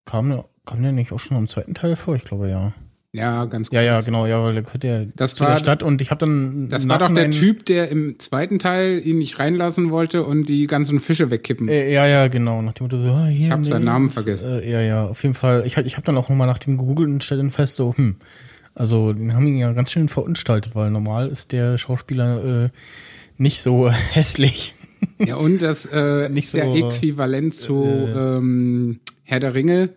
kam, 0.05 0.45
kam 0.67 0.83
der 0.83 0.93
nicht 0.93 1.13
auch 1.13 1.21
schon 1.21 1.39
im 1.39 1.49
zweiten 1.49 1.73
Teil 1.75 1.97
vor? 1.97 2.15
Ich 2.17 2.25
glaube, 2.25 2.49
ja. 2.51 2.73
Ja, 3.15 3.45
ganz 3.45 3.69
Ja, 3.71 3.83
ja, 3.83 3.95
kurz. 3.97 4.07
genau, 4.07 4.25
ja, 4.27 4.43
weil 4.43 4.55
der 4.55 4.63
gehört 4.63 4.85
ja 4.85 5.05
Das 5.15 5.35
zu 5.35 5.45
war- 5.45 5.51
der 5.51 5.59
Stadt 5.59 5.83
und 5.83 6.01
ich 6.01 6.11
habe 6.11 6.19
dann 6.21 6.71
Das 6.71 6.89
war 6.89 6.99
doch 6.99 7.13
der 7.13 7.31
Typ, 7.31 7.67
der 7.67 7.91
im 7.91 8.19
zweiten 8.19 8.59
Teil 8.59 9.03
ihn 9.05 9.19
nicht 9.19 9.39
reinlassen 9.39 9.91
wollte 9.91 10.25
und 10.25 10.49
die 10.49 10.67
ganzen 10.67 10.99
Fische 10.99 11.31
wegkippen. 11.31 11.69
Äh, 11.69 11.93
ja, 11.93 12.07
ja, 12.07 12.29
genau. 12.29 12.63
Nach 12.63 12.73
dem 12.73 12.85
Motto, 12.85 12.97
so, 12.97 13.09
ah, 13.11 13.27
hier, 13.27 13.47
Ich 13.49 13.51
hab 13.53 13.67
seinen 13.67 13.85
Namen 13.85 14.09
vergessen. 14.11 14.49
Äh, 14.63 14.71
ja, 14.71 14.81
ja, 14.81 15.07
auf 15.07 15.23
jeden 15.23 15.35
Fall. 15.35 15.65
Ich, 15.67 15.77
ich 15.77 15.97
habe 15.97 16.07
dann 16.07 16.17
auch 16.17 16.31
nochmal 16.31 16.47
nach 16.47 16.59
dem 16.59 16.79
gegoogelt 16.79 17.11
und 17.11 17.23
stellte 17.23 17.43
dann 17.45 17.51
fest, 17.51 17.77
so, 17.77 17.95
hm, 17.95 18.17
also 18.75 19.13
den 19.13 19.35
haben 19.35 19.47
ihn 19.47 19.59
ja 19.59 19.73
ganz 19.75 19.91
schön 19.91 20.09
verunstaltet, 20.09 20.75
weil 20.75 20.91
normal 20.91 21.29
ist 21.29 21.53
der 21.53 21.77
Schauspieler 21.77 22.65
äh, 22.65 22.69
nicht 23.37 23.61
so 23.61 23.91
hässlich. 24.13 24.73
Ja, 25.19 25.37
und 25.37 25.61
das 25.61 25.85
äh, 25.85 26.31
Nicht 26.31 26.55
ja 26.55 26.65
so, 26.65 26.75
äquivalent 26.89 27.55
zu 27.55 27.85
äh, 27.85 28.37
ähm, 28.39 29.01
Herr 29.25 29.41
der 29.41 29.55
Ringe. 29.55 29.91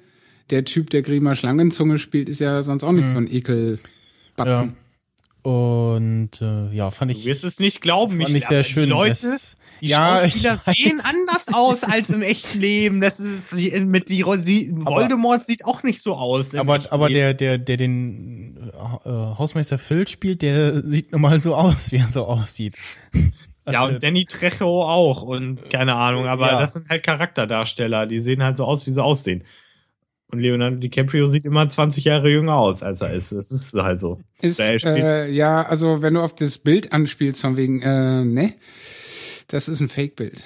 Der 0.52 0.64
Typ, 0.66 0.89
der 0.91 1.02
Grima 1.02 1.34
Schlangenzunge 1.36 1.98
spielt, 2.00 2.30
ist 2.30 2.39
ja 2.39 2.62
sonst 2.64 2.84
auch 2.84 2.91
nicht 2.91 3.08
so 3.10 3.18
ein 3.18 3.28
Ekelbatzen. 3.32 4.76
Und 5.41 6.41
äh, 6.41 6.72
ja, 6.76 6.89
fand 6.89 7.12
Du 7.12 7.16
ich, 7.16 7.26
wirst 7.26 7.43
es 7.43 7.60
nicht 7.60 7.82
glauben. 7.82 8.20
fand 8.20 8.36
ich 8.36 8.46
sehr 8.48 8.64
schön. 8.64 8.89
Leute, 8.89 9.12
Es- 9.12 9.58
die 9.82 9.88
ja, 9.88 10.22
Schauspieler 10.28 10.58
sehen 10.58 11.02
anders 11.04 11.50
aus 11.54 11.84
als 11.84 12.10
im 12.10 12.22
echten 12.24 12.60
Leben. 12.60 13.02
Das 13.02 13.20
ist 13.20 13.54
mit 13.86 14.10
die, 14.10 14.24
die 14.24 14.72
Voldemort 14.76 15.46
sieht 15.46 15.66
auch 15.66 15.84
nicht 15.84 16.02
so 16.02 16.16
aus. 16.16 16.56
aber 16.56 16.80
aber 16.91 17.10
Leben. 17.10 17.20
der 17.20 17.34
der 17.36 17.58
der 17.60 17.78
den 17.78 18.72
äh, 19.04 19.08
Hausmeister 19.10 19.78
Phil 19.78 20.08
spielt, 20.08 20.41
der 20.41 20.82
sieht 20.89 21.12
normal 21.12 21.38
so 21.38 21.54
aus, 21.56 21.91
wie 21.91 21.98
er 21.98 22.08
so 22.08 22.26
aussieht. 22.26 22.76
Ja, 23.68 23.82
Also- 23.82 23.96
und 23.96 24.04
Danny 24.04 24.26
Trejo 24.26 24.84
auch 24.84 25.24
und 25.24 25.72
keine 25.72 25.96
Ahnung, 25.96 26.28
aber 26.28 26.52
Ja. 26.52 26.60
das 26.60 26.74
sind 26.74 26.88
halt 26.88 27.02
Charakterdarsteller, 27.02 28.06
die 28.06 28.20
sehen 28.20 28.43
halt 28.43 28.58
so 28.58 28.66
aus, 28.66 28.86
wie 28.86 28.91
sie 28.91 29.04
aussehen. 29.04 29.43
Und 30.32 30.40
Leonardo 30.40 30.78
DiCaprio 30.78 31.28
sieht 31.28 31.46
immer 31.46 31.70
20 31.70 32.04
Jahre 32.04 32.30
jünger 32.30 32.58
aus, 32.58 32.82
als 32.82 33.02
er 33.02 33.14
ist. 33.14 33.32
Das 33.32 33.52
ist 33.52 33.74
halt 33.76 34.00
so. 34.00 34.20
Ist, 34.42 34.60
äh, 34.60 35.30
ja, 35.30 35.62
also 35.62 36.02
wenn 36.02 36.16
du 36.16 36.22
auf 36.22 36.34
das 36.34 36.58
Bild 36.58 36.94
anspielst, 36.94 37.42
von 37.42 37.58
wegen, 37.58 37.82
äh, 37.82 38.26
ne, 38.26 38.54
das 39.48 39.68
ist 39.68 39.80
ein 39.80 39.90
Fake-Bild. 39.90 40.44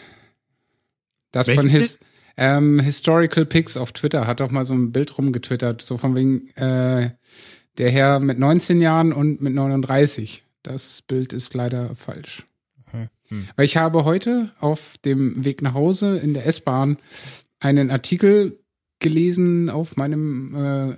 Das 1.31 1.47
von 1.47 1.57
Welches 1.57 1.71
His, 1.71 1.91
ist? 1.91 2.05
ähm, 2.37 2.79
Historical 2.79 3.45
Pics 3.45 3.77
auf 3.77 3.93
Twitter 3.93 4.27
hat 4.27 4.41
doch 4.41 4.51
mal 4.51 4.65
so 4.65 4.73
ein 4.73 4.91
Bild 4.91 5.17
rumgetwittert, 5.17 5.81
so 5.81 5.97
von 5.97 6.15
wegen, 6.15 6.49
äh, 6.55 7.11
der 7.77 7.89
Herr 7.89 8.19
mit 8.19 8.37
19 8.37 8.81
Jahren 8.81 9.13
und 9.13 9.41
mit 9.41 9.53
39. 9.53 10.43
Das 10.61 11.01
Bild 11.01 11.31
ist 11.31 11.53
leider 11.53 11.95
falsch. 11.95 12.45
Hm. 13.29 13.47
Weil 13.55 13.65
ich 13.65 13.77
habe 13.77 14.03
heute 14.05 14.51
auf 14.59 14.95
dem 15.05 15.45
Weg 15.45 15.61
nach 15.61 15.73
Hause 15.73 16.17
in 16.17 16.33
der 16.33 16.45
S-Bahn 16.45 16.97
einen 17.59 17.91
Artikel 17.91 18.58
gelesen 18.99 19.69
auf 19.69 19.95
meinem 19.97 20.55
äh, 20.55 20.95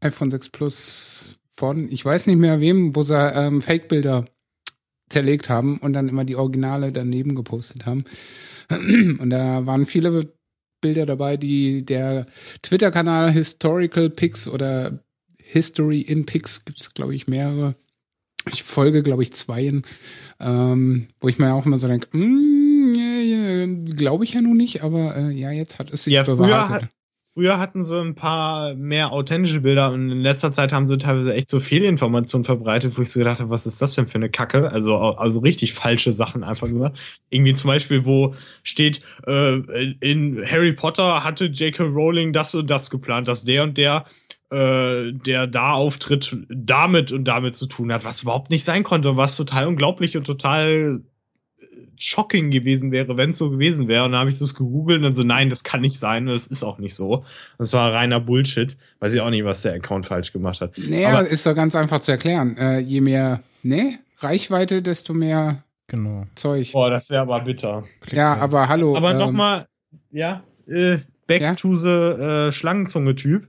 iPhone 0.00 0.30
6 0.30 0.48
Plus 0.50 1.38
von, 1.56 1.90
ich 1.90 2.04
weiß 2.04 2.26
nicht 2.26 2.38
mehr 2.38 2.60
wem, 2.60 2.94
wo 2.94 3.02
sie 3.02 3.14
ähm, 3.14 3.60
Fake-Bilder 3.60 4.24
zerlegt 5.08 5.48
haben 5.48 5.78
und 5.78 5.92
dann 5.92 6.08
immer 6.08 6.24
die 6.24 6.36
Originale 6.36 6.92
daneben 6.92 7.34
gepostet 7.34 7.86
haben. 7.86 8.04
Und 8.70 9.30
da 9.30 9.64
waren 9.64 9.86
viele 9.86 10.34
Bilder 10.82 11.06
dabei, 11.06 11.36
die 11.36 11.84
der 11.84 12.26
Twitter-Kanal 12.62 13.32
Historical 13.32 14.10
Pics 14.10 14.46
oder 14.46 15.02
History 15.38 16.02
in 16.02 16.26
Pics 16.26 16.64
gibt 16.64 16.80
es, 16.80 16.92
glaube 16.92 17.14
ich, 17.14 17.26
mehrere. 17.26 17.74
Ich 18.52 18.62
folge, 18.62 19.02
glaube 19.02 19.22
ich, 19.22 19.32
zweien, 19.32 19.82
ähm, 20.40 21.08
wo 21.20 21.28
ich 21.28 21.38
mir 21.38 21.52
auch 21.54 21.66
immer 21.66 21.78
so 21.78 21.88
denke, 21.88 22.16
mm, 22.16 22.92
ja, 22.94 23.20
ja, 23.20 23.66
glaube 23.96 24.24
ich 24.24 24.34
ja 24.34 24.42
nun 24.42 24.56
nicht, 24.56 24.82
aber 24.82 25.16
äh, 25.16 25.30
ja, 25.32 25.50
jetzt 25.50 25.78
hat 25.78 25.90
es 25.90 26.04
sich 26.04 26.14
Ja, 26.14 26.22
bewahrheitet. 26.22 26.90
Früher 27.38 27.60
hatten 27.60 27.84
sie 27.84 27.96
ein 28.00 28.16
paar 28.16 28.74
mehr 28.74 29.12
authentische 29.12 29.60
Bilder 29.60 29.92
und 29.92 30.10
in 30.10 30.22
letzter 30.22 30.52
Zeit 30.52 30.72
haben 30.72 30.88
sie 30.88 30.98
teilweise 30.98 31.32
echt 31.32 31.48
so 31.48 31.60
Fehlinformationen 31.60 32.44
verbreitet, 32.44 32.98
wo 32.98 33.02
ich 33.02 33.12
so 33.12 33.20
gedacht 33.20 33.38
habe, 33.38 33.48
was 33.48 33.64
ist 33.64 33.80
das 33.80 33.94
denn 33.94 34.08
für 34.08 34.16
eine 34.16 34.28
Kacke? 34.28 34.72
Also, 34.72 34.96
also 34.96 35.38
richtig 35.38 35.72
falsche 35.72 36.12
Sachen 36.12 36.42
einfach 36.42 36.66
nur. 36.66 36.94
Irgendwie 37.30 37.54
zum 37.54 37.68
Beispiel, 37.68 38.04
wo 38.04 38.34
steht, 38.64 39.02
äh, 39.24 39.54
in 40.00 40.44
Harry 40.50 40.72
Potter 40.72 41.22
hatte 41.22 41.44
J.K. 41.44 41.84
Rowling 41.84 42.32
das 42.32 42.56
und 42.56 42.68
das 42.68 42.90
geplant, 42.90 43.28
dass 43.28 43.44
der 43.44 43.62
und 43.62 43.78
der 43.78 44.04
äh, 44.50 45.12
der 45.12 45.46
da 45.46 45.74
auftritt, 45.74 46.36
damit 46.48 47.12
und 47.12 47.22
damit 47.22 47.54
zu 47.54 47.66
tun 47.66 47.92
hat, 47.92 48.04
was 48.04 48.22
überhaupt 48.22 48.50
nicht 48.50 48.64
sein 48.64 48.82
konnte 48.82 49.10
und 49.10 49.16
was 49.16 49.36
total 49.36 49.68
unglaublich 49.68 50.16
und 50.16 50.26
total 50.26 51.02
shocking 51.98 52.50
gewesen 52.50 52.92
wäre, 52.92 53.16
wenn 53.16 53.30
es 53.30 53.38
so 53.38 53.50
gewesen 53.50 53.88
wäre. 53.88 54.04
Und 54.04 54.12
dann 54.12 54.20
habe 54.20 54.30
ich 54.30 54.38
das 54.38 54.54
gegoogelt 54.54 54.98
und 54.98 55.02
dann 55.04 55.14
so, 55.14 55.22
nein, 55.24 55.50
das 55.50 55.64
kann 55.64 55.80
nicht 55.80 55.98
sein 55.98 56.28
und 56.28 56.34
das 56.34 56.46
ist 56.46 56.62
auch 56.62 56.78
nicht 56.78 56.94
so. 56.94 57.24
Das 57.58 57.72
war 57.72 57.92
reiner 57.92 58.20
Bullshit. 58.20 58.76
Weiß 59.00 59.12
ich 59.14 59.20
auch 59.20 59.30
nicht, 59.30 59.44
was 59.44 59.62
der 59.62 59.74
Account 59.74 60.06
falsch 60.06 60.32
gemacht 60.32 60.60
hat. 60.60 60.72
Naja, 60.78 61.10
Aber- 61.18 61.28
ist 61.28 61.44
doch 61.46 61.54
ganz 61.54 61.74
einfach 61.76 62.00
zu 62.00 62.10
erklären. 62.12 62.56
Äh, 62.56 62.78
je 62.80 63.00
mehr, 63.00 63.42
ne, 63.62 63.98
Reichweite, 64.20 64.82
desto 64.82 65.14
mehr 65.14 65.62
Genau. 65.86 66.26
Zeug. 66.34 66.70
Boah, 66.72 66.90
das 66.90 67.08
wäre 67.10 67.22
aber 67.22 67.40
bitter. 67.40 67.84
ja, 68.12 68.34
aber 68.34 68.68
hallo. 68.68 68.96
Aber 68.96 69.12
ähm, 69.12 69.18
nochmal, 69.18 69.66
ja, 70.10 70.42
äh, 70.66 70.98
back 71.26 71.40
Ja? 71.40 71.54
to 71.54 71.74
the 71.74 71.88
äh, 71.88 72.52
Schlangenzunge-Typ. 72.52 73.46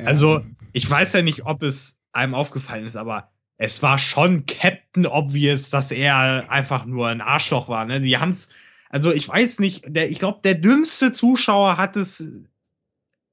ja. 0.00 0.06
Also, 0.06 0.40
ich 0.72 0.88
weiß 0.90 1.12
ja 1.12 1.22
nicht, 1.22 1.46
ob 1.46 1.62
es 1.62 1.98
einem 2.12 2.34
aufgefallen 2.34 2.86
ist, 2.86 2.96
aber 2.96 3.30
es 3.58 3.82
war 3.82 3.98
schon 3.98 4.46
Captain 4.46 5.06
Obvious, 5.06 5.70
dass 5.70 5.90
er 5.90 6.50
einfach 6.50 6.84
nur 6.84 7.08
ein 7.08 7.20
Arschloch 7.20 7.68
war. 7.68 7.84
Ne? 7.84 8.00
Die 8.00 8.18
haben's, 8.18 8.50
also 8.90 9.12
ich 9.12 9.28
weiß 9.28 9.60
nicht, 9.60 9.84
der, 9.86 10.10
ich 10.10 10.18
glaube, 10.18 10.40
der 10.44 10.54
dümmste 10.54 11.12
Zuschauer 11.12 11.78
hat 11.78 11.96
es 11.96 12.42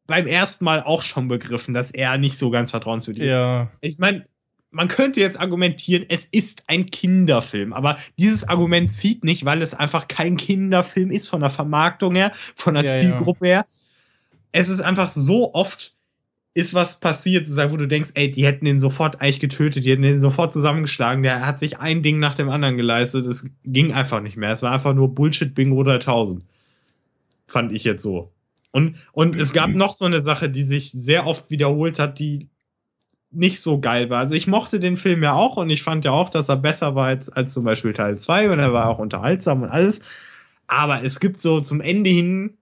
beim 0.08 0.28
ersten 0.28 0.66
Mal 0.66 0.84
auch 0.84 1.02
schon 1.02 1.28
begriffen, 1.28 1.74
dass 1.74 1.92
er 1.92 2.18
nicht 2.18 2.38
so 2.38 2.50
ganz 2.50 2.72
vertrauenswürdig 2.72 3.24
ist. 3.24 3.30
Ja. 3.30 3.72
Ich 3.82 4.00
meine, 4.00 4.26
man 4.72 4.88
könnte 4.88 5.20
jetzt 5.20 5.40
argumentieren, 5.40 6.06
es 6.10 6.26
ist 6.26 6.64
ein 6.68 6.88
Kinderfilm, 6.88 7.74
aber 7.74 7.98
dieses 8.18 8.48
Argument 8.48 8.92
zieht 8.92 9.24
nicht, 9.24 9.46
weil 9.46 9.62
es 9.62 9.74
einfach 9.74 10.08
kein 10.08 10.36
Kinderfilm 10.36 11.12
ist 11.12 11.30
von 11.30 11.42
der 11.42 11.52
Vermarktung 11.52 12.16
her, 12.16 12.32
von 12.56 12.74
der 12.74 12.84
Ja, 12.84 12.96
ja. 12.96 13.02
Zielgruppe 13.02 13.46
her. 13.46 13.66
Es 14.52 14.70
ist 14.70 14.82
einfach 14.82 15.12
so 15.12 15.54
oft 15.54 15.93
ist 16.56 16.74
was 16.74 17.00
passiert, 17.00 17.48
sozusagen, 17.48 17.72
wo 17.72 17.78
du 17.78 17.88
denkst, 17.88 18.12
ey, 18.14 18.30
die 18.30 18.46
hätten 18.46 18.66
den 18.66 18.80
sofort 18.80 19.22
eigentlich 19.22 19.40
getötet, 19.40 19.86
die 19.86 19.92
hätten 19.92 20.04
den 20.04 20.20
sofort 20.20 20.54
zusammengeschlagen, 20.54 21.24
der 21.24 21.46
hat 21.46 21.58
sich 21.58 21.80
ein 21.80 22.04
Ding 22.04 22.20
nach 22.20 22.36
dem 22.36 22.50
anderen 22.50 22.78
geleistet, 22.78 23.26
es 23.26 23.50
ging 23.64 23.92
einfach 23.92 24.22
nicht 24.22 24.38
mehr. 24.38 24.52
Es 24.52 24.62
war 24.62 24.72
einfach 24.72 24.94
nur 24.94 25.16
Bullshit 25.16 25.56
Bingo 25.56 25.84
3000. 25.84 26.44
Fand 27.48 27.72
ich 27.72 27.84
jetzt 27.84 28.04
so. 28.04 28.32
Und, 28.72 28.98
und 29.12 29.36
es 29.36 29.54
gab 29.54 29.70
noch 29.70 29.94
so 29.94 30.06
eine 30.06 30.24
Sache, 30.24 30.50
die 30.50 30.64
sich 30.64 30.92
sehr 30.92 31.28
oft 31.28 31.50
wiederholt 31.50 32.00
hat, 32.00 32.20
die 32.20 32.50
nicht 33.32 33.60
so 33.60 33.80
geil 33.80 34.10
war. 34.10 34.20
Also 34.20 34.36
ich 34.36 34.48
mochte 34.48 34.80
den 34.80 34.98
Film 34.98 35.24
ja 35.24 35.34
auch 35.34 35.58
und 35.58 35.70
ich 35.70 35.82
fand 35.84 36.06
ja 36.06 36.12
auch, 36.12 36.30
dass 36.30 36.50
er 36.50 36.58
besser 36.58 36.94
war 36.94 37.08
als, 37.08 37.30
als 37.30 37.54
zum 37.54 37.64
Beispiel 37.64 37.94
Teil 37.94 38.20
2 38.20 38.52
und 38.52 38.60
er 38.60 38.74
war 38.74 38.90
auch 38.90 39.00
unterhaltsam 39.00 39.64
und 39.64 39.70
alles. 39.70 40.02
Aber 40.68 41.04
es 41.04 41.20
gibt 41.20 41.42
so 41.42 41.62
zum 41.62 41.82
Ende 41.82 42.12
hin 42.12 42.58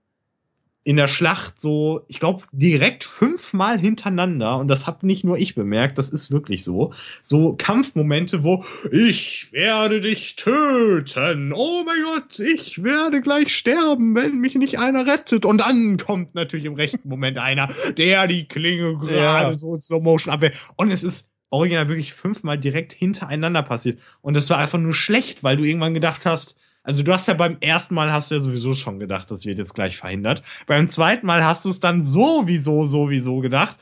in 0.84 0.96
der 0.96 1.06
Schlacht 1.06 1.60
so, 1.60 2.04
ich 2.08 2.18
glaube, 2.18 2.42
direkt 2.50 3.04
fünfmal 3.04 3.78
hintereinander, 3.78 4.56
und 4.56 4.68
das 4.68 4.86
hab 4.86 5.04
nicht 5.04 5.22
nur 5.22 5.38
ich 5.38 5.54
bemerkt, 5.54 5.96
das 5.96 6.10
ist 6.10 6.32
wirklich 6.32 6.64
so, 6.64 6.92
so 7.22 7.54
Kampfmomente, 7.54 8.42
wo 8.42 8.64
ich 8.90 9.48
werde 9.52 10.00
dich 10.00 10.34
töten, 10.36 11.52
oh 11.54 11.84
mein 11.86 12.02
Gott, 12.02 12.40
ich 12.40 12.82
werde 12.82 13.20
gleich 13.20 13.54
sterben, 13.54 14.16
wenn 14.16 14.40
mich 14.40 14.56
nicht 14.56 14.78
einer 14.80 15.06
rettet. 15.06 15.44
Und 15.44 15.58
dann 15.58 15.98
kommt 15.98 16.34
natürlich 16.34 16.64
im 16.64 16.74
rechten 16.74 17.08
Moment 17.08 17.38
einer, 17.38 17.68
der 17.96 18.26
die 18.26 18.48
Klinge 18.48 18.96
gerade 18.96 19.16
Ja. 19.16 19.54
so 19.54 19.74
in 19.74 19.80
Slow 19.80 20.02
Motion 20.02 20.34
abwehrt. 20.34 20.56
Und 20.76 20.90
es 20.90 21.04
ist 21.04 21.28
original 21.50 21.88
wirklich 21.88 22.12
fünfmal 22.12 22.58
direkt 22.58 22.92
hintereinander 22.92 23.62
passiert. 23.62 24.00
Und 24.20 24.34
das 24.34 24.50
war 24.50 24.58
einfach 24.58 24.78
nur 24.78 24.94
schlecht, 24.94 25.44
weil 25.44 25.56
du 25.56 25.64
irgendwann 25.64 25.94
gedacht 25.94 26.26
hast, 26.26 26.58
also 26.82 27.02
du 27.02 27.12
hast 27.12 27.28
ja 27.28 27.34
beim 27.34 27.56
ersten 27.60 27.94
Mal 27.94 28.12
hast 28.12 28.30
du 28.30 28.34
ja 28.34 28.40
sowieso 28.40 28.74
schon 28.74 28.98
gedacht, 28.98 29.30
das 29.30 29.46
wird 29.46 29.58
jetzt 29.58 29.74
gleich 29.74 29.96
verhindert. 29.96 30.42
Beim 30.66 30.88
zweiten 30.88 31.26
Mal 31.26 31.44
hast 31.44 31.64
du 31.64 31.70
es 31.70 31.80
dann 31.80 32.02
sowieso, 32.02 32.86
sowieso 32.86 33.38
gedacht, 33.38 33.76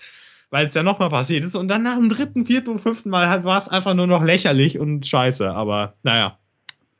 weil 0.51 0.67
es 0.67 0.75
ja 0.75 0.83
nochmal 0.83 1.09
passiert 1.09 1.45
ist. 1.45 1.57
Und 1.57 1.69
dann 1.69 1.83
nach 1.83 1.97
dem 1.97 2.11
dritten, 2.11 2.45
vierten 2.45 2.71
und 2.71 2.79
fünften 2.79 3.11
Mal 3.11 3.45
war 3.45 3.59
es 3.59 3.69
einfach 3.69 3.95
nur 3.95 4.07
noch 4.07 4.23
lächerlich 4.23 4.79
und 4.79 5.07
scheiße. 5.07 5.51
Aber 5.51 5.95
naja, 6.03 6.39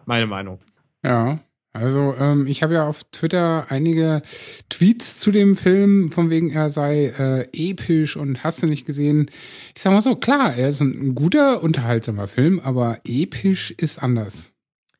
meine 0.07 0.27
Meinung. 0.27 0.61
Ja. 1.05 1.41
Also 1.73 2.15
ähm, 2.19 2.47
ich 2.49 2.65
habe 2.65 2.75
ja 2.75 2.89
auf 2.89 3.05
Twitter 3.13 3.67
einige 3.69 4.23
Tweets 4.71 5.19
zu 5.19 5.31
dem 5.31 5.55
Film, 5.55 6.09
von 6.09 6.29
wegen 6.29 6.51
er 6.51 6.69
sei 6.69 7.07
äh, 7.07 7.47
episch 7.53 8.17
und 8.17 8.43
hast 8.43 8.63
du 8.63 8.67
nicht 8.67 8.87
gesehen. 8.87 9.31
Ich 9.77 9.83
sag 9.83 9.93
mal 9.93 10.01
so, 10.01 10.17
klar, 10.17 10.57
er 10.57 10.71
ist 10.71 10.81
ein 10.81 11.15
guter, 11.15 11.63
unterhaltsamer 11.63 12.27
Film, 12.27 12.61
aber 12.65 12.99
episch 13.05 13.71
ist 13.71 14.03
anders. 14.03 14.51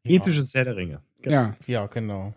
Episches 0.05 0.55
Herr 0.55 0.65
der 0.65 0.77
Ringe. 0.77 1.01
Ja. 1.25 1.57
Ja, 1.67 1.87
genau. 1.87 2.35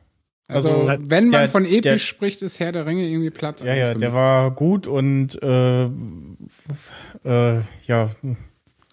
Also, 0.48 0.70
Also, 0.88 1.02
wenn 1.10 1.30
man 1.30 1.42
der- 1.44 1.50
von 1.50 1.66
episch 1.66 1.82
der- 1.82 1.98
spricht, 2.00 2.42
ist 2.42 2.60
Herr 2.60 2.72
der 2.74 2.86
Ringe 2.86 3.08
irgendwie 3.08 3.30
Platz. 3.30 3.62
Ja, 3.62 3.74
ja, 3.76 3.94
der 3.94 4.14
war 4.14 4.52
gut 4.52 4.88
und 4.88 5.42
äh, 5.42 5.86
äh, 5.86 7.62
ja, 7.88 8.10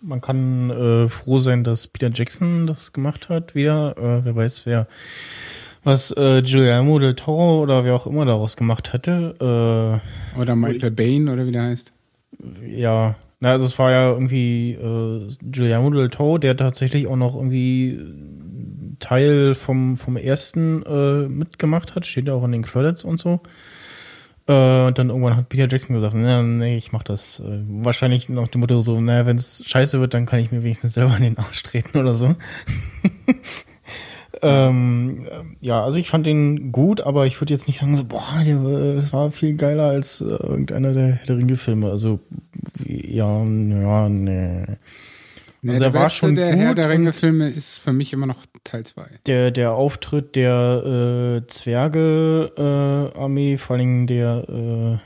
man 0.03 0.21
kann 0.21 0.71
äh, 0.71 1.09
froh 1.09 1.39
sein, 1.39 1.65
dass 1.65 1.89
Peter 1.89 2.11
Jackson 2.13 2.67
das 2.67 2.93
gemacht 2.93 3.29
hat 3.29 3.55
wieder. 3.55 3.97
Äh, 3.99 4.25
wer 4.25 4.37
weiß, 4.37 4.65
wer 4.67 4.87
was 5.83 6.11
äh, 6.13 6.43
Guillermo 6.43 6.99
del 6.99 7.15
Toro 7.17 7.63
oder 7.63 7.85
wer 7.85 7.95
auch 7.95 8.07
immer 8.07 8.25
daraus 8.27 8.57
gemacht 8.57 8.93
hätte. 8.93 10.01
Oder 10.39 10.55
Michael 10.57 10.91
Bain 10.91 11.29
oder 11.29 11.47
wie 11.47 11.53
der 11.53 11.63
heißt. 11.65 11.93
Äh, 12.63 12.81
ja, 12.81 13.17
na, 13.41 13.51
also 13.53 13.65
es 13.65 13.79
war 13.79 13.91
ja 13.91 14.11
irgendwie 14.13 14.73
äh, 14.73 15.29
Guillermo 15.51 15.91
del 15.91 16.11
Toro, 16.11 16.39
der 16.39 16.57
tatsächlich 16.57 17.07
auch 17.07 17.17
noch 17.17 17.35
irgendwie 17.35 17.99
Teil 19.01 19.55
vom, 19.55 19.97
vom 19.97 20.17
ersten 20.17 20.83
äh, 20.85 21.29
mitgemacht 21.29 21.95
hat, 21.95 22.07
steht 22.07 22.29
ja 22.29 22.35
auch 22.35 22.45
in 22.45 22.53
den 22.53 22.63
Credits 22.63 23.05
und 23.05 23.19
so. 23.19 23.41
Äh, 24.47 24.87
und 24.87 24.99
dann 24.99 25.11
irgendwann 25.11 25.37
hat 25.37 25.49
Peter 25.49 25.69
Jackson 25.69 25.95
gesagt, 25.95 26.15
nee, 26.15 26.43
nee, 26.43 26.77
ich 26.77 26.93
mach 26.93 27.03
das. 27.03 27.41
Äh, 27.41 27.63
wahrscheinlich 27.69 28.29
nach 28.29 28.49
dem 28.49 28.61
Motto 28.61 28.81
so, 28.81 29.01
naja, 29.01 29.27
wenn 29.27 29.37
es 29.37 29.63
scheiße 29.67 30.01
wird, 30.01 30.15
dann 30.15 30.27
kann 30.27 30.41
ich 30.41 30.51
mir 30.51 30.63
wenigstens 30.63 30.95
selber 30.95 31.17
in 31.17 31.23
den 31.23 31.39
Arsch 31.39 31.63
treten 31.63 31.99
oder 31.99 32.15
so. 32.15 32.35
ähm, 34.43 35.27
äh, 35.31 35.67
ja, 35.67 35.85
also 35.85 35.99
ich 35.99 36.11
fand 36.11 36.27
den 36.27 36.73
gut, 36.73 37.01
aber 37.01 37.27
ich 37.27 37.41
würde 37.41 37.55
jetzt 37.55 37.69
nicht 37.69 37.79
sagen, 37.79 37.97
so, 37.97 38.05
boah, 38.05 38.43
der, 38.45 38.57
äh, 38.57 38.97
das 38.97 39.13
war 39.13 39.31
viel 39.31 39.55
geiler 39.55 39.85
als 39.85 40.21
äh, 40.21 40.25
irgendeiner 40.25 40.95
der, 40.95 41.21
der 41.29 41.37
Ringe-Filme. 41.37 41.89
Also, 41.89 42.19
ja, 42.85 43.45
ja, 43.45 44.09
nee. 44.09 44.67
Nee, 45.63 45.73
Also 45.73 45.85
der 45.85 45.95
er 45.95 46.01
war 46.01 46.11
schon 46.11 46.35
der 46.35 46.53
gut 46.53 46.61
Herr 46.61 46.75
der 46.75 46.89
Ringe-Filme 46.89 47.49
ist 47.49 47.79
für 47.79 47.93
mich 47.93 48.13
immer 48.13 48.27
noch 48.27 48.45
Teil 48.65 48.85
2. 48.85 49.03
Der, 49.27 49.51
der 49.51 49.73
Auftritt 49.73 50.37
der 50.37 51.43
äh, 51.43 51.47
Zwerge-Armee, 51.47 53.59
vor 53.59 53.77
allen 53.77 53.81
Dingen 53.81 54.07
der 54.07 55.01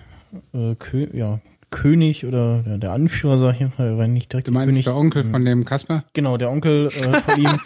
äh, 0.55 0.71
äh, 0.71 0.75
Kö 0.77 1.07
ja, 1.13 1.41
König 1.71 2.25
oder 2.25 2.63
ja, 2.67 2.77
der 2.77 2.93
Anführer, 2.93 3.37
sag 3.37 3.61
ich 3.61 3.79
mal, 3.79 3.99
war 3.99 4.07
nicht 4.07 4.33
direkt 4.33 4.47
Du 4.47 4.53
meinst 4.53 4.71
König. 4.71 4.85
der 4.85 4.97
Onkel 4.97 5.25
von 5.25 5.45
dem 5.45 5.65
Kasper? 5.65 6.05
Genau, 6.13 6.37
der 6.37 6.51
Onkel 6.51 6.87
äh, 6.87 6.91
von 6.91 7.41
ihm, 7.41 7.51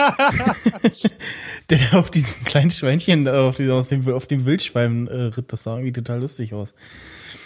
der 1.70 1.78
auf 1.92 2.10
diesem 2.10 2.42
kleinen 2.44 2.70
Schweinchen 2.70 3.26
äh, 3.26 3.30
auf, 3.30 3.56
die, 3.56 3.68
aus 3.68 3.88
dem, 3.88 4.08
auf 4.08 4.26
dem 4.26 4.46
Wildschwein 4.46 5.08
äh, 5.08 5.14
ritt, 5.14 5.52
das 5.52 5.64
sah 5.64 5.74
irgendwie 5.76 5.92
total 5.92 6.20
lustig 6.20 6.54
aus. 6.54 6.74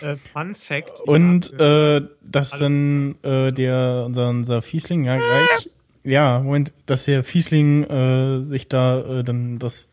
Äh, 0.00 0.16
Fun 0.16 0.54
Fact. 0.54 1.00
Und 1.06 1.52
ja, 1.58 1.96
äh, 1.96 2.08
dass 2.22 2.50
dann 2.50 3.16
äh, 3.22 3.52
der 3.52 4.04
unser, 4.06 4.28
unser 4.30 4.62
Fiesling, 4.62 5.04
ja, 5.04 5.18
gleich, 5.18 5.70
ja, 6.04 6.40
Moment, 6.40 6.72
dass 6.86 7.04
der 7.04 7.22
Fiesling 7.24 7.84
äh, 7.84 8.42
sich 8.42 8.68
da 8.68 9.00
äh, 9.00 9.24
dann 9.24 9.58
das 9.58 9.90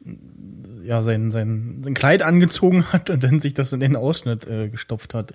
ja 0.81 1.03
sein, 1.03 1.29
sein, 1.31 1.81
sein 1.83 1.93
Kleid 1.93 2.21
angezogen 2.23 2.85
hat 2.91 3.09
und 3.09 3.23
dann 3.23 3.39
sich 3.39 3.53
das 3.53 3.73
in 3.73 3.79
den 3.79 3.95
Ausschnitt 3.95 4.47
äh, 4.47 4.69
gestopft 4.69 5.13
hat. 5.13 5.33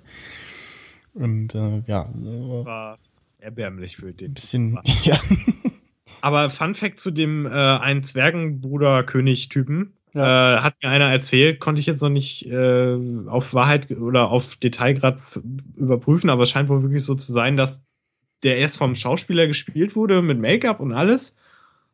Und 1.13 1.55
äh, 1.55 1.81
ja, 1.87 2.09
so 2.21 2.65
war 2.65 2.97
erbärmlich 3.39 3.95
für 3.95 4.13
den. 4.13 4.33
bisschen, 4.33 4.79
ja. 5.03 5.17
Aber 6.21 6.49
Fun 6.49 6.75
Fact 6.75 6.99
zu 6.99 7.11
dem 7.11 7.45
äh, 7.45 7.49
einen 7.49 8.03
Zwergenbruder-König-Typen. 8.03 9.93
Ja. 10.15 10.57
Äh, 10.57 10.61
hat 10.61 10.75
mir 10.81 10.89
einer 10.89 11.11
erzählt, 11.11 11.59
konnte 11.59 11.81
ich 11.81 11.85
jetzt 11.87 12.01
noch 12.01 12.09
nicht 12.09 12.45
äh, 12.49 12.95
auf 13.27 13.53
Wahrheit 13.53 13.91
oder 13.91 14.29
auf 14.31 14.55
Detailgrad 14.55 15.19
überprüfen, 15.75 16.29
aber 16.29 16.43
es 16.43 16.49
scheint 16.49 16.69
wohl 16.69 16.81
wirklich 16.83 17.03
so 17.03 17.15
zu 17.15 17.31
sein, 17.33 17.57
dass 17.57 17.83
der 18.43 18.57
erst 18.57 18.77
vom 18.77 18.95
Schauspieler 18.95 19.45
gespielt 19.47 19.95
wurde 19.95 20.21
mit 20.21 20.39
Make-up 20.39 20.79
und 20.79 20.93
alles 20.93 21.35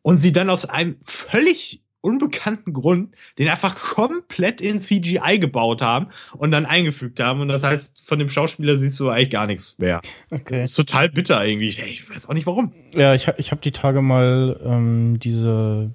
und 0.04 0.20
sie 0.20 0.32
dann 0.32 0.50
aus 0.50 0.66
einem 0.66 0.98
völlig 1.02 1.82
unbekannten 2.04 2.74
Grund 2.74 3.14
den 3.38 3.48
einfach 3.48 3.76
komplett 3.76 4.60
in 4.60 4.80
CGI 4.80 5.38
gebaut 5.40 5.82
haben 5.84 6.08
und 6.36 6.50
dann 6.52 6.66
eingefügt 6.66 7.20
haben 7.20 7.42
und 7.42 7.48
das 7.48 7.64
heißt, 7.64 8.06
von 8.08 8.18
dem 8.18 8.28
Schauspieler 8.30 8.78
siehst 8.78 9.00
du 9.00 9.10
eigentlich 9.10 9.30
gar 9.30 9.46
nichts 9.46 9.78
mehr. 9.78 10.02
Okay. 10.32 10.62
Das 10.62 10.72
ist 10.72 10.76
total 10.76 11.10
bitter 11.10 11.46
irgendwie. 11.46 11.68
Ich 11.70 12.10
weiß 12.10 12.28
auch 12.28 12.34
nicht 12.34 12.48
warum. 12.48 12.74
Ja, 12.96 13.14
ich, 13.14 13.28
hab- 13.28 13.40
ich 13.40 13.52
habe 13.52 13.62
die 13.62 13.72
Tage 13.72 14.02
mal 14.02 14.60
ähm, 14.66 15.20
diese 15.20 15.94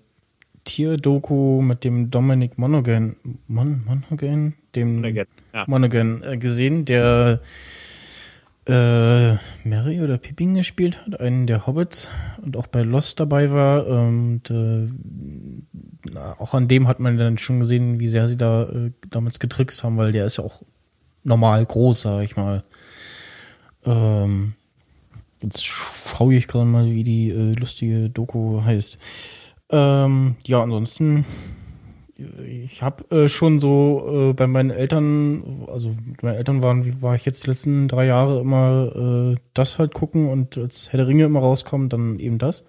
Tierdoku 0.67 1.63
mit 1.63 1.85
dem 1.85 2.11
Dominic 2.11 2.59
Monaghan, 2.59 3.17
Mon, 3.49 3.83
Monaghan, 3.87 4.55
dem 4.75 5.03
Ja. 5.03 5.25
Monaghan 5.67 6.23
äh, 6.23 6.37
gesehen, 6.37 6.85
der 6.85 7.41
äh, 8.69 9.37
Mary 9.67 10.03
oder 10.03 10.19
Pippin 10.19 10.55
gespielt 10.55 10.99
hat, 11.07 11.21
einen 11.21 11.47
der 11.47 11.67
Hobbits 11.67 12.11
und 12.45 12.57
auch 12.57 12.67
bei 12.67 12.83
Lost 12.83 13.21
dabei 13.21 13.51
war. 13.53 13.87
Und 13.87 14.51
äh, 14.51 14.89
na, 16.13 16.39
auch 16.39 16.53
an 16.53 16.69
dem 16.69 16.89
hat 16.89 17.01
man 17.01 17.17
dann 17.17 17.39
schon 17.39 17.61
gesehen, 17.61 18.01
wie 18.01 18.09
sehr 18.09 18.29
sie 18.29 18.37
da 18.37 18.65
äh, 18.65 18.91
damals 19.09 19.39
getrickst 19.39 19.83
haben, 19.85 19.97
weil 19.97 20.13
der 20.13 20.27
ist 20.27 20.39
ja 20.39 20.45
auch 20.45 20.63
normal 21.23 21.65
groß, 21.65 22.03
sag 22.03 22.25
ich 22.25 22.37
mal. 22.37 22.65
Ähm, 23.85 24.55
jetzt 25.43 25.65
schaue 25.65 26.35
ich 26.35 26.49
gerade 26.49 26.67
mal, 26.67 26.91
wie 26.91 27.05
die 27.05 27.31
äh, 27.31 27.53
lustige 27.53 28.11
Doku 28.11 28.63
heißt. 28.65 28.99
Ähm, 29.71 30.37
ja, 30.45 30.63
ansonsten 30.63 31.25
ich 32.47 32.83
habe 32.83 33.05
äh, 33.15 33.29
schon 33.29 33.59
so 33.59 34.31
äh, 34.31 34.33
bei 34.33 34.47
meinen 34.47 34.71
Eltern, 34.71 35.67
also 35.71 35.95
mit 36.07 36.23
meinen 36.23 36.37
Eltern 36.37 36.63
waren, 36.63 36.87
wie 36.87 37.03
war 37.03 37.15
ich 37.15 37.27
jetzt 37.27 37.45
die 37.45 37.51
letzten 37.51 37.89
drei 37.89 38.07
Jahre 38.07 38.41
immer 38.41 39.35
äh, 39.35 39.41
das 39.53 39.79
halt 39.79 39.93
gucken 39.93 40.29
und 40.29 40.57
als 40.57 40.93
Herr 40.93 40.99
der 40.99 41.09
Ringe 41.09 41.25
immer 41.25 41.41
rauskommt, 41.41 41.93
dann 41.93 42.19
eben 42.19 42.39
das. 42.39 42.65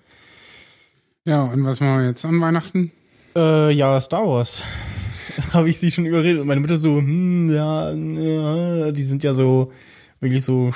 Ja, 1.24 1.44
und 1.44 1.64
was 1.64 1.80
machen 1.80 2.00
wir 2.00 2.08
jetzt 2.08 2.26
an 2.26 2.42
Weihnachten? 2.42 2.92
Äh, 3.36 3.72
ja, 3.72 4.00
Star 4.02 4.28
Wars. 4.28 4.64
habe 5.54 5.70
ich 5.70 5.80
sie 5.80 5.92
schon 5.92 6.06
überredet 6.06 6.42
und 6.42 6.48
meine 6.48 6.62
Mutter 6.62 6.78
so, 6.78 6.98
hm, 6.98 7.50
ja, 7.54 7.94
ja, 7.94 8.92
die 8.92 9.04
sind 9.04 9.24
ja 9.24 9.34
so 9.34 9.72
wirklich 10.20 10.44
so 10.44 10.72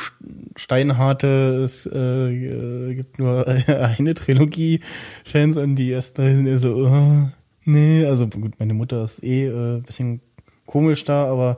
steinharte, 0.56 1.62
es 1.64 1.86
äh, 1.86 2.94
gibt 2.96 3.20
nur 3.20 3.48
eine 3.68 4.14
Trilogie 4.14 4.80
Fans 5.24 5.58
und 5.58 5.76
die 5.76 5.92
ersten 5.92 6.38
sind 6.38 6.48
eher 6.48 6.60
so, 6.60 6.76
oh, 6.76 7.30
nee, 7.66 8.06
also 8.06 8.28
gut, 8.28 8.60
meine 8.60 8.74
Mutter 8.74 9.04
ist 9.04 9.24
eh 9.24 9.48
äh, 9.48 9.82
bisschen 9.82 10.22
komisch 10.66 11.04
da, 11.04 11.26
aber 11.26 11.58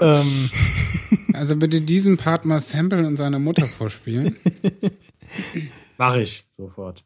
ähm, 0.00 0.50
Also 1.36 1.56
bitte 1.56 1.82
diesen 1.82 2.16
Part 2.16 2.46
mal 2.46 2.60
samplen 2.60 3.04
und 3.04 3.16
seiner 3.16 3.38
Mutter 3.38 3.66
vorspielen. 3.66 4.36
Mach 5.98 6.16
ich 6.16 6.46
sofort. 6.56 7.04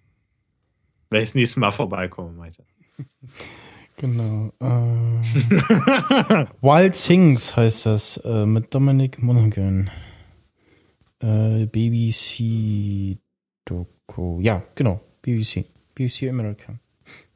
Wenn 1.11 1.23
ich 1.23 1.31
das 1.31 1.35
nächste 1.35 1.59
Mal 1.59 1.73
vorbeikomme, 1.73 2.31
meinte. 2.33 2.65
Genau. 4.01 4.51
Äh, 4.61 4.65
Wild 6.63 6.95
Things 6.95 7.55
heißt 7.55 7.85
das 7.85 8.17
äh, 8.25 8.47
mit 8.47 8.75
Dominic 8.75 9.23
Monaghan. 9.23 9.91
Äh, 11.23 11.67
BBC 11.67 13.19
Doku. 13.67 14.41
Ja, 14.41 14.63
genau. 14.75 15.03
BBC. 15.21 15.67
BBC 15.95 16.31
America. 16.31 16.79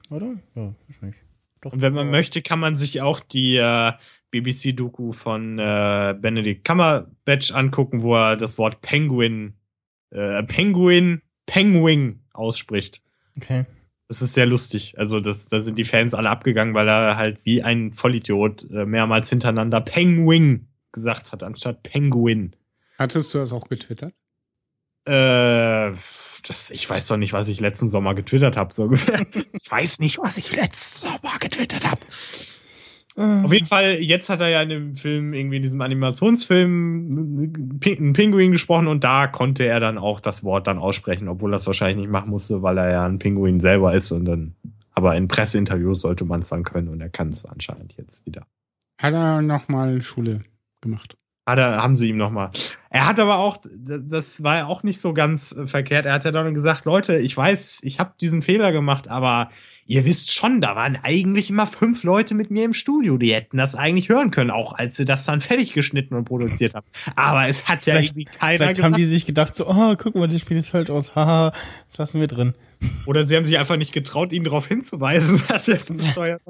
Oder? 0.09 0.37
Ja, 0.55 0.75
ich 0.89 1.03
nicht. 1.03 1.19
Doch, 1.61 1.75
Und 1.75 1.83
wenn 1.83 1.93
man 1.93 2.11
möchte, 2.11 2.41
kann 2.41 2.61
man 2.61 2.77
sich 2.77 3.03
auch 3.03 3.21
die 3.21 3.57
äh, 3.57 3.93
BBC-Doku 4.31 5.13
von 5.13 5.59
äh, 5.59 6.15
Benedict 6.19 6.65
Cumberbatch 6.65 7.53
angucken, 7.53 8.01
wo 8.01 8.17
er 8.17 8.39
das 8.39 8.57
Wort 8.57 8.81
Penguin, 8.81 9.53
äh, 10.13 10.43
Penguin, 10.45 11.21
Penguin 11.45 12.21
ausspricht. 12.33 13.03
Okay. 13.37 13.67
Das 14.15 14.23
ist 14.23 14.35
sehr 14.35 14.47
lustig. 14.47 14.95
Also, 14.97 15.19
das, 15.19 15.49
da 15.49 15.61
sind 15.61 15.77
die 15.77 15.85
Fans 15.85 16.15
alle 16.15 16.31
abgegangen, 16.31 16.73
weil 16.73 16.87
er 16.87 17.17
halt 17.17 17.41
wie 17.43 17.65
ein 17.65 17.93
Vollidiot 17.93 18.65
äh, 18.71 18.87
mehrmals 18.87 19.29
hintereinander 19.29 19.81
Penguin 19.81 20.69
gesagt 20.93 21.33
hat, 21.33 21.43
anstatt 21.43 21.83
Penguin. 21.83 22.55
Hattest 22.97 23.35
du 23.35 23.39
das 23.39 23.53
auch 23.53 23.69
getwittert? 23.69 24.15
Äh, 25.05 25.91
das, 26.47 26.71
ich 26.71 26.89
weiß 26.89 27.09
doch 27.09 27.17
nicht, 27.17 27.33
was 27.33 27.49
ich 27.49 27.59
letzten 27.59 27.89
Sommer 27.89 28.15
getwittert 28.15 28.57
habe. 28.57 28.73
So 28.73 28.93
ich 29.53 29.69
weiß 29.69 29.99
nicht, 29.99 30.21
was 30.21 30.37
ich 30.37 30.55
letzten 30.55 31.09
Sommer 31.09 31.37
getwittert 31.41 31.85
habe. 31.85 32.01
Auf 33.17 33.53
jeden 33.53 33.67
Fall, 33.67 34.01
jetzt 34.01 34.29
hat 34.29 34.41
er 34.41 34.49
ja 34.49 34.63
in 34.63 34.69
dem 34.71 34.97
Film, 34.97 35.35
irgendwie 35.35 35.59
in 35.59 35.63
diesem 35.63 35.81
Animationsfilm, 35.81 37.79
einen 37.85 38.13
Pinguin 38.13 38.51
gesprochen 38.51 38.89
und 38.89 39.05
da 39.05 39.29
konnte 39.29 39.65
er 39.65 39.79
dann 39.79 39.99
auch 39.99 40.19
das 40.19 40.43
Wort 40.43 40.67
dann 40.67 40.79
aussprechen, 40.79 41.29
obwohl 41.29 41.53
er 41.53 41.57
es 41.57 41.67
wahrscheinlich 41.67 41.99
nicht 41.99 42.11
machen 42.11 42.31
musste, 42.31 42.63
weil 42.63 42.77
er 42.77 42.91
ja 42.91 43.07
ein 43.07 43.21
Pinguin 43.21 43.61
selber 43.61 43.95
ist 43.95 44.11
und 44.11 44.25
dann, 44.25 44.57
aber 44.93 45.15
in 45.17 45.29
Presseinterviews 45.29 46.01
sollte 46.01 46.25
man 46.25 46.41
es 46.41 46.49
dann 46.49 46.65
können 46.65 46.89
und 46.89 47.01
er 47.01 47.09
kann 47.09 47.29
es 47.29 47.47
anscheinend 47.47 47.97
jetzt 47.97 48.27
wieder. 48.27 48.47
Hat 49.01 49.15
er 49.15 49.43
nochmal 49.43 50.03
Schule 50.03 50.43
gemacht? 50.81 51.17
Hat 51.47 51.59
er, 51.59 51.83
haben 51.83 51.95
sie 51.95 52.09
ihm 52.09 52.17
nochmal. 52.17 52.51
Er 52.91 53.07
hat 53.07 53.21
aber 53.21 53.37
auch, 53.37 53.59
das 53.79 54.43
war 54.43 54.57
ja 54.57 54.67
auch 54.67 54.83
nicht 54.83 55.01
so 55.01 55.13
ganz 55.13 55.55
verkehrt. 55.67 56.07
Er 56.07 56.15
hat 56.15 56.25
ja 56.25 56.33
dann 56.33 56.55
gesagt, 56.55 56.85
Leute, 56.87 57.19
ich 57.19 57.37
weiß, 57.37 57.81
ich 57.83 58.01
habe 58.01 58.15
diesen 58.21 58.41
Fehler 58.41 58.73
gemacht, 58.73 59.09
aber 59.09 59.51
ihr 59.87 60.05
wisst 60.05 60.33
schon, 60.33 60.61
da 60.61 60.77
waren 60.77 60.97
eigentlich 61.03 61.51
immer 61.51 61.67
fünf 61.67 62.05
Leute 62.05 62.35
mit 62.35 62.51
mir 62.51 62.65
im 62.65 62.73
Studio, 62.73 63.19
die 63.19 63.35
hätten 63.35 63.57
das 63.57 63.75
eigentlich 63.75 64.09
hören 64.09 64.31
können, 64.31 64.51
auch 64.51 64.73
als 64.73 64.97
sie 64.97 65.05
das 65.05 65.25
dann 65.25 65.41
fertig 65.43 65.73
geschnitten 65.73 66.15
und 66.15 66.25
produziert 66.25 66.75
haben. 66.75 66.87
Aber 67.17 67.49
es 67.49 67.69
hat 67.69 67.85
ja 67.87 67.99
irgendwie 67.99 68.25
keiner 68.25 68.57
Vielleicht 68.57 68.77
gesagt. 68.77 68.93
haben 68.93 68.99
die 68.99 69.05
sich 69.05 69.27
gedacht 69.27 69.55
so, 69.55 69.69
oh, 69.69 69.95
guck 69.97 70.15
mal, 70.15 70.29
das 70.29 70.41
Spiel 70.41 70.57
ist 70.57 70.71
falsch 70.71 70.91
aus, 70.91 71.15
haha, 71.15 71.53
das 71.89 71.99
lassen 71.99 72.21
wir 72.21 72.27
drin. 72.27 72.55
Oder 73.07 73.27
sie 73.27 73.37
haben 73.37 73.45
sich 73.45 73.59
einfach 73.59 73.77
nicht 73.77 73.93
getraut, 73.93 74.33
ihn 74.33 74.45
darauf 74.45 74.67
hinzuweisen, 74.67 75.43
dass 75.49 75.69
er 75.69 75.81
steuert. 75.81 76.43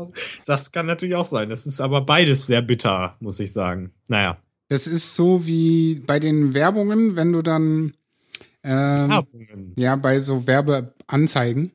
Das 0.46 0.72
kann 0.72 0.86
natürlich 0.86 1.14
auch 1.14 1.26
sein. 1.26 1.48
Das 1.48 1.66
ist 1.66 1.80
aber 1.80 2.00
beides 2.00 2.46
sehr 2.46 2.62
bitter, 2.62 3.16
muss 3.20 3.40
ich 3.40 3.52
sagen. 3.52 3.92
Naja. 4.08 4.38
Das 4.68 4.86
ist 4.86 5.14
so 5.14 5.46
wie 5.46 6.00
bei 6.06 6.18
den 6.18 6.54
Werbungen, 6.54 7.16
wenn 7.16 7.32
du 7.32 7.42
dann 7.42 7.92
ähm, 8.64 9.74
ja 9.78 9.96
bei 9.96 10.20
so 10.20 10.46
Werbeanzeigen, 10.46 11.72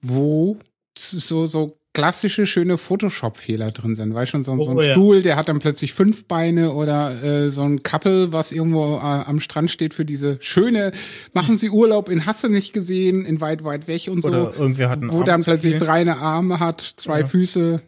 wo 0.00 0.58
so, 0.98 1.46
so 1.46 1.78
klassische, 1.98 2.46
schöne 2.46 2.78
Photoshop-Fehler 2.78 3.72
drin 3.72 3.96
sind. 3.96 4.14
Weißt 4.14 4.30
schon, 4.30 4.44
so, 4.44 4.52
oh, 4.52 4.62
so 4.62 4.70
ein 4.70 4.78
ja. 4.78 4.92
Stuhl, 4.92 5.22
der 5.22 5.36
hat 5.36 5.48
dann 5.48 5.58
plötzlich 5.58 5.94
fünf 5.94 6.26
Beine 6.26 6.72
oder 6.72 7.22
äh, 7.24 7.50
so 7.50 7.62
ein 7.62 7.82
Couple, 7.82 8.32
was 8.32 8.52
irgendwo 8.52 8.96
äh, 8.96 9.00
am 9.00 9.40
Strand 9.40 9.70
steht 9.70 9.94
für 9.94 10.04
diese 10.04 10.38
schöne, 10.40 10.92
machen 11.32 11.56
sie 11.56 11.70
Urlaub 11.70 12.08
in 12.08 12.24
Hasse 12.24 12.50
nicht 12.50 12.72
gesehen, 12.72 13.24
in 13.24 13.40
weit, 13.40 13.64
weit 13.64 13.88
weg 13.88 14.08
und 14.08 14.22
so. 14.22 14.28
Oder 14.28 14.54
irgendwer 14.56 14.90
hat 14.90 15.00
einen 15.00 15.10
Wo 15.10 15.18
Arm 15.18 15.26
dann 15.26 15.42
plötzlich 15.42 15.76
drei 15.76 16.08
Arme 16.08 16.60
hat, 16.60 16.80
zwei 16.80 17.20
ja. 17.20 17.26
Füße, 17.26 17.82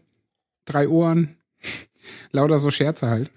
drei 0.64 0.88
Ohren. 0.88 1.36
Lauter 2.32 2.58
so 2.58 2.70
Scherze 2.70 3.08
halt. 3.08 3.30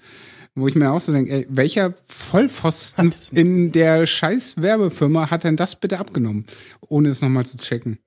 Wo 0.56 0.68
ich 0.68 0.76
mir 0.76 0.92
auch 0.92 1.02
so 1.02 1.12
denke, 1.12 1.32
ey, 1.32 1.48
welcher 1.50 1.94
Vollpfosten 2.06 3.14
in 3.32 3.72
der 3.72 4.06
scheiß 4.06 4.62
Werbefirma 4.62 5.32
hat 5.32 5.44
denn 5.44 5.56
das 5.56 5.76
bitte 5.76 6.00
abgenommen? 6.00 6.46
Ohne 6.88 7.10
es 7.10 7.22
nochmal 7.22 7.46
zu 7.46 7.58
checken. 7.58 8.00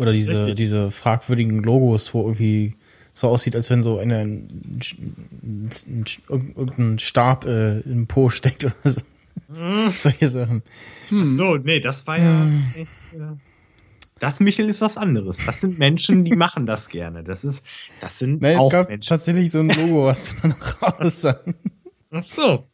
Oder 0.00 0.14
diese, 0.14 0.54
diese 0.54 0.90
fragwürdigen 0.90 1.62
Logos, 1.62 2.14
wo 2.14 2.22
irgendwie 2.22 2.74
so 3.12 3.28
aussieht, 3.28 3.54
als 3.54 3.68
wenn 3.68 3.82
so 3.82 3.98
eine, 3.98 4.20
ein, 4.20 4.80
ein, 5.42 6.04
irgendein 6.28 6.98
Stab 6.98 7.44
äh, 7.44 7.80
im 7.80 8.06
Po 8.06 8.30
steckt 8.30 8.64
oder 8.64 8.74
so. 8.84 9.02
Hm. 9.52 9.90
Solche 9.90 10.30
Sachen. 10.30 10.62
Hm. 11.10 11.36
So, 11.36 11.56
nee, 11.56 11.80
das 11.80 12.06
war 12.06 12.18
ja. 12.18 12.46
Echt, 12.74 12.88
äh, 13.12 13.36
das, 14.18 14.40
Michel, 14.40 14.70
ist 14.70 14.80
was 14.80 14.96
anderes. 14.96 15.38
Das 15.44 15.60
sind 15.60 15.78
Menschen, 15.78 16.24
die 16.24 16.34
machen 16.34 16.64
das 16.64 16.88
gerne. 16.88 17.22
Das 17.22 17.44
ist, 17.44 17.66
das 18.00 18.18
sind 18.18 18.40
Nein, 18.40 18.56
auch 18.56 18.68
es 18.68 18.72
gab 18.72 18.88
Menschen. 18.88 19.08
tatsächlich 19.08 19.50
so 19.50 19.60
ein 19.60 19.68
Logo, 19.68 20.06
was 20.06 20.32
dann 20.40 20.52
noch 20.52 20.82
raus 20.82 21.26
Ach 22.10 22.24
so. 22.24 22.69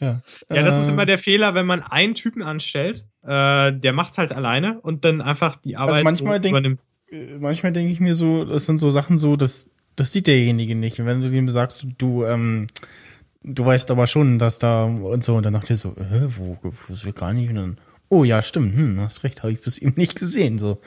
Ja. 0.00 0.22
ja, 0.50 0.62
das 0.62 0.82
ist 0.82 0.88
immer 0.88 1.06
der 1.06 1.18
Fehler, 1.18 1.54
wenn 1.54 1.66
man 1.66 1.82
einen 1.82 2.14
Typen 2.14 2.42
anstellt, 2.42 3.06
äh, 3.22 3.72
der 3.72 3.92
macht's 3.92 4.18
halt 4.18 4.32
alleine 4.32 4.80
und 4.80 5.04
dann 5.04 5.20
einfach 5.20 5.56
die 5.56 5.76
also 5.76 5.94
Arbeit 5.94 6.06
also 6.06 6.24
manchmal 6.24 6.42
so 6.42 6.48
übernimmt. 6.48 6.80
Denk, 7.10 7.40
manchmal 7.40 7.72
denke 7.72 7.92
ich 7.92 8.00
mir 8.00 8.14
so, 8.14 8.44
das 8.44 8.66
sind 8.66 8.78
so 8.78 8.90
Sachen 8.90 9.18
so, 9.18 9.36
das, 9.36 9.70
das 9.96 10.12
sieht 10.12 10.26
derjenige 10.26 10.74
nicht. 10.74 11.00
Und 11.00 11.06
wenn 11.06 11.20
du 11.20 11.28
ihm 11.28 11.48
sagst, 11.48 11.86
du, 11.98 12.24
ähm, 12.24 12.66
du 13.42 13.64
weißt 13.64 13.90
aber 13.90 14.06
schon, 14.06 14.38
dass 14.38 14.58
da 14.58 14.84
und 14.84 15.24
so, 15.24 15.36
und 15.36 15.44
dann 15.44 15.52
dachte 15.52 15.74
ich 15.74 15.80
so, 15.80 15.90
äh, 15.96 16.36
wo, 16.36 16.58
wo 16.62 17.12
gar 17.12 17.32
nicht. 17.32 17.50
Und 17.50 17.56
dann, 17.56 17.78
oh 18.08 18.24
ja, 18.24 18.42
stimmt, 18.42 18.76
hm, 18.76 19.00
hast 19.00 19.24
recht, 19.24 19.42
habe 19.42 19.52
ich 19.52 19.60
bis 19.60 19.78
eben 19.78 19.94
nicht 19.96 20.18
gesehen. 20.18 20.58
So. 20.58 20.80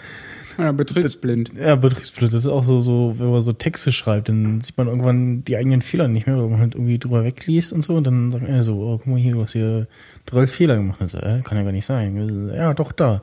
Ja, 0.58 0.72
betriebsblind. 0.72 1.52
Ja, 1.56 1.76
betriebsblind. 1.76 2.34
Das 2.34 2.44
ist 2.44 2.50
auch 2.50 2.64
so, 2.64 2.82
so, 2.82 3.14
wenn 3.18 3.30
man 3.32 3.42
so 3.42 3.54
Texte 3.54 3.92
schreibt, 3.92 4.30
dann 4.30 4.62
sieht 4.62 4.78
man 4.78 4.88
irgendwann 4.88 5.44
die 5.44 5.56
eigenen 5.56 5.82
Fehler 5.82 6.08
nicht 6.08 6.26
mehr, 6.26 6.38
weil 6.38 6.50
man 6.50 6.60
halt 6.60 6.74
irgendwie 6.74 6.98
drüber 6.98 7.24
wegliest 7.24 7.74
und 7.74 7.84
so. 7.84 7.96
Und 7.96 8.08
dann 8.08 8.32
sagt 8.32 8.48
er 8.48 8.64
so, 8.64 8.80
oh, 8.80 8.98
guck 8.98 9.08
mal 9.08 9.20
hier, 9.20 9.34
du 9.34 9.42
hast 9.42 9.54
hier 9.54 9.88
drei 10.26 10.48
Fehler 10.48 10.78
gemacht. 10.78 11.00
Also, 11.00 11.20
äh, 11.20 11.42
kann 11.44 11.58
ja 11.58 11.64
gar 11.64 11.72
nicht 11.72 11.86
sein. 11.86 12.52
Ja, 12.56 12.74
doch, 12.74 12.92
da. 12.92 13.22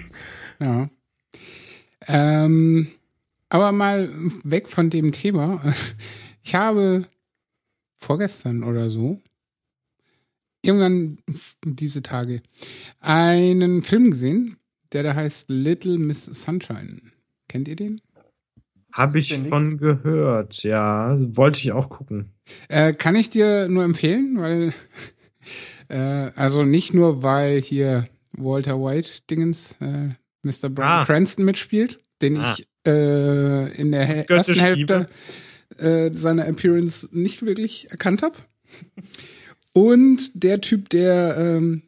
ja. 0.60 0.90
Ähm, 2.06 2.88
aber 3.48 3.70
mal 3.72 4.08
weg 4.42 4.68
von 4.68 4.90
dem 4.90 5.12
Thema. 5.12 5.62
Ich 6.46 6.54
habe 6.54 7.06
vorgestern 7.96 8.64
oder 8.64 8.90
so, 8.90 9.18
irgendwann 10.60 11.18
diese 11.64 12.02
Tage, 12.02 12.42
einen 13.00 13.82
Film 13.82 14.10
gesehen, 14.10 14.58
der 14.92 15.02
da 15.02 15.14
heißt 15.14 15.48
Little 15.48 15.98
Miss 15.98 16.24
Sunshine. 16.24 17.00
Kennt 17.48 17.68
ihr 17.68 17.76
den? 17.76 18.00
Habe 18.92 19.18
ich 19.18 19.36
von 19.36 19.76
gehört, 19.76 20.62
ja. 20.62 21.16
Wollte 21.18 21.58
ich 21.60 21.72
auch 21.72 21.88
gucken. 21.88 22.32
Äh, 22.68 22.92
kann 22.92 23.16
ich 23.16 23.28
dir 23.28 23.68
nur 23.68 23.82
empfehlen, 23.82 24.38
weil, 24.38 24.72
äh, 25.88 26.30
also 26.36 26.62
nicht 26.62 26.94
nur, 26.94 27.22
weil 27.22 27.60
hier 27.60 28.08
Walter 28.32 28.78
White 28.78 29.22
Dingens, 29.28 29.76
äh, 29.80 30.10
Mr. 30.42 30.68
Brian 30.68 30.88
ah. 30.88 31.04
Cranston 31.04 31.44
mitspielt, 31.44 32.00
den 32.22 32.36
ah. 32.36 32.52
ich 32.52 32.68
äh, 32.86 33.72
in 33.72 33.90
der 33.90 34.24
Göttisch 34.24 34.58
ersten 34.58 34.60
Hälfte 34.60 35.08
äh, 35.78 36.10
seiner 36.12 36.46
Appearance 36.46 37.08
nicht 37.10 37.44
wirklich 37.44 37.90
erkannt 37.90 38.22
habe. 38.22 38.36
Und 39.72 40.44
der 40.44 40.60
Typ, 40.60 40.88
der 40.90 41.36
ähm, 41.36 41.82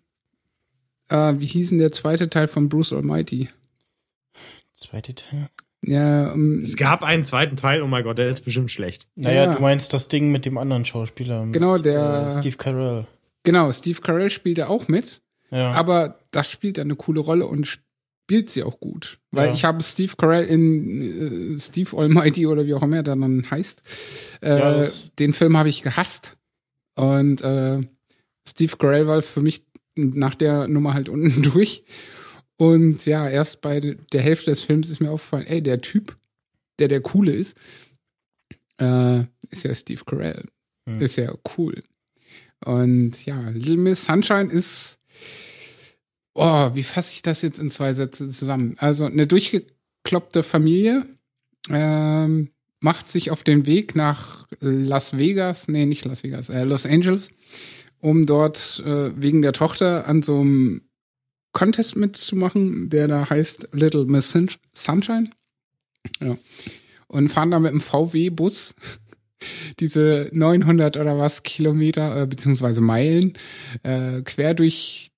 äh, 1.09 1.35
wie 1.39 1.47
hieß 1.47 1.71
denn 1.71 1.79
der 1.79 1.93
zweite 1.93 2.29
Teil 2.29 2.49
von 2.49 2.69
Bruce 2.69 2.93
Almighty? 2.93 3.49
Zweite 4.73 5.15
Teil? 5.15 5.49
Ja, 5.83 6.33
um, 6.33 6.55
ähm, 6.55 6.61
es 6.61 6.77
gab 6.77 7.03
einen 7.03 7.23
zweiten 7.23 7.57
Teil, 7.57 7.83
oh 7.83 7.87
mein 7.87 8.05
Gott, 8.05 8.19
der 8.19 8.29
ist 8.29 8.45
bestimmt 8.45 8.71
schlecht. 8.71 9.07
Naja, 9.15 9.45
ja. 9.45 9.55
du 9.55 9.63
meinst 9.63 9.93
das 9.93 10.09
Ding 10.09 10.33
mit 10.33 10.45
dem 10.45 10.59
anderen 10.59 10.85
Schauspieler. 10.85 11.47
Genau, 11.53 11.75
mit, 11.75 11.85
der. 11.85 12.27
Äh, 12.27 12.39
Steve 12.39 12.57
Carell. 12.57 13.07
Genau, 13.45 13.71
Steve 13.71 14.01
Carell 14.01 14.31
spielt 14.31 14.59
da 14.59 14.67
auch 14.67 14.89
mit. 14.89 15.21
Ja. 15.51 15.73
Aber 15.73 16.19
das 16.33 16.51
spielt 16.51 16.79
eine 16.79 16.97
coole 16.97 17.21
Rolle 17.21 17.47
und 17.47 17.67
spielt 17.67 18.51
sie 18.51 18.65
auch 18.65 18.81
gut. 18.81 19.19
Weil 19.31 19.49
ja. 19.49 19.55
ich 19.55 19.65
habe 19.65 19.83
Steve 19.83 20.15
Carell 20.17 20.45
in 20.45 21.55
äh, 21.55 21.61
Steve 21.61 21.97
Almighty 21.97 22.47
oder 22.47 22.67
wie 22.67 22.75
auch 22.75 22.83
immer 22.83 23.05
der 23.05 23.15
dann 23.15 23.49
heißt. 23.49 23.83
Äh, 24.43 24.59
ja, 24.59 24.89
den 25.21 25.33
Film 25.33 25.57
habe 25.57 25.69
ich 25.69 25.83
gehasst. 25.83 26.37
Und 26.97 27.43
äh, 27.43 27.81
Steve 28.49 28.77
Carell 28.77 29.07
war 29.07 29.23
für 29.23 29.43
mich 29.43 29.65
nach 29.97 30.35
der 30.35 30.69
Nummer 30.69 30.95
halt 30.95 31.09
unten 31.09 31.43
durch. 31.53 31.85
Und 32.57 33.05
ja, 33.05 33.29
erst 33.29 33.61
bei 33.61 33.81
der 33.81 34.23
Hälfte 34.23 34.51
des 34.51 34.61
Films 34.61 34.89
ist 34.89 35.01
mir 35.01 35.11
aufgefallen, 35.11 35.47
ey, 35.47 35.63
der 35.63 35.81
Typ, 35.81 36.17
der 36.79 36.89
der 36.89 37.01
Coole 37.01 37.33
ist, 37.33 37.57
äh, 38.81 39.21
ist 39.51 39.65
ja 39.65 39.75
Steve 39.75 40.03
Carell. 40.05 40.45
Hm. 40.89 41.03
Ist 41.03 41.17
ja 41.17 41.35
cool. 41.57 41.83
Und 42.65 43.27
ja, 43.27 43.51
Little 43.51 43.77
Miss 43.77 44.05
Sunshine 44.05 44.51
ist, 44.51 44.99
oh, 46.35 46.71
wie 46.75 46.83
fasse 46.83 47.13
ich 47.13 47.23
das 47.23 47.43
jetzt 47.43 47.59
in 47.59 47.71
zwei 47.71 47.93
Sätze 47.93 48.31
zusammen? 48.31 48.77
Also 48.79 49.05
eine 49.05 49.27
durchgekloppte 49.27 50.43
Familie 50.43 51.07
ähm, 51.71 52.51
macht 52.81 53.09
sich 53.09 53.31
auf 53.31 53.43
den 53.43 53.67
Weg 53.67 53.95
nach 53.95 54.47
Las 54.61 55.19
Vegas, 55.19 55.69
nee, 55.69 55.87
nicht 55.87 56.05
Las 56.05 56.23
Vegas, 56.23 56.49
äh, 56.49 56.65
Los 56.65 56.87
Angeles, 56.87 57.31
um 58.01 58.27
dort 58.27 58.83
äh, 58.85 59.13
wegen 59.21 59.43
der 59.43 59.53
Tochter 59.53 60.07
an 60.07 60.23
so 60.23 60.41
einem 60.41 60.83
Contest 61.53 61.97
mitzumachen, 61.97 62.91
der 62.91 63.09
da 63.09 63.31
heißt 63.31 63.71
Little 63.73 64.05
Miss 64.05 64.31
Sun- 64.31 64.51
Sunshine. 64.75 65.31
Ja. 66.21 66.37
Und 67.09 67.31
fahren 67.31 67.51
da 67.51 67.59
mit 67.59 67.73
dem 67.73 67.81
VW-Bus 67.81 68.75
diese 69.81 70.29
900 70.33 70.97
oder 70.97 71.19
was 71.19 71.43
Kilometer 71.43 72.23
äh, 72.23 72.27
beziehungsweise 72.27 72.81
Meilen 72.81 73.35
äh, 73.83 74.23
quer 74.23 74.55
durch 74.55 75.11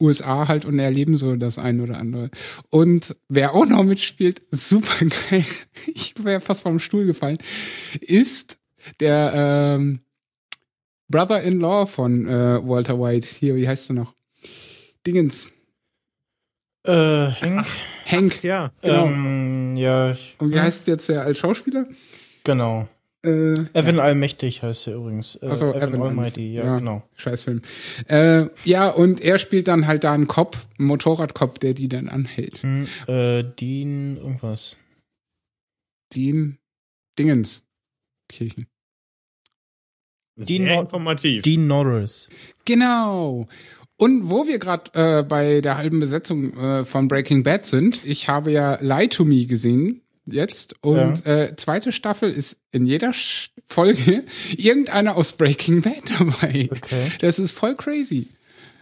USA 0.00 0.46
halt 0.48 0.64
und 0.64 0.78
erleben 0.78 1.16
so 1.16 1.36
das 1.36 1.58
ein 1.58 1.80
oder 1.80 1.98
andere. 1.98 2.30
Und 2.70 3.16
wer 3.28 3.54
auch 3.54 3.66
noch 3.66 3.84
mitspielt, 3.84 4.42
super 4.50 5.04
geil, 5.04 5.44
ich 5.86 6.14
wäre 6.24 6.40
fast 6.40 6.62
vom 6.62 6.78
Stuhl 6.78 7.04
gefallen, 7.06 7.38
ist 8.00 8.58
der 9.00 9.32
ähm, 9.76 10.00
Brother-in-Law 11.08 11.86
von 11.86 12.26
äh, 12.26 12.60
Walter 12.66 13.00
White. 13.00 13.26
Hier, 13.26 13.56
wie 13.56 13.66
heißt 13.68 13.90
du 13.90 13.94
noch? 13.94 14.14
Dingens. 15.06 15.50
Äh, 16.84 16.92
Hank. 16.92 17.66
Hank. 18.06 18.42
Ja. 18.42 18.72
Genau. 18.82 19.06
Ähm, 19.06 19.76
ja, 19.76 20.10
ich, 20.10 20.36
Und 20.38 20.52
wie 20.52 20.60
heißt 20.60 20.86
jetzt 20.88 21.08
der 21.08 21.22
als 21.22 21.38
Schauspieler? 21.38 21.86
genau. 22.44 22.88
Äh, 23.24 23.54
Evan 23.74 23.98
Allmächtig 23.98 24.62
heißt 24.62 24.86
er 24.86 24.94
übrigens. 24.94 25.34
Äh, 25.36 25.48
Ach 25.50 25.56
so, 25.56 25.70
Evan, 25.74 25.88
Evan 25.94 26.02
Almighty, 26.02 26.54
ja, 26.54 26.64
Ja. 26.64 26.78
genau. 26.78 27.02
Scheißfilm. 27.16 27.62
Äh, 28.06 28.46
ja, 28.64 28.88
und 28.88 29.20
er 29.20 29.38
spielt 29.40 29.66
dann 29.66 29.88
halt 29.88 30.04
da 30.04 30.12
einen 30.12 30.28
Cop, 30.28 30.56
einen 30.78 30.86
Motorradcop, 30.86 31.58
der 31.58 31.74
die 31.74 31.88
dann 31.88 32.08
anhält. 32.08 32.62
Hm, 32.62 32.86
äh, 33.08 33.42
Dean 33.42 34.18
irgendwas. 34.18 34.76
Dean 36.14 36.58
Dingens. 37.18 37.64
Kirchen. 38.28 38.66
Die 40.38 40.58
Sehr 40.58 40.80
informativ. 40.80 41.42
Dean 41.42 41.66
Norris. 41.66 42.30
Genau. 42.64 43.48
Und 43.96 44.30
wo 44.30 44.46
wir 44.46 44.58
gerade 44.58 45.18
äh, 45.18 45.22
bei 45.24 45.60
der 45.60 45.76
halben 45.76 45.98
Besetzung 45.98 46.56
äh, 46.56 46.84
von 46.84 47.08
Breaking 47.08 47.42
Bad 47.42 47.66
sind, 47.66 48.04
ich 48.04 48.28
habe 48.28 48.52
ja 48.52 48.78
Lie 48.80 49.08
to 49.08 49.24
Me 49.24 49.46
gesehen 49.46 50.02
jetzt 50.24 50.74
und 50.84 51.26
äh, 51.26 51.56
zweite 51.56 51.90
Staffel 51.90 52.30
ist 52.30 52.58
in 52.70 52.84
jeder 52.84 53.12
Sch 53.12 53.50
Folge 53.66 54.24
irgendeiner 54.56 55.16
aus 55.16 55.32
Breaking 55.32 55.82
Bad 55.82 56.02
dabei. 56.18 56.68
Okay. 56.70 57.10
Das 57.20 57.38
ist 57.38 57.52
voll 57.52 57.74
crazy. 57.74 58.28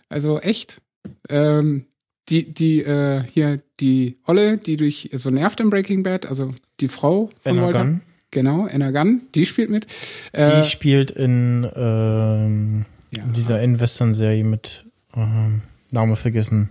Also 0.09 0.38
echt. 0.40 0.82
Ähm, 1.28 1.86
die, 2.28 2.52
die, 2.52 2.80
äh, 2.80 3.22
hier, 3.32 3.62
die 3.78 4.18
Olle, 4.26 4.59
die 4.59 4.76
durch 4.76 5.11
so 5.12 5.30
nervt 5.30 5.61
im 5.61 5.70
Breaking 5.70 6.02
Bad, 6.02 6.26
also 6.26 6.52
die 6.80 6.88
Frau 6.88 7.30
von 7.40 7.61
Walter. 7.61 8.00
Genau, 8.37 8.66
Anna 8.70 8.91
Gunn, 8.91 9.22
die 9.34 9.47
spielt 9.47 9.70
mit. 9.70 9.87
Die 10.34 10.41
Äh, 10.41 10.62
spielt 10.64 11.11
in, 11.11 11.66
ähm, 11.74 12.84
Ja. 13.11 13.22
in 13.24 13.32
dieser 13.32 13.62
In-Western-Serie 13.62 14.45
mit 14.45 14.84
ähm, 15.14 15.62
Name 15.91 16.16
vergessen. 16.16 16.68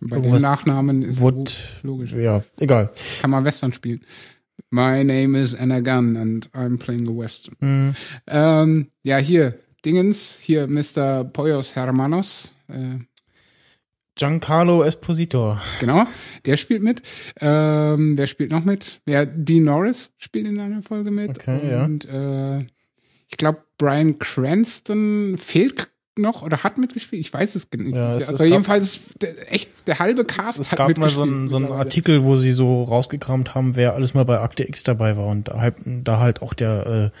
bei 0.00 0.16
den 0.16 0.24
irgendwas- 0.24 0.42
Nachnamen 0.42 1.02
ist 1.02 1.20
Wood. 1.20 1.54
logisch. 1.84 2.12
Ja, 2.14 2.42
egal. 2.58 2.90
Kann 3.20 3.30
man 3.30 3.44
Western 3.44 3.72
spielen. 3.72 4.00
My 4.70 5.04
name 5.04 5.38
is 5.40 5.54
Anna 5.54 5.78
Gunn 5.78 6.16
and 6.16 6.50
I'm 6.52 6.78
playing 6.78 7.06
a 7.08 7.12
Western. 7.16 7.54
Hm, 7.60 7.94
Ähm, 8.26 8.88
ja, 9.04 9.18
hier, 9.18 9.54
Dingens, 9.84 10.36
hier 10.42 10.66
Mr. 10.66 11.22
Poyos 11.22 11.76
Hermanos. 11.76 12.54
Äh, 12.66 12.96
Giancarlo 14.16 14.82
Esposito. 14.84 15.58
genau, 15.80 16.04
der 16.46 16.56
spielt 16.56 16.82
mit. 16.82 17.02
Ähm, 17.40 18.16
wer 18.16 18.26
spielt 18.26 18.50
noch 18.52 18.64
mit? 18.64 19.00
Ja, 19.06 19.24
Dean 19.24 19.64
Norris 19.64 20.12
spielt 20.18 20.46
in 20.46 20.60
einer 20.60 20.82
Folge 20.82 21.10
mit. 21.10 21.30
Okay, 21.30 21.70
ja. 21.70 21.84
Und 21.84 22.04
äh, 22.08 22.58
ich 23.28 23.36
glaube, 23.36 23.62
Brian 23.78 24.18
Cranston 24.20 25.36
fehlt 25.36 25.88
noch 26.16 26.42
oder 26.42 26.62
hat 26.62 26.78
mitgespielt. 26.78 27.18
Ich 27.20 27.32
weiß 27.32 27.56
es 27.56 27.66
nicht. 27.76 27.96
Ja, 27.96 28.16
es- 28.16 28.28
also 28.28 28.44
gab- 28.44 28.50
jedenfalls 28.52 29.00
echt 29.48 29.70
der 29.88 29.98
halbe 29.98 30.24
Cast 30.24 30.60
Es 30.60 30.70
hat 30.70 30.78
gab 30.78 30.96
mal 30.96 31.10
so 31.10 31.22
einen, 31.22 31.48
so 31.48 31.56
einen. 31.56 31.72
Artikel, 31.72 32.22
wo 32.22 32.36
sie 32.36 32.52
so 32.52 32.84
rausgekramt 32.84 33.56
haben, 33.56 33.74
wer 33.74 33.94
alles 33.94 34.14
mal 34.14 34.24
bei 34.24 34.38
Akte 34.38 34.62
X 34.68 34.84
dabei 34.84 35.16
war 35.16 35.26
und 35.26 35.48
da 35.48 35.58
halt, 35.60 35.74
da 35.84 36.20
halt 36.20 36.40
auch 36.40 36.54
der 36.54 37.10
äh, 37.12 37.18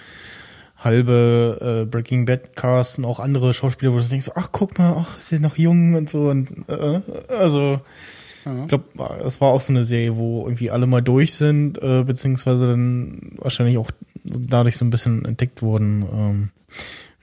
halbe 0.84 1.82
äh, 1.82 1.90
Breaking 1.90 2.26
Bad 2.26 2.54
Cast 2.56 2.98
und 2.98 3.04
auch 3.04 3.20
andere 3.20 3.54
Schauspieler, 3.54 3.92
wo 3.92 3.98
du 3.98 4.04
denkst, 4.04 4.26
so, 4.26 4.32
ach 4.34 4.50
guck 4.52 4.78
mal, 4.78 4.94
ach 4.98 5.18
ist 5.18 5.32
er 5.32 5.40
noch 5.40 5.56
jung 5.56 5.94
und 5.94 6.08
so 6.08 6.28
und 6.28 6.52
äh, 6.68 7.00
also 7.28 7.80
ich 8.46 8.68
glaube, 8.68 8.84
es 9.24 9.40
war 9.40 9.48
auch 9.48 9.60
so 9.60 9.72
eine 9.72 9.84
Serie, 9.84 10.16
wo 10.16 10.44
irgendwie 10.44 10.70
alle 10.70 10.86
mal 10.86 11.00
durch 11.00 11.34
sind, 11.34 11.82
äh, 11.82 12.02
beziehungsweise 12.04 12.66
dann 12.66 13.32
wahrscheinlich 13.38 13.78
auch 13.78 13.90
dadurch 14.22 14.76
so 14.76 14.84
ein 14.84 14.90
bisschen 14.90 15.24
entdeckt 15.24 15.62
wurden. 15.62 16.04
Ähm, 16.12 16.50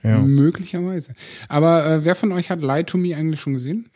ja. 0.02 0.18
Möglicherweise. 0.18 1.14
Aber 1.48 1.86
äh, 1.86 2.04
wer 2.04 2.16
von 2.16 2.32
euch 2.32 2.50
hat 2.50 2.60
Lie 2.60 2.84
to 2.84 2.98
Me 2.98 3.14
eigentlich 3.14 3.40
schon 3.40 3.54
gesehen? 3.54 3.88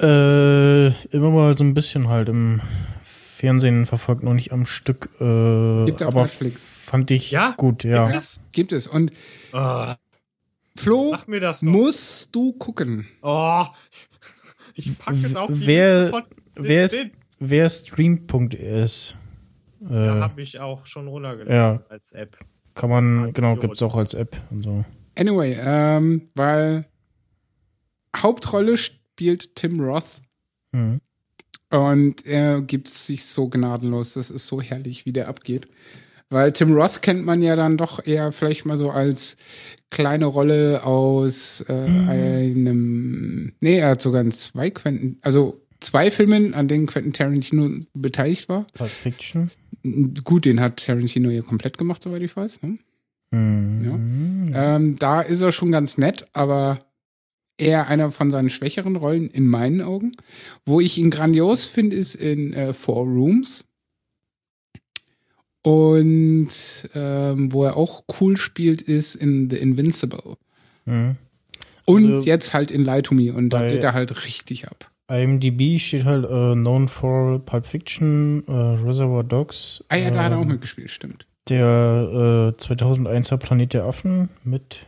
Äh, 0.00 0.88
immer 1.14 1.30
mal 1.30 1.58
so 1.58 1.64
ein 1.64 1.74
bisschen 1.74 2.08
halt 2.08 2.28
im 2.28 2.60
Fernsehen 3.02 3.86
verfolgt, 3.86 4.22
noch 4.22 4.34
nicht 4.34 4.52
am 4.52 4.66
Stück. 4.66 5.10
Äh, 5.20 5.86
Gibt's 5.86 6.02
auf 6.02 6.08
aber 6.08 6.22
Netflix. 6.22 6.66
Fand 6.90 7.10
ich 7.10 7.30
Ja? 7.30 7.54
gut, 7.56 7.84
ja. 7.84 8.12
Was? 8.12 8.40
Gibt 8.52 8.72
es. 8.72 8.86
Und 8.86 9.12
Oh, 9.52 9.92
Flo, 10.76 11.10
sag 11.10 11.28
mir 11.28 11.40
das 11.40 11.60
doch. 11.60 11.66
musst 11.68 12.34
du 12.34 12.52
gucken. 12.54 13.06
Oh, 13.22 13.64
ich 14.74 14.98
packe 14.98 15.26
es 15.26 15.36
auf 15.36 15.50
Wer- 15.52 16.10
Pod- 16.10 16.28
wer 16.56 16.84
ist- 16.84 17.06
Wer 17.42 17.70
stream.is 17.70 19.16
Da 19.80 20.18
äh, 20.18 20.20
habe 20.20 20.42
ich 20.42 20.60
auch 20.60 20.84
schon 20.84 21.08
runtergeladen 21.08 21.54
ja. 21.54 21.82
als 21.88 22.12
App. 22.12 22.36
kann 22.74 22.90
man, 22.90 23.24
Ah, 23.24 23.30
genau, 23.32 23.48
Idiot. 23.52 23.60
gibt's 23.62 23.82
auch 23.82 23.94
als 23.96 24.12
App 24.14 24.36
und 24.50 24.62
so. 24.62 24.84
Anyway, 25.18 25.56
ähm, 25.58 26.28
weil 26.34 26.86
Hauptrolle 28.16 28.76
spielt 28.76 29.54
Tim 29.56 29.80
Roth 29.80 30.20
Mhm. 30.72 31.00
und 31.70 32.26
er 32.26 32.60
gibt 32.62 32.88
sich 32.88 33.24
so 33.24 33.48
gnadenlos. 33.48 34.14
Das 34.14 34.30
ist 34.30 34.46
so 34.46 34.60
herrlich, 34.60 35.06
wie 35.06 35.12
der 35.12 35.28
abgeht. 35.28 35.66
Weil 36.30 36.52
Tim 36.52 36.72
Roth 36.72 37.02
kennt 37.02 37.24
man 37.24 37.42
ja 37.42 37.56
dann 37.56 37.76
doch 37.76 38.06
eher 38.06 38.30
vielleicht 38.30 38.64
mal 38.64 38.76
so 38.76 38.90
als 38.90 39.36
kleine 39.90 40.26
Rolle 40.26 40.84
aus 40.84 41.64
äh, 41.68 41.72
einem. 41.72 43.52
Nee, 43.60 43.78
er 43.78 43.90
hat 43.90 44.02
sogar 44.02 44.20
in 44.22 44.30
zwei 44.30 44.70
Quentin, 44.70 45.18
also 45.22 45.60
zwei 45.80 46.10
Filmen, 46.10 46.54
an 46.54 46.68
denen 46.68 46.86
Quentin 46.86 47.12
Tarantino 47.12 47.84
beteiligt 47.94 48.48
war. 48.48 48.66
Pulp 48.74 48.90
Fiction. 48.90 49.50
Gut, 50.24 50.44
den 50.44 50.60
hat 50.60 50.84
Tarantino 50.84 51.30
ja 51.30 51.42
komplett 51.42 51.78
gemacht, 51.78 52.02
soweit 52.02 52.22
ich 52.22 52.36
weiß. 52.36 52.62
Ne? 52.62 52.78
Mhm. 53.32 54.52
Ähm, 54.54 54.96
da 54.96 55.20
ist 55.20 55.40
er 55.40 55.52
schon 55.52 55.72
ganz 55.72 55.98
nett, 55.98 56.26
aber 56.32 56.86
eher 57.58 57.88
einer 57.88 58.10
von 58.10 58.30
seinen 58.30 58.50
schwächeren 58.50 58.96
Rollen 58.96 59.28
in 59.28 59.46
meinen 59.46 59.80
Augen. 59.80 60.16
Wo 60.64 60.80
ich 60.80 60.98
ihn 60.98 61.10
grandios 61.10 61.64
finde, 61.64 61.96
ist 61.96 62.14
in 62.14 62.52
äh, 62.52 62.72
Four 62.72 63.04
Rooms. 63.04 63.64
Und 65.62 66.48
ähm, 66.94 67.52
wo 67.52 67.64
er 67.64 67.76
auch 67.76 68.04
cool 68.20 68.36
spielt, 68.36 68.82
ist 68.82 69.14
in 69.14 69.50
The 69.50 69.56
Invincible. 69.56 70.36
Mhm. 70.86 71.16
Und 71.84 72.12
Also 72.14 72.26
jetzt 72.26 72.54
halt 72.54 72.70
in 72.70 72.84
Lie 72.84 73.02
to 73.02 73.14
Me. 73.14 73.32
Und 73.32 73.50
da 73.50 73.66
geht 73.68 73.82
er 73.82 73.92
halt 73.92 74.24
richtig 74.24 74.68
ab. 74.68 74.90
IMDb 75.10 75.78
steht 75.80 76.04
halt 76.04 76.24
äh, 76.24 76.54
known 76.54 76.88
for 76.88 77.44
Pulp 77.44 77.66
Fiction, 77.66 78.44
äh, 78.46 78.52
Reservoir 78.52 79.24
Dogs. 79.24 79.84
Ah 79.88 79.96
ja, 79.96 80.10
da 80.10 80.22
hat 80.22 80.32
er 80.32 80.38
auch 80.38 80.42
ähm, 80.42 80.48
mitgespielt, 80.48 80.90
stimmt. 80.90 81.26
Der 81.48 82.54
äh, 82.56 82.62
2001er 82.62 83.36
Planet 83.38 83.74
der 83.74 83.84
Affen 83.86 84.30
mit 84.44 84.86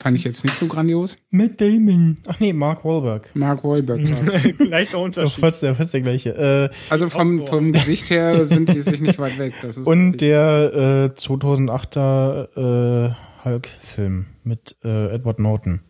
Fand 0.00 0.16
ich 0.16 0.22
jetzt 0.22 0.44
nicht 0.44 0.54
so 0.56 0.68
grandios. 0.68 1.18
Matt 1.30 1.60
Damon. 1.60 2.18
Ach 2.28 2.38
nee, 2.38 2.52
Mark 2.52 2.84
Wahlberg. 2.84 3.34
Mark 3.34 3.64
Wahlberg 3.64 4.00
Ja, 4.00 4.16
Unterschied. 4.98 5.40
fast, 5.40 5.62
der, 5.64 5.74
fast 5.74 5.92
der 5.92 6.02
gleiche. 6.02 6.30
Äh, 6.36 6.70
Also 6.88 7.08
vom, 7.10 7.44
vom 7.44 7.72
Gesicht 7.72 8.08
her 8.10 8.44
sind 8.46 8.68
die 8.68 8.80
sich 8.80 9.00
nicht 9.00 9.18
weit 9.18 9.38
weg. 9.38 9.54
Das 9.60 9.76
ist 9.76 9.86
und 9.88 10.12
richtig. 10.12 10.20
der 10.28 11.12
äh, 11.16 11.18
2008er 11.20 13.08
äh, 13.10 13.14
Hulk-Film 13.44 14.26
mit 14.44 14.76
äh, 14.84 15.14
Edward 15.14 15.40
Norton. 15.40 15.80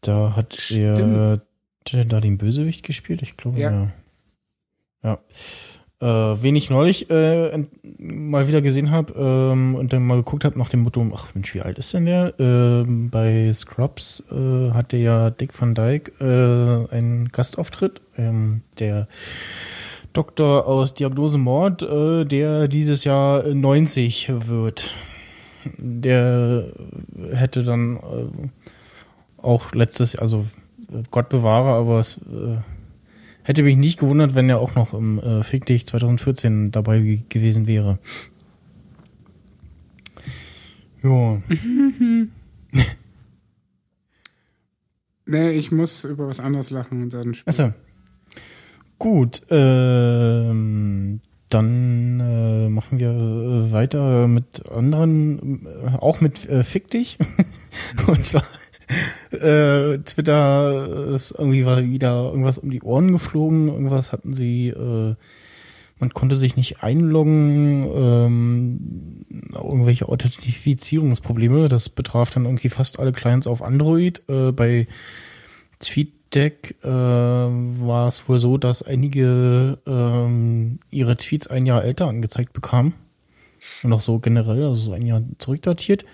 Da 0.00 0.34
hat 0.34 0.54
er 0.54 0.96
Stimmt. 0.96 1.16
hat 1.18 1.94
er 1.94 2.04
da 2.06 2.20
den 2.20 2.38
Bösewicht 2.38 2.82
gespielt, 2.84 3.22
ich 3.22 3.36
glaube. 3.36 3.58
Ja. 3.60 3.70
Ja. 3.72 3.92
ja. 5.04 5.18
Äh, 6.02 6.42
wen 6.42 6.56
ich 6.56 6.68
neulich 6.68 7.10
äh, 7.10 7.64
mal 7.98 8.48
wieder 8.48 8.60
gesehen 8.60 8.90
habe 8.90 9.12
ähm, 9.16 9.76
und 9.76 9.92
dann 9.92 10.04
mal 10.04 10.16
geguckt 10.16 10.44
habe 10.44 10.58
nach 10.58 10.68
dem 10.68 10.80
Motto, 10.80 11.06
ach 11.14 11.32
Mensch, 11.36 11.54
wie 11.54 11.60
alt 11.60 11.78
ist 11.78 11.94
denn 11.94 12.06
der? 12.06 12.34
Ähm, 12.40 13.08
bei 13.08 13.52
Scrubs 13.52 14.24
äh, 14.32 14.72
hatte 14.72 14.96
ja 14.96 15.30
Dick 15.30 15.60
Van 15.60 15.76
Dyke 15.76 16.10
äh, 16.18 16.92
einen 16.92 17.28
Gastauftritt. 17.28 18.00
Ähm, 18.18 18.62
der 18.80 19.06
Doktor 20.12 20.66
aus 20.66 20.92
Diagnose 20.94 21.38
Mord, 21.38 21.82
äh, 21.82 22.24
der 22.24 22.66
dieses 22.66 23.04
Jahr 23.04 23.44
90 23.44 24.32
wird. 24.48 24.90
der 25.78 26.64
hätte 27.32 27.62
dann 27.62 27.98
äh, 27.98 29.40
auch 29.40 29.72
letztes, 29.72 30.16
also 30.16 30.46
Gott 31.12 31.28
bewahre, 31.28 31.68
aber 31.68 32.00
es 32.00 32.18
äh, 32.18 32.56
hätte 33.44 33.62
mich 33.62 33.76
nicht 33.76 33.98
gewundert, 34.00 34.34
wenn 34.34 34.48
er 34.48 34.60
auch 34.60 34.74
noch 34.74 34.94
im 34.94 35.18
äh, 35.18 35.42
Fick 35.42 35.66
dich 35.66 35.86
2014 35.86 36.70
dabei 36.72 37.00
ge- 37.00 37.22
gewesen 37.28 37.66
wäre. 37.66 37.98
Ja. 41.02 41.40
Nee, 45.24 45.50
ich 45.50 45.70
muss 45.70 46.04
über 46.04 46.28
was 46.28 46.40
anderes 46.40 46.70
lachen 46.70 47.02
und 47.02 47.14
dann 47.14 47.32
Achso. 47.46 47.72
Gut, 48.98 49.42
ähm, 49.50 51.20
dann 51.48 52.20
äh, 52.20 52.68
machen 52.68 52.98
wir 52.98 53.10
äh, 53.10 53.72
weiter 53.72 54.26
mit 54.28 54.68
anderen, 54.68 55.66
äh, 55.66 55.96
auch 55.98 56.20
mit 56.20 56.48
äh, 56.48 56.64
Fick 56.64 56.90
dich. 56.90 57.18
Und 58.06 58.24
zwar 58.26 58.44
äh, 59.32 59.98
Twitter 59.98 61.08
ist 61.14 61.32
irgendwie 61.32 61.64
war 61.64 61.82
wieder 61.82 62.24
irgendwas 62.30 62.58
um 62.58 62.70
die 62.70 62.82
Ohren 62.82 63.12
geflogen, 63.12 63.68
irgendwas 63.68 64.12
hatten 64.12 64.34
sie, 64.34 64.68
äh, 64.68 65.14
man 65.98 66.10
konnte 66.10 66.36
sich 66.36 66.56
nicht 66.56 66.82
einloggen, 66.82 67.88
ähm, 67.94 69.26
irgendwelche 69.54 70.08
Authentifizierungsprobleme, 70.08 71.68
das 71.68 71.88
betraf 71.88 72.30
dann 72.30 72.44
irgendwie 72.44 72.68
fast 72.68 72.98
alle 72.98 73.12
Clients 73.12 73.46
auf 73.46 73.62
Android. 73.62 74.22
Äh, 74.28 74.52
bei 74.52 74.86
TweetDeck 75.78 76.76
äh, 76.82 76.88
war 76.88 78.08
es 78.08 78.28
wohl 78.28 78.38
so, 78.38 78.58
dass 78.58 78.82
einige 78.82 79.78
ähm, 79.86 80.78
ihre 80.90 81.16
Tweets 81.16 81.46
ein 81.46 81.66
Jahr 81.66 81.84
älter 81.84 82.08
angezeigt 82.08 82.52
bekamen. 82.52 82.94
Und 83.82 83.92
auch 83.92 84.00
so 84.00 84.18
generell, 84.18 84.64
also 84.64 84.74
so 84.74 84.92
ein 84.92 85.06
Jahr 85.06 85.22
zurückdatiert. 85.38 86.04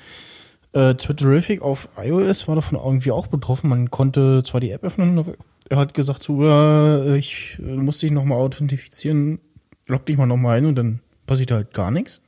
Äh, 0.79 0.95
Twitterific 0.95 1.61
auf 1.61 1.89
iOS 1.97 2.47
war 2.47 2.55
davon 2.55 2.79
irgendwie 2.79 3.11
auch 3.11 3.27
betroffen. 3.27 3.69
Man 3.69 3.91
konnte 3.91 4.45
zwar 4.45 4.61
die 4.61 4.71
App 4.71 4.85
öffnen, 4.85 5.19
aber 5.19 5.35
er 5.69 5.77
hat 5.77 5.93
gesagt, 5.93 6.23
so, 6.23 6.45
äh, 6.45 7.19
ich 7.19 7.59
äh, 7.59 7.75
muss 7.75 7.99
dich 7.99 8.13
nochmal 8.13 8.39
authentifizieren, 8.39 9.41
log 9.89 10.07
dich 10.07 10.17
mal 10.17 10.27
nochmal 10.27 10.59
ein 10.59 10.67
und 10.67 10.77
dann 10.77 11.01
passiert 11.27 11.51
halt 11.51 11.73
gar 11.73 11.91
nichts. 11.91 12.23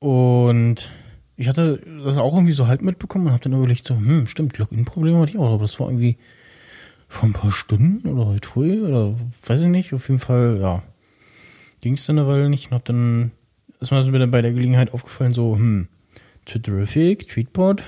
Und 0.00 0.90
ich 1.36 1.46
hatte 1.46 1.80
das 2.04 2.16
auch 2.16 2.34
irgendwie 2.34 2.52
so 2.52 2.66
halb 2.66 2.82
mitbekommen 2.82 3.26
und 3.26 3.32
habe 3.32 3.44
dann 3.44 3.52
überlegt, 3.52 3.84
so, 3.84 3.94
hm, 3.94 4.26
stimmt, 4.26 4.58
Login-Probleme 4.58 5.20
hatte 5.20 5.30
ich 5.30 5.38
auch, 5.38 5.52
aber 5.52 5.62
das 5.62 5.78
war 5.78 5.86
irgendwie 5.86 6.18
vor 7.06 7.28
ein 7.28 7.32
paar 7.32 7.52
Stunden 7.52 8.08
oder 8.08 8.26
heute 8.26 8.48
früh 8.48 8.84
oder 8.84 9.14
weiß 9.46 9.60
ich 9.60 9.68
nicht. 9.68 9.94
Auf 9.94 10.08
jeden 10.08 10.20
Fall, 10.20 10.58
ja, 10.60 10.82
ging 11.80 11.94
es 11.94 12.06
dann 12.06 12.18
eine 12.18 12.26
Weile 12.26 12.50
nicht 12.50 12.72
und 12.72 12.74
hab 12.74 12.84
dann, 12.86 13.30
ist 13.78 13.92
mir 13.92 14.02
das 14.02 14.30
bei 14.32 14.42
der 14.42 14.52
Gelegenheit 14.52 14.92
aufgefallen, 14.92 15.32
so, 15.32 15.54
hm, 15.54 15.86
Twitterific, 16.46 17.28
Tweetbot, 17.28 17.82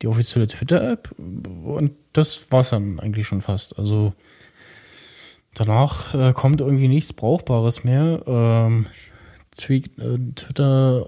die 0.00 0.06
offizielle 0.06 0.46
Twitter-App 0.46 1.14
und 1.18 1.92
das 2.12 2.50
war's 2.50 2.70
dann 2.70 2.98
eigentlich 3.00 3.26
schon 3.26 3.42
fast. 3.42 3.78
Also 3.78 4.14
danach 5.54 6.14
äh, 6.14 6.32
kommt 6.32 6.60
irgendwie 6.60 6.88
nichts 6.88 7.12
Brauchbares 7.12 7.84
mehr. 7.84 8.22
Ähm, 8.26 8.86
Tweet, 9.56 9.98
äh, 9.98 10.18
Twitter, 10.34 11.06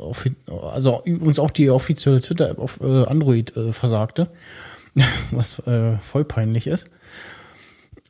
also 0.62 1.03
übrigens 1.05 1.38
auch 1.38 1.51
die 1.51 1.70
offizielle 1.70 2.20
Twitter-App 2.20 2.59
auf 2.59 2.80
äh, 2.80 3.05
Android 3.05 3.57
äh, 3.57 3.72
versagte, 3.72 4.28
was 5.30 5.59
äh, 5.66 5.99
voll 5.99 6.24
peinlich 6.24 6.66
ist. 6.66 6.90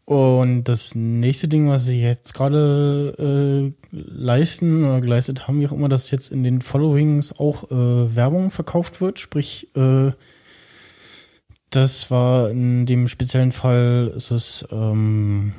Und 0.09 0.65
das 0.65 0.95
nächste 0.95 1.49
Ding, 1.49 1.69
was 1.69 1.85
sie 1.85 2.01
jetzt 2.01 2.33
gerade 2.33 3.15
äh, 3.19 3.73
leisten 3.93 4.83
oder 4.85 5.03
geleistet 5.03 5.47
haben, 5.47 5.61
wie 5.61 5.69
auch 5.69 5.73
immer, 5.73 5.91
dass 5.91 6.11
jetzt 6.11 6.33
in 6.33 6.43
den 6.43 6.63
Followings 6.63 7.39
auch 7.39 7.71
äh, 7.71 8.17
Werbung 8.17 8.51
verkauft 8.51 9.03
wird. 9.03 9.21
Sprich, 9.21 9.69
äh, 9.77 10.13
das 11.69 12.11
war 12.11 12.49
in 12.49 12.87
dem 12.87 13.09
speziellen 13.09 13.53
Fall, 13.53 14.11
ist 14.17 14.31
es 14.31 14.67
ähm, 14.71 15.53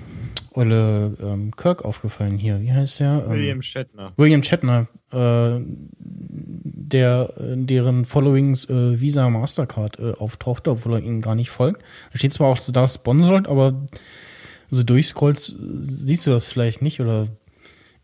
Olle 0.51 1.15
ähm, 1.21 1.55
Kirk 1.55 1.85
aufgefallen 1.85 2.39
hier. 2.39 2.59
Wie 2.59 2.73
heißt 2.73 3.01
der? 3.01 3.25
Ähm, 3.25 3.31
William 3.31 3.61
Shatner. 3.61 4.13
William 4.17 4.41
Shatner, 4.41 4.87
äh, 5.11 5.59
der 5.99 7.33
in 7.37 7.67
deren 7.67 8.03
Followings 8.03 8.67
äh, 8.67 8.99
Visa 8.99 9.29
Mastercard 9.29 9.99
äh, 9.99 10.13
auftauchte, 10.13 10.71
obwohl 10.71 10.93
er 10.93 11.03
ihnen 11.03 11.21
gar 11.21 11.35
nicht 11.35 11.51
folgt. 11.51 11.83
Da 12.11 12.17
steht 12.17 12.33
zwar 12.33 12.47
auch 12.47 12.57
da 12.57 12.87
sponsored, 12.87 13.47
aber 13.47 13.75
so 14.69 14.83
durchscrollst, 14.83 15.55
siehst 15.81 16.27
du 16.27 16.31
das 16.31 16.45
vielleicht 16.45 16.81
nicht 16.81 16.99
oder 16.99 17.27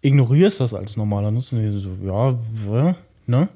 ignorierst 0.02 0.60
das 0.60 0.74
als 0.74 0.98
normaler 0.98 1.32
Nutzer. 1.32 1.58
So, 1.72 1.92
ja, 2.04 2.96
ne? 3.28 3.50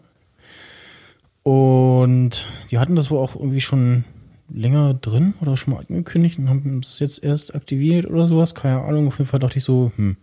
Und 1.43 2.45
die 2.69 2.77
hatten 2.77 2.95
das 2.95 3.09
wohl 3.09 3.19
auch 3.19 3.35
irgendwie 3.35 3.61
schon 3.61 4.03
länger 4.51 4.93
drin 4.95 5.33
oder 5.41 5.57
schon 5.57 5.73
mal 5.73 5.85
angekündigt 5.87 6.39
und 6.39 6.49
haben 6.49 6.81
es 6.83 6.99
jetzt 6.99 7.23
erst 7.23 7.55
aktiviert 7.55 8.05
oder 8.07 8.27
sowas. 8.27 8.55
Keine 8.55 8.81
Ahnung. 8.81 9.07
Auf 9.07 9.17
jeden 9.17 9.29
Fall 9.29 9.39
dachte 9.39 9.57
ich 9.57 9.63
so, 9.63 9.91
hm, 9.95 10.17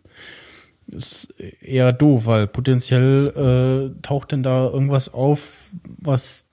ist 0.89 1.35
eher 1.61 1.93
doof, 1.93 2.27
weil 2.27 2.47
potenziell 2.47 3.93
äh, 3.97 4.03
taucht 4.03 4.33
denn 4.33 4.43
da 4.43 4.69
irgendwas 4.69 5.13
auf, 5.13 5.71
was 5.83 6.47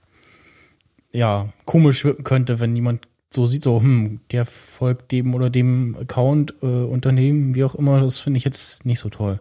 ja 1.12 1.54
komisch 1.66 2.04
wirken 2.04 2.24
könnte, 2.24 2.60
wenn 2.60 2.76
jemand 2.76 3.08
so 3.34 3.48
sieht, 3.48 3.64
so, 3.64 3.80
hm, 3.80 4.20
der 4.32 4.46
folgt 4.46 5.12
dem 5.12 5.34
oder 5.36 5.50
dem 5.50 5.96
Account, 6.00 6.56
äh, 6.62 6.66
Unternehmen, 6.66 7.56
wie 7.56 7.64
auch 7.64 7.76
immer, 7.76 8.00
das 8.02 8.20
finde 8.20 8.38
ich 8.38 8.44
jetzt 8.46 8.86
nicht 8.86 9.00
so 9.00 9.10
toll. 9.10 9.40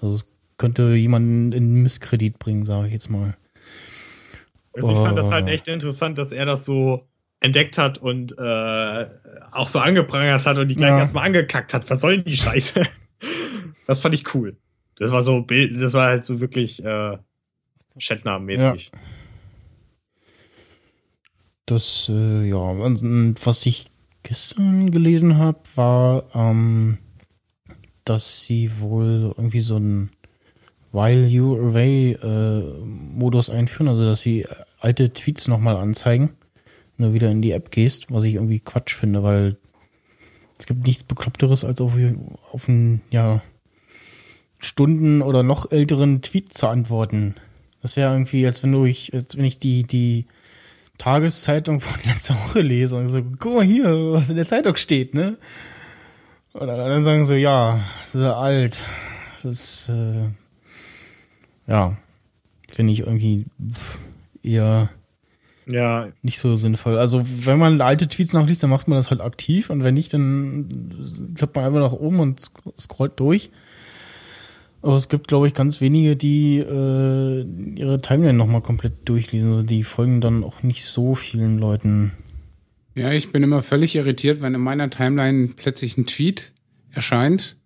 Also 0.00 0.16
es 0.16 0.38
könnte 0.58 0.94
jemanden 0.94 1.52
in 1.52 1.82
Misskredit 1.82 2.38
bringen, 2.38 2.64
sage 2.64 2.88
ich 2.88 2.92
jetzt 2.92 3.10
mal. 3.10 3.36
Also 4.74 4.92
ich 4.92 4.98
fand 4.98 5.18
das 5.18 5.30
halt 5.30 5.44
Oh. 5.46 5.48
echt 5.48 5.68
interessant, 5.68 6.18
dass 6.18 6.32
er 6.32 6.46
das 6.46 6.64
so 6.64 7.06
entdeckt 7.40 7.76
hat 7.78 7.98
und 7.98 8.36
äh, 8.38 9.06
auch 9.50 9.68
so 9.68 9.80
angeprangert 9.80 10.46
hat 10.46 10.58
und 10.58 10.68
die 10.68 10.76
gleich 10.76 10.90
Ja. 10.90 10.98
erstmal 10.98 11.26
angekackt 11.26 11.74
hat. 11.74 11.88
Was 11.90 12.00
soll 12.00 12.16
denn 12.18 12.24
die 12.24 12.36
Scheiße? 12.36 12.82
das 13.86 14.00
fand 14.00 14.14
ich 14.14 14.34
cool. 14.34 14.56
Das 14.96 15.10
war 15.10 15.22
so 15.22 15.42
Bild, 15.42 15.80
das 15.80 15.94
war 15.94 16.06
halt 16.08 16.24
so 16.24 16.40
wirklich 16.40 16.84
äh, 16.84 17.18
Shatner-mäßig. 17.98 18.92
Das, 21.66 22.08
äh, 22.08 22.48
ja, 22.48 22.56
und, 22.56 23.46
was 23.46 23.66
ich 23.66 23.90
gestern 24.22 24.90
gelesen 24.90 25.38
habe, 25.38 25.60
war, 25.74 26.24
ähm, 26.34 26.98
dass 28.04 28.42
sie 28.42 28.70
wohl 28.80 29.34
irgendwie 29.36 29.60
so 29.60 29.76
einen 29.76 30.10
While 30.92 31.26
You 31.26 31.56
Away 31.56 32.12
äh, 32.12 32.84
Modus 32.84 33.48
einführen, 33.48 33.88
also 33.88 34.04
dass 34.04 34.20
sie 34.20 34.46
alte 34.80 35.12
Tweets 35.12 35.48
nochmal 35.48 35.76
anzeigen, 35.76 36.30
wenn 36.96 37.08
du 37.08 37.14
wieder 37.14 37.30
in 37.30 37.42
die 37.42 37.52
App 37.52 37.70
gehst, 37.70 38.12
was 38.12 38.24
ich 38.24 38.34
irgendwie 38.34 38.60
Quatsch 38.60 38.94
finde, 38.94 39.22
weil 39.22 39.56
es 40.58 40.66
gibt 40.66 40.86
nichts 40.86 41.04
Bekloppteres, 41.04 41.64
als 41.64 41.80
auf, 41.80 41.92
auf 42.52 42.68
einen, 42.68 43.00
ja, 43.10 43.42
Stunden 44.58 45.22
oder 45.22 45.42
noch 45.42 45.72
älteren 45.72 46.22
Tweet 46.22 46.54
zu 46.54 46.68
antworten. 46.68 47.34
Das 47.82 47.96
wäre 47.96 48.12
irgendwie, 48.12 48.46
als 48.46 48.62
wenn 48.62 48.70
du 48.70 48.84
ich, 48.84 49.12
als 49.12 49.36
wenn 49.36 49.44
ich 49.44 49.58
die, 49.58 49.82
die 49.82 50.26
Tageszeitung 50.98 51.80
von 51.80 52.00
letzter 52.04 52.34
Woche 52.34 52.60
lese 52.60 52.96
und 52.96 53.08
so, 53.08 53.22
guck 53.38 53.54
mal 53.54 53.64
hier, 53.64 53.84
was 54.12 54.30
in 54.30 54.36
der 54.36 54.46
Zeitung 54.46 54.76
steht, 54.76 55.14
ne? 55.14 55.36
Und 56.52 56.66
dann 56.66 57.02
sagen 57.04 57.24
so, 57.24 57.34
ja, 57.34 57.80
das 58.04 58.14
ist 58.14 58.20
ja 58.20 58.34
alt. 58.36 58.84
Das, 59.42 59.88
äh, 59.88 60.28
ja, 61.66 61.96
finde 62.68 62.92
ich 62.92 63.00
irgendwie 63.00 63.46
eher 64.42 64.90
Ja, 65.66 66.08
nicht 66.22 66.38
so 66.38 66.54
sinnvoll. 66.56 66.98
Also, 66.98 67.22
wenn 67.24 67.58
man 67.58 67.80
alte 67.80 68.06
Tweets 68.08 68.34
nachliest, 68.34 68.62
dann 68.62 68.70
macht 68.70 68.86
man 68.86 68.96
das 68.96 69.10
halt 69.10 69.20
aktiv 69.22 69.70
und 69.70 69.82
wenn 69.82 69.94
nicht, 69.94 70.12
dann 70.12 71.32
klappt 71.36 71.56
man 71.56 71.64
einfach 71.64 71.80
nach 71.80 71.92
oben 71.92 72.20
und 72.20 72.40
sc- 72.40 72.78
scrollt 72.78 73.18
durch. 73.18 73.50
Aber 74.82 74.96
es 74.96 75.08
gibt, 75.08 75.28
glaube 75.28 75.46
ich, 75.46 75.54
ganz 75.54 75.80
wenige, 75.80 76.16
die 76.16 76.58
äh, 76.58 77.44
ihre 77.76 78.02
Timeline 78.02 78.36
nochmal 78.36 78.62
komplett 78.62 79.08
durchlesen. 79.08 79.52
Also 79.52 79.62
die 79.62 79.84
folgen 79.84 80.20
dann 80.20 80.42
auch 80.42 80.64
nicht 80.64 80.84
so 80.84 81.14
vielen 81.14 81.58
Leuten. 81.58 82.12
Ja, 82.98 83.12
ich 83.12 83.30
bin 83.30 83.44
immer 83.44 83.62
völlig 83.62 83.94
irritiert, 83.94 84.40
wenn 84.40 84.54
in 84.54 84.60
meiner 84.60 84.90
Timeline 84.90 85.48
plötzlich 85.56 85.96
ein 85.96 86.06
Tweet 86.06 86.52
erscheint, 86.90 87.56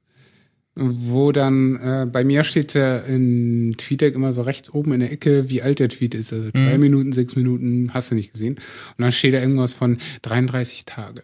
wo 0.75 1.33
dann 1.33 1.77
äh, 1.77 2.07
bei 2.07 2.23
mir 2.23 2.45
steht 2.45 2.75
ja 2.75 2.99
in 2.99 3.75
TweetDeck 3.79 4.15
immer 4.15 4.35
so 4.35 4.43
rechts 4.43 4.73
oben 4.73 4.93
in 4.93 5.01
der 5.01 5.11
Ecke, 5.11 5.49
wie 5.49 5.63
alt 5.63 5.79
der 5.79 5.89
Tweet 5.89 6.15
ist. 6.15 6.35
Also 6.35 6.51
drei 6.53 6.77
Minuten, 6.77 7.15
sechs 7.15 7.35
Minuten, 7.35 7.95
hast 7.95 8.11
du 8.11 8.15
nicht 8.15 8.33
gesehen. 8.33 8.57
Und 8.57 9.03
dann 9.03 9.11
steht 9.11 9.33
da 9.33 9.41
irgendwas 9.41 9.73
von 9.73 9.97
33 10.21 10.85
Tage. 10.85 11.23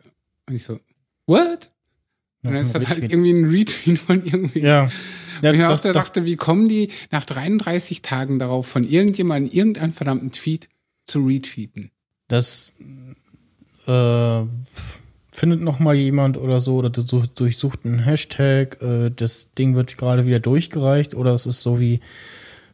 Und 0.48 0.54
ich 0.56 0.64
so, 0.64 0.80
what? 1.26 1.70
Und 2.42 2.54
dann 2.54 2.62
ist 2.62 2.74
dann 2.74 2.88
halt 2.88 3.02
irgendwie 3.02 3.32
ein 3.32 3.44
Retweet 3.44 3.98
von 3.98 4.24
irgendwie. 4.24 4.60
Ja. 4.60 4.88
Ja 5.42 5.52
ich 5.52 5.58
das, 5.58 5.80
auch 5.80 5.92
das, 5.92 6.04
dachte, 6.04 6.24
wie 6.24 6.36
kommen 6.36 6.68
die 6.68 6.90
nach 7.10 7.24
33 7.24 8.02
Tagen 8.02 8.38
darauf, 8.38 8.66
von 8.66 8.84
irgendjemandem 8.84 9.52
irgendeinen 9.52 9.92
verdammten 9.92 10.32
Tweet 10.32 10.68
zu 11.06 11.24
retweeten? 11.24 11.90
das 12.32 12.72
äh, 13.86 14.42
findet 15.30 15.60
noch 15.60 15.78
mal 15.78 15.94
jemand 15.94 16.38
oder 16.38 16.60
so 16.60 16.76
oder 16.76 16.88
durchsucht, 16.88 17.38
durchsucht 17.38 17.80
einen 17.84 17.98
Hashtag. 17.98 18.80
Äh, 18.80 19.10
das 19.10 19.52
Ding 19.52 19.74
wird 19.74 19.96
gerade 19.98 20.26
wieder 20.26 20.40
durchgereicht 20.40 21.14
oder 21.14 21.34
es 21.34 21.46
ist 21.46 21.62
so 21.62 21.78
wie 21.78 22.00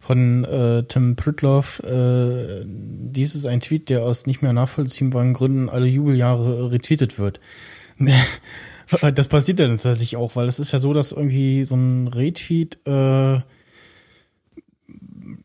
von 0.00 0.44
äh, 0.44 0.84
Tim 0.84 1.16
Pritloff. 1.16 1.80
Äh, 1.80 2.64
dies 2.66 3.34
ist 3.34 3.46
ein 3.46 3.60
Tweet, 3.60 3.90
der 3.90 4.04
aus 4.04 4.26
nicht 4.26 4.42
mehr 4.42 4.52
nachvollziehbaren 4.52 5.34
Gründen 5.34 5.68
alle 5.68 5.86
Jubeljahre 5.86 6.70
retweetet 6.70 7.18
wird. 7.18 7.40
das 9.14 9.28
passiert 9.28 9.60
dann 9.60 9.70
tatsächlich 9.70 10.16
auch, 10.16 10.36
weil 10.36 10.48
es 10.48 10.58
ist 10.58 10.72
ja 10.72 10.78
so, 10.78 10.92
dass 10.92 11.12
irgendwie 11.12 11.64
so 11.64 11.76
ein 11.76 12.08
Retweet, 12.08 12.78
äh, 12.86 13.40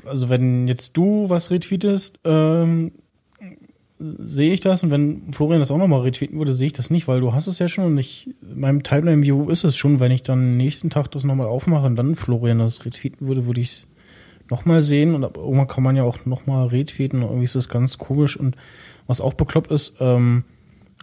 also 0.05 0.29
wenn 0.29 0.67
jetzt 0.67 0.95
du 0.97 1.29
was 1.29 1.51
retweetest, 1.51 2.19
ähm, 2.23 2.91
sehe 3.99 4.53
ich 4.53 4.61
das. 4.61 4.83
Und 4.83 4.91
wenn 4.91 5.33
Florian 5.33 5.59
das 5.59 5.71
auch 5.71 5.77
nochmal 5.77 6.01
retweeten 6.01 6.37
würde, 6.37 6.53
sehe 6.53 6.67
ich 6.67 6.73
das 6.73 6.89
nicht, 6.89 7.07
weil 7.07 7.21
du 7.21 7.33
hast 7.33 7.47
es 7.47 7.59
ja 7.59 7.67
schon. 7.67 7.85
Und 7.85 7.97
ich, 7.97 8.33
in 8.41 8.59
meinem 8.59 8.83
Timeline-View 8.83 9.49
ist 9.49 9.63
es 9.63 9.77
schon, 9.77 9.99
wenn 9.99 10.11
ich 10.11 10.23
dann 10.23 10.57
nächsten 10.57 10.89
Tag 10.89 11.11
das 11.11 11.23
nochmal 11.23 11.47
aufmache 11.47 11.85
und 11.85 11.95
dann 11.95 12.15
Florian 12.15 12.59
das 12.59 12.85
retweeten 12.85 13.27
würde, 13.27 13.45
würde 13.45 13.61
ich 13.61 13.69
es 13.69 13.87
nochmal 14.49 14.81
sehen. 14.81 15.15
Und 15.15 15.23
irgendwann 15.23 15.67
kann 15.67 15.83
man 15.83 15.95
ja 15.95 16.03
auch 16.03 16.25
nochmal 16.25 16.67
retweeten. 16.67 17.21
Und 17.21 17.29
irgendwie 17.29 17.45
ist 17.45 17.55
das 17.55 17.69
ganz 17.69 17.97
komisch. 17.97 18.37
Und 18.37 18.55
was 19.07 19.21
auch 19.21 19.33
bekloppt 19.33 19.71
ist, 19.71 19.95
ähm, 19.99 20.43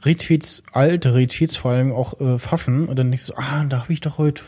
Retweets, 0.03 0.63
alte 0.73 1.15
Retweets 1.15 1.57
vor 1.57 1.73
allem 1.73 1.93
auch 1.93 2.21
äh, 2.21 2.39
Pfaffen 2.39 2.89
und 2.89 2.99
dann 2.99 3.11
denkst 3.11 3.27
du, 3.27 3.35
ah, 3.37 3.65
da 3.69 3.83
habe 3.83 3.93
ich 3.93 4.01
doch 4.01 4.19
heute, 4.19 4.43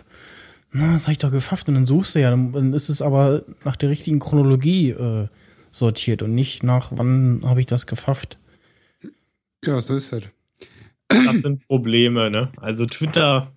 na, 0.70 0.92
das 0.92 1.02
habe 1.02 1.12
ich 1.12 1.18
doch 1.18 1.30
gefafft 1.30 1.68
und 1.68 1.74
dann 1.74 1.84
suchst 1.84 2.14
du 2.14 2.20
ja, 2.20 2.30
dann, 2.30 2.52
dann 2.52 2.72
ist 2.72 2.88
es 2.88 3.02
aber 3.02 3.42
nach 3.64 3.76
der 3.76 3.90
richtigen 3.90 4.18
Chronologie 4.18 4.90
äh, 4.90 5.28
sortiert 5.70 6.22
und 6.22 6.34
nicht 6.34 6.62
nach, 6.62 6.92
wann 6.94 7.42
habe 7.44 7.60
ich 7.60 7.66
das 7.66 7.86
gefafft. 7.86 8.38
Ja, 9.64 9.80
so 9.80 9.96
ist 9.96 10.12
es. 10.12 10.22
Das 11.08 11.42
sind 11.42 11.66
Probleme, 11.68 12.30
ne? 12.30 12.50
Also 12.56 12.86
Twitter 12.86 13.52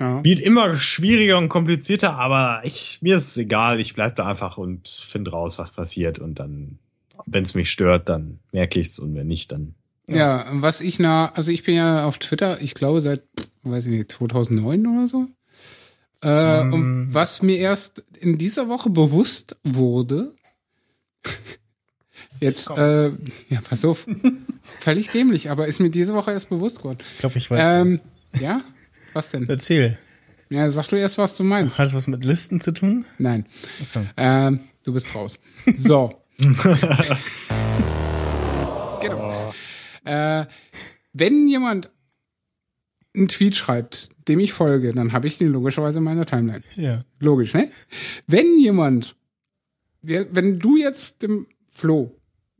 ja. 0.00 0.24
wird 0.24 0.40
immer 0.40 0.74
schwieriger 0.76 1.38
und 1.38 1.48
komplizierter, 1.48 2.14
aber 2.14 2.62
ich, 2.64 2.98
mir 3.02 3.16
ist 3.16 3.28
es 3.28 3.36
egal, 3.36 3.78
ich 3.78 3.94
bleibe 3.94 4.14
da 4.14 4.26
einfach 4.26 4.56
und 4.56 4.88
finde 4.88 5.32
raus, 5.32 5.58
was 5.58 5.70
passiert 5.70 6.18
und 6.18 6.38
dann, 6.38 6.78
wenn 7.26 7.44
es 7.44 7.54
mich 7.54 7.70
stört, 7.70 8.08
dann 8.08 8.38
merke 8.52 8.80
ich 8.80 8.88
es 8.88 8.98
und 8.98 9.14
wenn 9.14 9.26
nicht, 9.26 9.52
dann 9.52 9.74
ja. 10.06 10.46
was 10.50 10.80
ich 10.80 10.98
na, 10.98 11.32
also 11.32 11.52
ich 11.52 11.62
bin 11.62 11.76
ja 11.76 12.04
auf 12.04 12.18
Twitter, 12.18 12.60
ich 12.60 12.74
glaube 12.74 13.00
seit, 13.00 13.22
weiß 13.62 13.86
ich 13.86 13.92
nicht, 13.92 14.12
2009 14.12 14.86
oder 14.86 15.08
so. 15.08 15.26
Äh, 16.22 16.60
um. 16.60 16.72
und 16.72 17.14
was 17.14 17.42
mir 17.42 17.58
erst 17.58 18.04
in 18.20 18.38
dieser 18.38 18.68
Woche 18.68 18.90
bewusst 18.90 19.56
wurde, 19.64 20.32
jetzt, 22.40 22.70
äh, 22.70 23.08
ja, 23.48 23.60
pass 23.62 23.84
auf, 23.84 24.06
völlig 24.62 25.10
dämlich, 25.10 25.50
aber 25.50 25.66
ist 25.66 25.80
mir 25.80 25.90
diese 25.90 26.14
Woche 26.14 26.32
erst 26.32 26.48
bewusst 26.48 26.78
geworden. 26.78 26.98
Ich 27.14 27.18
glaube, 27.18 27.38
ich 27.38 27.50
weiß. 27.50 27.60
Ähm, 27.60 28.00
ja? 28.38 28.62
Was 29.12 29.30
denn? 29.30 29.48
Erzähl. 29.48 29.98
Ja, 30.50 30.68
sag 30.70 30.88
du 30.88 30.96
erst, 30.96 31.18
was 31.18 31.36
du 31.36 31.44
meinst. 31.44 31.78
Hat 31.78 31.88
es 31.88 31.94
was 31.94 32.06
mit 32.06 32.24
Listen 32.24 32.60
zu 32.60 32.72
tun? 32.72 33.04
Nein. 33.18 33.46
Achso. 33.80 34.06
Ähm, 34.16 34.60
du 34.84 34.92
bist 34.92 35.14
raus. 35.14 35.38
So. 35.74 36.22
Äh, 40.04 40.46
wenn 41.12 41.46
jemand 41.46 41.90
einen 43.14 43.28
Tweet 43.28 43.54
schreibt, 43.54 44.08
dem 44.28 44.40
ich 44.40 44.52
folge, 44.52 44.92
dann 44.92 45.12
habe 45.12 45.26
ich 45.26 45.38
den 45.38 45.48
logischerweise 45.48 45.98
in 45.98 46.04
meiner 46.04 46.24
Timeline. 46.24 46.62
Ja. 46.76 47.04
Logisch, 47.20 47.54
ne? 47.54 47.70
Wenn 48.26 48.58
jemand, 48.58 49.16
wenn 50.02 50.58
du 50.58 50.76
jetzt 50.76 51.22
dem 51.22 51.46
Flo 51.68 52.16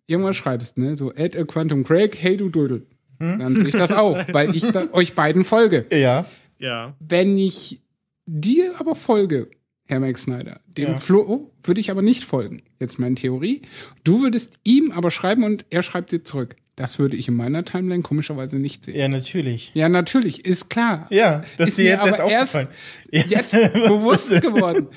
irgendwas 0.06 0.36
schreibst, 0.36 0.78
ne, 0.78 0.96
so 0.96 1.10
add 1.10 1.38
a 1.38 1.44
Quantum 1.44 1.84
Craig, 1.84 2.16
hey 2.20 2.36
du 2.36 2.48
Dödel, 2.48 2.86
hm? 3.18 3.38
dann 3.38 3.54
tue 3.54 3.68
ich 3.68 3.74
das 3.74 3.92
auch, 3.92 4.18
weil 4.32 4.54
ich 4.54 4.64
euch 4.92 5.14
beiden 5.14 5.44
folge. 5.44 5.86
Ja. 5.90 6.26
Ja. 6.58 6.94
Wenn 7.00 7.38
ich 7.38 7.82
dir 8.26 8.78
aber 8.78 8.94
folge, 8.94 9.50
Herr 9.86 10.00
Max 10.00 10.22
Snyder, 10.22 10.60
dem 10.66 10.92
ja. 10.92 10.98
Flo 10.98 11.50
würde 11.62 11.80
ich 11.80 11.90
aber 11.90 12.02
nicht 12.02 12.24
folgen. 12.24 12.62
Jetzt 12.80 12.98
meine 12.98 13.14
Theorie. 13.14 13.62
Du 14.04 14.22
würdest 14.22 14.58
ihm 14.64 14.92
aber 14.92 15.10
schreiben 15.10 15.44
und 15.44 15.66
er 15.70 15.82
schreibt 15.82 16.12
dir 16.12 16.24
zurück. 16.24 16.56
Das 16.76 16.98
würde 16.98 17.16
ich 17.16 17.28
in 17.28 17.34
meiner 17.34 17.64
Timeline 17.64 18.02
komischerweise 18.02 18.58
nicht 18.58 18.84
sehen. 18.84 18.96
Ja, 18.96 19.08
natürlich. 19.08 19.72
Ja, 19.74 19.88
natürlich, 19.90 20.46
ist 20.46 20.70
klar. 20.70 21.06
Ja, 21.10 21.44
das 21.58 21.70
ist 21.70 21.78
dir 21.78 21.84
jetzt 21.84 22.06
erst 22.06 22.20
aufgefallen. 22.20 22.68
Erst 23.10 23.30
jetzt 23.30 23.52
bewusst 23.72 24.30
geworden. 24.40 24.88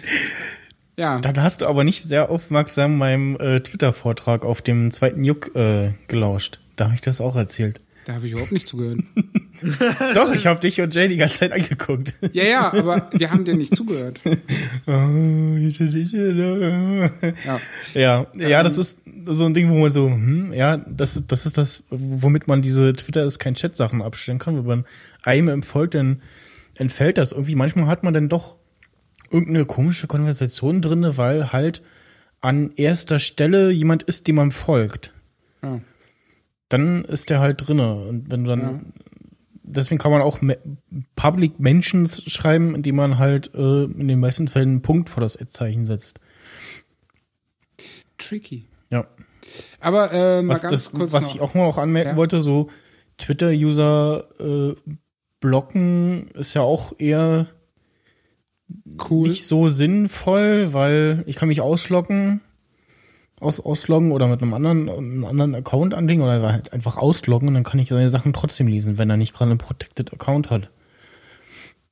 Ja. 0.97 1.19
Dann 1.19 1.41
hast 1.41 1.61
du 1.61 1.65
aber 1.65 1.83
nicht 1.83 2.03
sehr 2.03 2.29
aufmerksam 2.29 2.97
meinem 2.97 3.35
äh, 3.39 3.59
Twitter-Vortrag 3.59 4.45
auf 4.45 4.61
dem 4.61 4.91
zweiten 4.91 5.25
Juck 5.25 5.53
äh, 5.55 5.91
gelauscht. 6.07 6.61
Da 6.77 6.85
habe 6.85 6.95
ich 6.95 7.01
das 7.01 7.19
auch 7.19 7.35
erzählt. 7.35 7.81
Da 8.05 8.13
habe 8.13 8.27
ich 8.27 8.33
überhaupt 8.33 8.51
nicht 8.51 8.67
zugehört. 8.67 8.99
Doch, 10.13 10.31
ich 10.31 10.45
habe 10.45 10.59
dich 10.59 10.79
und 10.79 10.93
Jay 10.93 11.07
die 11.07 11.17
ganze 11.17 11.39
Zeit 11.39 11.51
angeguckt. 11.51 12.13
Ja, 12.33 12.43
ja, 12.43 12.71
aber 12.71 13.09
wir 13.11 13.31
haben 13.31 13.45
dir 13.45 13.55
nicht 13.55 13.75
zugehört. 13.75 14.21
ja, 17.95 18.27
ja, 18.35 18.47
ja 18.47 18.61
das 18.61 18.77
ist 18.77 18.99
so 19.25 19.45
ein 19.45 19.55
Ding, 19.55 19.71
wo 19.71 19.75
man 19.79 19.91
so, 19.91 20.05
hm, 20.05 20.53
ja, 20.53 20.77
das 20.77 21.15
ist, 21.15 21.31
das 21.31 21.47
ist 21.47 21.57
das, 21.57 21.83
womit 21.89 22.47
man 22.47 22.61
diese 22.61 22.93
Twitter 22.93 23.25
ist 23.25 23.39
kein 23.39 23.55
Chat 23.55 23.75
Sachen 23.75 24.03
abstellen 24.03 24.37
kann. 24.37 24.55
Wenn 24.55 24.65
man 24.65 24.85
einem 25.23 25.47
empfolgt, 25.47 25.95
dann 25.95 26.21
entfällt 26.75 27.17
das 27.17 27.31
irgendwie. 27.31 27.55
Manchmal 27.55 27.87
hat 27.87 28.03
man 28.03 28.13
dann 28.13 28.29
doch 28.29 28.57
irgendeine 29.31 29.65
komische 29.65 30.05
Konversation 30.05 30.79
drinne, 30.79 31.17
weil 31.17 31.51
halt 31.51 31.81
an 32.39 32.71
erster 32.75 33.17
Stelle 33.17 33.71
jemand 33.71 34.03
ist, 34.03 34.27
dem 34.27 34.35
man 34.35 34.51
folgt. 34.51 35.11
Ja 35.63 35.81
dann 36.69 37.05
ist 37.05 37.29
der 37.29 37.39
halt 37.39 37.67
drinne. 37.67 38.05
Und 38.05 38.31
wenn 38.31 38.43
du 38.43 38.49
dann, 38.49 38.61
ja. 38.61 38.81
deswegen 39.63 39.99
kann 39.99 40.11
man 40.11 40.21
auch 40.21 40.39
Public 41.15 41.59
Mentions 41.59 42.23
schreiben, 42.31 42.75
indem 42.75 42.95
man 42.95 43.17
halt 43.17 43.53
äh, 43.53 43.83
in 43.83 44.07
den 44.07 44.19
meisten 44.19 44.47
Fällen 44.47 44.69
einen 44.69 44.81
Punkt 44.81 45.09
vor 45.09 45.21
das 45.21 45.37
Ad-Zeichen 45.37 45.85
setzt. 45.85 46.19
Tricky. 48.17 48.67
Ja. 48.89 49.07
Aber 49.79 50.11
äh, 50.11 50.41
mal 50.41 50.55
was, 50.55 50.61
ganz 50.63 50.71
das, 50.71 50.91
kurz 50.91 51.13
was 51.13 51.23
noch. 51.23 51.35
ich 51.35 51.41
auch 51.41 51.53
mal 51.53 51.65
auch 51.65 51.77
anmerken 51.77 52.11
ja. 52.11 52.15
wollte, 52.15 52.41
so 52.41 52.69
Twitter-User 53.17 54.27
äh, 54.39 54.75
blocken 55.39 56.29
ist 56.31 56.53
ja 56.53 56.61
auch 56.61 56.93
eher 56.97 57.47
cool. 59.09 59.27
nicht 59.27 59.45
so 59.45 59.69
sinnvoll, 59.69 60.73
weil 60.73 61.23
ich 61.27 61.35
kann 61.35 61.47
mich 61.47 61.61
ausloggen 61.61 62.41
aus, 63.39 63.59
ausloggen 63.59 64.11
oder 64.11 64.27
mit 64.27 64.41
einem 64.41 64.53
anderen, 64.53 64.89
einem 64.89 65.25
anderen 65.25 65.55
Account 65.55 65.93
anlegen 65.93 66.21
oder 66.21 66.41
halt 66.41 66.73
einfach 66.73 66.97
ausloggen 66.97 67.47
und 67.47 67.53
dann 67.53 67.63
kann 67.63 67.79
ich 67.79 67.89
seine 67.89 68.09
Sachen 68.09 68.33
trotzdem 68.33 68.67
lesen, 68.67 68.97
wenn 68.97 69.09
er 69.09 69.17
nicht 69.17 69.33
gerade 69.33 69.51
einen 69.51 69.57
Protected 69.57 70.13
Account 70.13 70.49
hat. 70.49 70.71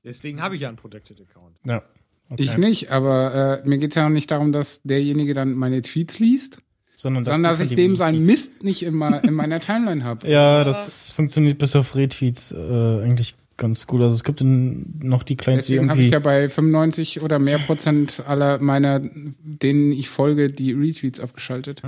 Deswegen 0.03 0.41
habe 0.41 0.55
ich 0.55 0.61
ja 0.61 0.67
einen 0.69 0.77
Protected 0.77 1.21
Account. 1.21 1.55
Ja. 1.65 1.83
Okay. 2.29 2.43
Ich 2.43 2.57
nicht, 2.57 2.91
aber 2.91 3.61
äh, 3.63 3.67
mir 3.67 3.77
geht 3.77 3.91
es 3.91 3.95
ja 3.95 4.05
auch 4.05 4.09
nicht 4.09 4.31
darum, 4.31 4.53
dass 4.53 4.81
derjenige 4.83 5.33
dann 5.33 5.53
meine 5.53 5.81
Tweets 5.81 6.19
liest, 6.19 6.59
sondern, 6.95 7.25
sondern 7.25 7.43
dass 7.43 7.59
ich 7.59 7.75
dem 7.75 7.95
seinen 7.95 8.25
Mist 8.25 8.63
nicht 8.63 8.83
immer 8.83 9.23
in 9.23 9.33
meiner 9.33 9.59
Timeline 9.59 10.03
habe. 10.03 10.27
Ja, 10.27 10.63
das 10.63 11.11
funktioniert 11.11 11.57
bis 11.57 11.75
auf 11.75 11.95
Retweets 11.95 12.51
äh, 12.51 13.01
eigentlich 13.03 13.35
ganz 13.57 13.87
gut. 13.87 14.01
Also 14.01 14.13
es 14.13 14.23
gibt 14.23 14.41
noch 14.41 15.23
die 15.23 15.35
Clients, 15.35 15.67
Deswegen 15.67 15.89
habe 15.89 16.01
ich 16.01 16.11
ja 16.11 16.19
bei 16.19 16.49
95 16.49 17.21
oder 17.21 17.39
mehr 17.39 17.59
Prozent 17.59 18.23
aller 18.25 18.59
meiner, 18.59 19.01
denen 19.01 19.91
ich 19.91 20.09
folge, 20.09 20.49
die 20.49 20.73
Retweets 20.73 21.19
abgeschaltet. 21.19 21.81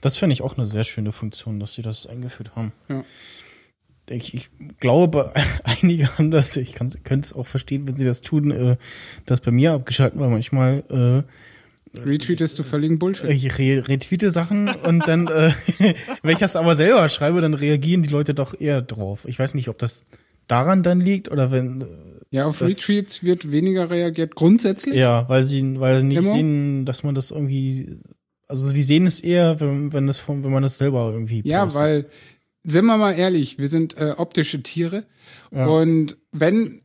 Das 0.00 0.16
finde 0.16 0.34
ich 0.34 0.42
auch 0.42 0.56
eine 0.56 0.66
sehr 0.66 0.84
schöne 0.84 1.12
Funktion, 1.12 1.60
dass 1.60 1.74
sie 1.74 1.82
das 1.82 2.06
eingeführt 2.06 2.56
haben. 2.56 2.72
Ja. 2.88 3.04
Ich, 4.10 4.34
ich 4.34 4.50
glaube, 4.80 5.32
einige 5.64 6.16
haben 6.18 6.30
das, 6.30 6.56
ich 6.56 6.74
könnte 6.74 7.18
es 7.20 7.32
auch 7.32 7.46
verstehen, 7.46 7.86
wenn 7.86 7.96
sie 7.96 8.04
das 8.04 8.20
tun, 8.20 8.50
äh, 8.50 8.76
das 9.24 9.40
bei 9.40 9.50
mir 9.50 9.72
abgeschalten, 9.72 10.20
weil 10.20 10.28
manchmal 10.28 10.84
äh, 10.90 11.22
Retweetest 11.96 12.58
du 12.58 12.64
völligen 12.64 12.98
Bullshit. 12.98 13.30
Ich 13.30 13.56
re 13.58 13.84
retweete 13.86 14.30
Sachen 14.30 14.68
und 14.68 15.06
dann, 15.06 15.28
äh, 15.28 15.52
wenn 16.22 16.32
ich 16.32 16.38
das 16.38 16.56
aber 16.56 16.74
selber 16.74 17.08
schreibe, 17.08 17.40
dann 17.40 17.54
reagieren 17.54 18.02
die 18.02 18.08
Leute 18.08 18.34
doch 18.34 18.58
eher 18.58 18.82
drauf. 18.82 19.24
Ich 19.26 19.38
weiß 19.38 19.54
nicht, 19.54 19.68
ob 19.68 19.78
das 19.78 20.04
daran 20.46 20.82
dann 20.82 21.00
liegt 21.00 21.30
oder 21.30 21.50
wenn. 21.50 21.84
Ja, 22.30 22.46
auf 22.46 22.60
Retweets 22.60 23.22
wird 23.22 23.52
weniger 23.52 23.90
reagiert 23.90 24.34
grundsätzlich. 24.34 24.96
Ja, 24.96 25.28
weil 25.28 25.44
sie, 25.44 25.78
weil 25.78 26.00
sie 26.00 26.06
nicht 26.06 26.18
Immer? 26.18 26.32
sehen, 26.32 26.84
dass 26.84 27.04
man 27.04 27.14
das 27.14 27.30
irgendwie, 27.30 28.00
also 28.48 28.72
die 28.72 28.82
sehen 28.82 29.06
es 29.06 29.20
eher, 29.20 29.60
wenn, 29.60 29.92
wenn 29.92 30.08
das 30.08 30.18
von, 30.18 30.42
wenn 30.42 30.50
man 30.50 30.64
das 30.64 30.78
selber 30.78 31.10
irgendwie. 31.12 31.42
Ja, 31.44 31.64
postet. 31.64 31.82
weil, 31.82 32.06
sind 32.64 32.86
wir 32.86 32.96
mal 32.96 33.12
ehrlich, 33.12 33.58
wir 33.58 33.68
sind 33.68 33.98
äh, 33.98 34.14
optische 34.16 34.62
Tiere 34.62 35.04
ja. 35.52 35.66
und 35.66 36.16
wenn 36.32 36.80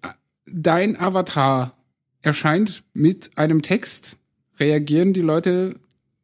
dein 0.45 0.99
Avatar 0.99 1.73
erscheint 2.21 2.83
mit 2.93 3.31
einem 3.35 3.61
Text, 3.61 4.17
reagieren 4.59 5.13
die 5.13 5.21
Leute 5.21 5.75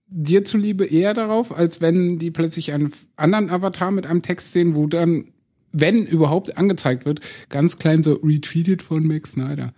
dir 0.07 0.43
zuliebe 0.43 0.85
eher 0.85 1.13
darauf, 1.13 1.55
als 1.55 1.81
wenn 1.81 2.19
die 2.19 2.31
plötzlich 2.31 2.73
einen 2.73 2.91
anderen 3.15 3.49
Avatar 3.49 3.91
mit 3.91 4.05
einem 4.05 4.21
Text 4.21 4.53
sehen, 4.53 4.75
wo 4.75 4.87
dann 4.87 5.33
wenn 5.75 6.05
überhaupt 6.05 6.57
angezeigt 6.57 7.05
wird, 7.05 7.19
ganz 7.49 7.77
klein 7.77 8.03
so 8.03 8.13
retweetet 8.13 8.81
von 8.81 9.05
Max 9.05 9.33
Snyder. 9.33 9.73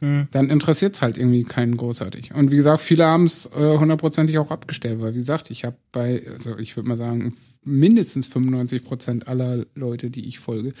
Hm. 0.00 0.28
Dann 0.30 0.50
interessiert 0.50 0.94
es 0.94 1.00
halt 1.00 1.16
irgendwie 1.16 1.44
keinen 1.44 1.76
großartig. 1.76 2.34
Und 2.34 2.50
wie 2.50 2.56
gesagt, 2.56 2.82
viele 2.82 3.06
haben 3.06 3.24
es 3.24 3.46
äh, 3.46 3.78
hundertprozentig 3.78 4.36
auch 4.38 4.50
abgestellt, 4.50 5.00
weil 5.00 5.14
wie 5.14 5.18
gesagt, 5.18 5.50
ich 5.50 5.64
habe 5.64 5.76
bei, 5.90 6.22
also 6.30 6.58
ich 6.58 6.76
würde 6.76 6.88
mal 6.88 6.96
sagen, 6.96 7.34
mindestens 7.64 8.26
95 8.26 8.84
Prozent 8.84 9.28
aller 9.28 9.64
Leute, 9.74 10.10
die 10.10 10.28
ich 10.28 10.38
folge, 10.38 10.74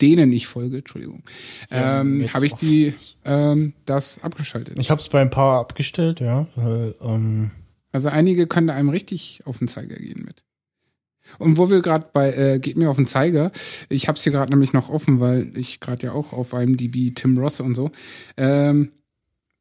denen 0.00 0.32
ich 0.32 0.46
folge, 0.46 0.78
Entschuldigung, 0.78 1.22
ja, 1.70 2.00
ähm, 2.00 2.32
habe 2.32 2.46
ich 2.46 2.54
die 2.54 2.94
ähm, 3.24 3.74
das 3.84 4.22
abgeschaltet. 4.22 4.78
Ich 4.78 4.90
habe 4.90 5.02
es 5.02 5.08
bei 5.08 5.20
ein 5.20 5.30
paar 5.30 5.60
abgestellt, 5.60 6.20
ja, 6.20 6.48
weil 6.54 6.94
ähm, 7.02 7.50
Also 7.92 8.08
einige 8.08 8.46
können 8.46 8.68
da 8.68 8.74
einem 8.74 8.88
richtig 8.88 9.42
auf 9.44 9.58
den 9.58 9.68
Zeiger 9.68 9.96
gehen 9.96 10.24
mit. 10.24 10.45
Und 11.38 11.56
wo 11.56 11.70
wir 11.70 11.82
gerade 11.82 12.08
bei 12.12 12.32
äh, 12.32 12.58
geht 12.58 12.76
mir 12.76 12.90
auf 12.90 12.96
den 12.96 13.06
Zeiger, 13.06 13.52
ich 13.88 14.08
habe 14.08 14.16
es 14.16 14.22
hier 14.22 14.32
gerade 14.32 14.50
nämlich 14.50 14.72
noch 14.72 14.88
offen, 14.88 15.20
weil 15.20 15.56
ich 15.56 15.80
gerade 15.80 16.06
ja 16.06 16.12
auch 16.12 16.32
auf 16.32 16.54
einem 16.54 16.76
DB 16.76 17.10
Tim 17.10 17.38
Ross 17.38 17.60
und 17.60 17.74
so. 17.74 17.90
Ähm, 18.36 18.92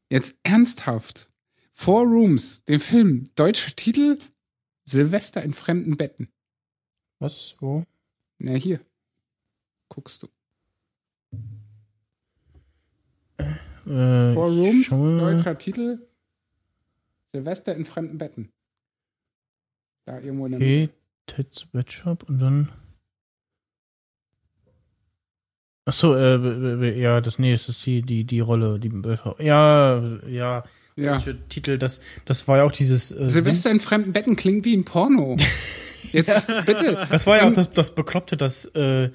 jetzt 0.09 0.35
ernsthaft. 0.43 1.29
Four 1.73 2.03
Rooms, 2.03 2.63
den 2.65 2.79
Film, 2.79 3.29
deutscher 3.35 3.75
Titel, 3.75 4.17
Silvester 4.85 5.43
in 5.43 5.51
fremden 5.53 5.97
Betten. 5.97 6.29
Was? 7.19 7.55
Wo? 7.59 7.83
Na 8.37 8.53
hier. 8.53 8.79
Guckst 9.89 10.23
du. 10.23 10.27
Äh, 13.37 14.33
Four 14.33 14.47
Rooms, 14.47 14.89
deutscher 14.89 15.57
Titel, 15.57 16.07
Silvester 17.33 17.75
in 17.75 17.85
fremden 17.85 18.17
Betten. 18.17 18.51
Da 20.05 20.19
irgendwo 20.19 20.45
in 20.45 20.51
der 20.53 20.61
Okay, 20.61 20.89
Ted's 21.27 21.67
Wetshop 21.73 22.23
und 22.29 22.39
dann. 22.39 22.69
Achso, 25.87 26.15
äh, 26.15 26.99
ja, 26.99 27.21
das 27.21 27.37
nee, 27.37 27.51
das 27.51 27.69
ist 27.69 27.85
die, 27.85 28.01
die, 28.01 28.23
die 28.23 28.39
Rolle, 28.39 28.79
die 28.79 28.91
ja, 29.39 30.01
ja, 30.27 30.63
Ja. 30.95 31.17
Titel, 31.49 31.77
das, 31.77 32.01
das 32.25 32.47
war 32.47 32.57
ja 32.57 32.63
auch 32.63 32.71
dieses 32.71 33.11
äh, 33.11 33.29
Silvester 33.29 33.69
in 33.69 33.79
fremden 33.79 34.11
Betten 34.11 34.35
klingt 34.35 34.65
wie 34.65 34.75
ein 34.75 34.83
Porno. 34.83 35.35
Jetzt 36.11 36.47
bitte. 36.65 36.85
Sinn- 36.85 36.97
Das 37.11 37.27
war 37.27 37.37
ja 37.37 37.47
auch 37.47 37.53
das, 37.53 37.69
das 37.69 37.93
Bekloppte, 37.93 38.35
das 38.35 38.65
äh, 38.73 39.09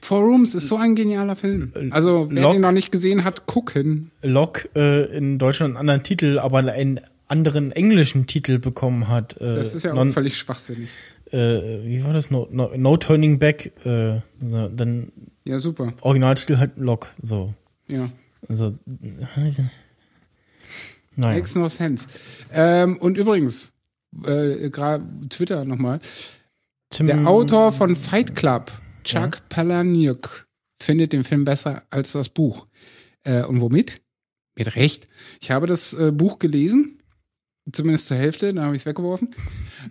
Four 0.00 0.20
Rooms 0.20 0.54
ist 0.54 0.68
so 0.68 0.76
ein 0.76 0.94
genialer 0.94 1.34
Film. 1.36 1.72
Also, 1.90 2.28
wer 2.30 2.42
Lock- 2.42 2.52
den 2.54 2.60
noch 2.62 2.72
nicht 2.72 2.90
gesehen 2.92 3.24
hat, 3.24 3.46
gucken. 3.46 4.10
Locke 4.22 4.68
äh, 4.74 5.16
in 5.16 5.38
Deutschland 5.38 5.70
einen 5.72 5.76
anderen 5.78 6.02
Titel, 6.04 6.38
aber 6.38 6.58
einen 6.58 7.00
anderen 7.26 7.72
englischen 7.72 8.26
Titel 8.26 8.58
bekommen 8.58 9.08
hat. 9.08 9.38
Äh, 9.40 9.56
Das 9.56 9.74
ist 9.74 9.82
ja 9.82 9.92
auch 9.92 9.96
non, 9.96 10.12
völlig 10.12 10.36
schwachsinnig. 10.38 10.88
Äh, 11.30 11.84
wie 11.84 12.04
war 12.04 12.12
das? 12.12 12.30
No, 12.30 12.48
no, 12.50 12.70
no 12.76 12.96
Turning 12.96 13.38
Back. 13.38 13.72
Äh, 13.84 14.20
so, 14.42 14.68
dann 14.68 15.12
Ja, 15.44 15.58
super. 15.58 15.92
Originaltitel 16.02 16.58
halt 16.58 16.76
Lock. 16.76 17.08
So. 17.20 17.54
Ja. 17.88 18.10
Also, 18.48 18.74
naja. 21.16 21.34
Makes 21.34 21.54
no 21.54 21.68
sense. 21.68 22.06
Ähm, 22.52 22.98
und 22.98 23.16
übrigens, 23.16 23.72
äh, 24.24 24.70
gerade 24.70 25.04
Twitter 25.28 25.64
nochmal. 25.64 26.00
Der 26.98 27.26
Autor 27.26 27.72
von 27.72 27.96
Fight 27.96 28.36
Club, 28.36 28.70
Chuck 29.02 29.40
Palahniuk, 29.48 30.46
findet 30.80 31.12
den 31.12 31.24
Film 31.24 31.44
besser 31.44 31.82
als 31.90 32.12
das 32.12 32.28
Buch. 32.28 32.66
Äh, 33.24 33.42
und 33.44 33.60
womit? 33.60 34.00
Mit 34.56 34.76
Recht. 34.76 35.08
Ich 35.40 35.50
habe 35.50 35.66
das 35.66 35.92
äh, 35.94 36.12
Buch 36.12 36.38
gelesen, 36.38 37.02
zumindest 37.72 38.06
zur 38.06 38.16
Hälfte, 38.16 38.52
dann 38.52 38.64
habe 38.64 38.76
ich 38.76 38.82
es 38.82 38.86
weggeworfen. 38.86 39.34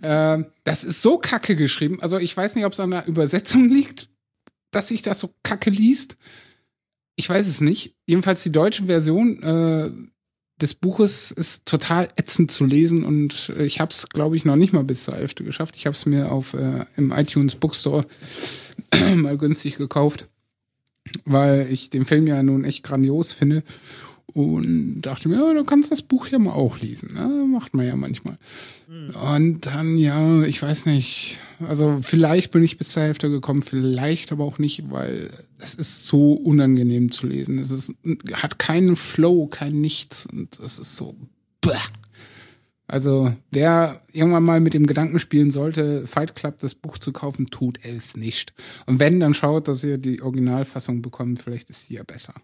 Ähm, 0.02 0.46
das 0.64 0.84
ist 0.84 1.02
so 1.02 1.18
kacke 1.18 1.56
geschrieben. 1.56 2.00
Also 2.00 2.18
ich 2.18 2.36
weiß 2.36 2.54
nicht, 2.54 2.64
ob 2.64 2.72
es 2.72 2.80
an 2.80 2.90
der 2.90 3.06
Übersetzung 3.06 3.68
liegt, 3.68 4.08
dass 4.70 4.88
sich 4.88 5.02
das 5.02 5.20
so 5.20 5.30
kacke 5.42 5.70
liest. 5.70 6.16
Ich 7.16 7.28
weiß 7.28 7.46
es 7.46 7.60
nicht. 7.60 7.94
Jedenfalls 8.06 8.42
die 8.42 8.52
deutsche 8.52 8.84
Version 8.84 9.42
äh, 9.42 9.90
des 10.60 10.74
Buches 10.74 11.30
ist 11.30 11.66
total 11.66 12.08
ätzend 12.16 12.50
zu 12.50 12.64
lesen 12.64 13.04
und 13.04 13.52
äh, 13.56 13.64
ich 13.64 13.80
habe 13.80 13.90
es, 13.92 14.08
glaube 14.08 14.36
ich, 14.36 14.44
noch 14.44 14.56
nicht 14.56 14.72
mal 14.72 14.84
bis 14.84 15.04
zur 15.04 15.14
Hälfte 15.14 15.44
geschafft. 15.44 15.76
Ich 15.76 15.86
habe 15.86 15.96
es 15.96 16.06
mir 16.06 16.30
auf 16.30 16.54
äh, 16.54 16.84
im 16.96 17.12
iTunes 17.12 17.54
Bookstore 17.54 18.06
mal 19.16 19.36
günstig 19.36 19.76
gekauft, 19.76 20.28
weil 21.24 21.66
ich 21.70 21.90
den 21.90 22.04
Film 22.04 22.26
ja 22.26 22.42
nun 22.42 22.64
echt 22.64 22.84
grandios 22.84 23.32
finde 23.32 23.62
und 24.34 25.00
dachte 25.02 25.28
mir, 25.28 25.36
ja, 25.36 25.54
du 25.54 25.64
kannst 25.64 25.92
das 25.92 26.02
Buch 26.02 26.26
ja 26.26 26.40
mal 26.40 26.52
auch 26.52 26.80
lesen. 26.80 27.14
Ne? 27.14 27.46
Macht 27.46 27.72
man 27.72 27.86
ja 27.86 27.94
manchmal. 27.94 28.36
Und 29.32 29.64
dann, 29.66 29.96
ja, 29.96 30.42
ich 30.42 30.60
weiß 30.60 30.86
nicht. 30.86 31.38
Also 31.60 32.00
vielleicht 32.02 32.50
bin 32.50 32.64
ich 32.64 32.76
bis 32.76 32.90
zur 32.90 33.04
Hälfte 33.04 33.30
gekommen, 33.30 33.62
vielleicht 33.62 34.32
aber 34.32 34.44
auch 34.44 34.58
nicht, 34.58 34.90
weil 34.90 35.30
es 35.58 35.74
ist 35.74 36.06
so 36.06 36.32
unangenehm 36.32 37.12
zu 37.12 37.28
lesen. 37.28 37.58
Es 37.58 37.70
ist, 37.70 37.94
hat 38.32 38.58
keinen 38.58 38.96
Flow, 38.96 39.46
kein 39.46 39.80
Nichts 39.80 40.26
und 40.26 40.58
es 40.58 40.78
ist 40.78 40.96
so. 40.96 41.14
Bäh. 41.60 41.70
Also 42.86 43.32
wer 43.50 44.02
irgendwann 44.12 44.42
mal 44.42 44.60
mit 44.60 44.74
dem 44.74 44.86
Gedanken 44.86 45.18
spielen 45.18 45.52
sollte, 45.52 46.06
Fight 46.06 46.34
Club 46.34 46.58
das 46.58 46.74
Buch 46.74 46.98
zu 46.98 47.12
kaufen, 47.12 47.46
tut 47.46 47.78
es 47.82 48.16
nicht. 48.16 48.52
Und 48.86 48.98
wenn, 48.98 49.20
dann 49.20 49.32
schaut, 49.32 49.68
dass 49.68 49.84
ihr 49.84 49.96
die 49.96 50.20
Originalfassung 50.20 51.00
bekommt, 51.00 51.40
vielleicht 51.40 51.70
ist 51.70 51.88
die 51.88 51.94
ja 51.94 52.02
besser. 52.02 52.34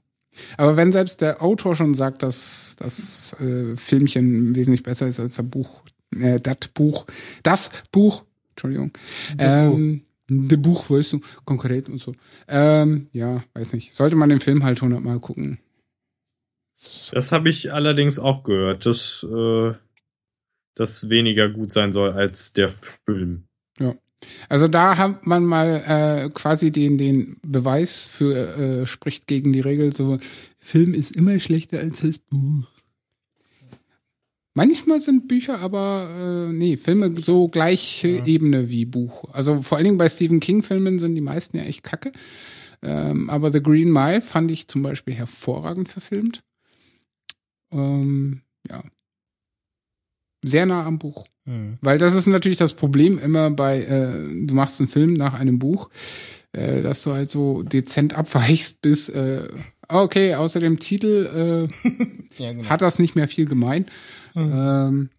Aber 0.56 0.76
wenn 0.76 0.92
selbst 0.92 1.20
der 1.20 1.42
Autor 1.42 1.76
schon 1.76 1.94
sagt, 1.94 2.22
dass 2.22 2.76
das 2.78 3.34
äh, 3.40 3.76
Filmchen 3.76 4.54
wesentlich 4.54 4.82
besser 4.82 5.06
ist 5.06 5.20
als 5.20 5.36
das 5.36 5.46
Buch, 5.46 5.82
äh, 6.16 6.40
das 6.40 6.68
Buch, 6.74 7.06
das 7.42 7.70
Buch, 7.92 8.24
Entschuldigung, 8.50 8.92
ähm, 9.38 10.02
de 10.28 10.58
Buch, 10.58 10.90
weißt 10.90 11.14
du, 11.14 11.20
konkret 11.44 11.88
und 11.88 11.98
so. 11.98 12.14
Ähm, 12.48 13.08
ja, 13.12 13.42
weiß 13.54 13.72
nicht. 13.72 13.94
Sollte 13.94 14.16
man 14.16 14.28
den 14.28 14.40
Film 14.40 14.64
halt 14.64 14.80
hundertmal 14.80 15.18
gucken. 15.20 15.58
Das 17.12 17.32
habe 17.32 17.48
ich 17.50 17.72
allerdings 17.72 18.18
auch 18.18 18.42
gehört, 18.42 18.86
dass 18.86 19.26
äh, 19.30 19.72
das 20.74 21.10
weniger 21.10 21.48
gut 21.50 21.72
sein 21.72 21.92
soll 21.92 22.12
als 22.12 22.52
der 22.52 22.70
Film. 22.70 23.44
Also 24.48 24.68
da 24.68 24.96
hat 24.96 25.26
man 25.26 25.44
mal 25.44 25.82
äh, 25.86 26.30
quasi 26.30 26.70
den, 26.70 26.98
den 26.98 27.38
Beweis 27.42 28.06
für, 28.06 28.56
äh, 28.56 28.86
spricht 28.86 29.26
gegen 29.26 29.52
die 29.52 29.60
Regel, 29.60 29.92
so 29.92 30.18
Film 30.58 30.94
ist 30.94 31.16
immer 31.16 31.38
schlechter 31.40 31.78
als 31.78 32.00
das 32.00 32.18
Buch. 32.18 32.68
Manchmal 34.54 35.00
sind 35.00 35.28
Bücher 35.28 35.60
aber, 35.60 36.48
äh, 36.50 36.52
nee, 36.52 36.76
Filme 36.76 37.18
so 37.18 37.48
gleiche 37.48 38.22
Ebene 38.26 38.68
wie 38.68 38.84
Buch. 38.84 39.32
Also 39.32 39.62
vor 39.62 39.78
allen 39.78 39.84
Dingen 39.84 39.98
bei 39.98 40.08
Stephen 40.08 40.40
King-Filmen 40.40 40.98
sind 40.98 41.14
die 41.14 41.20
meisten 41.20 41.56
ja 41.56 41.62
echt 41.62 41.82
kacke. 41.82 42.12
Ähm, 42.82 43.30
aber 43.30 43.52
The 43.52 43.62
Green 43.62 43.92
Mile 43.92 44.20
fand 44.20 44.50
ich 44.50 44.66
zum 44.66 44.82
Beispiel 44.82 45.14
hervorragend 45.14 45.88
verfilmt. 45.88 46.42
Ähm, 47.72 48.42
ja. 48.68 48.82
Sehr 50.42 50.66
nah 50.66 50.84
am 50.84 50.98
Buch. 50.98 51.26
Hm. 51.50 51.78
Weil 51.80 51.98
das 51.98 52.14
ist 52.14 52.26
natürlich 52.26 52.58
das 52.58 52.74
Problem 52.74 53.18
immer 53.18 53.50
bei, 53.50 53.82
äh, 53.82 54.46
du 54.46 54.54
machst 54.54 54.80
einen 54.80 54.88
Film 54.88 55.14
nach 55.14 55.34
einem 55.34 55.58
Buch, 55.58 55.90
äh, 56.52 56.80
dass 56.80 57.02
du 57.02 57.12
halt 57.12 57.28
so 57.28 57.64
dezent 57.64 58.14
abweichst 58.14 58.80
bis, 58.82 59.08
äh, 59.08 59.48
okay, 59.88 60.36
außer 60.36 60.60
dem 60.60 60.78
Titel 60.78 61.68
äh, 61.82 61.88
Ja, 62.38 62.52
genau. 62.52 62.68
hat 62.68 62.82
das 62.82 63.00
nicht 63.00 63.16
mehr 63.16 63.26
viel 63.26 63.46
gemein. 63.46 63.86
Ähm, 64.36 65.10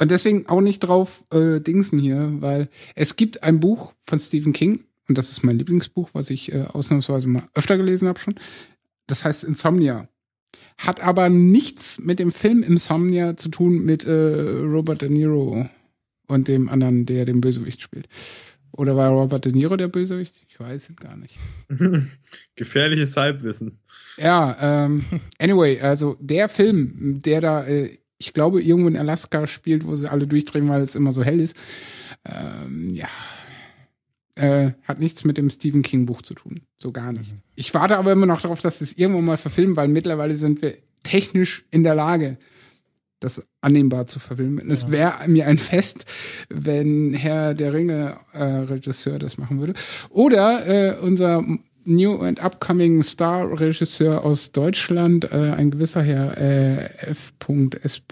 und 0.00 0.10
deswegen 0.10 0.46
auch 0.46 0.60
nicht 0.60 0.78
drauf 0.78 1.24
äh, 1.32 1.60
dingsen 1.60 1.98
hier, 1.98 2.30
weil 2.34 2.68
es 2.94 3.16
gibt 3.16 3.42
ein 3.42 3.58
Buch 3.58 3.92
von 4.06 4.20
Stephen 4.20 4.52
King, 4.52 4.84
und 5.08 5.18
das 5.18 5.32
ist 5.32 5.42
mein 5.42 5.58
Lieblingsbuch, 5.58 6.10
was 6.12 6.30
ich 6.30 6.52
äh, 6.52 6.66
ausnahmsweise 6.72 7.26
mal 7.26 7.48
öfter 7.54 7.76
gelesen 7.76 8.06
habe 8.06 8.20
schon. 8.20 8.36
Das 9.08 9.24
heißt 9.24 9.42
Insomnia. 9.42 10.08
Hat 10.78 11.02
aber 11.02 11.28
nichts 11.28 11.98
mit 11.98 12.20
dem 12.20 12.30
Film 12.30 12.62
Insomnia 12.62 13.36
zu 13.36 13.48
tun 13.48 13.84
mit 13.84 14.04
äh, 14.04 14.12
Robert 14.12 15.02
De 15.02 15.08
Niro 15.08 15.68
und 16.30 16.48
dem 16.48 16.68
anderen, 16.68 17.06
der 17.06 17.24
den 17.24 17.40
Bösewicht 17.40 17.82
spielt. 17.82 18.08
Oder 18.72 18.96
war 18.96 19.10
Robert 19.10 19.44
De 19.44 19.52
Niro 19.52 19.76
der 19.76 19.88
Bösewicht? 19.88 20.34
Ich 20.48 20.60
weiß 20.60 20.90
es 20.90 20.96
gar 20.96 21.16
nicht. 21.16 21.36
Gefährliches 22.54 23.16
Halbwissen. 23.16 23.78
Ja, 24.16 24.84
ähm, 24.84 25.04
anyway, 25.38 25.80
also 25.80 26.16
der 26.20 26.48
Film, 26.48 27.20
der 27.24 27.40
da, 27.40 27.64
äh, 27.64 27.98
ich 28.18 28.32
glaube, 28.32 28.62
irgendwo 28.62 28.88
in 28.88 28.96
Alaska 28.96 29.46
spielt, 29.46 29.86
wo 29.86 29.96
sie 29.96 30.08
alle 30.08 30.26
durchdrehen, 30.26 30.68
weil 30.68 30.82
es 30.82 30.94
immer 30.94 31.12
so 31.12 31.24
hell 31.24 31.40
ist, 31.40 31.56
ähm, 32.24 32.90
ja, 32.90 33.08
äh, 34.36 34.72
hat 34.84 35.00
nichts 35.00 35.24
mit 35.24 35.36
dem 35.36 35.50
Stephen 35.50 35.82
King 35.82 36.06
Buch 36.06 36.22
zu 36.22 36.34
tun. 36.34 36.60
So 36.78 36.92
gar 36.92 37.12
nicht. 37.12 37.34
Ich 37.56 37.74
warte 37.74 37.96
aber 37.98 38.12
immer 38.12 38.26
noch 38.26 38.40
darauf, 38.40 38.60
dass 38.60 38.78
sie 38.78 38.84
es 38.84 38.92
irgendwann 38.92 39.24
mal 39.24 39.36
verfilmen, 39.36 39.76
weil 39.76 39.88
mittlerweile 39.88 40.36
sind 40.36 40.62
wir 40.62 40.74
technisch 41.02 41.64
in 41.72 41.82
der 41.82 41.96
Lage, 41.96 42.38
das 43.20 43.46
annehmbar 43.60 44.06
zu 44.06 44.18
verfilmen. 44.18 44.70
Es 44.70 44.90
wäre 44.90 45.28
mir 45.28 45.46
ein 45.46 45.58
Fest, 45.58 46.06
wenn 46.48 47.14
Herr 47.14 47.54
der 47.54 47.74
Ringe 47.74 48.16
äh, 48.32 48.42
Regisseur 48.42 49.18
das 49.18 49.38
machen 49.38 49.60
würde. 49.60 49.74
Oder 50.08 50.66
äh, 50.66 50.98
unser 50.98 51.44
New 51.84 52.18
and 52.18 52.42
Upcoming 52.42 53.02
Star 53.02 53.60
Regisseur 53.60 54.24
aus 54.24 54.52
Deutschland, 54.52 55.24
äh, 55.24 55.52
ein 55.52 55.70
gewisser 55.70 56.02
Herr 56.02 56.36
äh, 56.38 56.84
F.S. 57.10 58.02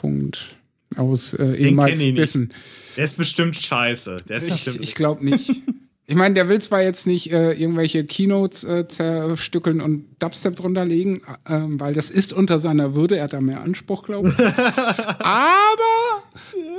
aus 0.97 1.35
äh, 1.35 1.55
ehemals. 1.55 1.99
Dessen. 1.99 2.53
Der 2.97 3.05
ist 3.05 3.17
bestimmt 3.17 3.57
scheiße. 3.57 4.17
Der 4.29 4.39
ist 4.39 4.49
Ich, 4.49 4.65
bestimmt 4.65 4.83
ich 4.83 4.95
glaube 4.95 5.25
nicht. 5.25 5.63
Ich 6.11 6.17
meine, 6.17 6.35
der 6.35 6.49
will 6.49 6.59
zwar 6.59 6.83
jetzt 6.83 7.07
nicht 7.07 7.31
äh, 7.33 7.53
irgendwelche 7.53 8.03
Keynotes 8.03 8.65
äh, 8.65 8.89
zerstückeln 8.89 9.83
und 9.83 10.07
Dubstep 10.19 10.57
drunter 10.57 10.87
legen, 10.87 11.21
ähm, 11.47 11.79
weil 11.79 11.93
das 11.93 12.09
ist 12.09 12.33
unter 12.33 12.59
seiner 12.59 12.95
Würde, 12.95 13.19
er 13.19 13.25
hat 13.25 13.35
da 13.35 13.43
mehr 13.43 13.61
Anspruch, 13.61 14.05
glaube 14.05 14.31
ich. 14.31 14.39
Aber 15.19 16.23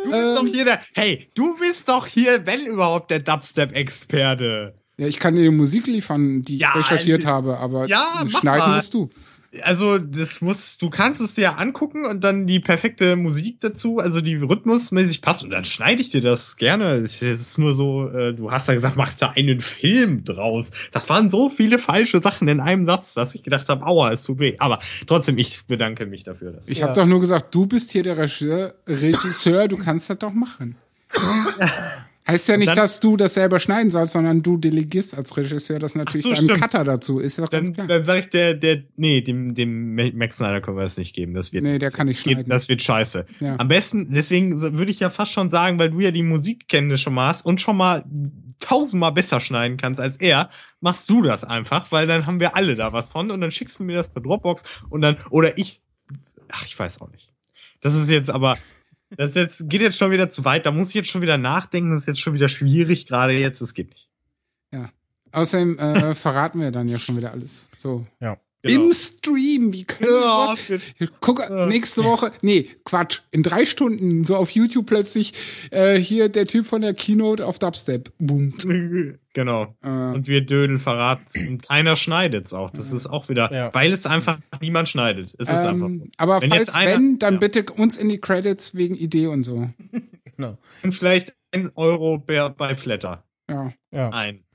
Du 0.04 0.12
bist 0.12 0.38
doch 0.38 0.48
hier 0.48 0.66
der. 0.66 0.80
Hey, 0.96 1.28
du 1.36 1.56
bist 1.58 1.90
doch 1.90 2.08
hier, 2.08 2.48
wenn 2.48 2.66
überhaupt, 2.66 3.12
der 3.12 3.20
Dubstep-Experte. 3.20 4.74
ja, 4.98 5.06
ich 5.06 5.20
kann 5.20 5.36
dir 5.36 5.44
die 5.44 5.50
Musik 5.52 5.86
liefern, 5.86 6.42
die 6.42 6.58
Ja, 6.58 6.70
ich 6.72 6.78
recherchiert 6.78 7.24
äh, 7.24 7.28
habe, 7.28 7.58
aber 7.60 7.86
ja, 7.86 8.26
schneiden 8.28 8.76
musst 8.76 8.96
du. 8.96 9.12
Also 9.64 9.98
das 9.98 10.42
muss, 10.42 10.78
du 10.78 10.90
kannst 10.90 11.22
es 11.22 11.34
dir 11.36 11.58
angucken 11.58 12.06
und 12.06 12.24
dann 12.24 12.46
die 12.46 12.60
perfekte 12.60 13.16
Musik 13.16 13.60
dazu, 13.62 13.98
also 13.98 14.22
die 14.22 14.36
rhythmusmäßig 14.36 15.22
passt 15.22 15.44
und 15.44 15.50
dann 15.50 15.66
schneide 15.66 16.02
ich 16.02 16.10
dir 16.10 16.22
das 16.22 16.58
gerne. 16.58 16.96
Es 16.98 17.22
ist 17.22 17.58
nur 17.58 17.74
so, 17.74 18.10
äh, 18.10 18.34
du 18.34 18.52
hast 18.52 18.68
ja 18.68 18.76
gesagt, 18.76 18.96
mach 18.96 19.14
da 19.14 19.30
einen 19.32 19.62
Film 19.62 20.24
draus. 20.24 20.72
Das 20.92 21.10
waren 21.10 21.32
so 21.32 21.50
viele 21.50 21.80
falsche 21.80 22.20
Sachen 22.22 22.48
in 22.48 22.60
einem 22.60 22.86
Satz, 22.86 23.14
dass 23.14 23.34
ich 23.34 23.42
gedacht 23.44 23.68
habe, 23.70 23.86
aua, 23.86 24.12
es 24.12 24.24
tut 24.24 24.40
weh. 24.40 24.56
Aber 24.60 24.80
trotzdem, 25.08 25.38
ich 25.38 25.66
bedanke 25.66 26.06
mich 26.06 26.24
dafür. 26.24 26.52
Dass 26.52 26.68
Ich 26.70 26.80
Ja. 26.80 26.88
habe 26.88 27.00
doch 27.00 27.08
nur 27.08 27.20
gesagt, 27.20 27.54
du 27.56 27.66
bist 27.66 27.92
hier 27.92 28.04
der 28.04 28.18
Regisseur, 28.18 28.76
Regisseur 28.88 29.68
du 29.68 29.78
kannst 29.78 30.10
das 30.10 30.20
doch 30.20 30.34
machen. 30.34 30.76
Heißt 32.30 32.48
ja 32.48 32.58
nicht, 32.58 32.78
dass 32.78 33.00
du 33.00 33.18
das 33.18 33.34
selber 33.34 33.60
schneiden 33.60 33.90
sollst, 33.90 34.14
sondern 34.14 34.42
du 34.44 34.58
delegierst 34.58 35.18
als 35.18 35.36
Regisseur 35.36 35.80
das 35.80 35.96
natürlich 35.96 36.24
so, 36.24 36.34
deinem 36.34 36.46
stimmt. 36.46 36.62
Cutter 36.62 36.84
dazu. 36.84 37.20
Ist 37.20 37.40
doch 37.40 37.50
ganz 37.50 37.70
dann, 37.70 37.74
klar. 37.74 37.88
dann 37.88 38.06
sage 38.06 38.20
ich 38.20 38.30
der, 38.30 38.54
der, 38.54 38.84
nee, 38.98 39.22
dem, 39.22 39.54
dem 39.54 39.96
Max 39.96 40.38
Snyder 40.38 40.62
können 40.62 40.78
wir 40.78 40.84
das 40.84 40.98
nicht 40.98 41.14
geben. 41.14 41.34
Das 41.34 41.54
wird, 41.54 41.64
Nee, 41.64 41.80
der 41.80 41.90
das, 41.90 41.98
kann 41.98 42.08
nicht 42.08 42.24
geht, 42.24 42.34
schneiden. 42.34 42.50
Das 42.50 42.70
wird 42.70 42.82
scheiße. 42.82 43.26
Ja. 43.40 43.56
Am 43.58 43.68
besten, 43.68 44.12
deswegen 44.12 44.60
würde 44.62 44.92
ich 44.92 45.00
ja 45.00 45.10
fast 45.10 45.32
schon 45.32 45.50
sagen, 45.50 45.80
weil 45.80 45.90
du 45.90 46.00
ja 46.00 46.12
die 46.12 46.24
Musikkenntnis 46.24 47.02
schon 47.02 47.14
mal 47.14 47.28
hast 47.28 47.46
und 47.46 47.60
schon 47.60 47.78
mal 47.78 48.06
tausendmal 48.60 49.12
besser 49.12 49.40
schneiden 49.40 49.78
kannst 49.78 50.00
als 50.00 50.18
er, 50.18 50.50
machst 50.82 51.10
du 51.10 51.22
das 51.22 51.44
einfach, 51.44 51.92
weil 51.92 52.08
dann 52.08 52.26
haben 52.26 52.40
wir 52.40 52.56
alle 52.56 52.76
da 52.76 52.94
was 52.94 53.10
von 53.10 53.32
und 53.32 53.42
dann 53.42 53.52
schickst 53.52 53.80
du 53.80 53.84
mir 53.84 53.96
das 53.96 54.10
per 54.10 54.22
Dropbox 54.22 54.64
und 54.90 55.02
dann, 55.02 55.18
oder 55.30 55.58
ich, 55.58 55.82
ach, 56.50 56.66
ich 56.66 56.78
weiß 56.78 57.02
auch 57.02 57.10
nicht. 57.10 57.32
Das 57.82 57.96
ist 57.96 58.10
jetzt 58.10 58.30
aber, 58.30 58.58
das 59.18 59.36
jetzt, 59.36 59.70
geht 59.70 59.82
jetzt 59.82 59.98
schon 59.98 60.12
wieder 60.12 60.30
zu 60.30 60.46
weit, 60.46 60.66
da 60.66 60.72
muss 60.72 60.90
ich 60.90 60.94
jetzt 60.96 61.10
schon 61.10 61.22
wieder 61.22 61.38
nachdenken, 61.38 61.92
das 61.92 62.02
ist 62.02 62.08
jetzt 62.08 62.22
schon 62.22 62.34
wieder 62.34 62.50
schwierig, 62.50 63.06
gerade 63.08 63.34
jetzt, 63.34 63.62
das 63.62 63.74
geht 63.74 63.90
nicht. 63.90 64.10
Außerdem 65.32 65.78
äh, 65.78 66.16
verraten 66.16 66.60
wir 66.60 66.72
dann 66.72 66.88
ja 66.88 66.98
schon 66.98 67.18
wieder 67.18 67.32
alles. 67.32 67.70
So. 67.78 68.06
Ja. 68.20 68.38
Genau. 68.62 68.88
Im 68.88 68.94
Stream, 68.94 69.72
wie 69.72 69.86
können 69.86 70.10
Ja, 70.12 70.54
wir 70.98 71.10
Guck, 71.22 71.50
nächste 71.68 72.04
Woche, 72.04 72.32
nee, 72.42 72.68
Quatsch, 72.84 73.22
in 73.32 73.42
drei 73.42 73.66
Stunden, 73.66 74.26
so 74.26 74.36
auf 74.36 74.52
YouTube 74.52 74.86
plötzlich, 74.86 75.34
äh, 75.72 75.96
hier 75.98 76.28
der 76.28 76.46
Typ 76.46 76.66
von 76.66 76.82
der 76.82 76.94
Keynote 76.94 77.46
auf 77.46 77.58
Dubstep. 77.58 78.12
Boom. 78.20 78.54
genau. 79.34 79.76
Äh, 79.82 79.88
Und 79.88 80.28
wir 80.28 80.42
Dödel 80.42 80.78
verraten 80.78 81.48
und 81.48 81.68
keiner 81.70 81.96
schneidet's 81.96 82.52
auch. 82.54 82.70
Das 82.70 82.92
ist 82.92 83.08
auch 83.08 83.30
wieder, 83.30 83.50
Ja. 83.54 83.74
weil 83.74 83.94
es 83.94 84.06
einfach 84.06 84.40
niemand 84.60 84.90
schneidet. 84.90 85.34
Es 85.40 85.48
ist 85.48 85.56
einfach 85.56 85.88
so. 85.88 85.94
ähm, 85.96 86.12
aber 86.18 86.42
Wenn 86.42 86.50
falls 86.50 86.76
einer- 86.76 86.92
wenn, 86.96 87.18
dann 87.20 87.36
ja. 87.36 87.40
bitte 87.40 87.64
uns 87.74 87.98
in 87.98 88.10
die 88.10 88.20
Credits 88.20 88.76
wegen 88.76 88.96
Idee 88.96 89.28
und 89.28 89.44
so. 89.44 89.70
Genau. 90.38 90.58
Und 90.84 90.94
vielleicht 90.96 91.34
ein 91.52 91.70
Euro 91.76 92.18
bei 92.18 92.48
bei 92.48 92.74
Flatter 92.74 93.26
Ja. 93.50 93.74
Ja. 93.92 94.10
ein. 94.12 94.46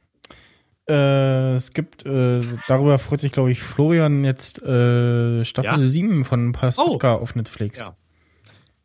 Äh, 0.88 1.56
es 1.56 1.72
gibt, 1.72 2.04
äh, 2.04 2.40
darüber 2.68 2.98
freut 2.98 3.20
sich, 3.20 3.32
glaube 3.32 3.50
ich, 3.50 3.62
Florian 3.62 4.22
jetzt 4.24 4.62
äh, 4.62 5.44
Staffel 5.44 5.80
Ja. 5.80 5.86
7 5.86 6.24
von 6.24 6.52
Pastewka 6.52 7.14
auf 7.14 7.34
Netflix. 7.34 7.78
Ja. 7.78 7.94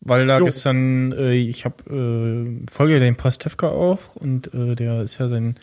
Weil 0.01 0.27
da 0.27 0.39
Jo. 0.39 0.45
gestern, 0.45 1.11
äh, 1.11 1.33
ich 1.33 1.65
habe 1.65 1.83
äh, 1.93 2.71
folge 2.71 2.99
den 2.99 3.15
Pastewka 3.17 3.67
auch 3.67 4.15
und 4.15 4.53
äh, 4.53 4.75
der 4.75 5.01
ist 5.01 5.17
ja 5.17 5.27
sein, 5.27 5.55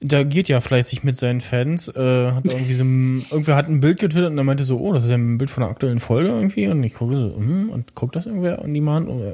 interagiert 0.00 0.48
ja 0.48 0.60
fleißig 0.60 1.02
mit 1.02 1.16
seinen 1.16 1.40
Fans. 1.40 1.88
Äh, 1.88 2.32
hat 2.32 2.44
irgendwie 2.44 2.74
so 2.74 2.84
ein, 2.84 3.24
irgendwer 3.30 3.56
hat 3.56 3.68
ein 3.68 3.80
Bild 3.80 4.00
getwittert 4.00 4.32
und 4.32 4.38
er 4.38 4.44
meinte 4.44 4.64
so, 4.64 4.78
oh, 4.80 4.92
das 4.92 5.04
ist 5.04 5.10
ja 5.10 5.16
ein 5.16 5.38
Bild 5.38 5.50
von 5.50 5.62
einer 5.62 5.70
aktuellen 5.72 6.00
Folge 6.00 6.28
irgendwie 6.28 6.68
und 6.68 6.84
ich 6.84 6.92
gucke 6.94 7.16
so, 7.16 7.34
hm, 7.34 7.70
und 7.70 7.94
guckt 7.94 8.16
das 8.16 8.26
irgendwer 8.26 8.60
an 8.62 8.74
die 8.74 8.80
Mann? 8.82 9.08
Oder, 9.08 9.32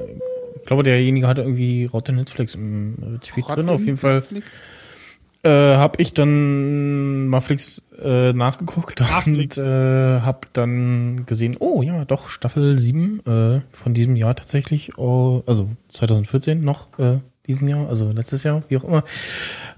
ich 0.55 0.65
glaube, 0.65 0.83
derjenige 0.83 1.27
hatte 1.27 1.41
irgendwie 1.41 1.83
Raute 1.83 2.13
Netflix 2.13 2.55
im 2.55 3.15
äh, 3.15 3.17
Tweet 3.17 3.49
drin. 3.49 3.67
Auf 3.67 3.85
jeden 3.85 3.97
Fall 3.97 4.23
äh, 5.43 5.49
habe 5.49 6.01
ich 6.01 6.13
dann 6.13 7.27
Maflix 7.27 7.83
äh, 8.01 8.33
nachgeguckt 8.33 8.99
Maflix. 8.99 9.57
und 9.57 9.65
äh, 9.65 10.21
habe 10.21 10.47
dann 10.53 11.25
gesehen, 11.25 11.55
oh 11.59 11.81
ja, 11.81 12.05
doch, 12.05 12.29
Staffel 12.29 12.77
7 12.77 13.21
äh, 13.25 13.61
von 13.71 13.93
diesem 13.93 14.15
Jahr 14.15 14.35
tatsächlich, 14.35 14.97
oh, 14.97 15.43
also 15.45 15.69
2014 15.89 16.63
noch 16.63 16.99
äh, 16.99 17.19
diesen 17.47 17.67
Jahr, 17.67 17.87
also 17.87 18.11
letztes 18.11 18.43
Jahr, 18.43 18.63
wie 18.67 18.77
auch 18.77 18.83
immer, 18.83 19.03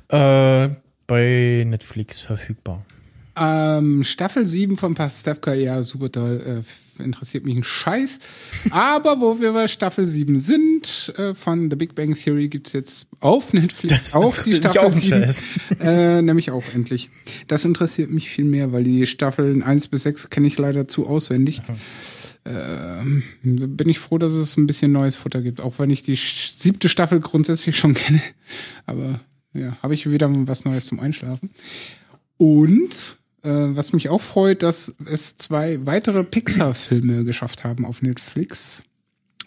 äh, 0.10 0.76
bei 1.08 1.64
Netflix 1.68 2.20
verfügbar. 2.20 2.84
Ähm, 3.36 4.03
Staffel 4.03 4.45
7 4.45 4.76
von 4.76 4.94
Pastewka, 4.94 5.53
ja, 5.53 5.82
super 5.84 6.12
toll. 6.12 6.41
Äh, 6.45 7.03
interessiert 7.03 7.45
mich 7.45 7.58
ein 7.58 7.64
Scheiß. 7.64 8.20
Aber 8.70 9.20
wo 9.22 9.40
wir 9.40 9.53
bei 9.53 9.68
Staffel 9.68 10.06
7 10.06 10.40
sind, 10.40 11.14
äh, 11.18 11.34
von 11.34 11.70
The 11.70 11.76
Big 11.76 11.95
Bang 11.95 12.14
Theory 12.14 12.48
gibt's 12.48 12.74
jetzt 12.74 13.08
auf 13.20 13.53
Netflix 13.53 14.16
auch 14.16 14.36
die 14.38 14.56
Staffel 14.56 14.80
auch 14.80 14.91
ein 14.91 14.94
7. 14.94 15.22
Scheiß. 15.22 15.45
Äh, 15.80 16.22
nämlich 16.22 16.52
auch 16.52 16.64
endlich. 16.74 17.10
Das 17.48 17.66
interessiert 17.66 18.12
mich 18.12 18.30
viel 18.30 18.45
mehr, 18.45 18.72
weil 18.72 18.84
die 18.84 19.06
Staffeln 19.06 19.64
1 19.64 19.88
bis 19.88 20.03
6 20.03 20.30
kenne 20.30 20.48
ich 20.48 20.58
leider 20.58 20.88
zu 20.88 21.08
auswendig. 21.08 21.62
Ähm, 22.44 23.24
bin 23.44 23.88
ich 23.88 23.99
froh, 23.99 24.18
dass 24.18 24.34
es 24.34 24.58
ein 24.58 24.66
bisschen 24.68 24.91
neues 24.91 25.16
Futter 25.16 25.41
gibt, 25.41 25.62
auch 25.62 25.78
wenn 25.78 25.91
ich 25.91 26.02
die 26.02 26.16
siebte 26.16 26.90
Staffel 26.90 27.20
grundsätzlich 27.20 27.78
schon 27.78 27.94
kenne. 27.95 28.22
Aber 28.86 29.20
ja, 29.53 29.78
habe 29.82 29.94
ich 29.94 30.10
wieder 30.10 30.30
was 30.48 30.66
Neues 30.66 30.86
zum 30.86 30.99
Einschlafen. 30.99 31.52
Und 32.38 33.20
was 33.43 33.93
mich 33.93 34.09
auch 34.09 34.22
freut, 34.22 34.61
dass 34.63 34.93
es 35.05 35.35
zwei 35.35 35.85
weitere 35.85 36.23
Pixar-Filme 36.23 37.23
geschafft 37.23 37.63
haben 37.63 37.85
auf 37.85 38.01
Netflix. 38.01 38.84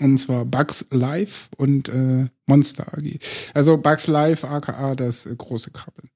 Und 0.00 0.18
zwar 0.18 0.44
Bugs 0.44 0.86
Life 0.90 1.48
und 1.56 1.88
äh, 1.88 2.26
Monster 2.46 2.92
AG. 2.94 3.18
Also 3.54 3.76
Bugs 3.78 4.08
Life, 4.08 4.46
aka 4.48 4.96
das 4.96 5.24
äh, 5.26 5.34
große 5.36 5.70
Krabbeln. 5.70 6.10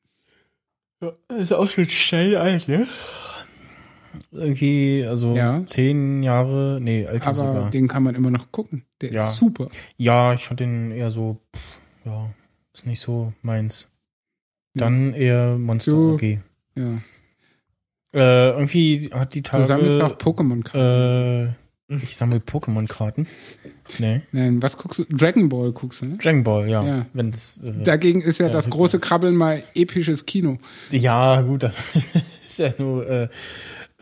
Ja, 1.00 1.12
ist 1.36 1.52
auch 1.52 1.70
schon 1.70 1.88
schnell 1.88 2.36
alt, 2.36 2.66
ne? 2.66 2.88
Irgendwie, 4.32 5.04
also 5.06 5.36
Ja. 5.36 5.64
zehn 5.64 6.22
Jahre, 6.24 6.80
nee, 6.82 7.04
älter 7.04 7.26
Aber 7.28 7.34
sogar. 7.34 7.70
den 7.70 7.86
kann 7.86 8.02
man 8.02 8.14
immer 8.16 8.30
noch 8.30 8.50
gucken. 8.50 8.84
Der 9.00 9.12
Ja. 9.12 9.24
ist 9.28 9.36
super. 9.36 9.66
Ja, 9.96 10.34
ich 10.34 10.44
fand 10.44 10.58
den 10.60 10.90
eher 10.90 11.10
so, 11.12 11.38
pff, 11.54 11.80
ja, 12.04 12.30
ist 12.74 12.84
nicht 12.86 13.00
so 13.00 13.32
meins. 13.42 13.88
Dann 14.74 15.14
eher 15.14 15.56
Monster 15.56 15.92
Du- 15.92 16.14
AG. 16.16 16.40
Ja. 16.76 16.98
Äh, 18.14 18.48
irgendwie 18.50 19.10
hat 19.12 19.34
die 19.34 19.42
Du 19.42 19.62
sammelst 19.62 20.00
auch 20.02 20.16
Tage, 20.16 20.30
Pokémon-Karten. 20.30 21.54
äh, 21.90 21.94
ich 21.94 22.16
sammle 22.16 22.38
Pokémon-Karten. 22.38 23.26
Nee. 23.98 24.20
Nein, 24.32 24.60
was 24.62 24.76
guckst 24.76 24.98
du? 24.98 25.04
Dragon 25.10 25.48
Ball 25.48 25.72
guckst 25.72 26.02
du, 26.02 26.06
ne? 26.06 26.16
Dragon 26.18 26.42
Ball, 26.42 26.68
ja. 26.68 26.84
Ja. 26.84 27.06
Wenn's, 27.14 27.60
äh, 27.64 27.82
Dagegen 27.84 28.20
ist 28.22 28.38
ja, 28.40 28.46
Ja, 28.46 28.52
das 28.52 28.68
große 28.70 28.98
Krabbeln 28.98 29.34
mal 29.36 29.62
episches 29.74 30.26
Kino. 30.26 30.56
ja, 30.90 31.40
gut, 31.42 31.62
das 31.64 31.96
ist 32.46 32.58
ja 32.58 32.72
nur, 32.78 33.08
äh, 33.08 33.28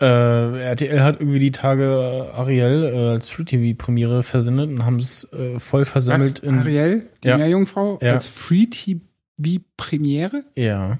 äh, 0.00 0.60
RTL 0.62 1.00
hat 1.00 1.20
irgendwie 1.20 1.38
die 1.38 1.52
Tage 1.52 2.30
Ariel 2.34 2.92
äh, 2.92 2.98
als 3.12 3.28
Free 3.30 3.44
TV 3.44 3.74
Premiere 3.78 4.22
versendet 4.22 4.68
und 4.68 4.84
haben 4.84 4.96
es 4.98 5.24
äh, 5.32 5.58
voll 5.58 5.84
versammelt 5.84 6.42
Was? 6.42 6.48
in 6.48 6.58
Ariel, 6.58 7.06
die 7.24 7.28
Ja. 7.28 7.38
Meerjungfrau, 7.38 7.98
Ja. 8.02 8.12
als 8.14 8.28
Free-TV-Premiere? 8.28 10.44
ja. 10.56 10.98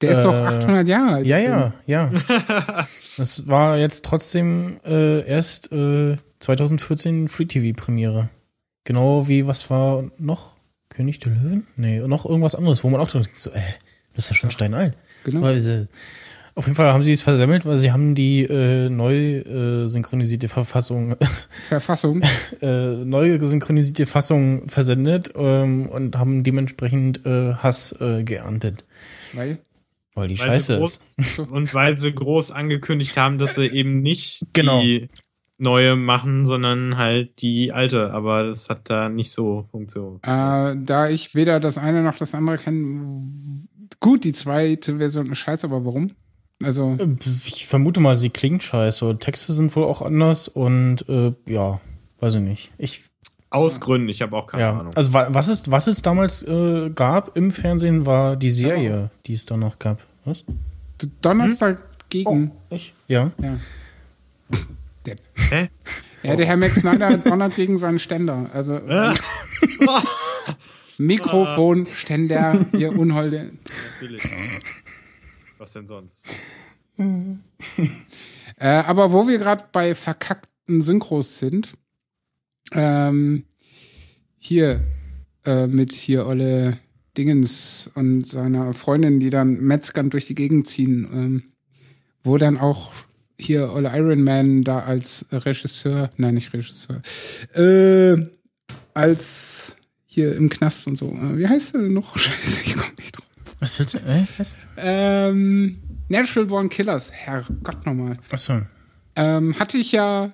Der 0.00 0.12
ist 0.12 0.22
doch 0.22 0.34
Äh, 0.34 0.58
800 0.58 0.88
Jahre 0.88 1.14
alt. 1.14 1.26
Ja, 1.26 1.38
ja, 1.38 1.74
ja. 1.86 2.10
Das 3.16 3.48
war 3.48 3.78
jetzt 3.78 4.04
trotzdem 4.04 4.78
äh, 4.86 5.26
erst 5.26 5.72
äh, 5.72 6.16
2014 6.38 7.26
Free 7.26 7.46
TV 7.46 7.76
Premiere. 7.76 8.28
Genau 8.84 9.26
wie 9.26 9.46
was 9.46 9.68
war 9.70 10.04
noch 10.18 10.54
König 10.88 11.18
der 11.18 11.32
Löwen? 11.32 11.66
Nee, 11.76 11.98
noch 12.06 12.24
irgendwas 12.24 12.54
anderes, 12.54 12.84
wo 12.84 12.90
man 12.90 13.00
auch 13.00 13.10
denkt, 13.10 13.30
so, 13.34 13.50
äh, 13.50 13.60
das 14.14 14.24
ist 14.24 14.30
ja 14.30 14.36
schon 14.36 14.50
steinalt. 14.50 14.94
Genau. 15.24 15.42
Weil 15.42 15.60
sie, 15.60 15.88
auf 16.54 16.66
jeden 16.66 16.76
Fall 16.76 16.92
haben 16.92 17.02
sie 17.02 17.12
es 17.12 17.22
versammelt, 17.22 17.66
weil 17.66 17.78
sie 17.78 17.92
haben 17.92 18.14
die 18.14 18.44
äh, 18.44 18.88
neu 18.88 19.14
äh, 19.14 19.88
synchronisierte 19.88 20.48
Verfassung, 20.48 21.16
Verfassung. 21.68 22.22
äh, 22.62 23.04
neu 23.04 23.38
synchronisierte 23.40 24.06
Fassung 24.06 24.68
versendet 24.68 25.30
ähm, 25.36 25.88
und 25.88 26.16
haben 26.16 26.42
dementsprechend 26.42 27.26
äh, 27.26 27.54
Hass 27.54 27.92
äh, 28.00 28.22
geerntet. 28.22 28.84
Weil, 29.34 29.58
Weil 30.18 30.28
die 30.28 30.38
Weil 30.38 30.46
scheiße 30.48 30.78
groß, 30.78 31.04
ist. 31.16 31.38
Und 31.50 31.72
weil 31.74 31.96
sie 31.96 32.12
groß 32.12 32.50
angekündigt 32.50 33.16
haben, 33.16 33.38
dass 33.38 33.54
sie 33.54 33.66
eben 33.66 34.00
nicht 34.02 34.42
Genau. 34.52 34.80
die 34.82 35.08
neue 35.58 35.96
machen, 35.96 36.44
sondern 36.46 36.96
halt 36.98 37.40
die 37.42 37.72
alte. 37.72 38.12
Aber 38.12 38.44
das 38.44 38.68
hat 38.68 38.90
da 38.90 39.08
nicht 39.08 39.32
so 39.32 39.66
funktioniert. 39.70 40.24
äh, 40.24 40.76
da 40.76 41.08
ich 41.08 41.34
weder 41.34 41.58
das 41.60 41.78
eine 41.78 42.02
noch 42.02 42.16
das 42.16 42.34
andere 42.34 42.58
kenne, 42.58 43.22
gut, 44.00 44.24
die 44.24 44.32
zweite 44.32 44.98
Version 44.98 45.30
ist 45.32 45.38
scheiße, 45.38 45.66
aber 45.66 45.84
warum? 45.84 46.12
Also, 46.62 46.96
Ich 47.46 47.66
vermute 47.66 48.00
mal, 48.00 48.16
sie 48.16 48.30
klingt 48.30 48.62
scheiße. 48.64 49.18
Texte 49.20 49.52
sind 49.52 49.74
wohl 49.76 49.84
auch 49.84 50.02
anders 50.02 50.48
und 50.48 51.08
äh, 51.08 51.32
ja, 51.46 51.80
weiß 52.18 52.34
ich 52.34 52.40
nicht. 52.40 52.72
Ich 52.78 53.04
Aus 53.50 53.80
Gründen, 53.80 54.08
ich 54.10 54.20
habe 54.20 54.36
auch 54.36 54.46
keine 54.46 54.62
ja, 54.62 54.72
Ahnung. 54.78 54.92
also 54.94 55.12
wa- 55.14 55.28
was 55.30 55.48
es 55.48 55.70
was 55.70 55.86
es 55.86 56.02
damals 56.02 56.42
äh, 56.42 56.90
gab 56.90 57.36
im 57.36 57.50
Fernsehen 57.50 58.04
war 58.04 58.36
die 58.36 58.50
Serie, 58.50 59.10
die 59.26 59.32
es 59.34 59.46
danach 59.46 59.78
gab. 59.78 60.00
Was? 60.24 60.44
Donnerstag 61.22 61.82
gegen. 62.10 62.52
Ich? 62.70 62.92
Ja. 63.06 63.30
Ja. 63.40 63.58
Depp. 65.06 65.20
Hä? 65.50 65.68
Ja, 66.22 66.36
der 66.36 66.46
Herr 66.46 66.56
Max 66.56 66.74
Snyder 66.80 67.16
donnert 67.24 67.54
gegen 67.56 67.78
seinen 67.78 67.98
Ständer. 67.98 68.50
Also 68.52 68.74
Ah, 68.88 69.14
Mikrofon, 70.98 71.86
Ständer, 71.86 72.66
ihr 72.72 72.98
Unholde. 72.98 73.50
natürlich. 73.94 74.22
Was 75.58 75.72
denn 75.72 75.86
sonst? 75.86 76.26
Äh, 76.98 78.66
aber 78.66 79.12
wo 79.12 79.28
wir 79.28 79.38
gerade 79.38 79.64
bei 79.70 79.94
verkackten 79.94 80.80
Synchros 80.80 81.38
sind, 81.38 81.74
ähm, 82.72 83.44
hier 84.38 84.80
äh, 85.44 85.66
mit 85.66 85.92
hier 85.92 86.26
Olle 86.26 86.78
Dingens 87.16 87.90
und 87.94 88.24
seiner 88.26 88.72
Freundin, 88.74 89.18
die 89.20 89.30
dann 89.30 89.60
metzgernd 89.60 90.12
durch 90.12 90.26
die 90.26 90.34
Gegend 90.34 90.66
ziehen, 90.66 91.08
ähm, 91.12 91.42
wo 92.22 92.38
dann 92.38 92.56
auch 92.56 92.92
hier 93.38 93.72
Olle 93.72 93.90
Iron 93.94 94.22
Man 94.22 94.62
da 94.62 94.80
als 94.80 95.26
Regisseur, 95.32 96.10
nein, 96.16 96.34
nicht 96.34 96.52
Regisseur, 96.52 97.02
äh, 97.54 98.16
als 98.94 99.76
hier 100.06 100.34
im 100.36 100.48
Knast 100.48 100.86
und 100.86 100.96
so. 100.96 101.12
Äh, 101.12 101.38
wie 101.38 101.48
heißt 101.48 101.74
der 101.74 101.82
denn 101.82 101.92
noch? 101.92 102.16
Scheiße, 102.18 102.62
ich 102.64 102.76
komme 102.76 102.92
nicht 102.98 103.16
drauf. 103.16 103.26
Was 103.60 103.78
willst 103.78 103.94
du? 103.94 103.98
Äh, 103.98 104.26
was? 104.36 104.56
Ähm, 104.76 105.78
Natural 106.08 106.46
Born 106.46 106.68
Killers, 106.68 107.12
Herrgott 107.12 107.84
nochmal. 107.84 108.18
Achso. 108.30 108.60
Ähm, 109.16 109.58
hatte 109.58 109.78
ich 109.78 109.92
ja 109.92 110.32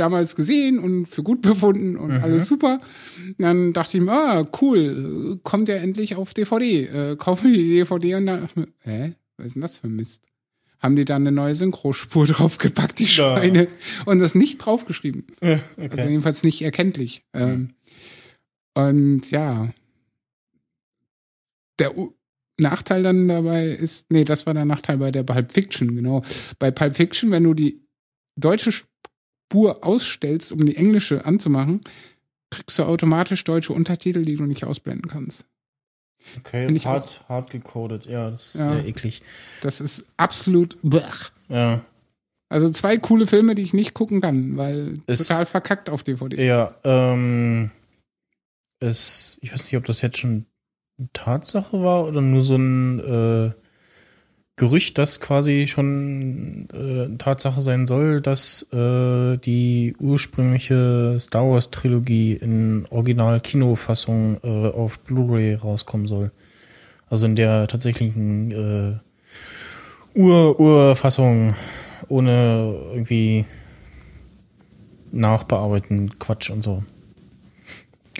damals 0.00 0.34
gesehen 0.34 0.78
und 0.78 1.06
für 1.06 1.22
gut 1.22 1.42
befunden 1.42 1.96
und 1.96 2.16
Mhm. 2.16 2.22
alles 2.24 2.46
super. 2.46 2.80
Dann 3.38 3.72
dachte 3.72 3.98
ich 3.98 4.02
mir, 4.02 4.12
ah, 4.12 4.48
cool, 4.60 5.38
kommt 5.44 5.68
ja 5.68 5.76
endlich 5.76 6.16
auf 6.16 6.34
DVD. 6.34 6.84
Äh, 6.86 7.16
kaufen 7.16 7.52
die 7.52 7.68
DVD 7.68 8.14
und 8.16 8.26
dann, 8.26 8.48
hä, 8.80 9.12
was 9.36 9.46
ist 9.46 9.54
denn 9.54 9.62
das 9.62 9.78
für 9.78 9.86
ein 9.88 9.96
Mist? 9.96 10.22
Haben 10.80 10.96
die 10.96 11.04
dann 11.04 11.22
eine 11.22 11.32
neue 11.32 11.54
Synchrospur 11.54 12.26
draufgepackt, 12.28 12.98
die 12.98 13.04
Ja. 13.04 13.36
Schweine, 13.36 13.68
und 14.06 14.18
das 14.18 14.34
nicht 14.34 14.58
draufgeschrieben. 14.58 15.26
Ja, 15.42 15.60
Also 15.76 15.92
okay. 16.02 16.08
jedenfalls 16.08 16.42
nicht 16.42 16.62
erkenntlich. 16.62 17.22
Ähm, 17.34 17.74
und 18.74 19.30
ja. 19.30 19.72
Der 21.78 21.96
U 21.96 22.14
Nachteil 22.58 23.02
dann 23.02 23.26
dabei 23.26 23.68
ist, 23.68 24.10
nee, 24.12 24.22
das 24.24 24.44
war 24.44 24.52
der 24.52 24.66
Nachteil 24.66 24.98
bei 24.98 25.10
der 25.10 25.22
Pulp 25.22 25.50
Fiction, 25.50 25.96
genau. 25.96 26.22
Bei 26.58 26.70
Pulp 26.70 26.94
Fiction, 26.94 27.30
wenn 27.30 27.44
du 27.44 27.54
die 27.54 27.80
deutsche 28.36 28.70
Spur 29.50 29.82
ausstellst, 29.84 30.52
um 30.52 30.64
die 30.64 30.76
englische 30.76 31.24
anzumachen, 31.24 31.80
kriegst 32.50 32.78
du 32.78 32.84
automatisch 32.84 33.42
deutsche 33.42 33.72
Untertitel, 33.72 34.22
die 34.22 34.36
du 34.36 34.44
nicht 34.44 34.62
ausblenden 34.64 35.10
kannst. 35.10 35.44
Okay, 36.38 36.66
Find 36.66 36.76
ich 36.76 36.86
hart, 36.86 37.24
hart 37.28 37.50
gecodet. 37.50 38.06
Ja, 38.06 38.30
das 38.30 38.54
ist 38.54 38.60
Ja. 38.60 38.74
sehr 38.74 38.86
eklig. 38.86 39.22
Das 39.62 39.80
ist 39.80 40.06
absolut 40.16 40.78
blech. 40.82 41.32
Ja. 41.48 41.84
Also 42.48 42.68
zwei 42.70 42.96
coole 42.98 43.26
Filme, 43.26 43.56
die 43.56 43.62
ich 43.62 43.74
nicht 43.74 43.92
gucken 43.92 44.20
kann, 44.20 44.56
weil 44.56 44.94
Ist- 45.08 45.26
total 45.26 45.46
verkackt 45.46 45.90
auf 45.90 46.04
DVD. 46.04 46.44
Ja, 46.46 46.76
ähm, 46.84 47.72
es, 48.78 49.38
ich 49.42 49.52
weiß 49.52 49.64
nicht, 49.64 49.76
ob 49.76 49.84
das 49.84 50.00
jetzt 50.00 50.18
schon 50.18 50.46
eine 50.98 51.08
Tatsache 51.12 51.82
war 51.82 52.06
oder 52.06 52.20
nur 52.20 52.42
so 52.42 52.54
ein 52.56 53.00
äh, 53.00 53.52
Gerücht, 54.60 54.98
das 54.98 55.20
quasi 55.20 55.66
schon 55.66 56.68
äh, 56.74 57.16
Tatsache 57.16 57.62
sein 57.62 57.86
soll, 57.86 58.20
dass 58.20 58.70
äh, 58.74 59.38
die 59.38 59.96
ursprüngliche 59.98 61.16
Star 61.18 61.48
Wars 61.50 61.70
Trilogie 61.70 62.34
in 62.34 62.84
Original-Kinofassung 62.90 64.36
äh, 64.44 64.68
auf 64.68 64.98
Blu-ray 64.98 65.54
rauskommen 65.54 66.06
soll. 66.08 66.30
Also 67.08 67.24
in 67.24 67.36
der 67.36 67.68
tatsächlichen 67.68 69.00
äh, 70.14 70.18
Ur-Urfassung 70.18 71.54
ohne 72.08 72.74
irgendwie 72.92 73.46
nachbearbeiten 75.10 76.18
Quatsch 76.18 76.50
und 76.50 76.60
so. 76.60 76.82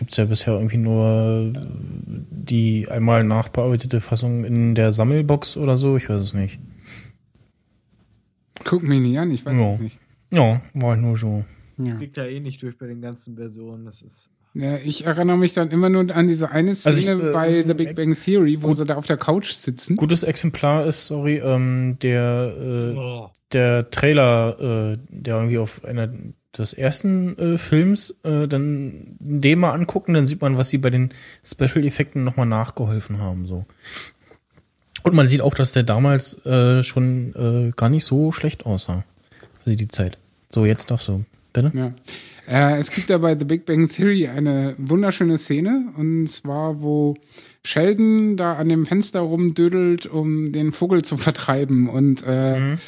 Gibt's 0.00 0.16
ja 0.16 0.24
bisher 0.24 0.54
irgendwie 0.54 0.78
nur 0.78 1.52
die 1.54 2.88
einmal 2.90 3.22
nachbearbeitete 3.22 4.00
Fassung 4.00 4.44
in 4.44 4.74
der 4.74 4.94
Sammelbox 4.94 5.58
oder 5.58 5.76
so, 5.76 5.94
ich 5.98 6.08
weiß 6.08 6.22
es 6.22 6.32
nicht. 6.32 6.58
Guck 8.64 8.82
mich 8.82 9.00
nicht 9.00 9.18
an, 9.18 9.30
ich 9.30 9.44
weiß 9.44 9.58
Ja. 9.58 9.74
es 9.74 9.78
nicht. 9.80 9.98
Ja, 10.30 10.62
war 10.72 10.96
nur 10.96 11.18
so. 11.18 11.44
Ja. 11.76 11.96
Kriegt 11.96 12.16
da 12.16 12.24
eh 12.24 12.40
nicht 12.40 12.62
durch 12.62 12.78
bei 12.78 12.86
den 12.86 13.02
ganzen 13.02 13.36
Versionen. 13.36 13.84
Das 13.84 14.00
ist. 14.00 14.30
Ja, 14.54 14.78
ich 14.78 15.04
erinnere 15.04 15.36
mich 15.36 15.52
dann 15.52 15.70
immer 15.70 15.90
nur 15.90 16.10
an 16.16 16.28
diese 16.28 16.50
eine 16.50 16.74
Szene 16.74 16.94
Also 16.96 17.12
ich, 17.20 17.24
äh, 17.28 17.32
bei 17.32 17.62
The 17.62 17.74
Big 17.74 17.94
Bang 17.94 18.14
Theory, 18.14 18.62
wo 18.62 18.68
gut. 18.68 18.78
sie 18.78 18.86
da 18.86 18.94
auf 18.96 19.04
der 19.06 19.18
Couch 19.18 19.52
sitzen. 19.52 19.96
Gutes 19.96 20.22
Exemplar 20.22 20.86
ist, 20.86 21.06
sorry, 21.08 21.38
ähm, 21.44 21.98
der, 22.02 22.54
äh, 22.58 22.96
Oh. 22.96 23.30
der 23.52 23.90
Trailer, 23.90 24.92
äh, 24.94 24.96
der 25.10 25.36
irgendwie 25.36 25.58
auf 25.58 25.84
einer 25.84 26.08
des 26.56 26.72
ersten 26.72 27.38
äh, 27.38 27.58
Films 27.58 28.18
äh, 28.24 28.48
dann 28.48 29.16
den 29.18 29.58
mal 29.58 29.72
angucken, 29.72 30.14
dann 30.14 30.26
sieht 30.26 30.40
man, 30.40 30.56
was 30.56 30.70
sie 30.70 30.78
bei 30.78 30.90
den 30.90 31.10
Special 31.44 31.84
Effekten 31.84 32.24
nochmal 32.24 32.46
nachgeholfen 32.46 33.18
haben. 33.18 33.46
so. 33.46 33.64
Und 35.02 35.14
man 35.14 35.28
sieht 35.28 35.40
auch, 35.40 35.54
dass 35.54 35.72
der 35.72 35.82
damals 35.84 36.44
äh, 36.44 36.82
schon 36.84 37.34
äh, 37.34 37.72
gar 37.76 37.88
nicht 37.88 38.04
so 38.04 38.32
schlecht 38.32 38.66
aussah 38.66 39.04
für 39.64 39.76
die 39.76 39.88
Zeit. 39.88 40.18
So, 40.50 40.66
jetzt 40.66 40.90
darfst 40.90 41.08
du. 41.08 41.24
Bitte? 41.52 41.72
Ja. 41.74 41.92
Äh, 42.46 42.78
es 42.78 42.90
gibt 42.90 43.10
da 43.10 43.18
bei 43.18 43.36
The 43.38 43.44
Big 43.44 43.64
Bang 43.64 43.88
Theory 43.88 44.28
eine 44.28 44.74
wunderschöne 44.78 45.38
Szene, 45.38 45.92
und 45.96 46.26
zwar, 46.28 46.80
wo 46.82 47.16
Sheldon 47.64 48.36
da 48.36 48.54
an 48.54 48.68
dem 48.68 48.86
Fenster 48.86 49.20
rumdödelt, 49.20 50.06
um 50.06 50.52
den 50.52 50.72
Vogel 50.72 51.02
zu 51.02 51.16
vertreiben. 51.16 51.88
Und 51.88 52.22
äh, 52.26 52.58
Mhm. 52.58 52.78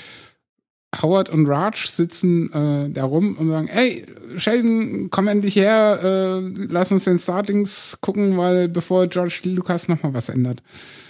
Howard 1.01 1.31
und 1.31 1.47
Raj 1.47 1.87
sitzen 1.87 2.53
äh, 2.53 2.91
da 2.91 3.05
rum 3.05 3.37
und 3.37 3.49
sagen, 3.49 3.69
ey, 3.69 4.05
Sheldon, 4.37 5.09
komm 5.11 5.29
endlich 5.29 5.57
her, 5.57 6.01
äh, 6.03 6.41
lass 6.69 6.93
uns 6.93 7.05
den 7.05 7.19
Startings 7.19 7.99
gucken, 8.01 8.37
weil 8.37 8.69
bevor 8.69 9.07
George 9.07 9.41
Lucas 9.45 9.89
nochmal 9.89 10.13
was 10.13 10.29
ändert. 10.29 10.63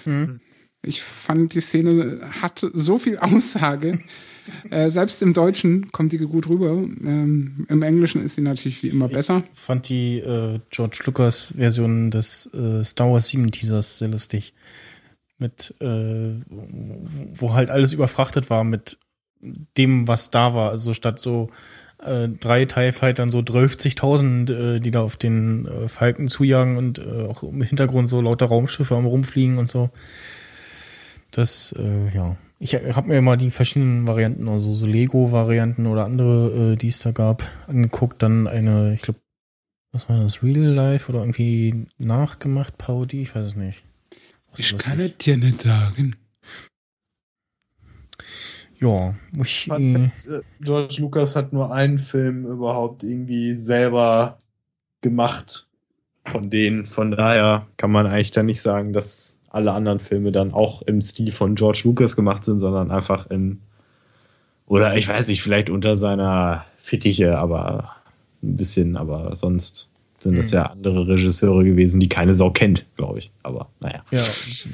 Mhm. 0.04 0.40
Ich 0.84 1.02
fand, 1.02 1.54
die 1.54 1.60
Szene 1.60 2.20
hat 2.42 2.64
so 2.72 2.98
viel 2.98 3.18
Aussage. 3.18 4.00
äh, 4.70 4.90
selbst 4.90 5.22
im 5.22 5.32
Deutschen 5.32 5.90
kommt 5.92 6.12
die 6.12 6.18
gut 6.18 6.48
rüber. 6.48 6.70
Ähm, 6.70 7.66
Im 7.68 7.82
Englischen 7.82 8.22
ist 8.22 8.34
sie 8.34 8.40
natürlich 8.40 8.82
wie 8.82 8.88
immer 8.88 9.08
besser. 9.08 9.42
fand 9.54 9.88
die 9.88 10.18
äh, 10.18 10.60
George 10.70 11.02
Lucas 11.06 11.54
Version 11.56 12.10
des 12.10 12.50
äh, 12.54 12.84
Star 12.84 13.12
Wars 13.12 13.28
7 13.28 13.50
Teasers 13.50 13.98
sehr 13.98 14.08
lustig. 14.08 14.54
Mit, 15.38 15.74
äh, 15.80 16.34
wo 17.34 17.54
halt 17.54 17.70
alles 17.70 17.92
überfrachtet 17.92 18.48
war 18.48 18.62
mit 18.62 18.98
dem, 19.42 20.08
was 20.08 20.30
da 20.30 20.54
war. 20.54 20.70
Also 20.70 20.94
statt 20.94 21.18
so 21.18 21.50
äh, 21.98 22.28
drei 22.28 22.64
TIE 22.64 22.92
Fightern 22.92 23.28
so 23.28 23.40
12.000, 23.40 24.76
äh, 24.76 24.80
die 24.80 24.90
da 24.90 25.02
auf 25.02 25.16
den 25.16 25.66
äh, 25.66 25.88
Falken 25.88 26.28
zujagen 26.28 26.76
und 26.76 26.98
äh, 26.98 27.26
auch 27.28 27.42
im 27.42 27.62
Hintergrund 27.62 28.08
so 28.08 28.20
lauter 28.20 28.46
Raumschiffe 28.46 28.96
am 28.96 29.06
rumfliegen 29.06 29.58
und 29.58 29.68
so. 29.68 29.90
Das, 31.30 31.74
äh, 31.78 32.14
ja. 32.14 32.36
Ich 32.58 32.74
habe 32.74 33.08
mir 33.08 33.20
mal 33.22 33.36
die 33.36 33.50
verschiedenen 33.50 34.06
Varianten, 34.06 34.48
also 34.48 34.72
so 34.72 34.86
Lego-Varianten 34.86 35.86
oder 35.86 36.04
andere, 36.04 36.72
äh, 36.72 36.76
die 36.76 36.88
es 36.88 37.00
da 37.00 37.10
gab, 37.10 37.50
angeguckt. 37.66 38.22
Dann 38.22 38.46
eine, 38.46 38.94
ich 38.94 39.02
glaube, 39.02 39.18
was 39.90 40.08
war 40.08 40.20
das, 40.20 40.42
Real 40.42 40.60
Life 40.60 41.10
oder 41.10 41.20
irgendwie 41.20 41.86
nachgemacht, 41.98 42.78
Parodie, 42.78 43.22
ich 43.22 43.34
weiß 43.34 43.48
es 43.48 43.56
nicht. 43.56 43.84
Was 44.50 44.60
Ich 44.60 44.78
kann 44.78 45.00
es 45.00 45.16
dir 45.18 45.36
nicht 45.38 45.62
sagen. 45.62 46.14
Ja, 48.82 49.14
ich, 49.40 49.70
äh, 49.70 50.04
äh, 50.04 50.10
George 50.60 50.96
Lucas 50.98 51.36
hat 51.36 51.52
nur 51.52 51.72
einen 51.72 51.98
Film 51.98 52.44
überhaupt 52.44 53.04
irgendwie 53.04 53.54
selber 53.54 54.38
gemacht 55.02 55.68
von 56.26 56.50
denen. 56.50 56.84
Von 56.86 57.12
daher 57.12 57.68
kann 57.76 57.92
man 57.92 58.06
eigentlich 58.06 58.32
dann 58.32 58.46
nicht 58.46 58.60
sagen, 58.60 58.92
dass 58.92 59.38
alle 59.50 59.72
anderen 59.72 60.00
Filme 60.00 60.32
dann 60.32 60.52
auch 60.52 60.82
im 60.82 61.00
Stil 61.00 61.30
von 61.30 61.54
George 61.54 61.82
Lucas 61.84 62.16
gemacht 62.16 62.44
sind, 62.44 62.58
sondern 62.58 62.90
einfach 62.90 63.30
in 63.30 63.60
oder 64.66 64.96
ich 64.96 65.06
weiß 65.06 65.28
nicht, 65.28 65.42
vielleicht 65.42 65.70
unter 65.70 65.96
seiner 65.96 66.64
Fittiche, 66.78 67.38
aber 67.38 67.96
ein 68.42 68.56
bisschen, 68.56 68.96
aber 68.96 69.36
sonst 69.36 69.88
sind 70.22 70.36
das 70.36 70.50
ja 70.50 70.64
andere 70.64 71.08
Regisseure 71.08 71.64
gewesen, 71.64 72.00
die 72.00 72.08
keine 72.08 72.34
Sau 72.34 72.50
kennt, 72.50 72.86
glaube 72.96 73.18
ich. 73.18 73.30
Aber 73.42 73.70
naja. 73.80 74.04
ja, 74.10 74.22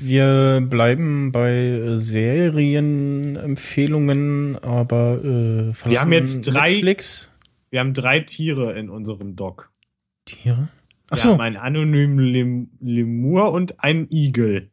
wir 0.03 0.61
bleiben 0.69 1.33
bei 1.33 1.51
äh, 1.53 1.99
Serienempfehlungen, 1.99 4.57
aber 4.63 5.21
äh, 5.25 5.73
Wir 5.91 6.01
haben 6.01 6.13
jetzt 6.13 6.43
drei- 6.43 6.73
Netflix. 6.73 7.33
Wir 7.71 7.81
haben 7.81 7.95
drei 7.95 8.21
Tiere 8.21 8.79
in 8.79 8.89
unserem 8.91 9.37
Doc. 9.37 9.71
Tiere? 10.25 10.69
Ach 11.11 11.17
Wir 11.17 11.23
so, 11.23 11.29
haben 11.33 11.41
einen 11.41 11.57
anonymen 11.57 12.19
Lem 12.19 12.69
Lemur 12.81 13.51
und 13.53 13.83
einen 13.83 14.09
Igel. 14.11 14.71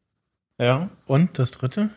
ja. 0.60 0.90
Und 1.06 1.40
das 1.40 1.52
dritte? 1.52 1.90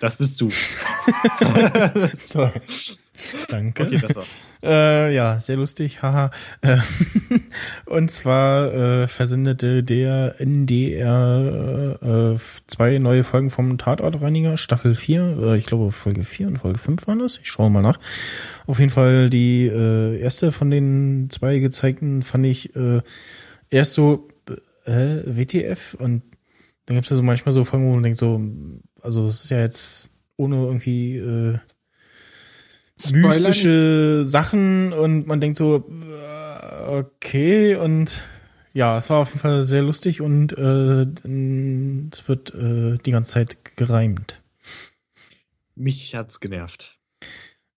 Das 0.00 0.16
bist 0.16 0.40
du. 0.40 0.48
Toll. 2.32 2.52
Danke. 3.48 3.84
Okay. 3.86 4.00
Äh, 4.62 5.14
ja, 5.14 5.40
sehr 5.40 5.56
lustig, 5.56 6.02
haha. 6.02 6.30
Äh, 6.60 6.76
Und 7.86 8.10
zwar 8.10 8.74
äh, 8.74 9.06
versendete 9.06 9.82
der 9.82 10.38
NDR 10.38 11.98
äh, 12.02 12.38
zwei 12.66 12.98
neue 12.98 13.24
Folgen 13.24 13.50
vom 13.50 13.78
Tatortreiniger, 13.78 14.58
Staffel 14.58 14.94
4, 14.94 15.38
äh, 15.40 15.56
ich 15.56 15.64
glaube 15.64 15.92
Folge 15.92 16.24
4 16.24 16.48
und 16.48 16.58
Folge 16.58 16.78
5 16.78 17.06
waren 17.06 17.20
das, 17.20 17.38
ich 17.38 17.48
schaue 17.50 17.70
mal 17.70 17.80
nach. 17.80 17.98
Auf 18.66 18.78
jeden 18.78 18.90
Fall 18.90 19.30
die 19.30 19.64
äh, 19.64 20.20
erste 20.20 20.52
von 20.52 20.70
den 20.70 21.30
zwei 21.30 21.58
gezeigten 21.58 22.22
fand 22.22 22.44
ich 22.44 22.76
äh, 22.76 23.00
erst 23.70 23.94
so, 23.94 24.28
äh, 24.84 25.22
WTF 25.24 25.94
und 25.94 26.22
dann 26.86 26.96
gibt's 26.96 27.10
ja 27.10 27.16
so 27.16 27.22
manchmal 27.22 27.52
so 27.52 27.64
Folgen, 27.64 27.86
wo 27.88 27.94
man 27.94 28.02
denkt 28.02 28.18
so, 28.18 28.40
also 29.00 29.24
das 29.24 29.44
ist 29.44 29.50
ja 29.50 29.60
jetzt 29.60 30.10
ohne 30.36 30.56
irgendwie 30.56 31.16
äh, 31.16 31.58
Spoiler 33.00 33.28
mystische 33.28 34.22
Sachen 34.26 34.92
und 34.92 35.26
man 35.26 35.40
denkt 35.40 35.56
so, 35.56 35.88
äh, 35.88 36.86
okay, 36.86 37.76
und 37.76 38.22
ja, 38.72 38.98
es 38.98 39.10
war 39.10 39.18
auf 39.18 39.28
jeden 39.30 39.40
Fall 39.40 39.62
sehr 39.62 39.82
lustig 39.82 40.20
und 40.20 40.52
äh, 40.52 41.06
es 42.10 42.28
wird 42.28 42.54
äh, 42.54 42.98
die 42.98 43.10
ganze 43.10 43.32
Zeit 43.32 43.76
gereimt. 43.76 44.42
Mich 45.74 46.14
hat's 46.14 46.40
genervt. 46.40 46.99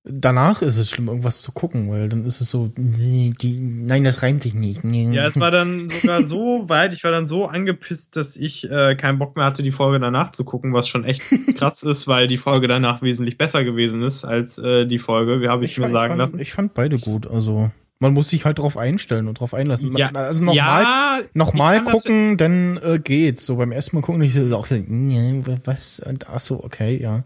Danach 0.05 0.61
ist 0.61 0.75
es 0.77 0.89
schlimm, 0.89 1.07
irgendwas 1.07 1.41
zu 1.41 1.53
gucken, 1.53 1.89
weil 1.89 2.09
dann 2.09 2.25
ist 2.25 2.41
es 2.41 2.49
so, 2.49 2.69
nee, 2.75 3.34
die, 3.41 3.57
nein, 3.57 4.03
das 4.03 4.21
reimt 4.21 4.43
sich 4.43 4.53
nicht. 4.53 4.84
Nee. 4.84 5.09
Ja, 5.13 5.25
es 5.27 5.39
war 5.39 5.49
dann 5.49 5.89
sogar 5.89 6.23
so 6.23 6.65
weit, 6.67 6.93
ich 6.93 7.05
war 7.05 7.11
dann 7.11 7.25
so 7.25 7.45
angepisst, 7.47 8.17
dass 8.17 8.35
ich 8.35 8.69
äh, 8.69 8.95
keinen 8.95 9.17
Bock 9.17 9.38
mehr 9.38 9.45
hatte, 9.45 9.63
die 9.63 9.71
Folge 9.71 10.01
danach 10.01 10.34
zu 10.34 10.43
gucken, 10.43 10.73
was 10.73 10.89
schon 10.89 11.05
echt 11.05 11.21
krass 11.57 11.84
ist, 11.84 12.09
weil 12.09 12.27
die 12.27 12.38
Folge 12.38 12.67
danach 12.67 13.01
wesentlich 13.01 13.38
besser 13.38 13.63
gewesen 13.63 14.03
ist 14.03 14.25
als 14.25 14.57
äh, 14.57 14.85
die 14.85 14.99
Folge, 14.99 15.39
wie 15.39 15.47
habe 15.47 15.63
ich, 15.63 15.77
mir 15.77 15.84
fand- 15.85 15.93
sagen 15.93 16.09
fand, 16.11 16.19
lassen. 16.19 16.39
Ich 16.39 16.51
fand 16.51 16.73
beide 16.73 16.99
gut, 16.99 17.25
also 17.25 17.71
man 17.99 18.11
muss 18.11 18.27
sich 18.27 18.43
halt 18.43 18.59
drauf 18.59 18.75
einstellen 18.75 19.30
und 19.30 19.39
drauf 19.39 19.53
einlassen. 19.53 19.95
Ja, 19.95 20.11
also 20.11 20.43
nochmal 20.43 20.84
ja, 20.84 21.19
nochmal 21.34 21.77
ich 21.77 21.89
gucken, 21.89 22.35
dann 22.35 22.77
äh, 22.84 22.99
geht's. 23.01 23.45
So 23.45 23.55
beim 23.55 23.71
ersten 23.71 23.95
Mal 23.95 24.01
gucken, 24.01 24.21
ich 24.21 24.34
so 24.34 24.41
was? 24.51 26.01
Und 26.01 26.30
ach 26.30 26.41
so, 26.41 26.61
okay, 26.61 27.01
ja. 27.01 27.23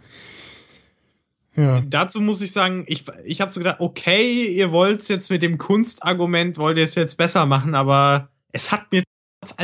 Dazu 1.90 2.22
muss 2.22 2.42
ich 2.42 2.52
sagen, 2.52 2.86
ich, 2.88 3.04
ich 3.26 3.42
habe 3.42 3.52
so 3.52 3.60
gedacht, 3.60 3.80
okay, 3.80 4.46
ihr 4.46 4.72
wollt's 4.72 5.08
jetzt 5.08 5.30
mit 5.30 5.42
dem 5.42 5.58
Kunstargument, 5.58 6.58
wollt 6.58 6.78
ihr 6.78 6.84
es 6.84 6.96
jetzt 6.96 7.18
besser 7.18 7.46
machen, 7.46 7.74
aber 7.74 8.30
es 8.52 8.72
hat 8.72 8.92
mir 8.92 9.04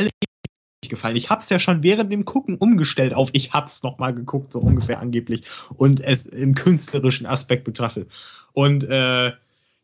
nicht 0.02 0.90
gefallen. 0.90 1.16
Ich 1.16 1.30
hab's 1.30 1.48
ja 1.50 1.58
schon 1.58 1.82
während 1.82 2.12
dem 2.12 2.24
Gucken 2.24 2.56
umgestellt 2.56 3.14
auf 3.14 3.30
ich 3.32 3.52
hab's 3.52 3.82
noch 3.82 3.98
mal 3.98 4.12
geguckt, 4.12 4.52
so 4.52 4.60
ungefähr 4.60 5.00
angeblich, 5.00 5.46
und 5.76 6.00
es 6.00 6.26
im 6.26 6.54
künstlerischen 6.54 7.26
Aspekt 7.26 7.64
betrachtet. 7.64 8.10
Und 8.52 8.84
äh, 8.84 9.32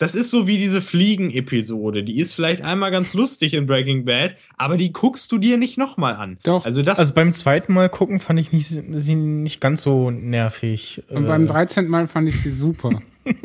das 0.01 0.15
ist 0.15 0.31
so 0.31 0.47
wie 0.47 0.57
diese 0.57 0.81
Fliegen-Episode. 0.81 2.03
Die 2.03 2.19
ist 2.19 2.33
vielleicht 2.33 2.63
einmal 2.63 2.91
ganz 2.91 3.13
lustig 3.13 3.53
in 3.53 3.67
Breaking 3.67 4.07
Bad, 4.07 4.35
aber 4.57 4.79
die 4.79 4.95
guckst 4.95 5.31
du 5.31 5.37
dir 5.37 5.59
nicht 5.59 5.77
noch 5.77 5.99
mal 5.99 6.15
an. 6.15 6.39
Doch. 6.43 6.65
Also 6.65 6.83
das 6.83 6.99
Also 6.99 7.13
beim 7.13 7.35
zweiten 7.35 7.75
Mal 7.75 7.91
gucken 7.91 8.19
fand 8.19 8.41
ich 8.41 8.51
nicht, 8.51 8.67
sie 8.67 9.15
nicht 9.15 9.61
ganz 9.61 9.83
so 9.83 10.11
nervig. 10.11 11.03
Und 11.11 11.25
Äh, 11.25 11.29
beim 11.29 11.47
13. 11.47 11.87
Mal 11.87 12.07
fand 12.09 12.31
ich 12.31 12.41
sie 12.41 12.51
super. 12.51 12.99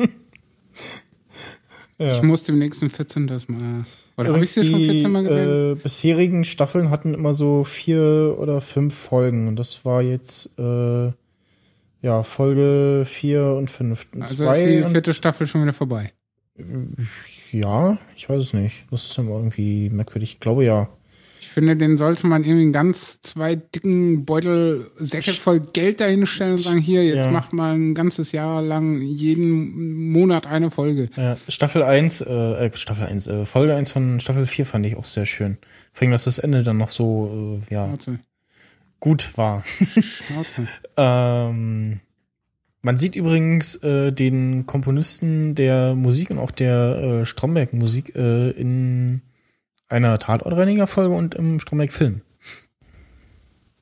ja. 1.98 2.12
Ich 2.12 2.22
musste 2.22 2.52
im 2.52 2.58
nächsten 2.58 2.88
14. 2.88 3.26
das 3.26 3.48
mal. 3.48 3.84
Oder 4.16 4.32
habe 4.32 4.42
ich 4.42 4.52
sie 4.52 4.66
schon 4.66 4.78
Die, 4.78 4.86
14 4.86 5.12
Mal 5.12 5.24
gesehen? 5.24 5.72
Äh, 5.72 5.74
bisherigen 5.74 6.44
Staffeln 6.44 6.88
hatten 6.88 7.12
immer 7.12 7.34
so 7.34 7.64
vier 7.64 8.34
oder 8.38 8.62
fünf 8.62 8.94
Folgen 8.94 9.46
und 9.46 9.56
das 9.56 9.84
war 9.84 10.00
jetzt 10.00 10.58
äh, 10.58 11.12
ja 12.00 12.22
Folge 12.22 13.04
vier 13.06 13.44
und 13.58 13.70
fünf. 13.70 14.06
Und 14.14 14.22
also 14.22 14.36
zwei 14.36 14.62
ist 14.62 14.86
die 14.86 14.90
vierte 14.90 15.12
Staffel 15.12 15.46
schon 15.46 15.60
wieder 15.60 15.74
vorbei. 15.74 16.12
Ja, 17.52 17.98
ich 18.16 18.28
weiß 18.28 18.42
es 18.42 18.52
nicht. 18.52 18.84
Das 18.90 19.06
ist 19.06 19.18
immer 19.18 19.36
irgendwie 19.36 19.90
merkwürdig. 19.90 20.32
Ich 20.32 20.40
glaube 20.40 20.64
ja. 20.64 20.88
Ich 21.40 21.48
finde, 21.48 21.76
den 21.76 21.96
sollte 21.96 22.26
man 22.26 22.44
irgendwie 22.44 22.70
ganz 22.72 23.20
zwei 23.22 23.54
dicken 23.56 24.24
Beutel 24.26 24.84
Säcke 24.96 25.30
voll 25.32 25.60
Geld 25.60 26.00
dahinstellen 26.00 26.52
und 26.52 26.58
sagen, 26.58 26.78
hier, 26.80 27.04
jetzt 27.04 27.26
Ja. 27.26 27.30
macht 27.30 27.52
mal 27.54 27.74
ein 27.74 27.94
ganzes 27.94 28.32
Jahr 28.32 28.60
lang 28.62 29.00
jeden 29.00 30.10
Monat 30.10 30.46
eine 30.46 30.70
Folge. 30.70 31.08
Ja, 31.16 31.36
Staffel 31.48 31.82
1, 31.82 32.20
äh, 32.22 32.66
äh, 32.66 32.76
Staffel 32.76 33.06
1, 33.06 33.26
äh, 33.28 33.46
Folge 33.46 33.74
1 33.74 33.90
von 33.90 34.20
Staffel 34.20 34.46
4 34.46 34.66
fand 34.66 34.84
ich 34.86 34.96
auch 34.96 35.04
sehr 35.04 35.24
schön. 35.24 35.56
Vor 35.92 36.02
allem, 36.02 36.12
dass 36.12 36.24
das 36.24 36.38
Ende 36.38 36.62
dann 36.62 36.76
noch 36.76 36.90
so, 36.90 37.60
äh, 37.70 37.74
ja, 37.74 37.86
Schnauze. 37.86 38.18
gut 39.00 39.30
war. 39.38 39.64
Schnauze. 39.98 40.68
ähm, 40.98 42.00
man 42.86 42.96
sieht 42.96 43.16
übrigens 43.16 43.74
äh, 43.82 44.12
den 44.12 44.64
Komponisten 44.64 45.56
der 45.56 45.96
Musik 45.96 46.30
und 46.30 46.38
auch 46.38 46.52
der 46.52 46.98
äh, 47.22 47.26
Stromberg-Musik 47.26 48.14
äh, 48.14 48.50
in 48.50 49.22
einer 49.88 50.16
Tatortreiniger-Folge 50.20 51.12
und 51.12 51.34
im 51.34 51.58
Stromberg-Film. 51.58 52.20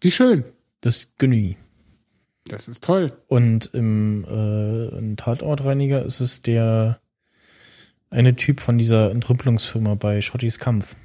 Wie 0.00 0.10
schön. 0.10 0.44
Das 0.80 1.12
Günni. 1.18 1.58
Das 2.46 2.66
ist 2.66 2.82
toll. 2.82 3.12
Und 3.28 3.70
im, 3.74 4.24
äh, 4.24 4.96
im 4.96 5.18
Tatortreiniger 5.18 6.02
ist 6.02 6.20
es 6.20 6.40
der 6.40 6.98
eine 8.08 8.36
Typ 8.36 8.62
von 8.62 8.78
dieser 8.78 9.10
Entrümpelungsfirma 9.10 9.96
bei 9.96 10.22
Schottys 10.22 10.58
Kampf. 10.58 10.96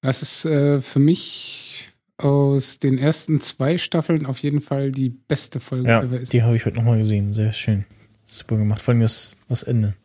Das 0.00 0.22
ist 0.22 0.46
äh, 0.46 0.80
für 0.80 1.00
mich 1.00 1.89
aus 2.24 2.78
den 2.78 2.98
ersten 2.98 3.40
zwei 3.40 3.78
Staffeln 3.78 4.26
auf 4.26 4.38
jeden 4.38 4.60
Fall 4.60 4.92
die 4.92 5.10
beste 5.10 5.60
Folge 5.60 5.88
Ja, 5.88 6.02
ever 6.02 6.18
ist. 6.20 6.32
die 6.32 6.42
habe 6.42 6.56
ich 6.56 6.64
heute 6.66 6.76
nochmal 6.76 6.98
gesehen. 6.98 7.32
Sehr 7.32 7.52
schön. 7.52 7.84
Super 8.24 8.56
gemacht. 8.56 8.82
Vor 8.82 8.92
allem 8.92 9.00
das, 9.02 9.36
das 9.48 9.62
Ende. 9.62 9.94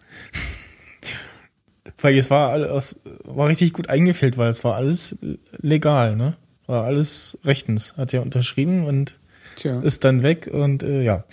weil 1.99 2.17
es 2.17 2.29
war 2.29 2.51
alles, 2.51 2.99
war 3.23 3.47
richtig 3.47 3.73
gut 3.73 3.89
eingefällt, 3.89 4.37
weil 4.37 4.49
es 4.49 4.63
war 4.63 4.75
alles 4.75 5.17
legal, 5.57 6.15
ne? 6.15 6.35
War 6.67 6.83
alles 6.83 7.37
rechtens. 7.43 7.95
Hat 7.97 8.11
ja 8.11 8.21
unterschrieben 8.21 8.85
und 8.85 9.17
Tja. 9.55 9.79
ist 9.81 10.03
dann 10.03 10.23
weg 10.23 10.49
und 10.51 10.83
äh, 10.83 11.03
ja. 11.03 11.23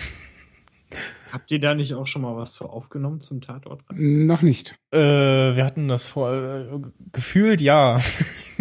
Habt 1.32 1.50
ihr 1.50 1.60
da 1.60 1.74
nicht 1.74 1.94
auch 1.94 2.06
schon 2.06 2.20
mal 2.20 2.36
was 2.36 2.52
zu 2.52 2.68
aufgenommen 2.68 3.20
zum 3.20 3.40
Tatort? 3.40 3.80
Noch 3.90 4.42
nicht. 4.42 4.76
Äh, 4.92 4.98
wir 4.98 5.64
hatten 5.64 5.88
das 5.88 6.08
vor 6.08 6.30
äh, 6.30 6.66
gefühlt 7.10 7.62
ja. 7.62 8.02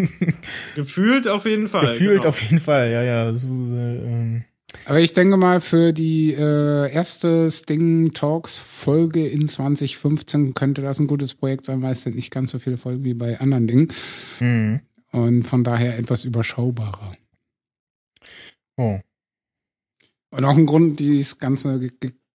Gefühlt 0.75 1.27
auf 1.27 1.45
jeden 1.45 1.67
Fall. 1.67 1.87
gefühlt 1.87 2.21
genau. 2.21 2.29
auf 2.29 2.41
jeden 2.41 2.61
Fall, 2.61 2.89
ja, 2.89 3.03
ja. 3.03 3.29
Das 3.29 3.43
ist, 3.43 3.51
äh, 3.51 3.97
ähm, 3.97 4.45
Aber 4.85 5.01
ich 5.01 5.11
denke 5.11 5.35
mal, 5.35 5.59
für 5.59 5.91
die 5.91 6.31
äh, 6.31 6.89
erste 6.89 7.51
Sting 7.51 8.11
Talks 8.11 8.57
Folge 8.57 9.27
in 9.27 9.49
2015 9.49 10.53
könnte 10.53 10.81
das 10.81 10.97
ein 10.99 11.07
gutes 11.07 11.33
Projekt 11.33 11.65
sein, 11.65 11.81
weil 11.81 11.91
es 11.91 12.03
sind 12.03 12.15
nicht 12.15 12.31
ganz 12.31 12.51
so 12.51 12.59
viele 12.59 12.77
Folgen 12.77 13.03
wie 13.03 13.13
bei 13.13 13.37
anderen 13.41 13.67
Dingen. 13.67 13.87
hm. 14.37 14.79
Und 15.11 15.43
von 15.43 15.65
daher 15.65 15.99
etwas 15.99 16.23
überschaubarer. 16.23 17.17
Oh. 18.77 18.97
Und 20.29 20.45
auch 20.45 20.55
ein 20.55 20.65
Grund, 20.65 21.01
dieses 21.01 21.37
ganze 21.37 21.81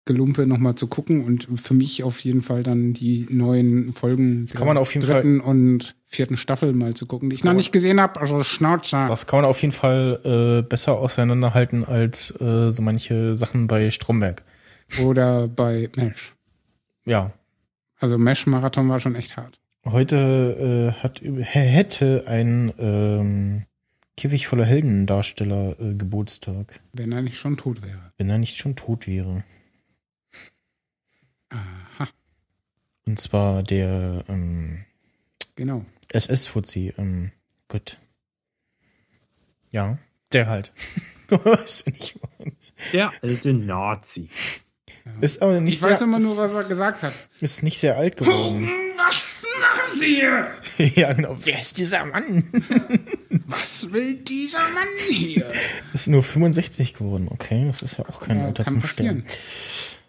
Gelumpe 0.06 0.46
nochmal 0.46 0.76
zu 0.76 0.86
gucken 0.86 1.24
und 1.24 1.48
für 1.60 1.74
mich 1.74 2.02
auf 2.04 2.20
jeden 2.20 2.40
Fall 2.40 2.62
dann 2.62 2.92
die 2.92 3.26
neuen 3.28 3.92
Folgen 3.92 4.46
der 4.46 4.56
kann 4.56 4.66
man 4.68 4.78
auf 4.78 4.94
jeden 4.94 5.04
dritten 5.04 5.40
und 5.40 5.96
vierten 6.06 6.36
Staffel 6.36 6.72
mal 6.72 6.94
zu 6.94 7.06
gucken, 7.06 7.28
die 7.28 7.36
ich 7.36 7.44
noch 7.44 7.52
nicht 7.52 7.72
gesehen 7.72 8.00
habe. 8.00 8.20
Also 8.20 8.42
Schnauze. 8.44 9.04
Das 9.08 9.26
kann 9.26 9.40
man 9.40 9.50
auf 9.50 9.60
jeden 9.60 9.72
Fall 9.72 10.20
äh, 10.62 10.66
besser 10.66 10.96
auseinanderhalten 10.96 11.84
als 11.84 12.30
äh, 12.40 12.70
so 12.70 12.82
manche 12.82 13.36
Sachen 13.36 13.66
bei 13.66 13.90
Stromberg. 13.90 14.44
Oder 15.02 15.48
bei 15.48 15.90
Mesh. 15.96 16.34
Ja. 17.04 17.32
Also 17.98 18.16
Mesh-Marathon 18.16 18.88
war 18.88 19.00
schon 19.00 19.16
echt 19.16 19.36
hart. 19.36 19.58
Heute 19.84 20.94
äh, 20.96 21.02
hat 21.02 21.20
hätte 21.22 22.24
ein 22.28 22.72
ähm, 22.78 23.62
Käfig 24.16 24.46
voller 24.46 24.64
Heldendarsteller 24.64 25.76
äh, 25.80 25.94
Geburtstag, 25.94 26.80
Wenn 26.92 27.12
er 27.12 27.22
nicht 27.22 27.38
schon 27.38 27.56
tot 27.56 27.82
wäre. 27.82 28.12
wenn 28.18 28.30
er 28.30 28.38
nicht 28.38 28.56
schon 28.56 28.76
tot 28.76 29.06
wäre. 29.06 29.44
Aha, 31.50 32.08
Und 33.06 33.20
zwar 33.20 33.62
der 33.62 34.24
ähm, 34.28 34.84
genau. 35.54 35.84
SS-Fuzzi. 36.12 36.92
Ähm, 36.98 37.32
Gott. 37.68 37.98
Ja, 39.70 39.98
der 40.32 40.46
halt. 40.48 40.72
Du 41.28 41.44
weißt 41.44 41.88
nicht. 41.88 42.20
Der 42.92 43.12
alte 43.20 43.52
Nazi. 43.52 44.28
Ist 45.20 45.42
aber 45.42 45.60
nicht 45.60 45.74
Ich 45.74 45.82
weiß 45.82 45.98
sehr, 45.98 46.06
immer 46.06 46.20
nur, 46.20 46.36
was 46.36 46.54
er 46.54 46.62
gesagt 46.62 47.02
hat. 47.02 47.12
Ist 47.40 47.64
nicht 47.64 47.80
sehr 47.80 47.96
alt 47.96 48.16
geworden. 48.16 48.68
Was 48.96 49.44
machen 49.60 49.98
Sie 49.98 50.06
hier? 50.06 50.46
ja, 50.94 51.12
genau. 51.14 51.36
Wer 51.42 51.58
ist 51.60 51.78
dieser 51.78 52.04
Mann? 52.04 52.44
Was 53.46 53.92
will 53.92 54.14
dieser 54.16 54.60
Mann 54.70 54.88
hier? 55.08 55.50
Ist 55.92 56.08
nur 56.08 56.22
65 56.22 56.94
geworden. 56.94 57.28
Okay, 57.30 57.64
das 57.66 57.82
ist 57.82 57.98
ja 57.98 58.08
auch 58.08 58.20
kein 58.20 58.38
Ja, 58.38 58.44
Alter 58.46 58.64
kann 58.64 58.74
zum 58.74 58.82
passieren. 58.82 59.24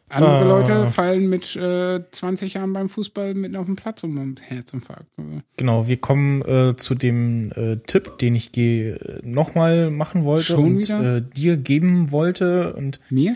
Andere 0.09 0.41
Äh. 0.45 0.47
Leute 0.47 0.87
fallen 0.91 1.29
mit 1.29 1.55
äh, 1.57 1.99
20 2.11 2.53
Jahren 2.53 2.71
beim 2.73 2.87
Fußball 2.87 3.33
mitten 3.33 3.55
auf 3.57 3.65
dem 3.65 3.75
Platz 3.75 4.03
um 4.03 4.17
und 4.17 4.41
Herzinfarkt. 4.49 5.07
Also, 5.17 5.41
Genau, 5.57 5.87
wir 5.87 5.97
kommen 5.97 6.41
äh, 6.43 6.75
zu 6.77 6.95
dem 6.95 7.51
äh, 7.55 7.77
Tipp, 7.87 8.17
den 8.19 8.33
ich 8.35 8.51
ge- 8.53 8.97
nochmal 9.23 9.91
machen 9.91 10.23
wollte 10.23 10.45
Schon 10.45 10.77
und 10.77 10.89
äh, 10.89 11.21
dir 11.35 11.57
geben 11.57 12.11
wollte 12.11 12.73
und 12.73 12.99
Mir? 13.09 13.35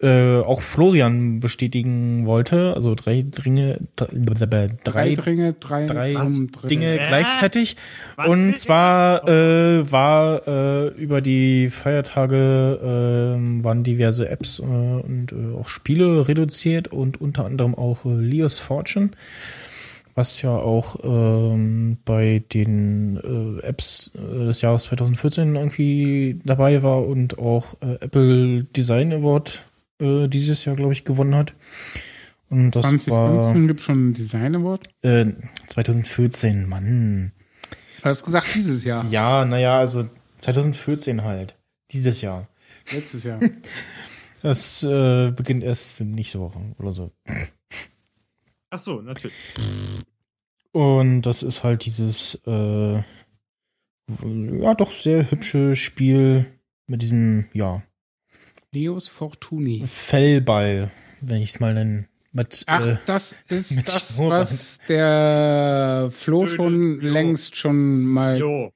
Äh, 0.00 0.40
auch 0.40 0.60
Florian 0.60 1.40
bestätigen 1.40 2.26
wollte. 2.26 2.74
Also 2.74 2.94
drei 2.94 3.22
Dinge, 3.22 3.78
drei, 3.96 4.08
Drei 4.12 4.74
drei, 4.84 5.14
Dringe, 5.14 5.52
drei, 5.54 5.86
drei. 5.86 6.14
Dinge 6.68 6.96
gleichzeitig. 6.96 7.76
Was 8.16 8.28
Und 8.28 8.58
zwar 8.58 9.26
äh, 9.26 9.90
war 9.90 10.46
äh, 10.46 10.88
über 10.88 11.20
die 11.20 11.70
Feiertage 11.70 13.36
äh, 13.36 13.64
waren 13.64 13.84
diverse 13.84 14.28
Apps 14.28 14.58
äh, 14.58 14.62
und 14.62 15.32
äh, 15.32 15.56
auch 15.56 15.68
Spiele 15.68 16.28
reduziert 16.28 16.88
und 16.88 17.20
unter 17.20 17.46
anderem 17.46 17.74
auch 17.74 18.04
äh, 18.04 18.14
Leos 18.14 18.58
Fortune, 18.58 19.10
was 20.14 20.42
ja 20.42 20.56
auch 20.56 20.96
ähm, 21.04 21.98
bei 22.04 22.42
den 22.52 23.60
äh, 23.62 23.66
Apps 23.66 24.12
äh, 24.14 24.44
des 24.44 24.60
Jahres 24.60 24.84
2014 24.84 25.54
irgendwie 25.54 26.40
dabei 26.44 26.82
war 26.82 27.06
und 27.06 27.38
auch 27.38 27.76
äh, 27.80 27.96
Apple 28.00 28.64
Design 28.64 29.12
Award 29.12 29.65
äh, 30.00 30.28
dieses 30.28 30.64
Jahr, 30.64 30.76
glaube 30.76 30.92
ich, 30.92 31.04
gewonnen 31.04 31.34
hat. 31.34 31.54
Und 32.48 32.72
das 32.72 32.82
2015 32.82 33.10
war 33.12 33.66
gibt 33.66 33.80
es 33.80 33.86
schon 33.86 34.08
ein 34.08 34.14
Design 34.14 34.56
Award. 34.56 34.88
äh, 35.02 35.26
2014, 35.68 36.68
Mann. 36.68 37.32
Du 38.02 38.04
hast 38.04 38.24
gesagt, 38.24 38.54
dieses 38.54 38.84
Jahr. 38.84 39.04
Ja, 39.10 39.44
naja, 39.44 39.78
also 39.78 40.08
2014 40.38 41.24
halt. 41.24 41.56
Dieses 41.90 42.20
Jahr. 42.20 42.48
Letztes 42.92 43.24
Jahr. 43.24 43.40
Das 44.42 44.84
äh, 44.84 45.32
beginnt 45.32 45.64
erst 45.64 46.02
nächste 46.02 46.38
Woche 46.38 46.60
oder 46.78 46.92
so. 46.92 47.10
Ach 48.70 48.78
so, 48.78 49.00
natürlich. 49.00 49.34
Und 50.70 51.22
das 51.22 51.42
ist 51.42 51.64
halt 51.64 51.84
dieses, 51.84 52.40
äh, 52.46 53.02
ja, 54.08 54.74
doch 54.74 54.92
sehr 54.92 55.28
hübsche 55.30 55.74
Spiel 55.74 56.46
mit 56.86 57.02
diesem, 57.02 57.46
ja, 57.54 57.82
Leos 58.72 59.08
Fortuni. 59.08 59.84
Fellball, 59.86 60.90
wenn 61.20 61.42
ich 61.42 61.50
es 61.50 61.60
mal 61.60 61.74
nennen. 61.74 62.08
Mit, 62.32 62.64
Ach, 62.66 62.86
äh, 62.86 62.96
das 63.06 63.34
ist 63.48 63.76
mit 63.76 63.88
das, 63.88 64.16
Schnurrbart. 64.16 64.42
was 64.42 64.78
der 64.88 66.10
Flo 66.12 66.46
schon 66.46 67.00
jo. 67.00 67.08
längst 67.12 67.56
schon 67.56 68.02
mal 68.04 68.38
Jo. 68.38 68.70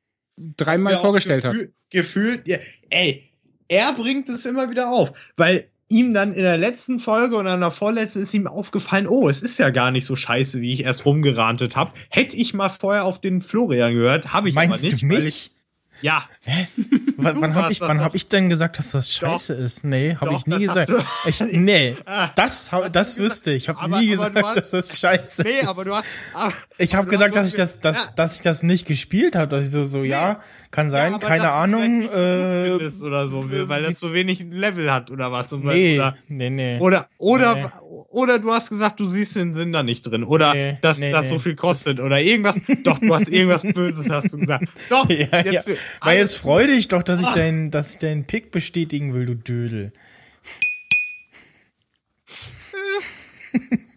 dreimal 0.57 0.99
vorgestellt 0.99 1.45
hat. 1.45 1.53
gefühl- 1.55 1.73
Gefühlt, 1.93 2.47
ja, 2.49 2.59
ey, 2.89 3.29
er 3.69 3.93
bringt 3.95 4.29
es 4.29 4.47
immer 4.47 4.71
wieder 4.71 4.91
auf, 4.93 5.13
weil 5.37 5.65
ihm 5.89 6.15
dann 6.15 6.33
in 6.35 6.43
der 6.43 6.57
letzten 6.57 7.01
Folge 7.01 7.35
oder 7.35 7.55
in 7.55 7.61
der 7.61 7.73
vorletzten 7.73 8.23
ist 8.23 8.33
ihm 8.33 8.47
aufgefallen, 8.47 9.09
oh, 9.09 9.29
es 9.29 9.43
ist 9.43 9.59
ja 9.59 9.71
gar 9.71 9.91
nicht 9.91 10.05
so 10.07 10.15
scheiße, 10.15 10.61
wie 10.61 10.73
ich 10.73 10.85
erst 10.85 11.05
rumgerantet 11.05 11.75
habe. 11.75 11.93
Hätte 12.09 12.37
ich 12.37 12.55
mal 12.55 12.69
vorher 12.69 13.05
auf 13.05 13.21
den 13.21 13.43
Florian 13.43 13.93
gehört, 13.93 14.33
habe 14.33 14.49
ich 14.49 14.55
meinst 14.55 14.73
aber 14.73 14.83
nicht. 14.85 15.03
du 15.03 15.09
weil 15.09 15.23
mich? 15.25 15.51
Ja, 16.03 16.25
wann 17.17 17.35
du 17.35 17.41
wann 17.43 17.55
habe 17.55 17.71
ich, 17.73 17.81
wann 17.81 17.99
doch. 17.99 18.05
hab 18.05 18.15
ich 18.15 18.29
denn 18.29 18.49
gesagt, 18.49 18.79
dass 18.79 18.93
das 18.93 19.13
scheiße 19.13 19.55
ist? 19.55 19.85
Nee, 19.85 20.17
habe 20.21 20.31
Doch, 20.33 20.39
ich 20.39 20.47
nie 20.47 20.67
gesagt. 20.67 20.91
Ich, 21.27 21.41
nee, 21.41 21.97
Ah, 22.07 22.29
das, 22.35 22.71
das 22.93 23.19
wüsste 23.19 23.53
ich. 23.53 23.65
Ich 23.65 23.69
habe 23.69 23.89
nie 23.99 24.09
gesagt, 24.09 24.37
dass 24.57 24.71
das 24.71 24.99
scheiße 24.99 25.43
nee, 25.43 25.61
ist. 25.61 25.69
aber 25.69 25.85
du 25.85 25.95
hast. 25.95 26.05
Aber, 26.33 26.53
Ich 26.83 26.95
habe 26.95 27.05
du 27.05 27.11
gesagt, 27.11 27.37
dass 27.37 27.47
ich 27.47 27.55
das, 27.55 27.79
dass, 27.81 27.97
ja, 27.97 28.13
dass 28.17 28.35
ich 28.37 28.41
das 28.41 28.63
nicht 28.63 28.87
gespielt 28.87 29.37
habe, 29.37 29.49
dass 29.49 29.67
ich 29.67 29.71
so, 29.71 29.85
so, 29.85 30.03
ja, 30.03 30.41
kann 30.71 30.89
sein, 30.89 31.13
ja, 31.13 31.19
keine 31.19 31.53
Ahnung. 31.53 32.03
Äh, 32.03 32.71
oder 33.03 33.29
so, 33.29 33.51
weil 33.69 33.83
das 33.83 34.01
so 34.01 34.15
wenig 34.15 34.47
Level 34.51 34.91
hat 34.93 35.11
oder 35.11 35.31
was. 35.31 35.53
Und 35.53 35.65
weil- 35.65 35.77
nee, 35.77 35.97
Oder, 35.99 36.17
nee, 36.29 36.51
nee. 36.51 36.79
Oder, 36.81 37.09
oder, 37.19 37.55
Nee. 37.55 37.65
oder 38.11 38.39
du 38.39 38.51
hast 38.53 38.71
gesagt, 38.71 38.99
du 38.99 39.05
siehst 39.07 39.37
den 39.37 39.55
Sinn 39.55 39.73
da 39.73 39.83
nicht 39.83 40.03
drin. 40.07 40.25
Oder 40.25 40.55
Nee, 40.55 40.79
dass 40.81 40.99
nee, 40.99 41.13
das 41.13 41.27
nee. 41.27 41.33
so 41.33 41.39
viel 41.39 41.55
kostet. 41.55 42.01
Oder 42.01 42.21
irgendwas. 42.21 42.57
Doch, 42.85 42.99
du 42.99 43.15
hast 43.15 43.29
irgendwas 43.29 43.63
Böses, 43.75 44.09
hast 44.09 44.33
du 44.33 44.39
gesagt. 44.39 44.65
Doch, 44.89 45.09
Ja, 45.11 45.27
ja. 45.33 45.53
jetzt, 45.53 45.69
Weil 45.69 45.77
alles 46.01 46.33
jetzt 46.33 46.41
freu 46.41 46.67
dich 46.67 46.89
doch, 46.89 47.03
dass 47.03 47.21
ich 47.21 47.27
Ah. 47.27 47.35
deinen, 47.35 47.71
dass 47.71 47.91
ich 47.93 47.99
deinen 47.99 48.25
Pick 48.25 48.51
bestätigen 48.53 49.13
will, 49.13 49.27
du 49.27 49.35
Dödel. 49.37 49.93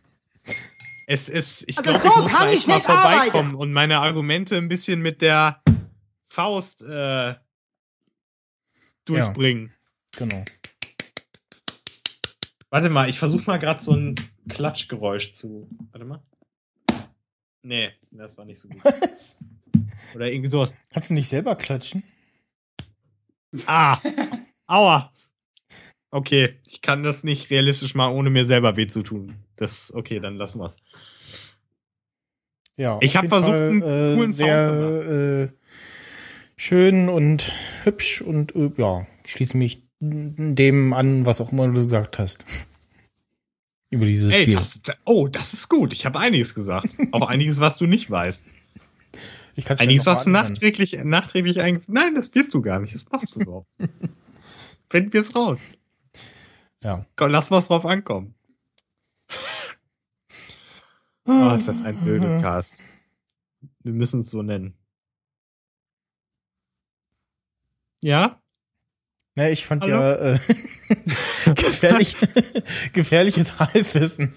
Es 1.13 1.29
ist, 1.29 1.69
ich 1.69 1.77
Also 1.77 1.91
glaube, 1.91 2.07
ich 2.07 2.11
so 2.15 2.21
muss 2.23 2.31
kann 2.31 2.45
mal 2.47 2.53
ich 2.55 2.65
mal 2.65 2.75
nicht 2.77 2.89
arbeiten. 2.89 3.11
vorbeikommen 3.19 3.53
und 3.55 3.71
meine 3.71 3.99
Argumente 3.99 4.57
ein 4.57 4.67
bisschen 4.67 4.99
mit 5.03 5.21
der 5.21 5.61
Faust 6.25 6.81
äh, 6.81 7.35
durchbringen. 9.05 9.71
Genau. 10.17 10.43
Warte 12.71 12.89
mal, 12.89 13.09
ich 13.09 13.19
versuche 13.19 13.43
mal 13.45 13.57
gerade 13.59 13.83
so 13.83 13.93
ein 13.95 14.15
Klatschgeräusch 14.49 15.33
zu. 15.33 15.69
Warte 15.91 16.05
mal. 16.07 16.23
Nee, 17.61 17.91
das 18.09 18.35
war 18.39 18.45
nicht 18.45 18.59
so 18.59 18.67
gut. 18.67 18.81
Oder 20.15 20.31
irgendwie 20.31 20.49
sowas. 20.49 20.73
Kannst 20.91 21.11
du 21.11 21.13
nicht 21.13 21.29
selber 21.29 21.55
klatschen? 21.55 22.01
Ah! 23.67 23.99
Aua! 24.65 25.13
Okay, 26.09 26.59
ich 26.67 26.81
kann 26.81 27.03
das 27.03 27.23
nicht 27.23 27.51
realistisch 27.51 27.93
mal, 27.93 28.07
ohne 28.09 28.31
mir 28.31 28.45
selber 28.47 28.77
weh 28.77 28.87
zu 28.87 29.03
tun. 29.03 29.42
Das, 29.55 29.93
okay, 29.93 30.19
dann 30.19 30.35
lassen 30.35 30.59
wir's. 30.59 30.77
Ja. 32.77 32.97
Ich 33.01 33.11
auf 33.11 33.15
hab 33.15 33.23
jeden 33.23 33.33
versucht, 33.33 33.55
Fall, 33.55 33.69
einen 33.69 33.81
äh, 33.81 34.15
coolen 34.15 34.33
Sound 34.33 34.33
sehr, 34.33 34.69
zu 34.69 35.53
Äh, 35.53 35.57
schön 36.55 37.09
und 37.09 37.51
hübsch 37.83 38.21
und 38.21 38.55
äh, 38.55 38.71
ja, 38.77 39.05
ich 39.25 39.31
schließe 39.33 39.57
mich 39.57 39.83
dem 39.99 40.93
an, 40.93 41.25
was 41.25 41.39
auch 41.39 41.51
immer 41.51 41.67
du 41.67 41.73
gesagt 41.73 42.19
hast. 42.19 42.45
Über 43.89 44.05
dieses 44.05 44.33
Ey, 44.33 44.41
Spiel. 44.41 44.55
das, 44.55 44.81
oh, 45.05 45.27
das 45.27 45.53
ist 45.53 45.69
gut. 45.69 45.93
Ich 45.93 46.05
habe 46.05 46.19
einiges 46.19 46.55
gesagt. 46.55 46.95
Auch 47.11 47.27
einiges, 47.27 47.59
was 47.59 47.77
du 47.77 47.85
nicht 47.85 48.09
weißt. 48.09 48.43
ich 49.55 49.65
kann's 49.65 49.79
Einiges, 49.79 50.07
was 50.07 50.23
du 50.23 50.31
nachträglich, 50.31 50.97
nachträglich 51.03 51.61
eigentlich. 51.61 51.87
Nein, 51.87 52.15
das 52.15 52.33
wirst 52.33 52.53
du 52.55 52.61
gar 52.61 52.79
nicht. 52.79 52.95
Das 52.95 53.05
machst 53.11 53.35
du 53.35 53.41
überhaupt. 53.41 53.69
Finden 54.89 55.13
wir 55.13 55.21
es 55.21 55.35
raus. 55.35 55.61
Ja. 56.83 57.05
Komm, 57.15 57.31
lass 57.31 57.49
mal 57.49 57.61
drauf 57.61 57.85
ankommen. 57.85 58.33
Oh, 61.25 61.55
ist 61.55 61.67
das 61.67 61.83
ein 61.83 61.95
blöder 61.97 62.41
Cast. 62.41 62.83
Wir 63.81 63.93
müssen 63.93 64.19
es 64.19 64.29
so 64.29 64.41
nennen. 64.41 64.73
Ja? 68.01 68.41
Ja, 69.35 69.49
ich 69.49 69.65
fand 69.65 69.83
Hallo? 69.83 69.93
ja 69.93 70.33
äh, 70.33 70.39
gefährlich, 71.55 72.17
gefährliches 72.93 73.57
Halbwissen 73.57 74.31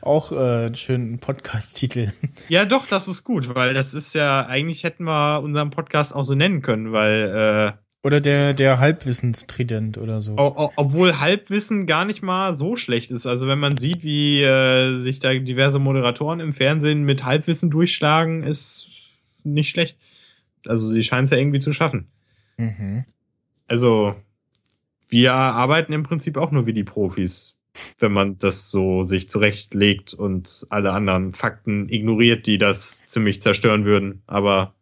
auch 0.00 0.30
äh, 0.30 0.36
einen 0.66 0.74
schönen 0.76 1.18
Podcast-Titel. 1.18 2.12
Ja, 2.48 2.64
doch, 2.64 2.86
das 2.86 3.08
ist 3.08 3.24
gut, 3.24 3.52
weil 3.54 3.74
das 3.74 3.94
ist 3.94 4.14
ja, 4.14 4.46
eigentlich 4.46 4.84
hätten 4.84 5.04
wir 5.04 5.40
unseren 5.42 5.70
Podcast 5.70 6.14
auch 6.14 6.22
so 6.22 6.34
nennen 6.34 6.62
können, 6.62 6.92
weil, 6.92 7.74
äh, 7.74 7.87
Oder 8.08 8.22
der, 8.22 8.54
der 8.54 8.78
Halbwissenstrident 8.78 9.98
oder 9.98 10.22
so. 10.22 10.32
obwohl 10.76 11.20
Halbwissen 11.20 11.86
gar 11.86 12.06
nicht 12.06 12.22
mal 12.22 12.54
so 12.54 12.74
schlecht 12.74 13.10
ist. 13.10 13.26
Also 13.26 13.46
wenn 13.48 13.58
man 13.58 13.76
sieht, 13.76 14.02
wie 14.02 14.40
äh, 14.42 14.98
sich 14.98 15.20
da 15.20 15.34
diverse 15.34 15.78
Moderatoren 15.78 16.40
im 16.40 16.54
Fernsehen 16.54 17.02
mit 17.02 17.26
Halbwissen 17.26 17.68
durchschlagen, 17.68 18.44
ist 18.44 18.88
nicht 19.44 19.68
schlecht. 19.68 19.98
Also 20.64 20.88
sie 20.88 21.02
scheinen 21.02 21.24
es 21.24 21.32
ja 21.32 21.36
irgendwie 21.36 21.58
zu 21.58 21.74
schaffen. 21.74 22.06
Mhm. 22.56 23.04
Also 23.66 24.14
wir 25.10 25.34
arbeiten 25.34 25.92
im 25.92 26.02
Prinzip 26.02 26.38
auch 26.38 26.50
nur 26.50 26.64
wie 26.64 26.72
die 26.72 26.84
Profis, 26.84 27.58
wenn 27.98 28.12
man 28.12 28.38
das 28.38 28.70
so 28.70 29.02
sich 29.02 29.28
zurechtlegt 29.28 30.14
und 30.14 30.64
alle 30.70 30.92
anderen 30.92 31.34
Fakten 31.34 31.90
ignoriert, 31.90 32.46
die 32.46 32.56
das 32.56 33.04
ziemlich 33.04 33.42
zerstören 33.42 33.84
würden. 33.84 34.22
Aber 34.26 34.72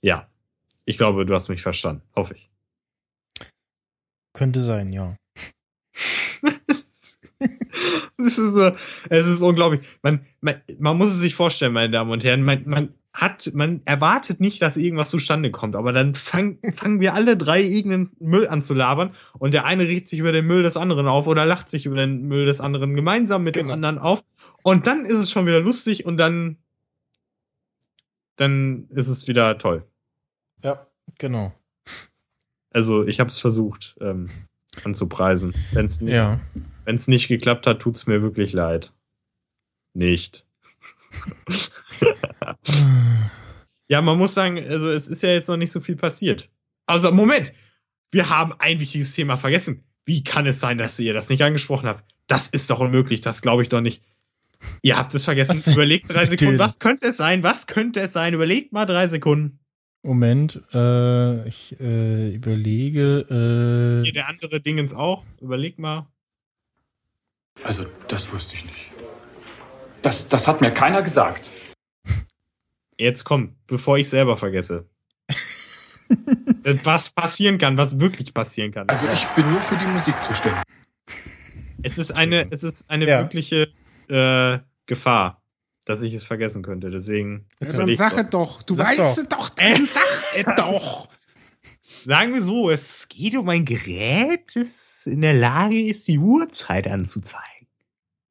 ja, 0.00 0.28
ich 0.84 0.98
glaube, 0.98 1.26
du 1.26 1.34
hast 1.34 1.48
mich 1.48 1.62
verstanden, 1.62 2.02
hoffe 2.16 2.34
ich. 2.34 2.50
Könnte 4.34 4.62
sein, 4.62 4.92
ja. 4.92 5.16
Es 8.18 8.38
ist, 8.38 8.54
so, 8.54 8.70
es 9.08 9.26
ist 9.26 9.40
unglaublich. 9.42 9.80
Man, 10.02 10.24
man, 10.40 10.54
man 10.78 10.96
muss 10.96 11.08
es 11.08 11.18
sich 11.18 11.34
vorstellen, 11.34 11.72
meine 11.72 11.90
Damen 11.90 12.12
und 12.12 12.22
Herren. 12.22 12.42
Man, 12.44 12.62
man 12.66 12.94
hat, 13.12 13.50
man 13.52 13.82
erwartet 13.84 14.38
nicht, 14.38 14.62
dass 14.62 14.76
irgendwas 14.76 15.10
zustande 15.10 15.50
kommt, 15.50 15.74
aber 15.74 15.92
dann 15.92 16.14
fang, 16.14 16.58
fangen 16.72 17.00
wir 17.00 17.14
alle 17.14 17.36
drei 17.36 17.60
irgendeinen 17.62 18.10
Müll 18.20 18.46
an 18.46 18.62
zu 18.62 18.74
labern 18.74 19.14
und 19.38 19.52
der 19.54 19.64
eine 19.64 19.88
regt 19.88 20.08
sich 20.08 20.20
über 20.20 20.30
den 20.30 20.46
Müll 20.46 20.62
des 20.62 20.76
anderen 20.76 21.08
auf 21.08 21.26
oder 21.26 21.44
lacht 21.44 21.68
sich 21.68 21.84
über 21.86 21.96
den 21.96 22.28
Müll 22.28 22.46
des 22.46 22.60
anderen 22.60 22.94
gemeinsam 22.94 23.42
mit 23.42 23.56
dem 23.56 23.62
Genau. 23.62 23.74
anderen 23.74 23.98
auf 23.98 24.22
und 24.62 24.86
dann 24.86 25.04
ist 25.04 25.18
es 25.18 25.30
schon 25.30 25.46
wieder 25.46 25.60
lustig 25.60 26.06
und 26.06 26.16
dann, 26.16 26.58
dann 28.36 28.86
ist 28.90 29.08
es 29.08 29.26
wieder 29.26 29.58
toll. 29.58 29.84
Ja, 30.62 30.86
genau. 31.18 31.52
Also 32.70 33.06
ich 33.06 33.20
habe 33.20 33.28
es 33.28 33.38
versucht 33.38 33.96
ähm, 34.00 34.30
anzupreisen. 34.84 35.54
Wenn 35.72 35.86
es 35.86 36.00
Ja. 36.00 36.40
Wenn 36.84 36.96
es 36.96 37.06
nicht 37.08 37.28
geklappt 37.28 37.66
hat, 37.66 37.80
tut's 37.80 38.06
mir 38.06 38.22
wirklich 38.22 38.52
leid. 38.52 38.92
Nicht. 39.94 40.44
Ja, 43.92 44.00
man 44.00 44.16
muss 44.16 44.32
sagen, 44.32 44.56
also 44.56 44.90
es 44.90 45.06
ist 45.06 45.22
ja 45.22 45.28
jetzt 45.28 45.48
noch 45.48 45.58
nicht 45.58 45.70
so 45.70 45.80
viel 45.80 45.96
passiert. 45.96 46.48
Also, 46.86 47.12
Moment! 47.12 47.52
Wir 48.10 48.30
haben 48.30 48.54
ein 48.58 48.80
wichtiges 48.80 49.12
Thema 49.12 49.36
vergessen. 49.36 49.84
Wie 50.06 50.24
kann 50.24 50.46
es 50.46 50.60
sein, 50.60 50.78
dass 50.78 50.98
ihr 50.98 51.12
das 51.12 51.28
nicht 51.28 51.42
angesprochen 51.42 51.86
habt? 51.86 52.02
Das 52.26 52.48
ist 52.48 52.70
doch 52.70 52.80
unmöglich, 52.80 53.20
das 53.20 53.42
glaube 53.42 53.62
ich 53.62 53.68
doch 53.68 53.82
nicht. 53.82 54.02
Ihr 54.80 54.96
habt 54.96 55.14
es 55.14 55.26
vergessen. 55.26 55.72
Überlegt 55.74 56.08
drei 56.08 56.24
Sekunden. 56.24 56.58
Was 56.58 56.78
könnte 56.78 57.08
es 57.08 57.18
sein? 57.18 57.42
Was 57.42 57.66
könnte 57.66 58.00
es 58.00 58.14
sein? 58.14 58.32
Überlegt 58.32 58.72
mal 58.72 58.86
drei 58.86 59.08
Sekunden. 59.08 59.58
Moment, 60.02 60.60
äh, 60.74 61.46
ich 61.46 61.78
äh, 61.80 62.34
überlege. 62.34 63.24
Hier 63.28 64.10
Äh, 64.10 64.12
der 64.12 64.28
andere 64.28 64.60
Dingens 64.60 64.94
auch. 64.94 65.24
Überlegt 65.40 65.78
mal. 65.78 66.06
Also, 67.62 67.84
das 68.08 68.32
wusste 68.32 68.56
ich 68.56 68.64
nicht. 68.64 68.90
Das, 70.02 70.28
das 70.28 70.48
hat 70.48 70.60
mir 70.60 70.72
keiner 70.72 71.02
gesagt. 71.02 71.50
Jetzt 72.98 73.24
komm, 73.24 73.56
bevor 73.68 73.96
ich 73.98 74.08
selber 74.08 74.36
vergesse. 74.36 74.88
was 76.84 77.10
passieren 77.10 77.58
kann, 77.58 77.76
was 77.76 78.00
wirklich 78.00 78.34
passieren 78.34 78.72
kann. 78.72 78.88
Also, 78.88 79.06
ich 79.12 79.24
bin 79.28 79.48
nur 79.50 79.60
für 79.60 79.76
die 79.76 79.86
Musik 79.86 80.14
zuständig. 80.26 80.62
Es 81.84 81.98
ist 81.98 82.12
eine, 82.12 82.50
es 82.50 82.62
ist 82.64 82.90
eine 82.90 83.06
Ja. 83.08 83.20
wirkliche 83.20 83.68
äh, 84.08 84.58
Gefahr, 84.86 85.41
dass 85.84 86.02
ich 86.02 86.14
es 86.14 86.24
vergessen 86.26 86.62
könnte. 86.62 86.90
Deswegen 86.90 87.46
Ist 87.60 87.72
Ja, 87.72 87.78
dann 87.80 87.94
sag 87.96 88.12
doch. 88.12 88.18
es 88.24 88.30
doch. 88.30 88.62
Du 88.62 88.74
Sag 88.76 88.86
weißt 88.98 88.98
doch. 89.00 89.18
es 89.18 89.28
doch. 89.28 89.50
Äh, 89.58 89.72
Dann 89.72 89.84
sag 89.84 90.02
es 90.36 90.44
doch. 90.56 91.08
Sagen 92.04 92.34
wir 92.34 92.42
so, 92.42 92.70
es 92.70 93.08
geht 93.08 93.36
um 93.36 93.48
ein 93.48 93.64
Gerät, 93.64 94.52
das 94.56 95.06
in 95.06 95.20
der 95.22 95.34
Lage 95.34 95.80
ist, 95.80 96.08
die 96.08 96.18
Uhrzeit 96.18 96.88
anzuzeigen. 96.88 97.68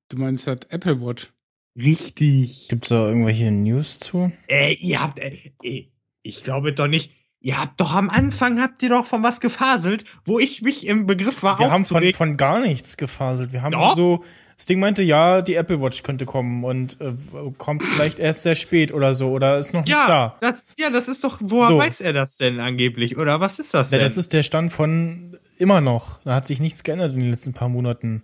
Du 0.09 0.17
meinst 0.17 0.47
das 0.47 0.59
Apple 0.69 0.99
Watch? 1.01 1.31
Richtig. 1.77 2.67
Gibt's 2.67 2.89
da 2.89 3.07
irgendwelche 3.07 3.49
News 3.51 3.99
zu? 3.99 4.31
Äh, 4.47 4.73
ihr 4.73 5.01
habt, 5.01 5.19
äh, 5.19 5.53
äh, 5.63 5.87
ich 6.21 6.43
glaube 6.43 6.73
doch 6.73 6.87
nicht. 6.87 7.13
Ihr 7.39 7.59
habt 7.59 7.79
doch 7.81 7.93
am 7.95 8.09
Anfang 8.09 8.61
habt 8.61 8.83
ihr 8.83 8.89
doch 8.89 9.05
von 9.07 9.23
was 9.23 9.39
gefaselt, 9.39 10.05
wo 10.25 10.37
ich 10.37 10.61
mich 10.61 10.85
im 10.85 11.07
Begriff 11.07 11.41
war 11.41 11.57
Wir 11.57 11.71
haben 11.71 11.85
von, 11.85 12.03
von 12.13 12.37
gar 12.37 12.59
nichts 12.59 12.97
gefaselt. 12.97 13.51
Wir 13.51 13.63
haben 13.63 13.71
Doch. 13.71 13.95
so, 13.95 14.23
das 14.61 14.67
Ding 14.67 14.79
meinte, 14.79 15.01
ja, 15.01 15.41
die 15.41 15.55
Apple 15.55 15.81
Watch 15.81 16.03
könnte 16.03 16.25
kommen 16.25 16.63
und 16.63 17.01
äh, 17.01 17.13
kommt 17.57 17.81
vielleicht 17.81 18.19
erst 18.19 18.43
sehr 18.43 18.53
spät 18.53 18.93
oder 18.93 19.15
so 19.15 19.31
oder 19.31 19.57
ist 19.57 19.73
noch 19.73 19.81
nicht 19.83 19.89
ja, 19.89 20.05
da. 20.07 20.37
das, 20.39 20.67
ja, 20.77 20.91
das 20.91 21.07
ist 21.07 21.23
doch, 21.23 21.39
woher 21.41 21.69
So. 21.69 21.77
weiß 21.79 21.99
er 22.01 22.13
das 22.13 22.37
denn 22.37 22.59
angeblich? 22.59 23.17
Oder 23.17 23.39
was 23.39 23.57
ist 23.57 23.73
das 23.73 23.89
Ja, 23.89 23.97
denn? 23.97 24.05
das 24.05 24.17
ist 24.17 24.33
der 24.33 24.43
Stand 24.43 24.71
von 24.71 25.35
immer 25.57 25.81
noch. 25.81 26.21
Da 26.25 26.35
hat 26.35 26.45
sich 26.45 26.59
nichts 26.59 26.83
geändert 26.83 27.11
in 27.13 27.21
den 27.21 27.31
letzten 27.31 27.53
paar 27.53 27.69
Monaten. 27.69 28.21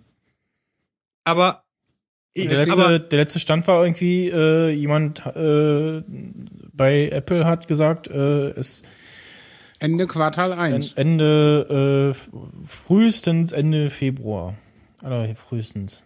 aber, 1.24 1.64
der, 2.36 2.44
letzte, 2.44 2.72
aber 2.72 2.98
der 3.00 3.18
letzte 3.18 3.40
Stand 3.40 3.66
war 3.66 3.82
irgendwie, 3.84 4.28
äh, 4.28 4.70
jemand 4.70 5.26
äh, 5.26 6.04
bei 6.72 7.08
Apple 7.08 7.46
hat 7.46 7.66
gesagt, 7.66 8.06
äh, 8.06 8.50
es 8.50 8.84
Ende 9.80 10.06
Quartal 10.06 10.52
1. 10.52 10.92
Ende, 10.92 12.14
äh, 12.14 12.64
frühestens 12.64 13.50
Ende 13.50 13.90
Februar. 13.90 14.54
Oder 15.02 15.26
frühestens. 15.34 16.04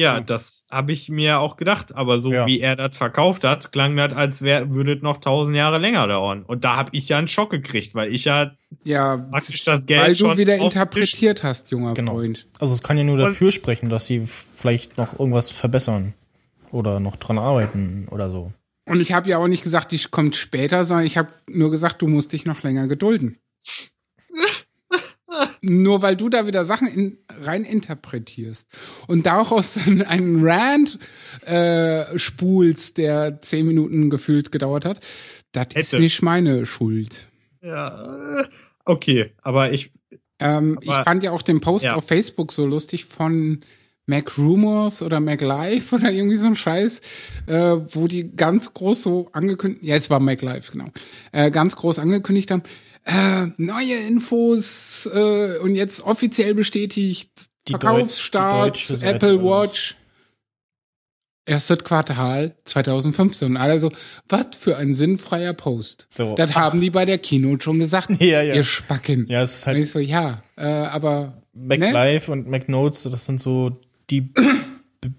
Ja, 0.00 0.20
das 0.20 0.66
habe 0.70 0.92
ich 0.92 1.08
mir 1.08 1.40
auch 1.40 1.56
gedacht. 1.56 1.94
Aber 1.94 2.18
so 2.18 2.32
Ja. 2.32 2.46
wie 2.46 2.60
er 2.60 2.74
das 2.76 2.96
verkauft 2.96 3.44
hat, 3.44 3.70
klang 3.72 3.96
das, 3.96 4.12
als 4.14 4.42
wär, 4.42 4.72
würde 4.74 4.94
es 4.94 5.02
noch 5.02 5.18
tausend 5.18 5.56
Jahre 5.56 5.78
länger 5.78 6.06
dauern. 6.06 6.42
Und 6.42 6.64
da 6.64 6.76
habe 6.76 6.90
ich 6.92 7.08
ja 7.08 7.18
einen 7.18 7.28
Schock 7.28 7.50
gekriegt, 7.50 7.94
weil 7.94 8.12
ich 8.14 8.24
ja 8.24 8.52
Ja, 8.84 9.16
praktisch 9.16 9.64
das 9.64 9.84
Geld 9.86 10.00
weil 10.00 10.12
du 10.12 10.16
schon 10.16 10.38
wieder 10.38 10.54
den 10.56 10.60
Tisch- 10.60 10.74
interpretiert 10.76 11.42
hast, 11.42 11.70
junger 11.70 11.94
Genau. 11.94 12.12
Freund. 12.12 12.46
Also 12.60 12.72
es 12.74 12.82
kann 12.82 12.96
ja 12.96 13.04
nur 13.04 13.14
Und- 13.16 13.20
dafür 13.20 13.50
sprechen, 13.52 13.88
dass 13.90 14.06
sie 14.06 14.26
vielleicht 14.26 14.96
noch 14.96 15.18
irgendwas 15.18 15.50
verbessern. 15.50 16.14
Oder 16.72 17.00
noch 17.00 17.16
dran 17.16 17.36
arbeiten 17.38 18.06
oder 18.12 18.30
so. 18.30 18.52
Und 18.86 19.00
ich 19.00 19.12
habe 19.12 19.28
ja 19.28 19.38
auch 19.38 19.48
nicht 19.48 19.64
gesagt, 19.64 19.90
die 19.92 19.98
kommt 20.10 20.36
später, 20.36 20.84
sondern 20.84 21.04
ich 21.04 21.18
habe 21.18 21.28
nur 21.48 21.70
gesagt, 21.72 22.00
du 22.00 22.06
musst 22.06 22.32
dich 22.32 22.44
noch 22.46 22.62
länger 22.62 22.86
gedulden. 22.86 23.38
Nur 25.62 26.02
weil 26.02 26.16
du 26.16 26.28
da 26.28 26.46
wieder 26.46 26.64
Sachen 26.64 26.88
in, 26.88 27.18
rein 27.28 27.64
interpretierst 27.64 28.68
und 29.06 29.26
daraus 29.26 29.74
dann 29.74 30.02
einen 30.02 30.46
Rant 30.46 30.98
äh, 31.46 32.18
spulst, 32.18 32.98
der 32.98 33.40
zehn 33.40 33.66
Minuten 33.66 34.10
gefühlt 34.10 34.52
gedauert 34.52 34.84
hat, 34.84 35.00
das 35.52 35.68
ist 35.74 35.94
nicht 35.94 36.22
meine 36.22 36.66
Schuld. 36.66 37.28
Ja, 37.62 38.46
okay, 38.84 39.32
aber 39.42 39.72
ich, 39.72 39.90
Ähm, 40.42 40.78
ich 40.80 40.88
Aber- 40.88 41.04
fand 41.04 41.22
ja 41.22 41.32
auch 41.32 41.42
den 41.42 41.60
Post 41.60 41.84
Ja. 41.84 41.96
auf 41.96 42.06
Facebook 42.06 42.50
so 42.50 42.64
lustig 42.64 43.04
von 43.04 43.60
Mac 44.06 44.38
Rumors 44.38 45.02
oder 45.02 45.20
Mac 45.20 45.42
Live 45.42 45.92
oder 45.92 46.10
irgendwie 46.10 46.36
so 46.36 46.46
ein 46.46 46.56
Scheiß, 46.56 47.02
äh, 47.46 47.76
wo 47.90 48.08
die 48.08 48.34
ganz 48.34 48.72
groß 48.72 49.02
so 49.02 49.28
angekündigt, 49.34 49.84
ja, 49.84 49.96
es 49.96 50.08
war 50.08 50.18
Mac 50.18 50.40
Live, 50.40 50.70
genau, 50.70 50.86
äh, 51.32 51.50
ganz 51.50 51.76
groß 51.76 51.98
angekündigt 51.98 52.50
haben, 52.50 52.62
äh, 53.04 53.46
neue 53.56 53.96
Infos 53.96 55.08
äh, 55.12 55.58
und 55.58 55.74
jetzt 55.74 56.02
offiziell 56.02 56.54
bestätigt, 56.54 57.30
Die 57.68 57.72
Verkaufsstart, 57.72 59.02
Apple. 59.02 59.42
Watch. 59.42 59.96
Erstes 61.46 61.82
Quartal 61.82 62.54
2015. 62.64 63.48
Und 63.48 63.56
alle 63.56 63.78
so, 63.78 63.90
was 64.28 64.48
für 64.58 64.76
ein 64.76 64.94
sinnfreier 64.94 65.52
Post. 65.52 66.06
So. 66.10 66.36
Das 66.36 66.54
haben 66.54 66.80
die 66.80 66.90
bei 66.90 67.04
der 67.04 67.18
Keynote 67.18 67.64
schon 67.64 67.78
gesagt. 67.78 68.10
Ja, 68.20 68.42
ja. 68.42 68.54
Ihr 68.54 68.62
Spacken. 68.62 69.26
Ja, 69.28 69.42
es 69.42 69.56
ist 69.56 69.62
Und 69.62 69.66
halt 69.66 69.78
ich 69.78 69.90
so, 69.90 69.98
ja, 69.98 70.42
äh, 70.56 70.66
aber 70.66 71.42
Mac 71.52 71.80
ne? 71.80 71.90
Live 71.90 72.28
und 72.28 72.48
Mac 72.48 72.68
Notes, 72.68 73.02
das 73.04 73.24
sind 73.24 73.40
so 73.40 73.72
die 74.10 74.32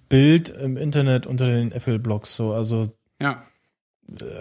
Bild 0.10 0.50
im 0.50 0.78
Internet 0.78 1.26
unter 1.26 1.48
den 1.48 1.72
Apple-Blogs. 1.72 2.36
So, 2.36 2.54
also 2.54 2.96
ja. 3.22 3.44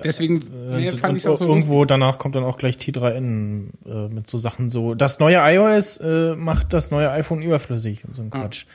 Deswegen 0.03 0.43
äh, 0.73 0.77
nee, 0.77 0.91
fand 0.91 1.17
ich 1.17 1.29
auch 1.29 1.37
so 1.37 1.47
irgendwo 1.47 1.85
danach 1.85 2.19
kommt 2.19 2.35
dann 2.35 2.43
auch 2.43 2.59
gleich 2.59 2.77
T3N 2.77 3.69
äh, 3.87 4.09
mit 4.09 4.29
so 4.29 4.37
Sachen 4.39 4.69
so. 4.69 4.95
Das 4.95 5.21
neue 5.21 5.37
iOS 5.37 5.99
äh, 5.99 6.35
macht 6.35 6.73
das 6.73 6.91
neue 6.91 7.11
iPhone 7.11 7.43
überflüssig 7.43 8.05
und 8.05 8.15
so 8.15 8.23
ein 8.23 8.31
Quatsch. 8.31 8.67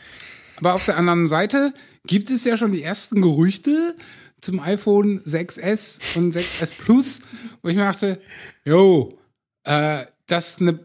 Aber 0.57 0.73
auf 0.73 0.85
der 0.85 0.97
anderen 0.97 1.27
Seite 1.27 1.73
gibt 2.07 2.31
es 2.31 2.45
ja 2.45 2.55
schon 2.55 2.71
die 2.71 2.83
ersten 2.83 3.21
Gerüchte 3.21 3.95
zum 4.39 4.59
iPhone 4.59 5.19
6S 5.21 6.17
und 6.17 6.33
6S 6.33 6.71
Plus, 6.77 7.21
wo 7.61 7.69
ich 7.69 7.75
mir 7.75 7.83
dachte, 7.83 8.19
jo, 8.63 9.17
äh, 9.65 10.05
dass 10.27 10.61
eine 10.61 10.79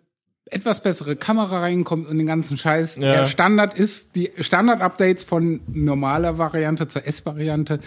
etwas 0.47 0.83
bessere 0.83 1.17
Kamera 1.17 1.61
reinkommt 1.61 2.09
und 2.09 2.19
den 2.19 2.27
ganzen 2.27 2.57
Scheiß. 2.57 2.97
Ja. 2.97 3.13
Der 3.13 3.27
Standard 3.27 3.79
ist 3.79 4.17
die 4.17 4.33
Standard-Updates 4.39 5.25
von 5.25 5.61
normaler 5.69 6.39
Variante 6.39 6.89
zur 6.89 7.07
S-Variante. 7.07 7.79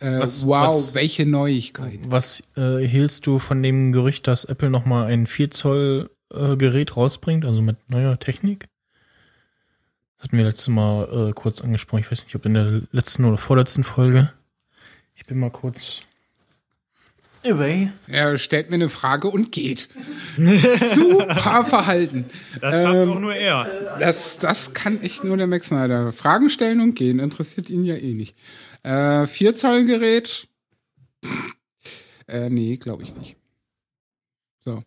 Äh, 0.00 0.18
Was- 0.20 0.46
wow, 0.46 0.68
was- 0.68 0.94
welche 0.94 1.26
Neuigkeit. 1.26 2.00
Was 2.06 2.42
äh, 2.56 2.78
hielst 2.78 3.26
du 3.26 3.38
von 3.38 3.62
dem 3.62 3.92
Gerücht, 3.92 4.26
dass 4.26 4.44
Apple 4.44 4.70
noch 4.70 4.84
mal 4.86 5.06
ein 5.06 5.26
4 5.26 5.50
Zoll 5.50 6.10
äh, 6.32 6.56
Gerät 6.56 6.96
rausbringt, 6.96 7.44
also 7.44 7.60
mit 7.62 7.76
neuer 7.88 8.18
Technik? 8.18 8.66
Das 10.16 10.24
hatten 10.28 10.36
wir 10.38 10.44
letztes 10.44 10.68
Mal 10.68 11.28
äh, 11.30 11.32
kurz 11.32 11.60
angesprochen. 11.62 12.00
Ich 12.00 12.10
weiß 12.10 12.24
nicht, 12.24 12.34
ob 12.34 12.44
in 12.46 12.54
der 12.54 12.82
letzten 12.92 13.24
oder 13.24 13.36
vorletzten 13.38 13.84
Folge. 13.84 14.32
Ich 15.14 15.24
bin 15.26 15.38
mal 15.38 15.50
kurz 15.50 16.00
away. 17.44 17.90
Er 18.06 18.36
stellt 18.36 18.68
mir 18.68 18.76
eine 18.76 18.90
Frage 18.90 19.28
und 19.28 19.50
geht. 19.50 19.88
Super 20.36 21.64
Verhalten. 21.64 22.26
das 22.60 22.84
macht 22.84 22.94
Ähm, 22.94 23.10
auch 23.10 23.18
nur 23.20 23.34
er. 23.34 23.96
Das, 23.98 24.38
das 24.38 24.74
kann 24.74 25.00
echt 25.00 25.24
nur 25.24 25.36
der 25.38 25.46
Max 25.46 25.68
Snyder. 25.68 26.12
Fragen 26.12 26.50
stellen 26.50 26.80
und 26.80 26.94
gehen, 26.94 27.18
interessiert 27.18 27.70
ihn 27.70 27.84
ja 27.84 27.94
eh 27.96 28.12
nicht. 28.14 28.34
Äh, 28.82 29.26
4 29.26 29.54
Zoll 29.54 29.84
Gerät? 29.86 30.48
Äh, 32.26 32.48
nee, 32.50 32.76
glaube 32.76 33.02
ich 33.02 33.14
nicht. 33.14 33.36
So. 34.60 34.82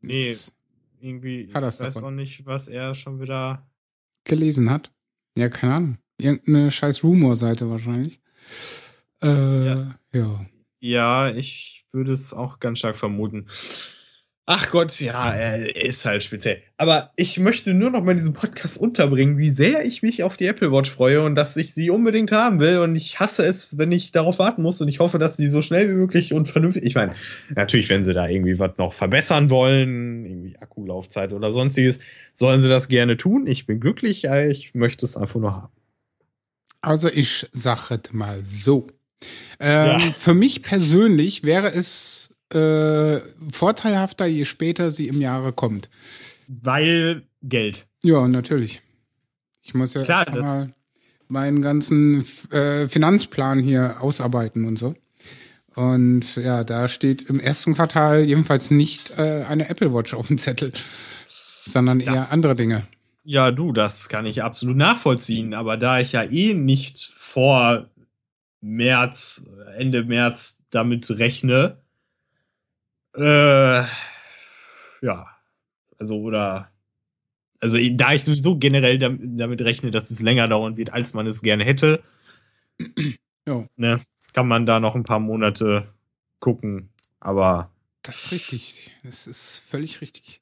Nee. 0.00 0.28
Jetzt 0.28 0.52
Irgendwie, 1.00 1.44
Hat 1.52 1.62
ich 1.62 1.62
weiß 1.64 1.78
davon. 1.78 2.04
auch 2.04 2.10
nicht, 2.10 2.44
was 2.46 2.68
er 2.68 2.94
schon 2.94 3.20
wieder. 3.20 3.66
Gelesen 4.24 4.70
hat. 4.70 4.92
Ja, 5.36 5.48
keine 5.48 5.74
Ahnung. 5.74 5.98
Irgendeine 6.18 6.70
scheiß 6.70 7.02
Rumor-Seite 7.04 7.68
wahrscheinlich. 7.70 8.20
Äh, 9.22 9.66
Ja. 9.66 9.98
ja. 10.12 10.46
Ja, 10.80 11.30
ich 11.30 11.84
würde 11.92 12.12
es 12.12 12.32
auch 12.32 12.60
ganz 12.60 12.78
stark 12.78 12.96
vermuten. 12.96 13.46
Ach 14.48 14.70
Gott, 14.70 15.00
ja, 15.00 15.34
er 15.34 15.74
ist 15.74 16.04
halt 16.06 16.22
speziell. 16.22 16.62
Aber 16.76 17.10
ich 17.16 17.40
möchte 17.40 17.74
nur 17.74 17.90
noch 17.90 18.04
mal 18.04 18.12
in 18.12 18.18
diesem 18.18 18.32
Podcast 18.32 18.78
unterbringen, 18.78 19.38
wie 19.38 19.50
sehr 19.50 19.84
ich 19.84 20.04
mich 20.04 20.22
auf 20.22 20.36
die 20.36 20.46
Apple 20.46 20.70
Watch 20.70 20.88
freue 20.88 21.22
und 21.22 21.34
dass 21.34 21.56
ich 21.56 21.74
sie 21.74 21.90
unbedingt 21.90 22.30
haben 22.30 22.60
will. 22.60 22.78
Und 22.78 22.94
ich 22.94 23.18
hasse 23.18 23.44
es, 23.44 23.76
wenn 23.76 23.90
ich 23.90 24.12
darauf 24.12 24.38
warten 24.38 24.62
muss. 24.62 24.80
Und 24.80 24.86
ich 24.86 25.00
hoffe, 25.00 25.18
dass 25.18 25.36
sie 25.36 25.48
so 25.50 25.62
schnell 25.62 25.88
wie 25.88 25.94
möglich 25.94 26.32
und 26.32 26.46
vernünftig. 26.46 26.84
Ich 26.84 26.94
meine, 26.94 27.16
natürlich, 27.56 27.88
wenn 27.88 28.04
sie 28.04 28.14
da 28.14 28.28
irgendwie 28.28 28.60
was 28.60 28.78
noch 28.78 28.92
verbessern 28.92 29.50
wollen, 29.50 30.24
irgendwie 30.24 30.56
Akkulaufzeit 30.58 31.32
oder 31.32 31.52
sonstiges, 31.52 31.98
sollen 32.32 32.62
sie 32.62 32.68
das 32.68 32.86
gerne 32.86 33.16
tun. 33.16 33.48
Ich 33.48 33.66
bin 33.66 33.80
glücklich, 33.80 34.26
ich 34.26 34.74
möchte 34.76 35.04
es 35.06 35.16
einfach 35.16 35.40
nur 35.40 35.56
haben. 35.56 35.72
Also 36.82 37.08
ich 37.08 37.48
sage 37.50 38.00
es 38.00 38.12
mal 38.12 38.44
so. 38.44 38.86
Ähm, 39.58 39.86
Ja. 39.86 39.98
Für 39.98 40.34
mich 40.34 40.62
persönlich 40.62 41.42
wäre 41.42 41.72
es 41.72 42.32
äh, 42.52 43.20
vorteilhafter, 43.50 44.26
je 44.26 44.44
später 44.44 44.90
sie 44.90 45.08
im 45.08 45.20
Jahre 45.20 45.52
kommt. 45.52 45.88
Weil 46.48 47.22
Geld. 47.42 47.86
Ja, 48.02 48.26
natürlich. 48.28 48.82
Ich 49.62 49.74
muss 49.74 49.94
ja 49.94 50.02
Klar, 50.04 50.26
erst 50.26 50.34
mal 50.34 50.72
meinen 51.28 51.60
ganzen 51.60 52.24
äh, 52.50 52.86
Finanzplan 52.86 53.58
hier 53.60 53.96
ausarbeiten 54.00 54.64
und 54.64 54.76
so. 54.78 54.94
Und 55.74 56.36
ja, 56.36 56.64
da 56.64 56.88
steht 56.88 57.22
im 57.24 57.38
ersten 57.40 57.74
Quartal 57.74 58.22
jedenfalls 58.24 58.70
nicht 58.70 59.18
äh, 59.18 59.44
eine 59.48 59.68
Apple 59.68 59.92
Watch 59.92 60.14
auf 60.14 60.28
dem 60.28 60.38
Zettel, 60.38 60.72
sondern 61.28 62.00
eher 62.00 62.14
Das- 62.14 62.30
andere 62.32 62.54
Dinge. 62.54 62.86
Ja, 63.28 63.50
du, 63.50 63.72
das 63.72 64.08
kann 64.08 64.24
ich 64.24 64.44
absolut 64.44 64.76
nachvollziehen. 64.76 65.52
Aber 65.52 65.76
da 65.76 65.98
ich 65.98 66.12
ja 66.12 66.22
eh 66.22 66.54
nicht 66.54 67.10
vor 67.12 67.90
März, 68.60 69.44
Ende 69.76 70.04
März 70.04 70.58
damit 70.70 71.10
rechne, 71.10 71.78
äh, 73.16 73.84
ja, 75.02 75.26
also 75.98 76.20
oder, 76.20 76.70
also 77.60 77.78
da 77.92 78.12
ich 78.12 78.24
sowieso 78.24 78.58
generell 78.58 78.98
dam- 78.98 79.36
damit 79.36 79.60
rechne, 79.62 79.90
dass 79.90 80.10
es 80.10 80.20
länger 80.22 80.48
dauern 80.48 80.76
wird, 80.76 80.92
als 80.92 81.14
man 81.14 81.26
es 81.26 81.42
gerne 81.42 81.64
hätte, 81.64 82.02
ne, 83.76 84.00
kann 84.32 84.48
man 84.48 84.66
da 84.66 84.80
noch 84.80 84.94
ein 84.94 85.04
paar 85.04 85.20
Monate 85.20 85.88
gucken. 86.40 86.90
Aber 87.20 87.70
Das 88.02 88.26
ist 88.26 88.32
richtig. 88.32 88.90
Das 89.02 89.26
ist 89.26 89.58
völlig 89.66 90.00
richtig. 90.00 90.40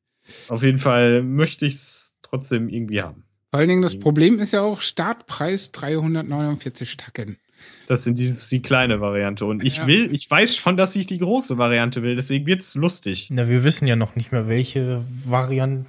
auf 0.49 0.63
jeden 0.63 0.79
Fall 0.79 1.23
möchte 1.23 1.67
ich 1.67 1.75
es 1.75 2.19
trotzdem 2.23 2.69
irgendwie 2.69 3.03
haben. 3.03 3.25
Vor 3.51 3.61
allen 3.61 3.69
Dingen, 3.69 3.81
Mhm. 3.81 3.85
das 3.85 3.99
Problem 3.99 4.39
ist 4.41 4.53
ja 4.53 4.63
auch 4.63 4.81
Startpreis 4.81 5.71
349 5.73 6.97
Tacken. 6.97 7.39
Das 7.87 8.05
sind 8.05 8.19
dieses 8.19 8.49
die 8.49 8.63
kleine 8.63 9.01
Variante. 9.01 9.45
Und 9.45 9.63
ich 9.65 9.79
Ja. 9.79 9.87
will, 9.87 10.09
ich 10.15 10.31
weiß 10.31 10.57
schon, 10.57 10.77
dass 10.77 10.97
ich 10.97 11.07
die 11.07 11.19
große 11.19 11.59
Variante 11.59 12.03
will, 12.03 12.17
deswegen 12.17 12.47
wird's 12.47 12.75
lustig. 12.75 13.29
Na, 13.31 13.49
wir 13.49 13.65
wissen 13.65 13.87
ja 13.87 13.97
noch 13.97 14.17
nicht 14.17 14.33
mehr, 14.33 14.49
welche 14.49 15.03
Variante 15.25 15.87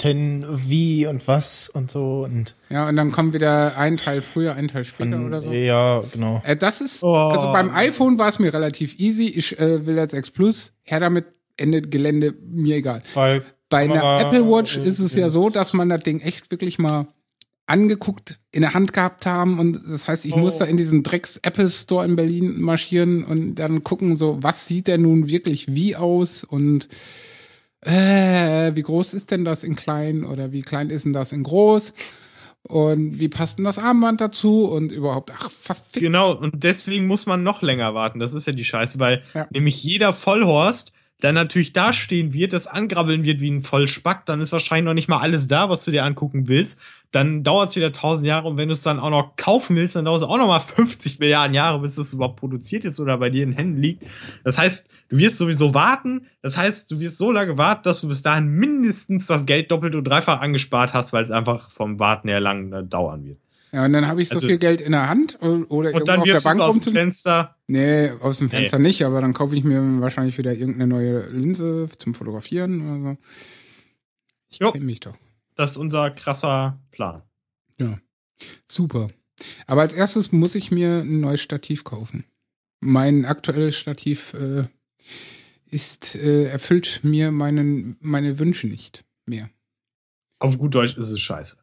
warten, 0.00 0.44
wie 0.68 1.06
und 1.08 1.26
was 1.26 1.68
und 1.68 1.90
so 1.90 2.22
und 2.24 2.54
Ja, 2.70 2.88
und 2.88 2.94
dann 2.94 3.10
kommt 3.10 3.34
wieder 3.34 3.76
ein 3.76 3.96
Teil 3.96 4.22
früher, 4.22 4.54
ein 4.54 4.68
Teil 4.68 4.84
später 4.84 5.10
dann, 5.10 5.26
oder 5.26 5.40
so. 5.40 5.50
ja, 5.52 6.02
genau. 6.12 6.40
Äh, 6.44 6.56
das 6.56 6.80
ist, 6.80 7.02
Oh. 7.02 7.14
also 7.16 7.50
beim 7.50 7.74
iPhone 7.74 8.16
war 8.16 8.28
es 8.28 8.38
mir 8.38 8.54
relativ 8.54 8.96
easy. 9.00 9.26
Ich 9.26 9.58
äh, 9.58 9.86
will 9.86 9.96
jetzt 9.96 10.14
X 10.14 10.30
Plus, 10.30 10.72
her 10.84 11.00
damit, 11.00 11.26
endet 11.56 11.90
Gelände, 11.90 12.32
mir 12.48 12.76
egal. 12.76 13.02
Weil 13.14 13.42
Bei 13.68 13.78
einer 13.78 13.94
Kamera, 13.94 14.20
Apple 14.22 14.44
Watch 14.48 14.76
ist 14.76 15.00
es 15.00 15.16
ja 15.16 15.30
so, 15.30 15.50
dass 15.50 15.72
man 15.72 15.88
das 15.88 16.00
Ding 16.04 16.20
echt 16.20 16.48
wirklich 16.52 16.78
mal 16.78 17.08
angeguckt, 17.68 18.38
in 18.50 18.62
der 18.62 18.74
Hand 18.74 18.92
gehabt 18.92 19.26
haben 19.26 19.58
und 19.58 19.78
das 19.90 20.08
heißt, 20.08 20.24
ich 20.24 20.32
Oh. 20.34 20.38
muss 20.38 20.58
da 20.58 20.64
in 20.64 20.76
diesen 20.76 21.02
Drecks 21.02 21.38
Apple 21.42 21.68
Store 21.70 22.04
in 22.04 22.16
Berlin 22.16 22.60
marschieren 22.60 23.24
und 23.24 23.56
dann 23.56 23.84
gucken 23.84 24.16
so, 24.16 24.38
was 24.42 24.66
sieht 24.66 24.86
der 24.86 24.98
nun 24.98 25.28
wirklich 25.28 25.74
wie 25.74 25.94
aus 25.96 26.44
und 26.44 26.88
äh, 27.82 28.74
wie 28.74 28.82
groß 28.82 29.14
ist 29.14 29.30
denn 29.30 29.44
das 29.44 29.64
in 29.64 29.76
klein 29.76 30.24
oder 30.24 30.52
wie 30.52 30.62
klein 30.62 30.90
ist 30.90 31.04
denn 31.04 31.12
das 31.12 31.32
in 31.32 31.42
groß 31.44 31.92
und 32.62 33.20
wie 33.20 33.28
passt 33.28 33.58
denn 33.58 33.64
das 33.64 33.78
Armband 33.78 34.20
dazu 34.20 34.64
und 34.66 34.90
überhaupt, 34.92 35.30
ach, 35.34 35.50
verfickt. 35.50 36.00
Genau, 36.04 36.32
und 36.36 36.52
deswegen 36.64 37.06
muss 37.06 37.24
man 37.26 37.42
noch 37.42 37.62
länger 37.62 37.94
warten. 37.94 38.18
Das 38.18 38.34
ist 38.34 38.46
ja 38.46 38.52
die 38.52 38.64
Scheiße, 38.64 38.98
weil 38.98 39.22
Ja. 39.34 39.46
nämlich 39.52 39.82
jeder 39.82 40.12
Vollhorst 40.12 40.92
dann 41.20 41.34
natürlich 41.34 41.72
da 41.72 41.92
stehen 41.92 42.32
wird, 42.32 42.52
das 42.52 42.68
angrabbeln 42.68 43.24
wird 43.24 43.40
wie 43.40 43.50
ein 43.50 43.60
Vollspack, 43.60 44.24
dann 44.26 44.40
ist 44.40 44.52
wahrscheinlich 44.52 44.84
noch 44.84 44.94
nicht 44.94 45.08
mal 45.08 45.18
alles 45.18 45.48
da, 45.48 45.68
was 45.68 45.84
du 45.84 45.90
dir 45.90 46.04
angucken 46.04 46.46
willst. 46.46 46.80
Dann 47.10 47.42
dauert 47.42 47.70
es 47.70 47.76
wieder 47.76 47.92
tausend 47.92 48.26
Jahre 48.26 48.46
und 48.46 48.56
wenn 48.56 48.68
du 48.68 48.74
es 48.74 48.82
dann 48.82 49.00
auch 49.00 49.10
noch 49.10 49.34
kaufen 49.36 49.74
willst, 49.74 49.96
dann 49.96 50.04
dauert 50.04 50.22
es 50.22 50.28
auch 50.28 50.36
noch 50.36 50.46
mal 50.46 50.60
50 50.60 51.18
Milliarden 51.18 51.54
Jahre, 51.54 51.80
bis 51.80 51.98
es 51.98 52.12
überhaupt 52.12 52.38
produziert 52.38 52.84
ist 52.84 53.00
oder 53.00 53.16
bei 53.18 53.30
dir 53.30 53.42
in 53.42 53.52
Händen 53.52 53.80
liegt. 53.80 54.04
Das 54.44 54.58
heißt, 54.58 54.88
du 55.08 55.18
wirst 55.18 55.38
sowieso 55.38 55.74
warten. 55.74 56.26
Das 56.40 56.56
heißt, 56.56 56.88
du 56.90 57.00
wirst 57.00 57.18
so 57.18 57.32
lange 57.32 57.58
warten, 57.58 57.82
dass 57.82 58.00
du 58.00 58.08
bis 58.08 58.22
dahin 58.22 58.46
mindestens 58.48 59.26
das 59.26 59.44
Geld 59.44 59.72
doppelt 59.72 59.96
und 59.96 60.04
dreifach 60.04 60.40
angespart 60.40 60.92
hast, 60.92 61.12
weil 61.12 61.24
es 61.24 61.32
einfach 61.32 61.72
vom 61.72 61.98
Warten 61.98 62.28
her 62.28 62.40
lang 62.40 62.72
äh, 62.72 62.84
dauern 62.84 63.24
wird. 63.24 63.38
Ja, 63.72 63.84
und 63.84 63.92
dann 63.92 64.06
habe 64.06 64.22
ich 64.22 64.28
so 64.30 64.36
Also 64.36 64.46
viel 64.46 64.58
Geld 64.58 64.80
in 64.80 64.92
der 64.92 65.08
Hand 65.08 65.38
oder 65.42 65.92
Und 65.94 66.08
dann 66.08 66.20
auf 66.20 66.26
der 66.26 66.40
Bank 66.40 66.60
aus 66.60 66.78
dem. 66.78 66.94
Fenster. 66.94 67.56
Nee, 67.66 68.10
aus 68.20 68.38
dem 68.38 68.46
Nee. 68.46 68.50
Fenster 68.50 68.78
nicht, 68.78 69.04
aber 69.04 69.20
dann 69.20 69.34
kaufe 69.34 69.54
ich 69.56 69.64
mir 69.64 69.82
wahrscheinlich 70.00 70.38
wieder 70.38 70.52
irgendeine 70.54 70.86
neue 70.86 71.28
Linse 71.28 71.86
zum 71.98 72.14
Fotografieren 72.14 72.80
oder 72.80 73.10
so. 73.12 73.18
Ich 74.48 74.58
kenne 74.58 74.84
mich 74.84 75.00
doch. 75.00 75.16
Das 75.54 75.72
ist 75.72 75.76
unser 75.76 76.10
krasser 76.10 76.80
Plan. 76.90 77.22
Super. 78.66 79.10
Aber 79.66 79.80
als 79.82 79.92
erstes 79.92 80.32
muss 80.32 80.54
ich 80.54 80.70
mir 80.70 81.00
ein 81.00 81.20
neues 81.20 81.40
Stativ 81.40 81.84
kaufen. 81.84 82.24
Mein 82.80 83.24
aktuelles 83.24 83.76
Stativ 83.76 84.32
äh, 84.34 84.64
ist 85.70 86.14
äh, 86.14 86.44
erfüllt 86.44 87.00
mir 87.02 87.32
meinen 87.32 87.96
meine 88.00 88.38
Wünsche 88.38 88.68
nicht 88.68 89.04
mehr. 89.26 89.50
Auf 90.38 90.56
gut 90.58 90.74
Deutsch 90.74 90.96
ist 90.96 91.10
es 91.10 91.20
scheiße. 91.20 91.56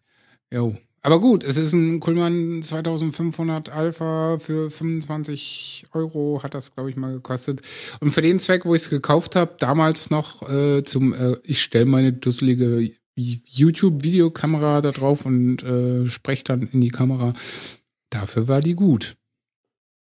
Jo. 0.53 0.76
Aber 1.06 1.19
gut, 1.19 1.44
es 1.44 1.56
ist 1.56 1.73
ein 1.73 1.99
Kuhlmann 1.99 2.64
2500 2.64 3.69
Alpha 3.69 4.40
für 4.40 4.72
25 4.72 5.84
Euro 5.94 6.41
hat 6.41 6.56
das, 6.56 6.73
glaube 6.73 6.90
ich, 6.90 6.95
mal 6.95 7.14
gekostet. 7.14 7.61
Und 7.99 8.10
für 8.10 8.23
den 8.23 8.40
Zweck, 8.40 8.65
wo 8.65 8.73
ich 8.73 8.82
es 8.82 8.90
gekauft 8.90 9.36
habe, 9.36 9.53
damals 9.60 10.10
noch 10.10 10.49
äh, 10.49 10.84
zum, 10.84 11.14
äh, 11.14 11.36
ich 11.44 11.61
stelle 11.61 11.86
meine 11.86 12.11
dusselige 12.11 12.90
YouTube-Videokamera 13.15 14.82
da 14.82 14.90
drauf 14.90 15.27
und 15.27 15.61
äh, 15.61 16.10
spreche 16.10 16.45
dann 16.45 16.69
in 16.73 16.82
die 16.82 16.90
Kamera. 16.90 17.36
Dafür 18.10 18.48
war 18.48 18.61
die 18.61 18.73
gut. 18.73 19.15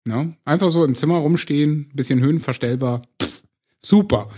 Na? 0.05 0.37
Einfach 0.45 0.69
so 0.69 0.85
im 0.85 0.97
Zimmer 0.97 1.17
rumstehen, 1.17 1.91
bisschen 1.95 2.21
höhenverstellbar. 2.21 3.05
Pff, 3.23 3.45
super. 3.79 4.29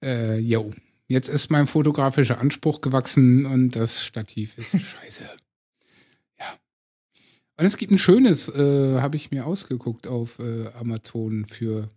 Äh, 0.00 0.38
yo. 0.38 0.72
Jetzt 1.08 1.28
ist 1.28 1.50
mein 1.50 1.66
fotografischer 1.66 2.40
Anspruch 2.40 2.82
gewachsen 2.82 3.46
und 3.46 3.74
das 3.74 4.04
Stativ 4.04 4.56
ist 4.58 4.80
scheiße. 4.80 5.28
Und 7.62 7.66
es 7.66 7.76
gibt 7.76 7.92
ein 7.92 7.98
schönes, 7.98 8.48
äh, 8.48 9.00
habe 9.00 9.14
ich 9.14 9.30
mir 9.30 9.46
ausgeguckt 9.46 10.08
auf 10.08 10.40
äh, 10.40 10.66
Amazon 10.80 11.46
für 11.46 11.88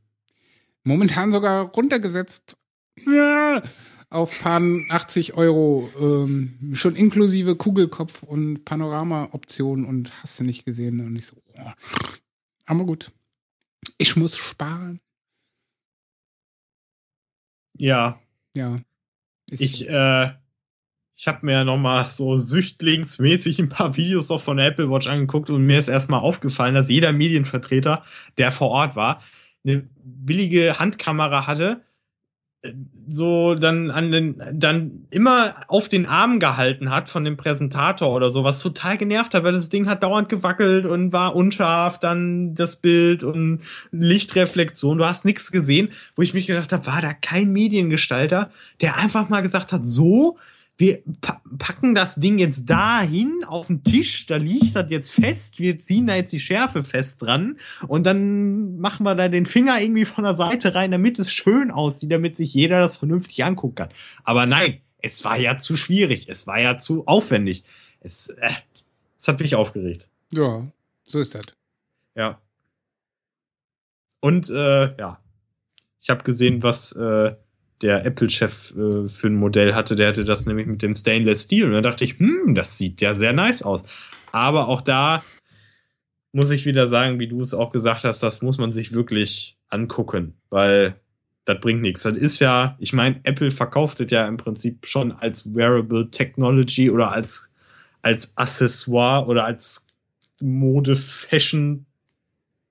momentan 0.83 1.31
sogar 1.31 1.69
runtergesetzt 1.69 2.59
ja, 3.03 3.63
auf 4.11 4.43
paar 4.43 4.61
80 4.91 5.33
Euro, 5.33 5.89
ähm, 5.99 6.73
schon 6.75 6.95
inklusive 6.95 7.55
Kugelkopf 7.55 8.21
und 8.21 8.63
Panorama-Option 8.63 9.85
und 9.85 10.13
hast 10.21 10.39
du 10.39 10.43
nicht 10.43 10.65
gesehen. 10.65 10.99
Und 10.99 11.15
ich 11.15 11.25
so, 11.25 11.37
oh. 11.57 11.71
aber 12.67 12.85
gut. 12.85 13.11
Ich 13.97 14.15
muss 14.15 14.37
sparen. 14.37 14.99
Ja, 17.75 18.19
Ja. 18.53 18.77
Ist 19.49 19.61
ich, 19.61 19.79
so. 19.79 19.85
äh, 19.85 20.29
ich 21.15 21.27
habe 21.27 21.45
mir 21.45 21.63
noch 21.63 21.77
mal 21.77 22.09
so 22.09 22.37
süchtlingsmäßig 22.37 23.59
ein 23.59 23.69
paar 23.69 23.95
Videos 23.95 24.29
auch 24.31 24.41
von 24.41 24.59
Apple 24.59 24.89
Watch 24.91 25.07
angeguckt 25.07 25.49
und 25.49 25.65
mir 25.65 25.79
ist 25.79 25.87
erstmal 25.87 26.19
aufgefallen, 26.19 26.75
dass 26.75 26.89
jeder 26.89 27.13
Medienvertreter, 27.13 28.03
der 28.37 28.51
vor 28.51 28.69
Ort 28.69 28.97
war, 28.97 29.21
eine 29.65 29.87
billige 30.03 30.77
Handkamera 30.77 31.47
hatte, 31.47 31.81
äh, 32.63 32.73
so 33.07 33.55
dann 33.55 33.91
an 33.91 34.11
den, 34.11 34.43
dann 34.51 35.07
immer 35.09 35.55
auf 35.69 35.87
den 35.87 36.05
Arm 36.05 36.41
gehalten 36.41 36.91
hat 36.91 37.07
von 37.07 37.23
dem 37.23 37.37
Präsentator 37.37 38.09
oder 38.09 38.29
so, 38.29 38.43
was 38.43 38.59
total 38.59 38.97
genervt 38.97 39.33
hat, 39.33 39.45
weil 39.45 39.53
das 39.53 39.69
Ding 39.69 39.87
hat 39.87 40.03
dauernd 40.03 40.27
gewackelt 40.27 40.85
und 40.85 41.13
war 41.13 41.33
unscharf, 41.33 41.97
dann 41.97 42.55
das 42.55 42.75
Bild 42.75 43.23
und 43.23 43.61
Lichtreflexion, 43.91 44.97
du 44.97 45.05
hast 45.05 45.23
nichts 45.23 45.51
gesehen, 45.51 45.91
wo 46.15 46.23
ich 46.23 46.33
mich 46.33 46.47
gedacht 46.47 46.73
habe, 46.73 46.87
war 46.87 47.01
da 47.01 47.13
kein 47.13 47.53
Mediengestalter, 47.53 48.51
der 48.81 48.97
einfach 48.97 49.29
mal 49.29 49.41
gesagt 49.41 49.71
hat, 49.71 49.87
so, 49.87 50.37
wir 50.77 51.01
pa 51.21 51.41
packen 51.57 51.95
das 51.95 52.15
Ding 52.15 52.37
jetzt 52.37 52.69
dahin 52.69 53.41
auf 53.47 53.67
den 53.67 53.83
Tisch, 53.83 54.25
da 54.25 54.35
liegt 54.35 54.75
das 54.75 54.91
jetzt 54.91 55.09
fest, 55.09 55.59
wir 55.59 55.79
ziehen 55.79 56.07
da 56.07 56.15
jetzt 56.15 56.33
die 56.33 56.39
Schärfe 56.39 56.83
fest 56.83 57.21
dran 57.21 57.57
und 57.87 58.05
dann 58.05 58.77
machen 58.77 59.05
wir 59.05 59.15
da 59.15 59.29
den 59.29 59.45
Finger 59.45 59.79
irgendwie 59.79 60.05
von 60.05 60.25
der 60.25 60.33
Seite 60.33 60.75
rein, 60.75 60.91
damit 60.91 61.17
es 61.17 61.31
schön 61.31 61.71
aussieht, 61.71 62.11
damit 62.11 62.35
sich 62.37 62.53
jeder 62.53 62.79
das 62.79 62.97
vernünftig 62.97 63.45
angucken 63.45 63.75
kann. 63.75 63.89
Aber 64.23 64.45
nein, 64.45 64.81
es 65.01 65.23
war 65.23 65.37
ja 65.37 65.57
zu 65.57 65.77
schwierig, 65.77 66.27
es 66.27 66.45
war 66.45 66.59
ja 66.59 66.77
zu 66.77 67.07
aufwendig. 67.07 67.63
Es, 68.01 68.27
äh, 68.27 68.49
es 69.17 69.27
hat 69.27 69.39
mich 69.39 69.55
aufgeregt. 69.55 70.09
ja, 70.31 70.67
so 71.03 71.19
ist 71.19 71.35
das. 71.35 71.45
Ja. 72.15 72.41
Und 74.19 74.49
äh, 74.49 74.97
ja, 74.97 75.19
ich 76.01 76.09
habe 76.09 76.23
gesehen, 76.23 76.63
was 76.63 76.91
äh, 76.93 77.35
der 77.81 78.05
Apple-Chef 78.05 78.73
äh, 78.75 79.07
für 79.07 79.27
ein 79.27 79.35
Modell 79.35 79.73
hatte. 79.73 79.95
Der 79.95 80.09
hatte 80.09 80.23
das 80.23 80.45
nämlich 80.45 80.67
mit 80.67 80.81
dem 80.81 80.95
Stainless 80.95 81.43
Steel. 81.43 81.65
Und 81.65 81.73
da 81.73 81.81
dachte 81.81 82.05
ich, 82.05 82.19
hm, 82.19 82.55
das 82.55 82.77
sieht 82.77 83.01
ja 83.01 83.15
sehr 83.15 83.33
nice 83.33 83.63
aus. 83.63 83.83
Aber 84.31 84.67
auch 84.67 84.81
da 84.81 85.23
muss 86.31 86.51
ich 86.51 86.65
wieder 86.65 86.87
sagen, 86.87 87.19
wie 87.19 87.27
du 87.27 87.39
es 87.39 87.53
auch 87.53 87.71
gesagt 87.71 88.03
hast, 88.03 88.21
das 88.21 88.41
muss 88.41 88.57
man 88.57 88.73
sich 88.73 88.91
wirklich 88.91 89.57
angucken, 89.69 90.33
weil 90.49 90.95
das 91.45 91.59
bringt 91.61 91.81
nichts. 91.81 92.03
Das 92.03 92.17
ist 92.17 92.39
ja, 92.39 92.75
ich 92.79 92.91
meine, 92.91 93.19
Apple 93.23 93.51
verkauft 93.51 93.99
es 94.01 94.11
ja 94.11 94.27
im 94.27 94.37
Prinzip 94.37 94.85
schon 94.85 95.11
als 95.11 95.53
Wearable 95.53 96.09
Technology 96.11 96.89
oder 96.89 97.11
als, 97.11 97.49
als 98.01 98.35
Accessoire 98.35 99.27
oder 99.27 99.45
als 99.45 99.85
Mode-Fashion 100.41 101.85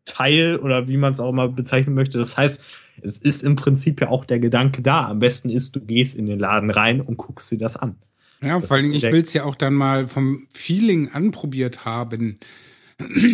Teil 0.04 0.58
oder 0.58 0.86
wie 0.88 0.98
man 0.98 1.14
es 1.14 1.20
auch 1.20 1.32
mal 1.32 1.48
bezeichnen 1.48 1.94
möchte. 1.94 2.18
Das 2.18 2.36
heißt, 2.36 2.62
es 3.02 3.18
ist 3.18 3.42
im 3.42 3.56
Prinzip 3.56 4.00
ja 4.00 4.08
auch 4.08 4.24
der 4.24 4.38
Gedanke 4.38 4.82
da. 4.82 5.06
Am 5.08 5.18
besten 5.18 5.50
ist, 5.50 5.76
du 5.76 5.80
gehst 5.80 6.16
in 6.16 6.26
den 6.26 6.38
Laden 6.38 6.70
rein 6.70 7.00
und 7.00 7.16
guckst 7.16 7.50
dir 7.50 7.58
das 7.58 7.76
an. 7.76 7.96
Ja, 8.40 8.58
Das 8.58 8.68
vor 8.68 8.76
allem, 8.76 8.92
ich 8.92 9.02
will 9.02 9.22
es 9.22 9.32
ja 9.32 9.44
auch 9.44 9.54
dann 9.54 9.74
mal 9.74 10.06
vom 10.06 10.46
Feeling 10.50 11.10
anprobiert 11.10 11.84
haben. 11.84 12.38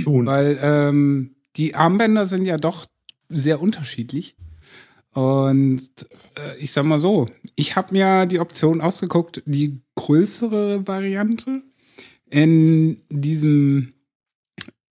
Tun. 0.05 0.27
Weil 0.27 0.59
ähm, 0.62 1.35
die 1.57 1.74
Armbänder 1.74 2.27
sind 2.27 2.47
ja 2.47 2.57
doch 2.57 2.87
sehr 3.28 3.61
unterschiedlich. 3.61 4.37
Und 5.12 5.91
äh, 6.37 6.57
ich 6.59 6.73
sag 6.73 6.85
mal 6.85 6.99
so, 6.99 7.28
ich 7.57 7.77
habe 7.77 7.93
mir 7.93 8.27
die 8.27 8.39
Option 8.39 8.81
ausgeguckt, 8.81 9.43
die 9.45 9.81
größere 9.97 10.87
Variante 10.87 11.62
in 12.31 13.03
diesem 13.09 13.93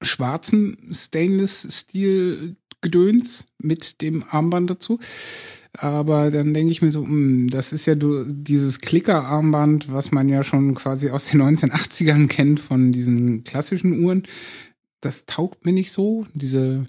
schwarzen 0.02 0.78
Stainless-Stil-Gedöns 2.80 3.48
mit 3.58 4.02
dem 4.02 4.24
Armband 4.30 4.70
dazu. 4.70 5.00
Aber 5.78 6.32
dann 6.32 6.54
denke 6.54 6.72
ich 6.72 6.82
mir 6.82 6.92
so, 6.92 7.04
hm, 7.04 7.48
das 7.50 7.74
ist 7.74 7.86
ja 7.86 7.96
du, 7.96 8.26
dieses 8.26 8.80
Klicker-Armband, 8.80 9.92
was 9.92 10.12
man 10.12 10.28
ja 10.28 10.44
schon 10.44 10.74
quasi 10.76 11.10
aus 11.10 11.28
den 11.28 11.42
1980ern 11.44 12.28
kennt 12.28 12.60
von 12.60 12.92
diesen 12.92 13.44
klassischen 13.44 14.00
Uhren. 14.00 14.24
Das 15.02 15.26
taugt 15.26 15.66
mir 15.66 15.72
nicht 15.72 15.92
so. 15.92 16.26
Diese 16.34 16.88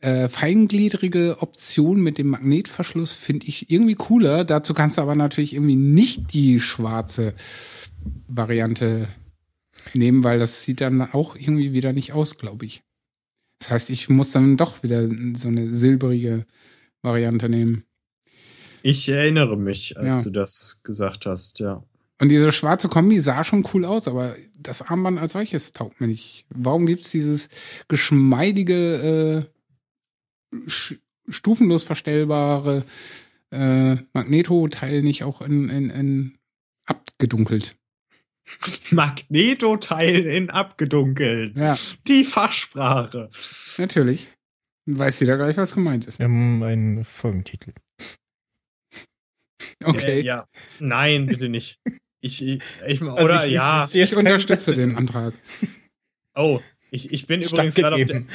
äh, 0.00 0.28
feingliedrige 0.28 1.38
Option 1.40 2.00
mit 2.00 2.18
dem 2.18 2.28
Magnetverschluss 2.28 3.12
finde 3.12 3.46
ich 3.46 3.70
irgendwie 3.70 3.96
cooler. 3.96 4.44
Dazu 4.44 4.72
kannst 4.72 4.98
du 4.98 5.02
aber 5.02 5.16
natürlich 5.16 5.54
irgendwie 5.54 5.76
nicht 5.76 6.32
die 6.32 6.60
schwarze 6.60 7.34
Variante 8.28 9.08
nehmen, 9.94 10.22
weil 10.22 10.38
das 10.38 10.62
sieht 10.62 10.80
dann 10.80 11.02
auch 11.02 11.34
irgendwie 11.34 11.72
wieder 11.72 11.92
nicht 11.92 12.12
aus, 12.12 12.38
glaube 12.38 12.66
ich. 12.66 12.85
Das 13.58 13.70
heißt, 13.70 13.90
ich 13.90 14.08
muss 14.08 14.32
dann 14.32 14.56
doch 14.56 14.82
wieder 14.82 15.08
so 15.34 15.48
eine 15.48 15.72
silbrige 15.72 16.44
Variante 17.02 17.48
nehmen. 17.48 17.84
Ich 18.82 19.08
erinnere 19.08 19.56
mich, 19.56 19.96
als 19.98 20.06
Ja. 20.06 20.22
du 20.22 20.30
das 20.30 20.80
gesagt 20.82 21.26
hast, 21.26 21.58
ja. 21.58 21.82
Und 22.18 22.30
diese 22.30 22.50
schwarze 22.52 22.88
Kombi 22.88 23.20
sah 23.20 23.44
schon 23.44 23.66
cool 23.74 23.84
aus, 23.84 24.08
aber 24.08 24.34
das 24.58 24.80
Armband 24.82 25.18
als 25.18 25.34
solches 25.34 25.72
taugt 25.72 26.00
mir 26.00 26.06
nicht. 26.06 26.46
Warum 26.48 26.86
gibt's 26.86 27.10
dieses 27.10 27.48
geschmeidige, 27.88 29.46
äh, 30.54 30.58
stufenlos 31.28 31.82
verstellbare 31.82 32.84
äh, 33.50 33.96
Magneto-Teil 34.12 35.02
nicht 35.02 35.24
auch 35.24 35.42
in, 35.42 35.68
in, 35.68 35.90
in 35.90 36.38
abgedunkelt? 36.86 37.76
Magneto-Teil 38.92 40.26
in 40.26 40.50
abgedunkelt. 40.50 41.56
Ja, 41.56 41.76
Die 42.06 42.24
Fachsprache. 42.24 43.30
natürlich. 43.78 44.28
Weiß 44.88 45.18
jeder 45.20 45.36
gleich, 45.36 45.56
was 45.56 45.74
gemeint 45.74 46.06
ist. 46.06 46.18
Wir 46.20 46.24
haben 46.26 46.62
einen 46.62 47.04
Folgentitel. 47.04 47.72
Okay. 49.84 50.20
Äh, 50.20 50.22
ja. 50.22 50.46
Nein, 50.80 51.26
bitte 51.26 51.48
nicht. 51.48 51.78
Ich, 52.20 52.42
ich, 52.46 52.62
ich 52.86 53.02
Also 53.02 53.24
oder 53.24 53.46
ich- 53.46 53.52
ja. 53.52 53.86
ich 53.92 54.16
unterstütze 54.16 54.74
den 54.74 54.96
Antrag. 54.96 55.34
Oh, 56.34 56.60
ich, 56.90 57.12
ich 57.12 57.26
bin 57.26 57.42
übrigens 57.42 57.74
gerade 57.74 58.26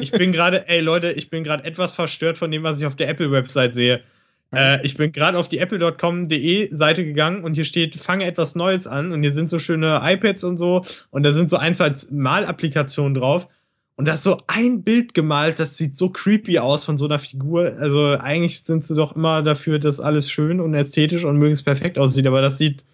ich 0.00 0.10
bin 0.12 0.32
gerade, 0.32 0.68
ey 0.68 0.80
Leute, 0.80 1.12
ich 1.12 1.28
bin 1.30 1.44
gerade 1.44 1.64
etwas 1.64 1.92
verstört 1.92 2.38
von 2.38 2.50
dem, 2.50 2.62
was 2.62 2.78
ich 2.78 2.86
auf 2.86 2.96
der 2.96 3.08
Apple-Website 3.08 3.74
sehe. 3.74 4.04
Äh, 4.54 4.84
ich 4.86 4.96
bin 4.96 5.12
gerade 5.12 5.38
auf 5.38 5.48
die 5.48 5.58
apple.com.de 5.58 6.74
Seite 6.74 7.04
gegangen 7.04 7.44
und 7.44 7.54
hier 7.54 7.64
steht, 7.64 7.96
fange 7.96 8.24
etwas 8.24 8.54
Neues 8.54 8.86
an 8.86 9.12
und 9.12 9.22
hier 9.22 9.32
sind 9.32 9.50
so 9.50 9.58
schöne 9.58 10.00
iPads 10.02 10.44
und 10.44 10.58
so 10.58 10.84
und 11.10 11.22
da 11.24 11.32
sind 11.32 11.50
so 11.50 11.56
ein, 11.56 11.74
zwei 11.74 11.92
Malapplikationen 12.10 13.14
drauf 13.14 13.48
und 13.96 14.06
da 14.06 14.14
ist 14.14 14.22
so 14.22 14.38
ein 14.46 14.82
Bild 14.82 15.14
gemalt, 15.14 15.58
das 15.58 15.76
sieht 15.76 15.96
so 15.96 16.10
creepy 16.10 16.58
aus 16.58 16.84
von 16.84 16.98
so 16.98 17.06
einer 17.06 17.18
Figur. 17.18 17.76
Also 17.78 18.08
eigentlich 18.18 18.62
sind 18.62 18.86
sie 18.86 18.94
doch 18.94 19.16
immer 19.16 19.42
dafür, 19.42 19.78
dass 19.78 20.00
alles 20.00 20.30
schön 20.30 20.60
und 20.60 20.74
ästhetisch 20.74 21.24
und 21.24 21.38
möglichst 21.38 21.64
perfekt 21.64 21.98
aussieht, 21.98 22.26
aber 22.26 22.42
das 22.42 22.58
sieht 22.58 22.84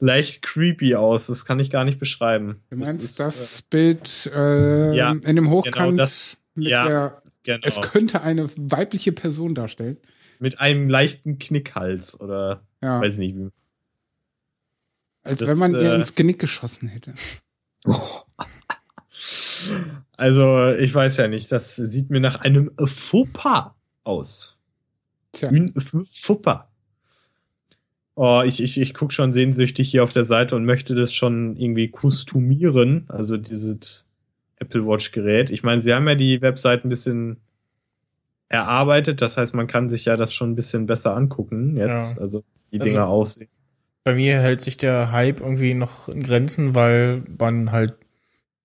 leicht 0.00 0.42
creepy 0.42 0.96
aus. 0.96 1.28
Das 1.28 1.46
kann 1.46 1.60
ich 1.60 1.70
gar 1.70 1.84
nicht 1.84 2.00
beschreiben. 2.00 2.56
Du 2.70 2.76
meinst 2.76 3.04
ist, 3.04 3.20
das 3.20 3.62
Bild 3.62 4.30
äh, 4.34 4.96
ja, 4.96 5.12
in 5.12 5.36
dem 5.36 5.48
Hochkant 5.48 5.76
genau 5.76 5.92
das- 5.92 6.36
mit 6.54 6.68
ja, 6.68 6.86
der, 6.88 7.22
äh, 7.24 7.30
genau. 7.44 7.66
es 7.66 7.80
könnte 7.80 8.22
eine 8.22 8.50
weibliche 8.56 9.12
Person 9.12 9.54
darstellen. 9.54 9.96
Mit 10.42 10.60
einem 10.60 10.90
leichten 10.90 11.38
Knickhals 11.38 12.20
oder 12.20 12.62
Ja, 12.82 13.00
weiß 13.00 13.18
nicht 13.18 13.36
wie. 13.36 13.48
als 15.22 15.38
das, 15.38 15.48
wenn 15.48 15.58
man 15.58 15.72
ihr 15.74 15.92
äh, 15.92 15.94
ins 15.94 16.14
Genick 16.14 16.38
geschossen 16.38 16.88
hätte. 16.88 17.14
Also, 20.16 20.70
ich 20.72 20.92
weiß 20.94 21.16
ja 21.18 21.28
nicht, 21.28 21.52
das 21.52 21.76
sieht 21.76 22.10
mir 22.10 22.20
nach 22.20 22.40
einem 22.40 22.72
Fauxpas 22.84 23.72
aus. 24.02 24.58
Tja, 25.32 25.48
Ein 25.48 25.72
Fauxpas. 25.78 26.64
Oh, 28.14 28.42
ich, 28.44 28.62
ich, 28.62 28.80
ich 28.80 28.94
gucke 28.94 29.12
schon 29.12 29.32
sehnsüchtig 29.32 29.90
hier 29.90 30.02
auf 30.02 30.12
der 30.12 30.24
Seite 30.24 30.56
und 30.56 30.64
möchte 30.64 30.94
das 30.94 31.14
schon 31.14 31.56
irgendwie 31.56 31.88
kustomieren, 31.88 33.04
also 33.08 33.36
dieses 33.36 34.04
Apple 34.56 34.84
Watch 34.86 35.12
Gerät. 35.12 35.50
Ich 35.50 35.62
meine, 35.62 35.82
sie 35.82 35.94
haben 35.94 36.08
ja 36.08 36.14
die 36.14 36.42
Website 36.42 36.84
ein 36.84 36.88
bisschen 36.88 37.38
erarbeitet, 38.52 39.22
das 39.22 39.36
heißt, 39.36 39.54
man 39.54 39.66
kann 39.66 39.88
sich 39.88 40.04
ja 40.04 40.16
das 40.16 40.32
schon 40.34 40.50
ein 40.52 40.54
bisschen 40.56 40.86
besser 40.86 41.16
angucken 41.16 41.76
jetzt, 41.76 42.16
Ja. 42.16 42.22
also 42.22 42.44
die 42.70 42.80
Also- 42.80 42.92
Dinger 42.92 43.06
aussehen. 43.08 43.48
Bei 44.04 44.14
mir 44.16 44.40
hält 44.40 44.60
sich 44.60 44.76
der 44.76 45.12
Hype 45.12 45.40
irgendwie 45.40 45.74
noch 45.74 46.08
in 46.08 46.22
Grenzen, 46.22 46.74
weil 46.74 47.22
man 47.38 47.70
halt 47.70 47.94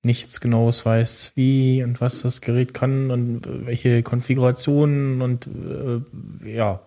nichts 0.02 0.42
Genaues 0.42 0.84
weiß, 0.86 1.34
wie 1.36 1.84
und 1.84 2.02
was 2.02 2.24
das 2.24 2.42
Gerät 2.42 2.74
kann 2.74 3.12
und 3.12 3.42
welche 3.68 4.02
Konfigurationen 4.04 5.22
und 5.22 5.48
äh, 5.48 6.52
ja. 6.56 6.82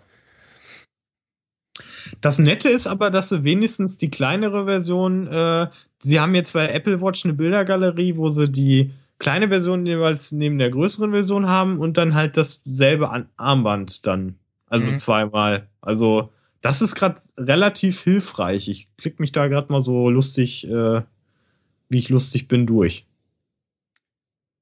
Das 2.20 2.38
Nette 2.38 2.68
ist 2.68 2.86
aber, 2.86 3.10
dass 3.10 3.28
sie 3.28 3.44
wenigstens 3.44 3.96
die 3.96 4.10
kleinere 4.10 4.64
Version, 4.64 5.26
äh, 5.28 5.68
sie 6.00 6.18
haben 6.20 6.34
jetzt 6.34 6.52
bei 6.52 6.68
Apple 6.68 7.00
Watch 7.00 7.24
eine 7.24 7.34
Bildergalerie, 7.34 8.16
wo 8.16 8.28
sie 8.28 8.48
die 8.50 8.92
kleine 9.20 9.46
Version 9.48 9.86
jeweils 9.86 10.32
neben 10.32 10.58
der 10.58 10.70
größeren 10.70 11.12
Version 11.12 11.46
haben 11.48 11.78
und 11.78 11.96
dann 11.96 12.14
halt 12.14 12.36
dasselbe 12.36 13.10
An 13.10 13.28
Armband 13.36 14.06
dann. 14.06 14.34
Also 14.66 14.90
Mhm. 14.90 14.98
zweimal. 14.98 15.68
Also 15.80 16.32
das 16.60 16.82
ist 16.82 16.96
gerade 16.96 17.20
relativ 17.38 18.02
hilfreich. 18.02 18.68
Ich 18.68 18.88
klick 18.96 19.20
mich 19.20 19.30
da 19.30 19.46
gerade 19.46 19.70
mal 19.72 19.82
so 19.82 20.10
lustig, 20.10 20.66
äh, 20.66 21.02
wie 21.88 21.98
ich 21.98 22.08
lustig 22.08 22.48
bin, 22.48 22.66
durch. 22.66 23.06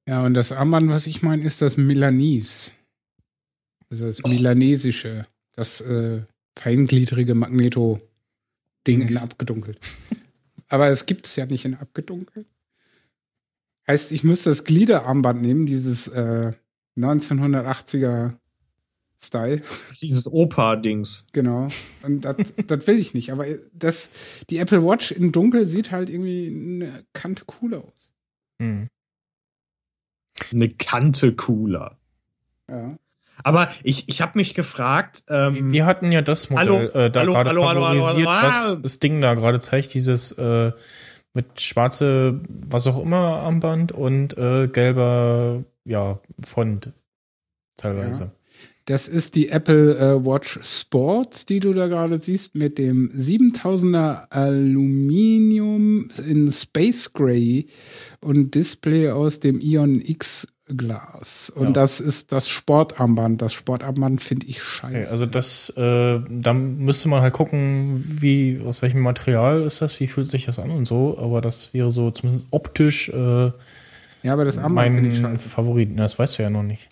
ja, 0.07 0.25
und 0.25 0.35
das 0.35 0.53
Armband, 0.53 0.91
was 0.91 1.07
ich 1.07 1.23
meine, 1.23 1.43
ist 1.45 1.61
das 1.63 1.77
Milanese. 1.77 2.73
Also 3.91 4.07
das 4.07 4.23
Milanesische. 4.23 5.27
Das 5.53 5.81
äh, 5.81 6.23
feingliedrige 6.59 7.35
Magneto-Ding 7.35 9.09
in 9.09 9.17
abgedunkelt. 9.17 9.79
Aber 10.69 10.89
es 10.89 11.07
gibt 11.07 11.27
es 11.27 11.37
ja 11.37 11.47
nicht 11.47 11.65
in 11.65 11.75
abgedunkelt. 11.75 12.47
Heißt, 13.89 14.13
ich 14.13 14.23
müsste 14.23 14.51
das 14.51 14.65
Gliederarmband 14.65 15.41
nehmen, 15.43 15.65
dieses 15.67 16.09
äh, 16.09 16.53
1980er 16.99 18.35
Style. 19.21 19.63
Dieses 20.01 20.31
Opa-Dings. 20.31 21.27
Genau. 21.33 21.69
Und 22.03 22.21
das 22.25 22.87
will 22.87 22.99
ich 22.99 23.15
nicht. 23.15 23.33
Aber 23.33 23.47
das, 23.73 24.11
die 24.51 24.59
Apple 24.59 24.85
Watch 24.85 25.11
in 25.11 25.33
Dunkel 25.33 25.67
sieht 25.67 25.91
halt 25.91 26.11
irgendwie 26.11 26.83
eine 26.83 27.05
Kante 27.15 27.45
cooler 27.47 27.79
aus. 27.79 28.13
Hm. 28.61 28.89
Eine 30.53 30.69
Kante 30.71 31.35
cooler. 31.35 31.99
Ja. 32.69 32.97
Aber 33.45 33.71
ich, 33.83 34.09
ich 34.09 34.21
habe 34.21 34.33
mich 34.39 34.55
gefragt, 34.55 35.25
ähm, 35.29 35.73
Wir- 35.73 35.87
hatten 35.87 36.11
ja 36.13 36.23
das 36.23 36.51
Modell 36.51 36.67
Hallo, 36.69 37.07
äh, 37.07 37.11
da 37.11 37.21
hallo, 37.21 37.33
gerade 37.33 37.51
hallo, 37.51 37.69
hallo, 37.69 37.87
hallo, 37.87 38.01
favorisiert, 38.01 38.29
hallo, 38.29 38.47
was 38.77 38.83
das 38.83 38.99
Ding 38.99 39.21
da 39.21 39.35
gerade 39.35 39.61
zeigt, 39.61 39.95
dieses 39.95 40.33
äh, 40.33 40.73
mit 41.39 41.61
schwarze, 41.61 42.41
was 42.49 42.89
auch 42.89 43.01
immer 43.01 43.17
Armband 43.17 43.93
und 43.93 44.37
äh, 44.37 44.67
gelber, 44.67 45.63
ja, 45.85 46.19
Font 46.45 46.91
teilweise. 47.77 48.33
Das 48.87 49.07
ist 49.07 49.37
die 49.37 49.51
Apple 49.51 49.97
äh, 49.99 50.25
Watch 50.27 50.59
Sport, 50.65 51.49
die 51.49 51.61
du 51.61 51.73
da 51.75 51.87
gerade 51.87 52.19
siehst, 52.19 52.57
mit 52.57 52.77
dem 52.77 53.09
7000er 53.11 54.31
Aluminium 54.31 56.09
in 56.27 56.51
Space 56.51 57.13
Gray 57.13 57.69
und 58.21 58.57
Display 58.57 59.11
aus 59.11 59.39
dem 59.39 59.61
Ion 59.61 60.01
X 60.01 60.49
Glas. 60.77 61.51
Und 61.51 61.67
Ja. 61.69 61.73
das 61.73 62.01
ist 62.01 62.33
das 62.33 62.49
Sportarmband. 62.49 63.41
Das 63.43 63.53
Sportarmband 63.53 64.23
finde 64.23 64.47
ich 64.47 64.63
scheiße. 64.63 64.95
Okay, 65.01 65.07
also 65.11 65.27
das, 65.27 65.71
äh, 65.77 66.21
da 66.29 66.53
müsste 66.55 67.09
man 67.09 67.23
halt 67.23 67.33
gucken, 67.35 68.03
wie, 68.21 68.61
aus 68.67 68.83
welchem 68.83 69.01
Material 69.01 69.63
ist 69.63 69.81
das, 69.83 69.99
wie 70.01 70.07
fühlt 70.07 70.27
sich 70.29 70.45
das 70.47 70.59
an 70.59 70.71
und 70.71 70.87
so, 70.87 71.19
aber 71.19 71.41
das 71.41 71.73
wäre 71.75 71.91
so 71.91 72.11
zumindest 72.11 72.49
optisch 72.51 73.09
äh, 73.09 73.51
ja, 74.25 74.33
aber 74.33 74.45
das 74.45 74.59
Armband 74.59 74.97
finde 74.97 75.11
ich 75.11 75.21
mein 75.21 75.39
scheiße. 75.39 75.87
Das 75.95 76.19
weißt 76.19 76.39
du 76.39 76.43
ja 76.43 76.51
noch 76.51 76.65
nicht. 76.65 76.89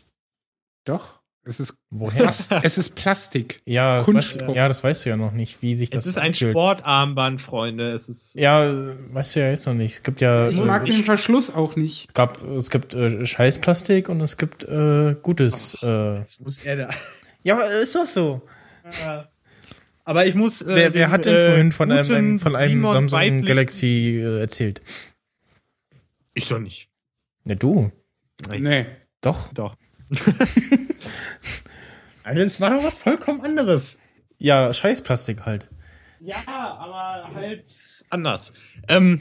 Doch, 0.85 1.15
es 1.47 1.60
ist, 1.60 1.74
Woher? 1.90 2.28
Es 2.28 2.77
ist 2.78 2.94
Plastik. 2.97 3.62
ja, 3.64 3.98
das 3.98 4.12
weißt, 4.12 4.40
ja, 4.55 4.68
das 4.68 4.82
weißt 4.85 5.05
du 5.05 5.10
ja 5.10 5.16
noch 5.16 5.32
nicht, 5.32 5.62
wie 5.62 5.74
sich 5.74 5.90
das 5.90 6.05
es 6.05 6.10
ist 6.10 6.18
ein 6.18 6.28
anfühlt. 6.28 6.51
Sportarmband, 6.52 7.40
Freunde. 7.40 7.93
Es 7.93 8.09
ist 8.09 8.35
Ja, 8.35 8.94
weißt 9.12 9.36
du 9.36 9.40
ja 9.40 9.51
jetzt 9.51 9.66
noch 9.66 9.74
nicht. 9.74 9.94
Es 9.94 10.02
gibt 10.02 10.20
ja, 10.20 10.48
Ich 10.48 10.59
äh, 10.59 10.64
mag 10.64 10.85
den 10.85 10.94
es 10.94 11.02
Verschluss 11.02 11.55
auch 11.55 11.77
nicht. 11.77 12.12
gab, 12.14 12.43
es 12.43 12.70
gibt 12.70 12.94
äh, 12.94 13.24
Scheißplastik 13.24 14.09
und 14.09 14.20
es 14.20 14.36
gibt 14.36 14.64
äh, 14.64 15.14
gutes. 15.23 15.77
Äh. 15.82 16.18
Jetzt 16.18 16.40
muss 16.40 16.59
er 16.64 16.77
da. 16.77 16.89
Ja, 17.43 17.55
aber 17.55 17.68
ist 17.81 17.94
doch 17.94 18.06
so. 18.06 18.43
Aber 20.05 20.27
ich 20.27 20.35
muss. 20.35 20.62
Äh, 20.62 20.66
Wer, 20.74 20.94
wer 20.94 21.06
den, 21.06 21.10
hat 21.10 21.27
denn 21.27 21.35
äh, 21.35 21.48
vorhin 21.48 21.73
von 21.73 21.93
einem, 21.93 22.06
guten 22.09 22.39
von 22.39 22.56
einem 22.56 22.70
Simon 22.70 22.90
Samsung 22.93 23.18
beipflichten? 23.18 23.47
Galaxy 23.47 24.20
äh, 24.20 24.40
erzählt? 24.40 24.81
Ich 26.35 26.47
doch 26.47 26.59
nicht. 26.59 26.89
Ne, 27.44 27.56
du. 27.56 27.90
Nee. 28.51 28.86
Doch. 29.20 29.52
Doch. 29.55 29.77
also, 32.24 32.43
es 32.43 32.61
war 32.61 32.70
doch 32.70 32.85
was 32.85 32.99
vollkommen 32.99 33.41
anderes. 33.43 33.99
Ja, 34.39 34.73
Scheißplastik 34.73 35.47
halt. 35.47 35.69
Ja, 36.20 36.37
aber 36.47 37.35
halt 37.35 37.65
anders. 38.11 38.53
Ähm, 38.89 39.20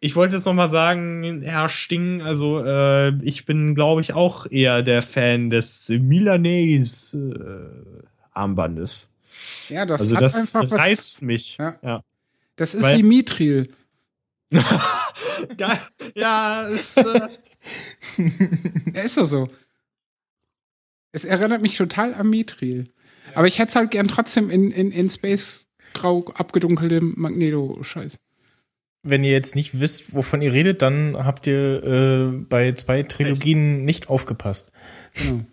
ich 0.00 0.14
wollte 0.16 0.36
jetzt 0.36 0.44
noch 0.44 0.54
mal 0.54 0.70
sagen, 0.70 1.42
Herr 1.42 1.68
Sting, 1.68 2.22
also 2.22 2.64
äh, 2.64 3.16
ich 3.22 3.44
bin, 3.44 3.74
glaube 3.74 4.00
ich, 4.00 4.12
auch 4.12 4.46
eher 4.50 4.82
der 4.82 5.02
Fan 5.02 5.50
des 5.50 5.88
Milanese 5.88 7.18
äh, 8.02 8.06
Armbandes. 8.32 9.10
Ja, 9.68 9.86
das 9.86 10.00
also 10.02 10.16
hat 10.16 10.22
das 10.22 10.56
einfach 10.56 10.70
was. 10.70 10.78
reizt 10.78 11.22
mich. 11.22 11.56
Ja. 11.58 11.76
ja. 11.82 12.02
Das 12.56 12.74
ist 12.74 12.82
Weil 12.82 12.98
wie 12.98 13.08
Mithril. 13.08 13.72
Ja, 16.14 16.62
ist, 16.62 16.96
äh, 16.96 17.28
Ja, 18.94 19.02
ist 19.02 19.16
doch 19.16 19.26
so. 19.26 19.48
Es 21.16 21.24
erinnert 21.24 21.62
mich 21.62 21.74
total 21.78 22.12
an 22.12 22.28
Mithril. 22.28 22.92
Aber 23.34 23.46
ich 23.46 23.58
hätte 23.58 23.70
es 23.70 23.76
halt 23.76 23.90
gern 23.90 24.06
trotzdem 24.06 24.50
in, 24.50 24.70
in, 24.70 24.90
in 24.90 25.08
Space 25.08 25.66
Grau 25.94 26.26
abgedunkeltem 26.34 27.14
Magneto-Scheiß. 27.16 28.18
Wenn 29.02 29.24
ihr 29.24 29.30
jetzt 29.30 29.54
nicht 29.54 29.80
wisst, 29.80 30.12
wovon 30.12 30.42
ihr 30.42 30.52
redet, 30.52 30.82
dann 30.82 31.16
habt 31.16 31.46
ihr 31.46 31.82
äh, 31.82 32.44
bei 32.50 32.72
zwei 32.72 33.02
Trilogien 33.02 33.86
nicht 33.86 34.10
aufgepasst. 34.10 34.72
Genau. 35.14 35.44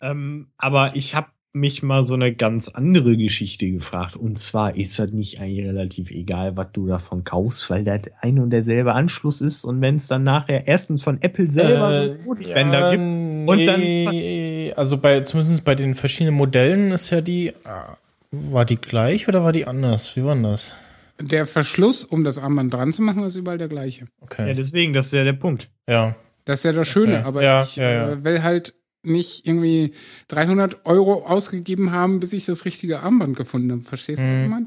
ähm, 0.00 0.52
aber 0.56 0.96
ich 0.96 1.14
habe 1.14 1.28
mich 1.58 1.82
mal 1.82 2.02
so 2.04 2.14
eine 2.14 2.34
ganz 2.34 2.68
andere 2.68 3.16
Geschichte 3.16 3.70
gefragt. 3.70 4.16
Und 4.16 4.38
zwar 4.38 4.76
ist 4.76 4.98
das 4.98 5.10
nicht 5.10 5.40
eigentlich 5.40 5.66
relativ 5.66 6.10
egal, 6.10 6.56
was 6.56 6.68
du 6.72 6.86
davon 6.86 7.24
kaufst, 7.24 7.68
weil 7.70 7.84
das 7.84 8.02
ein 8.20 8.38
und 8.38 8.50
derselbe 8.50 8.94
Anschluss 8.94 9.40
ist. 9.40 9.64
Und 9.64 9.80
wenn 9.80 9.96
es 9.96 10.06
dann 10.08 10.24
nachher 10.24 10.66
erstens 10.66 11.02
von 11.02 11.20
Apple 11.22 11.50
selber 11.50 12.04
Äh, 12.06 12.16
so 12.16 12.34
die 12.34 12.44
ja, 12.46 12.54
Bänder 12.54 12.90
gibt 12.90 13.02
und 13.02 13.66
dann 13.66 14.72
also 14.76 14.98
bei 14.98 15.20
zumindest 15.20 15.64
bei 15.64 15.74
den 15.74 15.94
verschiedenen 15.94 16.36
Modellen 16.36 16.90
ist 16.92 17.10
ja 17.10 17.20
die 17.20 17.52
ah, 17.64 17.96
war 18.30 18.64
die 18.64 18.76
gleich 18.76 19.26
oder 19.28 19.42
war 19.42 19.52
die 19.52 19.66
anders? 19.66 20.14
Wie 20.16 20.24
war 20.24 20.34
denn 20.34 20.44
das? 20.44 20.74
Der 21.20 21.46
Verschluss, 21.46 22.04
um 22.04 22.22
das 22.22 22.38
Armband 22.38 22.72
dran 22.72 22.92
zu 22.92 23.02
machen, 23.02 23.24
ist 23.24 23.34
überall 23.36 23.58
der 23.58 23.68
gleiche. 23.68 24.02
ja, 24.02 24.06
Okay. 24.20 24.54
deswegen, 24.54 24.92
das 24.92 25.06
ist 25.06 25.12
ja 25.14 25.24
der 25.24 25.32
Punkt. 25.32 25.68
Ja. 25.86 26.14
Das 26.44 26.60
ist 26.60 26.64
ja 26.64 26.72
das 26.72 26.86
Schöne, 26.88 27.14
Okay. 27.18 27.24
aber 27.26 27.42
Ja, 27.42 27.62
ich 27.64 27.76
ja, 27.76 27.90
ja. 27.90 28.08
Äh, 28.12 28.24
will 28.24 28.42
halt 28.42 28.74
nicht 29.02 29.46
irgendwie 29.46 29.92
300 30.28 30.84
Euro 30.86 31.24
ausgegeben 31.26 31.92
haben, 31.92 32.20
bis 32.20 32.32
ich 32.32 32.44
das 32.46 32.64
richtige 32.64 33.00
Armband 33.00 33.36
gefunden 33.36 33.70
habe. 33.72 33.82
Verstehst 33.82 34.20
du, 34.22 34.26
was 34.26 34.40
ich 34.40 34.44
Mhm. 34.46 34.50
meine? 34.50 34.66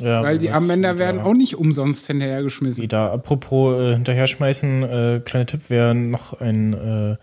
ja 0.00 0.22
Weil 0.22 0.38
die 0.38 0.50
Armbänder 0.50 0.98
werden 0.98 1.20
auch 1.20 1.34
nicht 1.34 1.56
umsonst 1.56 2.06
hinterhergeschmissen. 2.06 2.82
Wieder 2.82 3.12
apropos 3.12 3.78
äh, 3.78 3.94
hinterher 3.94 4.26
schmeißen, 4.26 4.82
äh, 4.82 5.20
kleiner 5.24 5.46
Tipp, 5.46 5.62
wer 5.68 5.92
noch 5.94 6.40
ein 6.40 6.72
äh, 6.74 7.16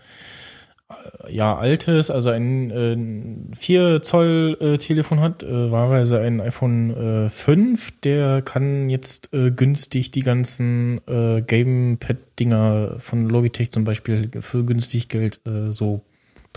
ja 1.28 1.54
altes, 1.56 2.10
also 2.10 2.30
ein 2.30 3.50
äh, 3.52 3.56
4 3.56 4.00
Zoll 4.02 4.56
äh, 4.60 4.78
Telefon 4.78 5.20
hat, 5.20 5.42
äh, 5.42 5.70
wahlweise 5.70 6.18
ein 6.20 6.40
iPhone 6.40 7.26
äh, 7.26 7.30
5, 7.30 8.00
der 8.00 8.40
kann 8.42 8.88
jetzt 8.88 9.28
äh, 9.34 9.50
günstig 9.50 10.12
die 10.12 10.22
ganzen 10.22 11.00
äh, 11.06 11.42
Gamepad-Dinger 11.42 12.96
von 13.00 13.28
Logitech 13.28 13.70
zum 13.70 13.84
Beispiel 13.84 14.30
für 14.40 14.64
günstig 14.64 15.08
Geld, 15.08 15.40
äh, 15.46 15.72
so 15.72 16.00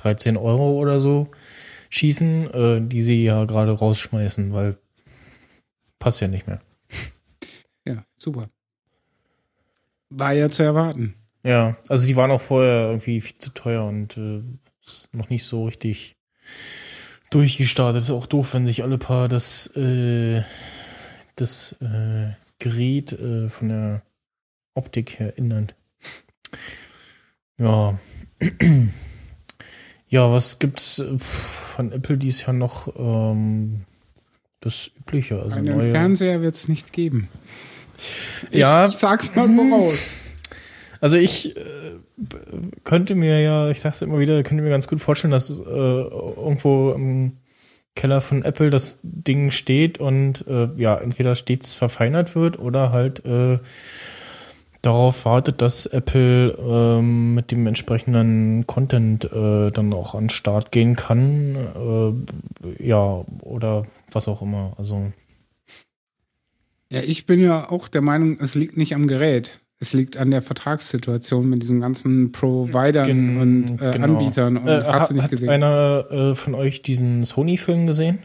13 0.01 0.37
Euro 0.37 0.71
oder 0.73 0.99
so, 0.99 1.29
schießen, 1.89 2.53
äh, 2.53 2.81
die 2.81 3.01
sie 3.01 3.23
ja 3.23 3.45
gerade 3.45 3.71
rausschmeißen, 3.71 4.53
weil 4.53 4.77
passt 5.99 6.21
ja 6.21 6.27
nicht 6.27 6.47
mehr. 6.47 6.61
Ja, 7.87 8.03
super. 8.15 8.49
War 10.09 10.33
ja 10.33 10.49
zu 10.49 10.63
erwarten. 10.63 11.15
Ja, 11.43 11.77
also 11.89 12.05
die 12.05 12.15
waren 12.15 12.31
auch 12.31 12.41
vorher 12.41 12.89
irgendwie 12.89 13.21
viel 13.21 13.37
zu 13.37 13.49
teuer 13.51 13.85
und 13.85 14.17
äh, 14.17 14.41
ist 14.83 15.09
noch 15.13 15.29
nicht 15.29 15.45
so 15.45 15.65
richtig 15.65 16.15
durchgestartet. 17.31 18.03
Ist 18.03 18.11
auch 18.11 18.27
doof, 18.27 18.53
wenn 18.53 18.65
sich 18.65 18.83
alle 18.83 18.97
paar 18.97 19.27
das, 19.29 19.75
äh, 19.75 20.43
das 21.35 21.73
äh, 21.81 22.33
Gerät 22.59 23.13
äh, 23.13 23.49
von 23.49 23.69
der 23.69 24.03
Optik 24.75 25.19
her 25.19 25.37
ändert. 25.37 25.75
Ja. 27.57 27.99
ja, 30.11 30.29
was 30.31 30.59
gibt's 30.59 30.99
äh, 30.99 31.17
von 31.17 31.91
Apple 31.91 32.17
dies 32.17 32.45
Jahr 32.45 32.53
noch? 32.53 32.93
Ähm, 32.97 33.85
das 34.59 34.91
Übliche, 34.99 35.41
also 35.41 35.55
Einen 35.55 35.75
neue. 35.75 35.91
Fernseher 35.91 36.41
wird 36.41 36.53
es 36.53 36.67
nicht 36.67 36.93
geben. 36.93 37.29
Ja. 38.51 38.87
Ich 38.87 38.95
sag's 38.95 39.35
mal 39.35 39.49
voraus. 39.49 39.95
Also 41.03 41.17
ich 41.17 41.57
äh, 41.57 41.61
könnte 42.83 43.15
mir 43.15 43.41
ja, 43.41 43.71
ich 43.71 43.81
sag's 43.81 44.03
immer 44.03 44.19
wieder, 44.19 44.43
könnte 44.43 44.63
mir 44.63 44.69
ganz 44.69 44.87
gut 44.87 45.01
vorstellen, 45.01 45.31
dass 45.31 45.49
äh, 45.49 45.63
irgendwo 45.63 46.91
im 46.91 47.37
Keller 47.95 48.21
von 48.21 48.43
Apple 48.43 48.69
das 48.69 48.99
Ding 49.01 49.49
steht 49.49 49.97
und 49.97 50.45
äh, 50.45 50.67
ja, 50.77 50.95
entweder 50.95 51.33
stets 51.33 51.73
verfeinert 51.73 52.35
wird 52.35 52.59
oder 52.59 52.91
halt 52.91 53.25
äh, 53.25 53.57
darauf 54.81 55.25
wartet, 55.25 55.61
dass 55.61 55.85
Apple 55.85 56.57
ähm, 56.59 57.35
mit 57.35 57.51
dem 57.51 57.67
entsprechenden 57.67 58.65
Content 58.67 59.25
äh, 59.31 59.71
dann 59.71 59.93
auch 59.93 60.15
an 60.15 60.25
den 60.25 60.29
Start 60.29 60.71
gehen 60.71 60.95
kann. 60.95 61.55
Äh, 62.79 62.85
ja, 62.87 63.23
oder 63.41 63.85
was 64.11 64.27
auch 64.27 64.41
immer. 64.41 64.73
Also 64.77 65.11
Ja, 66.91 67.01
ich 67.01 67.25
bin 67.25 67.39
ja 67.39 67.69
auch 67.69 67.87
der 67.87 68.01
Meinung, 68.01 68.37
es 68.39 68.55
liegt 68.55 68.77
nicht 68.77 68.95
am 68.95 69.07
Gerät. 69.07 69.59
Es 69.79 69.93
liegt 69.93 70.17
an 70.17 70.29
der 70.29 70.43
Vertragssituation 70.43 71.49
mit 71.49 71.63
diesen 71.63 71.81
ganzen 71.81 72.31
Providern 72.31 73.05
Gen- 73.07 73.37
und 73.39 73.81
äh, 73.81 73.91
genau. 73.91 74.19
Anbietern. 74.19 74.57
Und 74.57 74.67
Äh, 74.67 74.83
hast 74.85 75.09
du 75.09 75.15
nicht 75.15 75.23
hat 75.23 75.31
gesehen? 75.31 75.49
einer 75.49 76.05
äh, 76.11 76.35
von 76.35 76.53
euch 76.53 76.83
diesen 76.83 77.23
Sony-Film 77.25 77.87
gesehen? 77.87 78.19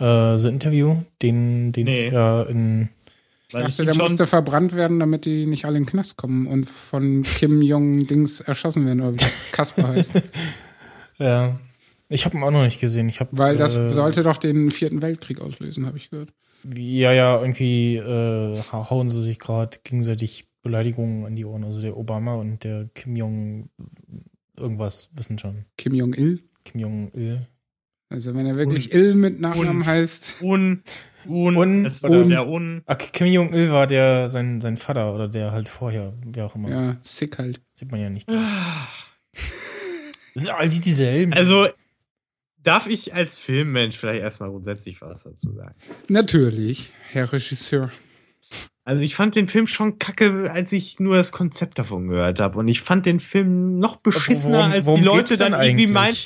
Äh, 0.00 0.36
The 0.36 0.48
Interview, 0.48 0.96
den, 1.22 1.70
den 1.72 1.86
Nee. 1.86 2.04
sich 2.04 2.12
ja 2.12 2.42
in. 2.42 2.88
Ich 3.48 3.54
Weil 3.54 3.68
ich 3.68 3.76
dachte, 3.76 3.84
der 3.84 3.96
musste 3.96 4.26
verbrannt 4.26 4.74
werden, 4.74 4.98
damit 4.98 5.24
die 5.24 5.46
nicht 5.46 5.64
alle 5.64 5.78
in 5.78 5.84
den 5.84 5.90
Knast 5.90 6.16
kommen 6.16 6.46
und 6.46 6.64
von 6.64 7.22
Kim 7.22 7.62
Jong-Dings 7.62 8.40
erschossen 8.40 8.86
werden, 8.86 9.00
oder 9.00 9.14
wie 9.14 9.24
Kasper 9.52 9.88
heißt. 9.88 10.14
Ja. 11.18 11.58
Ich 12.08 12.24
habe 12.24 12.36
ihn 12.36 12.42
auch 12.42 12.50
noch 12.50 12.62
nicht 12.62 12.80
gesehen. 12.80 13.08
Ich 13.08 13.20
hab, 13.20 13.28
Weil 13.32 13.56
das 13.56 13.76
äh, 13.76 13.92
sollte 13.92 14.22
doch 14.22 14.36
den 14.36 14.70
vierten 14.70 15.02
Weltkrieg 15.02 15.40
auslösen, 15.40 15.86
habe 15.86 15.96
ich 15.96 16.10
gehört. 16.10 16.32
Ja, 16.76 17.12
ja, 17.12 17.40
irgendwie 17.40 17.96
äh, 17.96 18.62
hauen 18.72 19.08
sie 19.08 19.22
sich 19.22 19.38
gerade 19.38 19.78
gegenseitig 19.82 20.48
Beleidigungen 20.62 21.26
an 21.26 21.36
die 21.36 21.44
Ohren. 21.44 21.64
Also 21.64 21.80
der 21.80 21.96
Obama 21.96 22.34
und 22.36 22.64
der 22.64 22.88
Kim 22.94 23.16
Jong 23.16 23.70
irgendwas 24.58 25.10
wissen 25.14 25.38
schon. 25.38 25.64
Kim 25.76 25.94
Jong-il. 25.94 26.42
Kim 26.64 26.80
Jong-il. 26.80 27.46
Also 28.08 28.34
wenn 28.34 28.46
er 28.46 28.56
wirklich 28.56 28.92
Il 28.94 29.14
mit 29.14 29.40
Nachnamen 29.40 29.78
Und- 29.78 29.86
heißt. 29.86 30.36
Un, 30.42 30.82
Un, 31.28 31.56
Un- 31.56 31.84
es 31.84 31.96
ist 31.96 32.04
Un- 32.04 32.28
der 32.28 32.46
Un. 32.46 32.82
Ah, 32.86 32.94
Kim 32.94 33.26
Jong-il 33.26 33.70
war 33.72 33.88
der 33.88 34.28
sein, 34.28 34.60
sein 34.60 34.76
Vater 34.76 35.12
oder 35.12 35.26
der 35.28 35.50
halt 35.50 35.68
vorher, 35.68 36.14
wer 36.24 36.46
auch 36.46 36.54
immer. 36.54 36.68
Ja, 36.68 36.96
sick 37.02 37.38
halt. 37.38 37.60
Sieht 37.74 37.90
man 37.90 38.00
ja 38.00 38.08
nicht. 38.10 38.28
Das 40.34 40.44
sind 40.44 40.50
all 40.50 40.68
die 40.68 40.80
dieselben. 40.80 41.32
Also, 41.32 41.66
darf 42.62 42.86
ich 42.86 43.14
als 43.14 43.38
Filmmensch 43.38 43.96
vielleicht 43.96 44.20
erstmal 44.22 44.50
grundsätzlich 44.50 45.00
was 45.00 45.24
dazu 45.24 45.52
sagen? 45.52 45.74
Natürlich, 46.08 46.92
Herr 47.10 47.32
Regisseur. 47.32 47.90
Also 48.84 49.02
ich 49.02 49.16
fand 49.16 49.34
den 49.34 49.48
Film 49.48 49.66
schon 49.66 49.98
kacke, 49.98 50.48
als 50.52 50.72
ich 50.72 51.00
nur 51.00 51.16
das 51.16 51.32
Konzept 51.32 51.76
davon 51.78 52.06
gehört 52.06 52.38
habe. 52.38 52.56
Und 52.60 52.68
ich 52.68 52.82
fand 52.82 53.04
den 53.04 53.18
Film 53.18 53.78
noch 53.78 53.96
beschissener, 53.96 54.58
Worum- 54.58 54.70
als 54.72 54.86
worum 54.86 55.00
die 55.00 55.06
Leute 55.06 55.36
dann 55.36 55.54
irgendwie 55.54 55.88
meinen. 55.88 56.16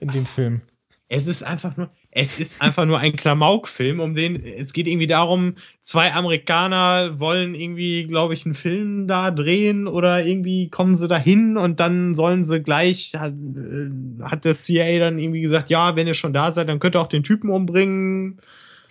In 0.00 0.08
dem 0.08 0.24
Film. 0.24 0.62
Es 1.08 1.26
ist 1.26 1.42
einfach 1.42 1.76
nur, 1.76 1.90
es 2.10 2.40
ist 2.40 2.62
einfach 2.62 2.86
nur 2.86 2.98
ein 2.98 3.14
Klamauk-Film, 3.14 4.00
um 4.00 4.14
den, 4.14 4.42
es 4.42 4.72
geht 4.72 4.86
irgendwie 4.86 5.06
darum, 5.06 5.56
zwei 5.82 6.12
Amerikaner 6.12 7.20
wollen 7.20 7.54
irgendwie, 7.54 8.06
glaube 8.06 8.32
ich, 8.34 8.46
einen 8.46 8.54
Film 8.54 9.06
da 9.06 9.30
drehen 9.30 9.86
oder 9.86 10.24
irgendwie 10.24 10.70
kommen 10.70 10.94
sie 10.94 11.06
dahin 11.06 11.56
und 11.58 11.78
dann 11.78 12.14
sollen 12.14 12.44
sie 12.44 12.62
gleich, 12.62 13.12
hat, 13.16 13.32
äh, 13.34 13.90
hat 14.22 14.44
der 14.46 14.56
CIA 14.56 14.98
dann 14.98 15.18
irgendwie 15.18 15.42
gesagt, 15.42 15.68
ja, 15.70 15.94
wenn 15.94 16.06
ihr 16.06 16.14
schon 16.14 16.32
da 16.32 16.52
seid, 16.52 16.68
dann 16.68 16.78
könnt 16.78 16.96
ihr 16.96 17.00
auch 17.00 17.06
den 17.06 17.22
Typen 17.22 17.50
umbringen. 17.50 18.40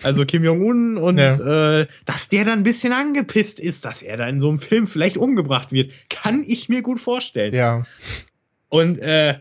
Also 0.04 0.26
Kim 0.26 0.44
Jong-un 0.44 0.98
und 0.98 1.18
Ja. 1.18 1.80
äh, 1.80 1.88
dass 2.06 2.28
der 2.28 2.46
dann 2.46 2.60
ein 2.60 2.64
bisschen 2.64 2.94
angepisst 2.94 3.60
ist, 3.60 3.86
dass 3.86 4.02
er 4.02 4.18
da 4.18 4.28
in 4.28 4.40
so 4.40 4.50
einem 4.50 4.60
Film 4.60 4.86
vielleicht 4.86 5.18
umgebracht 5.18 5.72
wird, 5.72 5.92
kann 6.10 6.44
ich 6.46 6.68
mir 6.70 6.82
gut 6.82 7.00
vorstellen. 7.00 7.54
Ja. 7.54 7.86
Und 8.70 9.00
äh, 9.00 9.36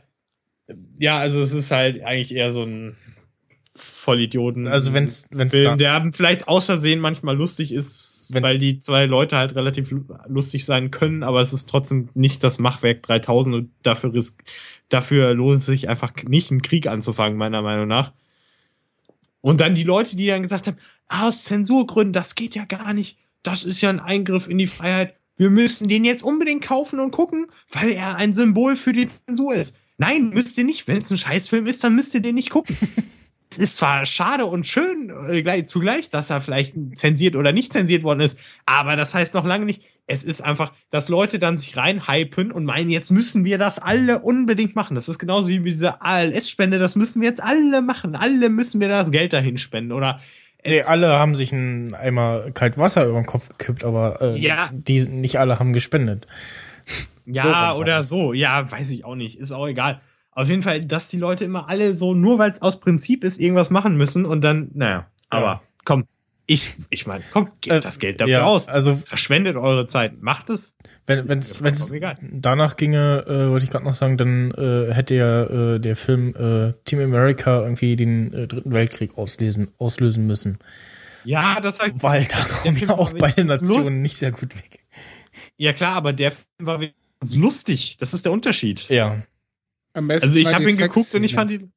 ja, 0.98 1.18
also 1.18 1.40
es 1.40 1.52
ist 1.52 1.70
halt 1.70 2.02
eigentlich 2.02 2.34
eher 2.34 2.52
so 2.52 2.62
ein 2.64 2.96
Vollidioten. 3.74 4.66
Also 4.66 4.92
wenn's, 4.92 5.26
wenn's 5.30 5.52
Film, 5.54 5.78
der 5.78 6.10
vielleicht 6.12 6.46
aus 6.48 6.66
Versehen 6.66 7.00
manchmal 7.00 7.36
lustig 7.36 7.72
ist, 7.72 8.28
Wenn's- 8.32 8.42
weil 8.44 8.58
die 8.58 8.78
zwei 8.78 9.06
Leute 9.06 9.36
halt 9.36 9.54
relativ 9.54 9.90
lu- 9.90 10.04
lustig 10.28 10.64
sein 10.66 10.90
können, 10.90 11.22
aber 11.22 11.40
es 11.40 11.52
ist 11.52 11.70
trotzdem 11.70 12.08
nicht 12.14 12.44
das 12.44 12.58
Machwerk 12.58 13.02
3000 13.02 13.54
und 13.54 13.70
dafür, 13.82 14.12
risk 14.12 14.42
dafür 14.90 15.32
lohnt 15.34 15.60
es 15.60 15.66
sich 15.66 15.88
einfach 15.88 16.12
nicht, 16.28 16.50
einen 16.50 16.60
Krieg 16.62 16.86
anzufangen, 16.86 17.38
meiner 17.38 17.62
Meinung 17.62 17.88
nach. 17.88 18.12
Und 19.40 19.60
dann 19.60 19.74
die 19.74 19.84
Leute, 19.84 20.16
die 20.16 20.26
dann 20.26 20.42
gesagt 20.42 20.66
haben, 20.66 20.76
ah, 21.08 21.28
aus 21.28 21.44
Zensurgründen, 21.44 22.12
das 22.12 22.34
geht 22.34 22.54
ja 22.54 22.64
gar 22.66 22.92
nicht, 22.92 23.18
das 23.42 23.64
ist 23.64 23.80
ja 23.80 23.88
ein 23.90 24.00
Eingriff 24.00 24.48
in 24.48 24.58
die 24.58 24.66
Freiheit, 24.66 25.14
wir 25.36 25.48
müssen 25.50 25.88
den 25.88 26.04
jetzt 26.04 26.22
unbedingt 26.22 26.62
kaufen 26.62 27.00
und 27.00 27.10
gucken, 27.10 27.46
weil 27.70 27.90
er 27.90 28.16
ein 28.16 28.34
Symbol 28.34 28.76
für 28.76 28.92
die 28.92 29.06
Zensur 29.06 29.54
ist. 29.54 29.76
Nein, 29.98 30.30
müsst 30.30 30.58
ihr 30.58 30.64
nicht. 30.64 30.88
Wenn 30.88 30.98
es 30.98 31.10
ein 31.10 31.18
Scheißfilm 31.18 31.66
ist, 31.66 31.82
dann 31.84 31.94
müsst 31.94 32.14
ihr 32.14 32.22
den 32.22 32.34
nicht 32.34 32.50
gucken. 32.50 32.76
es 33.50 33.58
ist 33.58 33.76
zwar 33.76 34.04
schade 34.06 34.46
und 34.46 34.66
schön 34.66 35.12
äh, 35.30 35.42
gleich, 35.42 35.66
zugleich, 35.66 36.10
dass 36.10 36.30
er 36.30 36.40
vielleicht 36.40 36.74
zensiert 36.94 37.36
oder 37.36 37.52
nicht 37.52 37.72
zensiert 37.72 38.02
worden 38.02 38.20
ist, 38.20 38.38
aber 38.66 38.96
das 38.96 39.14
heißt 39.14 39.34
noch 39.34 39.44
lange 39.44 39.66
nicht, 39.66 39.82
es 40.06 40.24
ist 40.24 40.42
einfach, 40.42 40.72
dass 40.90 41.08
Leute 41.08 41.38
dann 41.38 41.58
sich 41.58 41.76
reinhypen 41.76 42.50
und 42.50 42.64
meinen, 42.64 42.90
jetzt 42.90 43.10
müssen 43.10 43.44
wir 43.44 43.58
das 43.58 43.78
alle 43.78 44.20
unbedingt 44.20 44.74
machen. 44.74 44.94
Das 44.94 45.08
ist 45.08 45.18
genauso 45.18 45.48
wie 45.48 45.60
mit 45.60 45.72
dieser 45.74 46.02
ALS-Spende, 46.04 46.78
das 46.78 46.96
müssen 46.96 47.22
wir 47.22 47.28
jetzt 47.28 47.42
alle 47.42 47.82
machen. 47.82 48.16
Alle 48.16 48.48
müssen 48.48 48.80
wir 48.80 48.88
das 48.88 49.10
Geld 49.10 49.32
dahin 49.32 49.58
spenden 49.58 49.92
oder 49.92 50.20
nee, 50.64 50.82
alle 50.82 51.08
haben 51.08 51.34
sich 51.34 51.52
einen 51.52 51.94
Eimer 51.94 52.50
kalt 52.52 52.78
Wasser 52.78 53.06
über 53.06 53.20
den 53.20 53.26
Kopf 53.26 53.48
gekippt, 53.50 53.84
aber 53.84 54.20
äh, 54.20 54.38
Ja. 54.38 54.70
die, 54.72 55.00
nicht 55.08 55.38
alle 55.38 55.58
haben 55.60 55.72
gespendet. 55.72 56.26
Ja, 57.26 57.72
So 57.74 57.80
oder 57.80 57.96
das. 57.98 58.08
so. 58.08 58.32
Ja, 58.32 58.70
weiß 58.70 58.90
ich 58.90 59.04
auch 59.04 59.14
nicht. 59.14 59.38
Ist 59.38 59.52
auch 59.52 59.66
egal. 59.66 60.00
Auf 60.32 60.48
jeden 60.48 60.62
Fall, 60.62 60.84
dass 60.84 61.08
die 61.08 61.18
Leute 61.18 61.44
immer 61.44 61.68
alle 61.68 61.94
so, 61.94 62.14
nur 62.14 62.38
weil 62.38 62.50
es 62.50 62.62
aus 62.62 62.80
Prinzip 62.80 63.22
ist, 63.22 63.38
irgendwas 63.38 63.70
machen 63.70 63.96
müssen 63.96 64.24
und 64.24 64.40
dann, 64.40 64.70
naja, 64.74 65.06
aber 65.28 65.62
komm. 65.84 66.04
Ich, 66.46 66.76
ich 66.90 67.06
meine, 67.06 67.22
komm, 67.32 67.50
gebt 67.60 67.76
Äh, 67.76 67.80
das 67.80 67.98
Geld 68.00 68.20
dafür 68.20 68.32
ja, 68.32 68.42
aus. 68.44 68.66
Also 68.66 68.94
Verschwendet 68.94 69.56
eure 69.56 69.86
Zeit. 69.86 70.20
Macht 70.22 70.50
es. 70.50 70.76
wenn 71.06 71.38
es 71.38 71.62
wenn 71.62 71.74
danach 72.32 72.76
ginge, 72.76 73.24
äh, 73.28 73.48
wollte 73.50 73.64
ich 73.64 73.70
gerade 73.70 73.84
noch 73.84 73.94
sagen, 73.94 74.16
dann 74.16 74.50
äh, 74.50 74.92
hätte 74.92 75.14
ja 75.14 75.44
äh, 75.44 75.78
der 75.78 75.94
Film 75.94 76.34
äh, 76.34 76.72
Team 76.84 76.98
America 77.00 77.62
irgendwie 77.62 77.94
den 77.94 78.32
äh, 78.32 78.48
dritten 78.48 78.72
Weltkrieg 78.72 79.16
auslesen 79.16 79.68
auslösen 79.78 80.26
müssen, 80.26 80.58
Ja, 81.24 81.60
das 81.60 81.78
war, 81.78 81.88
weil 82.02 82.24
da 82.24 82.38
kommen 82.38 82.76
ja 82.76 82.90
auch 82.90 83.12
beide 83.16 83.44
Nationen 83.44 84.02
nicht 84.02 84.16
sehr 84.16 84.32
gut 84.32 84.56
weg. 84.56 84.80
ja 85.56 85.72
klar, 85.72 85.94
aber 85.94 86.12
der 86.12 86.32
Film 86.32 86.46
war 86.66 86.80
wenigstens 87.22 87.34
lustig. 87.40 87.96
Das 87.98 88.14
ist 88.14 88.24
der 88.24 88.32
Unterschied. 88.32 88.88
Ja, 88.88 89.22
Am 89.94 90.08
besten 90.08 90.28
Also 90.28 90.38
ich 90.38 90.52
habe 90.52 90.70
ihn 90.70 90.76
geguckt 90.76 91.14
und 91.14 91.24
ich 91.24 91.34
fand 91.34 91.50
ihn. 91.50 91.72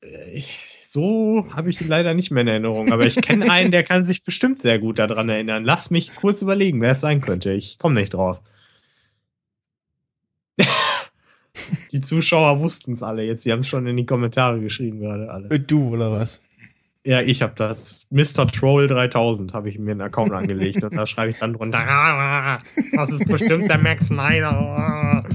Äh, 0.00 0.42
So 0.90 1.44
habe 1.54 1.70
ich 1.70 1.80
ihn 1.80 1.88
leider 1.88 2.14
nicht 2.14 2.30
mehr 2.30 2.40
in 2.42 2.48
Erinnerung, 2.48 2.92
aber 2.92 3.06
ich 3.06 3.16
kenne 3.16 3.50
einen, 3.50 3.70
der 3.70 3.82
kann 3.82 4.04
sich 4.04 4.24
bestimmt 4.24 4.62
sehr 4.62 4.78
gut 4.78 4.98
daran 4.98 5.28
erinnern. 5.28 5.64
Lass 5.64 5.90
mich 5.90 6.14
kurz 6.14 6.40
überlegen, 6.42 6.80
wer 6.80 6.92
es 6.92 7.00
sein 7.00 7.20
könnte. 7.20 7.52
Ich 7.52 7.78
komme 7.78 8.00
nicht 8.00 8.14
drauf. 8.14 8.40
die 11.92 12.00
Zuschauer 12.00 12.60
wussten 12.60 12.92
es 12.92 13.02
alle 13.02 13.22
jetzt. 13.22 13.44
Sie 13.44 13.52
haben 13.52 13.60
es 13.60 13.68
schon 13.68 13.86
in 13.86 13.96
die 13.96 14.06
Kommentare 14.06 14.60
geschrieben 14.60 15.00
gerade 15.00 15.30
alle. 15.30 15.50
Äh, 15.50 15.60
du 15.60 15.90
oder 15.90 16.10
was? 16.10 16.42
Ja, 17.08 17.22
ich 17.22 17.40
habe 17.40 17.54
das. 17.56 18.02
Mr. 18.10 18.46
Troll 18.48 18.86
3000 18.86 19.54
habe 19.54 19.70
ich 19.70 19.78
mir 19.78 19.92
einen 19.92 20.02
Account 20.02 20.30
angelegt 20.30 20.82
und 20.84 20.94
da 20.94 21.06
schreibe 21.06 21.30
ich 21.30 21.38
dann 21.38 21.54
drunter. 21.54 21.78
"Ah, 21.78 22.60
Das 22.92 23.08
ist 23.08 23.26
bestimmt 23.26 23.70
der 23.70 23.78
Max 23.78 24.08
Snyder. 24.08 25.26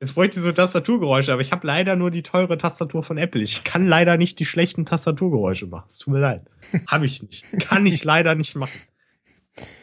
Jetzt 0.00 0.16
bräuchte 0.16 0.40
ich 0.40 0.42
so 0.44 0.50
Tastaturgeräusche, 0.50 1.32
aber 1.32 1.40
ich 1.40 1.52
habe 1.52 1.64
leider 1.64 1.94
nur 1.94 2.10
die 2.10 2.24
teure 2.24 2.58
Tastatur 2.58 3.04
von 3.04 3.16
Apple. 3.16 3.40
Ich 3.42 3.62
kann 3.62 3.86
leider 3.86 4.16
nicht 4.16 4.40
die 4.40 4.44
schlechten 4.44 4.84
Tastaturgeräusche 4.84 5.68
machen. 5.68 5.84
Es 5.86 5.98
tut 5.98 6.14
mir 6.14 6.18
leid. 6.20 6.50
Habe 6.88 7.06
ich 7.06 7.22
nicht. 7.22 7.44
Kann 7.60 7.86
ich 7.86 8.02
leider 8.02 8.34
nicht 8.34 8.56
machen. 8.56 8.80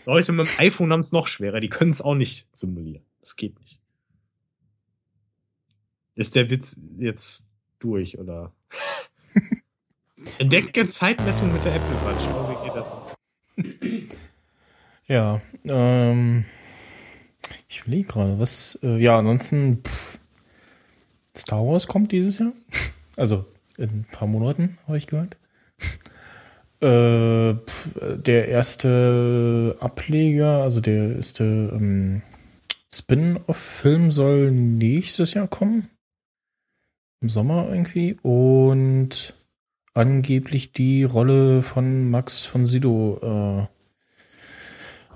Leute 0.05 0.33
mit 0.33 0.47
dem 0.47 0.59
iPhone 0.59 0.91
haben 0.91 0.99
es 0.99 1.13
noch 1.13 1.27
schwerer. 1.27 1.61
Die 1.61 1.69
können 1.69 1.91
es 1.91 2.01
auch 2.01 2.15
nicht 2.15 2.45
simulieren. 2.53 3.05
Das 3.21 3.37
geht 3.37 3.57
nicht. 3.61 3.79
Ist 6.15 6.35
der 6.35 6.49
Witz 6.49 6.75
jetzt 6.97 7.45
durch, 7.79 8.19
oder? 8.19 8.51
Entdecke 10.37 10.87
Zeitmessung 10.87 11.53
mit 11.53 11.63
der 11.65 11.75
Apple 11.75 11.95
Watch. 12.05 12.27
Oh, 12.27 12.49
wie 12.49 12.65
geht 12.65 12.75
das? 12.75 12.93
Ja, 15.07 15.41
ähm, 15.65 16.45
ich 17.67 17.81
überlege 17.81 18.07
gerade, 18.07 18.39
was, 18.39 18.77
äh, 18.83 18.97
ja, 18.97 19.17
ansonsten, 19.17 19.81
pff, 19.83 20.19
Star 21.35 21.65
Wars 21.65 21.87
kommt 21.87 22.11
dieses 22.11 22.39
Jahr. 22.39 22.53
Also, 23.17 23.43
in 23.77 23.89
ein 23.89 24.07
paar 24.09 24.29
Monaten, 24.29 24.77
habe 24.87 24.97
ich 24.97 25.07
gehört. 25.07 25.35
Äh, 26.81 27.55
pff, 27.55 27.89
der 28.23 28.47
erste 28.47 29.75
Ableger, 29.81 30.63
also 30.63 30.79
der 30.79 31.17
erste 31.17 31.43
ähm, 31.43 32.21
Spin-off-Film 32.89 34.13
soll 34.13 34.51
nächstes 34.51 35.33
Jahr 35.33 35.49
kommen. 35.49 35.89
Im 37.19 37.27
Sommer 37.27 37.67
irgendwie. 37.69 38.17
Und 38.21 39.35
angeblich 39.93 40.71
die 40.71 41.03
Rolle 41.03 41.61
von 41.61 42.09
Max 42.09 42.45
von 42.45 42.65
Sydow 42.67 43.19
äh, 43.21 43.67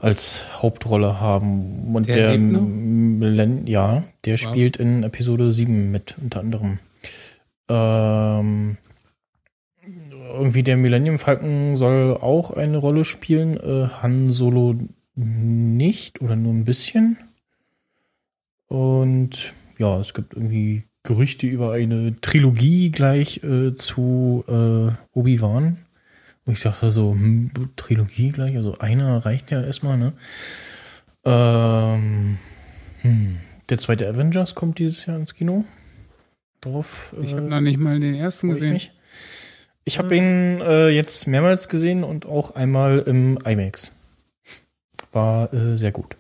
als 0.04 0.62
Hauptrolle 0.62 1.20
haben. 1.22 1.96
Und 1.96 2.08
Der 2.08 2.32
der? 2.32 2.38
Millen 2.38 3.68
ja, 3.68 4.04
der 4.26 4.34
Wow. 4.34 4.40
spielt 4.42 4.78
in 4.78 5.04
Episode 5.04 5.54
7 5.54 5.92
mit, 5.92 6.16
unter 6.22 6.40
anderem. 6.42 6.80
Ähm, 7.70 8.78
irgendwie 10.34 10.64
der 10.64 10.78
Millennium 10.78 11.20
Falcon 11.20 11.78
soll 11.78 12.18
auch 12.18 12.52
eine 12.52 12.78
Rolle 12.78 13.06
spielen, 13.06 13.58
äh, 13.58 13.88
Han 14.02 14.32
Solo 14.32 14.76
nicht 15.16 16.22
oder 16.22 16.36
nur 16.36 16.54
ein 16.54 16.66
bisschen. 16.66 17.18
Und 18.68 19.54
ja, 19.78 20.00
es 20.00 20.14
gibt 20.14 20.34
irgendwie 20.34 20.84
Gerüchte 21.04 21.48
über 21.48 21.74
eine 21.74 22.20
Trilogie 22.22 22.90
gleich 22.90 23.44
äh, 23.44 23.76
zu 23.76 24.46
äh, 24.48 24.92
Obi-Wan. 25.18 25.78
Und 26.46 26.54
ich 26.54 26.62
dachte 26.62 26.92
so, 26.92 27.12
hm, 27.12 27.52
Trilogie 27.76 28.32
gleich, 28.32 28.56
also 28.56 28.78
einer 28.80 29.26
reicht 29.26 29.52
ja 29.52 29.62
erstmal, 29.62 29.98
ne? 29.98 30.14
Ähm, 31.26 32.38
hm. 33.02 33.38
Der 33.70 33.78
zweite 33.78 34.08
Avengers 34.08 34.56
kommt 34.56 34.80
dieses 34.80 35.06
Jahr 35.06 35.18
ins 35.18 35.34
Kino. 35.34 35.66
Drauf. 36.62 37.14
Ich 37.22 37.32
äh, 37.32 37.36
habe 37.36 37.48
noch 37.48 37.62
nicht 37.62 37.80
mal 37.80 38.00
den 38.00 38.16
ersten 38.16 38.48
ich 38.48 38.54
gesehen. 38.56 38.74
mich. 38.74 38.92
Ich 39.86 40.00
habe 40.00 40.16
ihn 40.16 40.62
äh, 40.62 40.90
jetzt 40.90 41.28
mehrmals 41.28 41.68
gesehen 41.68 42.06
und 42.06 42.26
auch 42.26 42.52
einmal 42.52 43.00
im 43.00 43.38
IMAX. 43.46 43.92
War 45.12 45.54
äh, 45.54 45.78
sehr 45.78 45.92
gut. 45.92 46.16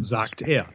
Sagt 0.00 0.42
er. 0.42 0.66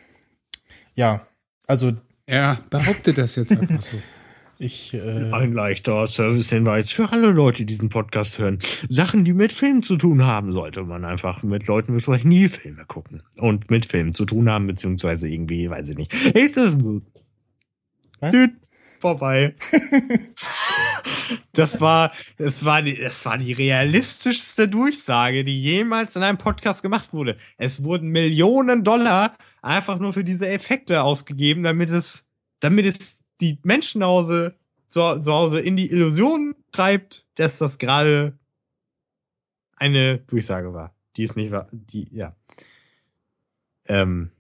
Ja, 0.94 1.28
also 1.68 1.94
Er 2.26 2.60
behauptet 2.70 3.18
das 3.18 3.36
jetzt 3.36 3.52
einfach 3.52 3.82
so. 3.82 3.98
ich 4.58 4.94
äh, 4.94 5.32
Ein 5.32 5.54
leichter 5.54 6.08
Servicehinweis 6.08 6.90
für 6.90 7.12
alle 7.12 7.28
Leute, 7.28 7.60
die 7.60 7.66
diesen 7.68 7.90
Podcast 7.90 8.40
hören. 8.40 8.60
Sachen, 8.90 9.26
die 9.26 9.34
mit 9.34 9.54
Filmen 9.54 9.84
zu 9.84 9.98
tun 9.98 10.26
haben, 10.26 10.52
sollte 10.52 10.84
man 10.84 11.06
einfach 11.06 11.44
mit 11.44 11.68
Leuten 11.68 11.94
besprechen, 11.94 12.32
die 12.32 12.50
Filme 12.50 12.86
gucken. 12.86 13.22
Und 13.38 13.70
mit 13.70 13.86
Filmen 13.86 14.14
zu 14.14 14.26
tun 14.26 14.50
haben, 14.50 14.66
beziehungsweise 14.66 15.28
irgendwie, 15.28 15.70
weiß 15.70 15.90
ich 15.90 15.98
nicht. 15.98 16.14
Ist 16.14 16.58
das 16.58 16.80
gut? 16.80 17.04
Was? 18.20 18.32
Düt, 18.32 18.52
vorbei. 19.00 19.54
das 21.54 21.82
war, 21.82 22.12
das 22.38 22.66
war 22.66 22.82
die, 22.82 22.98
das 22.98 23.26
war 23.26 23.38
die 23.38 23.54
realistischste 23.54 24.68
Durchsage, 24.68 25.44
die 25.44 25.62
jemals 25.62 26.16
in 26.16 26.24
einem 26.24 26.38
Podcast 26.38 26.82
gemacht 26.82 27.14
wurde. 27.14 27.38
Es 27.58 27.84
wurden 27.84 28.10
Millionen 28.10 28.84
Dollar 28.84 29.36
einfach 29.62 30.00
nur 30.00 30.14
für 30.14 30.24
diese 30.24 30.48
Effekte 30.48 31.04
ausgegeben, 31.04 31.64
damit 31.64 31.90
es, 31.90 32.28
damit 32.60 32.86
es 32.86 33.24
die 33.42 33.60
Menschen 33.64 34.00
nach 34.00 34.08
Hause, 34.08 34.56
zu, 34.88 35.20
zu 35.20 35.34
Hause 35.34 35.60
in 35.60 35.76
die 35.76 35.92
Illusion 35.92 36.56
treibt, 36.72 37.26
dass 37.36 37.60
das 37.60 37.78
gerade 37.78 38.38
eine 39.76 40.20
Durchsage 40.20 40.74
war. 40.74 40.94
Die 41.16 41.24
ist 41.24 41.36
nicht 41.36 41.52
wahr, 41.52 41.68
die, 41.72 42.08
ja. 42.12 42.36
Ähm, 43.86 44.32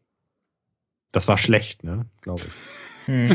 das 1.11 1.27
war 1.27 1.38
schlecht, 1.38 1.84
ne, 1.84 2.06
glaube 2.22 2.44
ich. 2.45 2.76
Hm. 3.07 3.29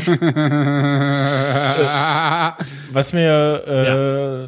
Was 2.91 3.13
mir 3.13 3.63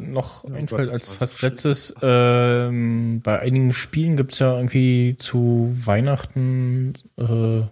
noch 0.00 0.44
Oh 0.44 0.52
einfällt 0.52 0.86
Gott, 0.86 0.94
als 0.94 1.12
fast 1.12 1.42
letztes, 1.42 1.94
ähm, 2.02 3.20
bei 3.22 3.40
einigen 3.40 3.72
Spielen 3.72 4.16
gibt's 4.16 4.38
ja 4.38 4.54
irgendwie 4.56 5.16
zu 5.18 5.70
Weihnachten 5.74 6.94
äh, 7.18 7.62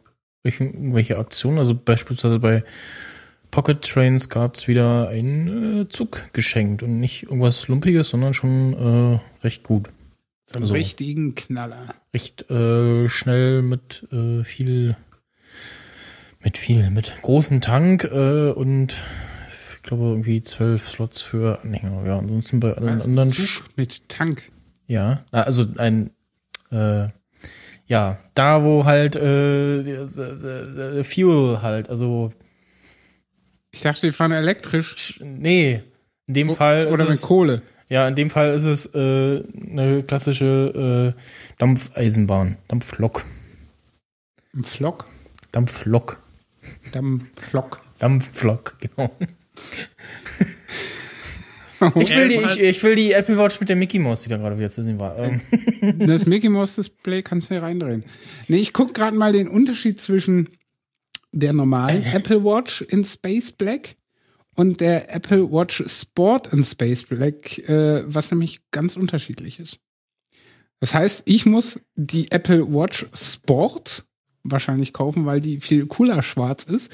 irgendwelche 0.42 1.18
Aktionen. 1.18 1.58
Also 1.58 1.74
beispielsweise 1.74 2.38
bei 2.38 2.64
Pocket 3.50 3.80
Trains 3.82 4.28
gab's 4.28 4.66
wieder 4.68 5.08
einen 5.08 5.82
äh, 5.82 5.88
Zug 5.88 6.24
geschenkt 6.32 6.82
und 6.82 6.98
nicht 7.00 7.22
irgendwas 7.24 7.68
Lumpiges, 7.68 8.08
sondern 8.10 8.34
schon 8.34 8.74
äh, 8.74 9.44
recht 9.44 9.62
gut. 9.62 9.88
So 10.46 10.56
einen 10.56 10.64
Also- 10.64 10.74
richtigen 10.74 11.34
Knaller. 11.34 11.94
Recht 12.12 12.50
äh, 12.50 13.08
schnell 13.08 13.62
mit 13.62 14.06
äh, 14.12 14.42
viel, 14.44 14.96
mit 16.44 16.58
viel, 16.58 16.90
mit 16.90 17.14
großem 17.22 17.60
Tank 17.60 18.04
äh, 18.04 18.50
und 18.50 19.02
ich 19.76 19.82
glaube 19.82 20.04
irgendwie 20.04 20.42
zwölf 20.42 20.88
Slots 20.88 21.20
für 21.22 21.60
Anhänger. 21.62 22.04
Ja, 22.06 22.18
ansonsten 22.18 22.60
bei 22.60 22.72
allen 22.74 22.98
Was? 22.98 23.04
anderen 23.06 23.32
Zug 23.32 23.64
mit 23.76 24.08
Tank. 24.08 24.42
ja, 24.86 25.24
also 25.30 25.64
ein 25.78 26.10
äh, 26.70 27.08
ja, 27.86 28.18
da 28.34 28.64
wo 28.64 28.84
halt 28.86 29.14
äh, 29.16 31.04
Fuel 31.04 31.60
halt, 31.62 31.90
also 31.90 32.30
Ich 33.72 33.80
dachte, 33.82 34.06
die 34.06 34.12
fahren 34.12 34.32
elektrisch. 34.32 34.94
sch- 34.94 35.22
nee, 35.24 35.82
in 36.26 36.34
dem 36.34 36.54
Fall 36.54 36.86
Oder 36.86 37.04
mit 37.04 37.14
es, 37.14 37.20
Kohle. 37.22 37.60
ja, 37.88 38.08
in 38.08 38.14
dem 38.14 38.30
Fall 38.30 38.54
ist 38.54 38.64
es 38.64 38.86
äh, 38.94 39.42
eine 39.70 40.02
klassische 40.02 41.14
äh, 41.14 41.20
Dampfeisenbahn, 41.58 42.56
Dampflok, 42.68 43.26
Ein 44.54 44.64
Flock. 44.64 45.06
Dampflok, 45.52 46.18
Dampflock. 46.92 47.80
Dampflok, 47.98 48.76
genau. 48.80 49.10
Ich 51.96 52.10
will, 52.16 52.28
die, 52.28 52.36
ich, 52.36 52.60
ich 52.60 52.82
will 52.82 52.94
die 52.94 53.12
Apple 53.12 53.36
Watch 53.36 53.60
mit 53.60 53.68
der 53.68 53.76
Mickey 53.76 53.98
Mouse, 53.98 54.22
die 54.22 54.28
da 54.30 54.36
gerade 54.36 54.56
wieder 54.56 54.70
zu 54.70 54.82
sehen 54.82 54.98
war. 54.98 55.18
Ähm, 55.18 55.40
Das 56.06 56.24
Mickey 56.24 56.48
Mouse 56.48 56.76
Display 56.76 57.22
kannst 57.22 57.50
du 57.50 57.54
hier 57.54 57.62
reindrehen. 57.62 58.04
Nee, 58.48 58.58
ich 58.58 58.72
guck 58.72 58.94
gerade 58.94 59.16
mal 59.16 59.32
den 59.32 59.48
Unterschied 59.48 60.00
zwischen 60.00 60.48
der 61.32 61.52
normalen 61.52 62.04
Apple 62.04 62.44
Watch 62.44 62.82
in 62.82 63.04
Space 63.04 63.52
Black 63.52 63.96
und 64.54 64.80
der 64.80 65.14
Apple 65.14 65.50
Watch 65.50 65.82
Sport 65.86 66.52
in 66.52 66.62
Space 66.62 67.02
Black, 67.02 67.58
äh, 67.68 68.02
was 68.06 68.30
nämlich 68.30 68.60
ganz 68.70 68.96
unterschiedlich 68.96 69.58
ist. 69.58 69.80
Das 70.80 70.94
heißt, 70.94 71.22
ich 71.26 71.44
muss 71.44 71.80
die 71.96 72.30
Apple 72.30 72.72
Watch 72.72 73.06
Sport 73.14 74.04
wahrscheinlich 74.44 74.92
kaufen, 74.92 75.26
weil 75.26 75.40
die 75.40 75.60
viel 75.60 75.86
cooler 75.86 76.22
schwarz 76.22 76.62
ist 76.64 76.92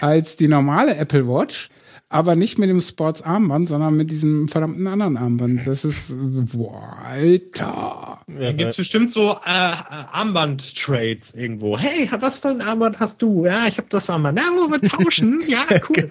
als 0.00 0.36
die 0.36 0.48
normale 0.48 0.96
Apple 0.96 1.26
Watch. 1.28 1.68
aber 2.08 2.36
nicht 2.36 2.56
mit 2.58 2.70
dem 2.70 2.80
Sports-Armband, 2.80 3.68
sondern 3.68 3.96
mit 3.96 4.10
diesem 4.12 4.46
verdammten 4.46 4.86
anderen 4.86 5.16
Armband. 5.16 5.66
Das 5.66 5.84
ist, 5.84 6.14
boah, 6.52 6.96
Alter. 7.04 8.20
Ja, 8.28 8.40
Dann 8.40 8.56
gibt's 8.56 8.76
bestimmt 8.76 9.10
so 9.10 9.32
äh, 9.44 9.72
Armband-Trades 10.12 11.34
irgendwo. 11.34 11.76
Hey, 11.78 12.08
was 12.20 12.40
für 12.40 12.48
ein 12.48 12.60
Armband 12.60 13.00
hast 13.00 13.20
du? 13.22 13.44
Ja, 13.46 13.66
ich 13.66 13.78
habe 13.78 13.88
das 13.90 14.08
Armband. 14.08 14.38
Na, 14.40 14.56
wollen 14.56 14.80
wir 14.80 14.88
tauschen? 14.88 15.40
Ja, 15.48 15.64
cool. 15.88 16.08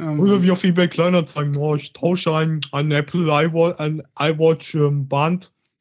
Ähm, 0.00 0.20
Oder 0.20 0.42
wie 0.42 0.50
auf 0.50 0.64
eBay 0.64 0.88
Kleinanzeigen. 0.88 1.56
Oh, 1.56 1.74
ich 1.74 1.92
tausche 1.92 2.34
ein, 2.34 2.60
ein 2.72 2.90
Apple 2.92 3.22
iWatch, 3.22 3.80
ein 3.80 4.02
iWatch 4.18 4.74
ähm, 4.74 5.08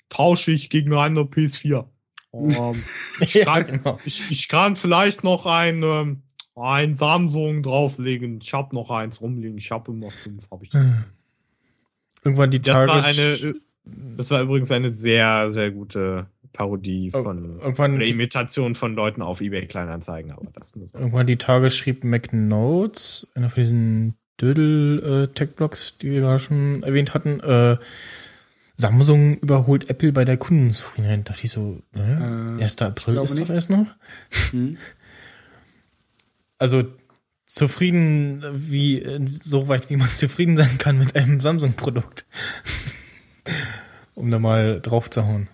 tausche 0.10 0.52
ich 0.52 0.70
gegen 0.70 0.94
eine 0.94 1.22
PS4. 1.22 1.86
Ähm, 2.34 2.84
ich, 3.20 3.34
ja, 3.34 3.46
kann, 3.46 3.68
genau. 3.68 4.00
ich, 4.06 4.32
ich 4.32 4.48
kann 4.48 4.76
vielleicht 4.76 5.24
noch 5.24 5.46
ein, 5.46 5.84
ähm, 5.84 6.22
ein 6.56 6.96
Samsung 6.96 7.64
drauflegen. 7.64 8.40
Ich 8.42 8.54
habe 8.54 8.76
noch 8.76 8.90
eins 8.90 9.22
rumliegen. 9.22 9.58
Ich 9.58 9.72
habe 9.72 9.92
immer 9.92 10.12
fünf. 10.12 10.50
Hab 10.52 10.64
ich. 10.64 10.72
Irgendwann 12.24 12.52
die 12.52 12.62
Das 12.62 12.76
Tage. 12.76 12.92
war 12.92 13.04
eine, 13.04 13.22
äh, 13.22 13.54
das 13.86 14.32
war 14.32 14.42
übrigens 14.42 14.72
eine 14.72 14.90
sehr, 14.90 15.50
sehr 15.50 15.72
gute 15.72 16.28
Parodie 16.54 17.12
von 17.12 17.60
irgendwann, 17.60 17.96
oder 17.96 18.06
Imitation 18.06 18.74
von 18.76 18.96
Leuten 18.96 19.22
auf 19.22 19.42
eBay 19.42 19.68
Kleinanzeigen, 19.68 20.32
aber 20.32 20.50
das 20.54 20.70
so. 20.70 20.80
irgendwann 20.98 21.28
die 21.28 21.38
Tage 21.38 21.70
schrieb 21.70 22.04
McNotes, 22.04 23.32
einer 23.36 23.50
von 23.50 23.62
diesen 23.62 24.18
Dödel-Tech-Blogs, 24.42 26.00
die 26.00 26.12
wir 26.12 26.22
gerade 26.22 26.40
schon 26.40 26.84
erwähnt 26.84 27.14
hatten, 27.14 27.40
äh, 27.40 27.78
Samsung 28.78 29.38
überholt 29.40 29.90
Apple 29.90 30.12
bei 30.14 30.24
der 30.24 30.38
Kundenzufriedenheit. 30.38 31.28
Da 31.28 31.34
dachte 31.34 31.46
ich 31.46 31.52
so, 31.52 31.82
äh, 31.96 32.58
Äh, 32.60 32.64
1. 32.64 32.82
April 32.84 33.18
ist 33.18 33.40
doch 33.40 33.50
erst 33.50 33.70
noch. 33.70 33.88
hm. 34.52 34.78
Also 36.60 36.84
zufrieden, 37.46 38.44
wie 38.54 39.02
äh, 39.02 39.20
so 39.30 39.68
weit, 39.68 39.90
wie 39.90 39.98
man 39.98 40.10
zufrieden 40.14 40.58
sein 40.58 40.78
kann 40.78 40.98
mit 40.98 41.16
einem 41.16 41.40
Samsung-Produkt. 41.40 42.26
um 44.16 44.32
da 44.32 44.40
mal 44.40 44.82
drauf 44.82 45.10
zu 45.10 45.26
hauen. 45.26 45.50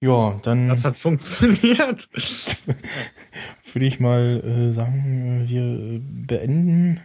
Ja, 0.00 0.38
dann 0.42 0.68
Das 0.68 0.84
hat 0.84 0.96
funktioniert. 0.98 2.08
würde 3.72 3.86
ich 3.86 4.00
mal 4.00 4.42
äh, 4.44 4.72
sagen, 4.72 5.44
äh, 5.46 5.48
wir 5.48 5.62
äh, 5.62 6.00
beenden. 6.02 7.00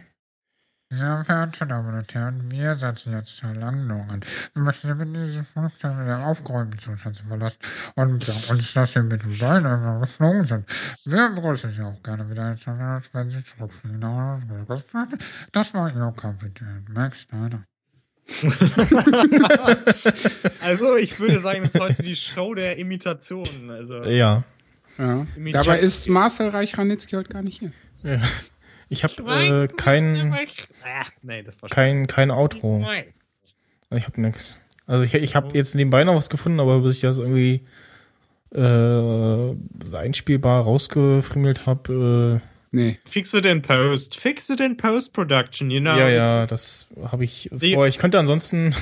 Sehr 0.90 1.22
verehrte 1.22 1.66
Damen 1.66 1.98
und 1.98 2.14
Herren, 2.14 2.50
wir 2.50 2.74
setzen 2.74 3.12
jetzt 3.12 3.42
Herr 3.42 3.54
Langloh 3.54 4.06
an. 4.08 4.20
Wir 4.54 4.62
möchten 4.62 4.88
Sie 4.88 4.94
bitten, 4.94 5.12
diesen 5.12 5.44
Funkstand 5.44 6.00
in 6.00 6.06
der 6.06 6.26
aufgeräumten 6.26 6.80
Zustand 6.80 7.14
zu 7.14 7.26
verlassen 7.26 7.58
und 7.96 8.26
ja, 8.26 8.34
uns, 8.48 8.72
dass 8.72 8.94
Sie 8.94 9.02
mit 9.02 9.22
dem 9.22 9.36
Bein 9.36 9.66
einfach 9.66 10.00
geflogen 10.00 10.44
sind. 10.44 10.64
Wir 11.04 11.28
begrüßen 11.28 11.72
Sie 11.72 11.82
auch 11.82 12.02
gerne 12.02 12.30
wieder, 12.30 12.56
wenn 13.12 13.30
Sie 13.30 13.44
zurückfliegen. 13.44 14.00
Das 15.52 15.74
war 15.74 15.94
Ihr 15.94 16.14
Kapitän, 16.16 16.86
Max 16.94 17.22
Snyder. 17.22 17.62
Also, 20.60 20.96
ich 20.96 21.18
würde 21.20 21.38
sagen, 21.40 21.62
das 21.64 21.74
ist 21.74 21.80
heute 21.80 22.02
die 22.02 22.16
Show 22.16 22.54
der 22.54 22.78
Imitationen. 22.78 23.70
Also, 23.70 24.02
Ja. 24.04 24.42
Ja. 24.96 25.26
Mit 25.36 25.54
Dabei 25.54 25.80
ist 25.80 26.08
Marcel 26.08 26.48
Reich-Ranitzky 26.48 27.16
heute 27.16 27.30
gar 27.30 27.42
nicht 27.42 27.58
hier. 27.60 27.72
ja. 28.02 28.20
Ich 28.88 29.04
habe 29.04 29.14
äh, 29.22 29.68
kein, 29.68 30.34
nee, 31.22 31.44
kein, 31.70 32.06
kein 32.06 32.30
Outro. 32.30 32.84
Ich 33.94 34.04
habe 34.04 34.20
nix. 34.20 34.60
Also 34.86 35.04
ich, 35.04 35.14
ich 35.14 35.34
habe 35.34 35.56
jetzt 35.56 35.74
nebenbei 35.74 36.04
noch 36.04 36.14
was 36.14 36.30
gefunden, 36.30 36.60
aber 36.60 36.80
bis 36.80 36.96
ich 36.96 37.02
das 37.02 37.18
irgendwie 37.18 37.66
äh, 38.54 39.54
einspielbar 39.96 40.62
rausgefriemelt 40.64 41.66
habe, 41.66 42.40
Nee. 42.70 42.98
Fix 43.06 43.32
it 43.32 43.46
in 43.46 43.62
Post. 43.62 44.18
Fix 44.18 44.50
it 44.50 44.60
in 44.60 44.76
Post-Production, 44.76 45.70
you 45.70 45.80
know. 45.80 45.94
äh, 45.94 45.98
ja, 46.00 46.08
ja, 46.08 46.46
das 46.46 46.88
habe 47.02 47.24
ich 47.24 47.48
Die- 47.52 47.74
vor. 47.74 47.86
Ich 47.86 47.98
könnte 47.98 48.18
ansonsten 48.18 48.74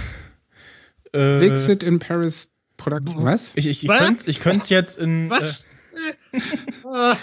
äh, 1.12 1.41
Vixit 1.41 1.83
in 1.85 1.99
Paris 2.01 2.51
Production. 2.77 3.24
Was? 3.24 3.53
ich, 3.57 3.66
ich, 3.69 3.85
ich 3.85 3.89
könnte 3.89 4.33
könnte 4.35 4.74
jetzt 4.74 4.99
in 4.99 5.31
Was? 5.31 5.69
Äh, 5.70 5.76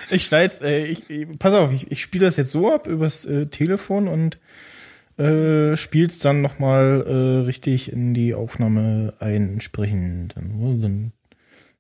ich 0.09 0.23
schneid's, 0.23 0.61
äh, 0.61 0.85
ich, 0.85 1.09
ich, 1.09 1.27
pass 1.39 1.53
auf, 1.53 1.71
ich, 1.71 1.91
ich 1.91 2.01
spiele 2.01 2.25
das 2.25 2.37
jetzt 2.37 2.51
so 2.51 2.71
ab 2.71 2.87
übers 2.87 3.25
äh, 3.25 3.47
Telefon 3.47 4.07
und 4.07 4.39
äh, 5.17 5.75
spiel's 5.75 6.19
dann 6.19 6.41
nochmal 6.41 7.03
äh, 7.07 7.45
richtig 7.45 7.91
in 7.91 8.13
die 8.13 8.33
Aufnahme 8.33 9.13
einsprechen. 9.19 10.29
Dann 10.33 10.51
muss 10.51 10.81
den 10.81 11.11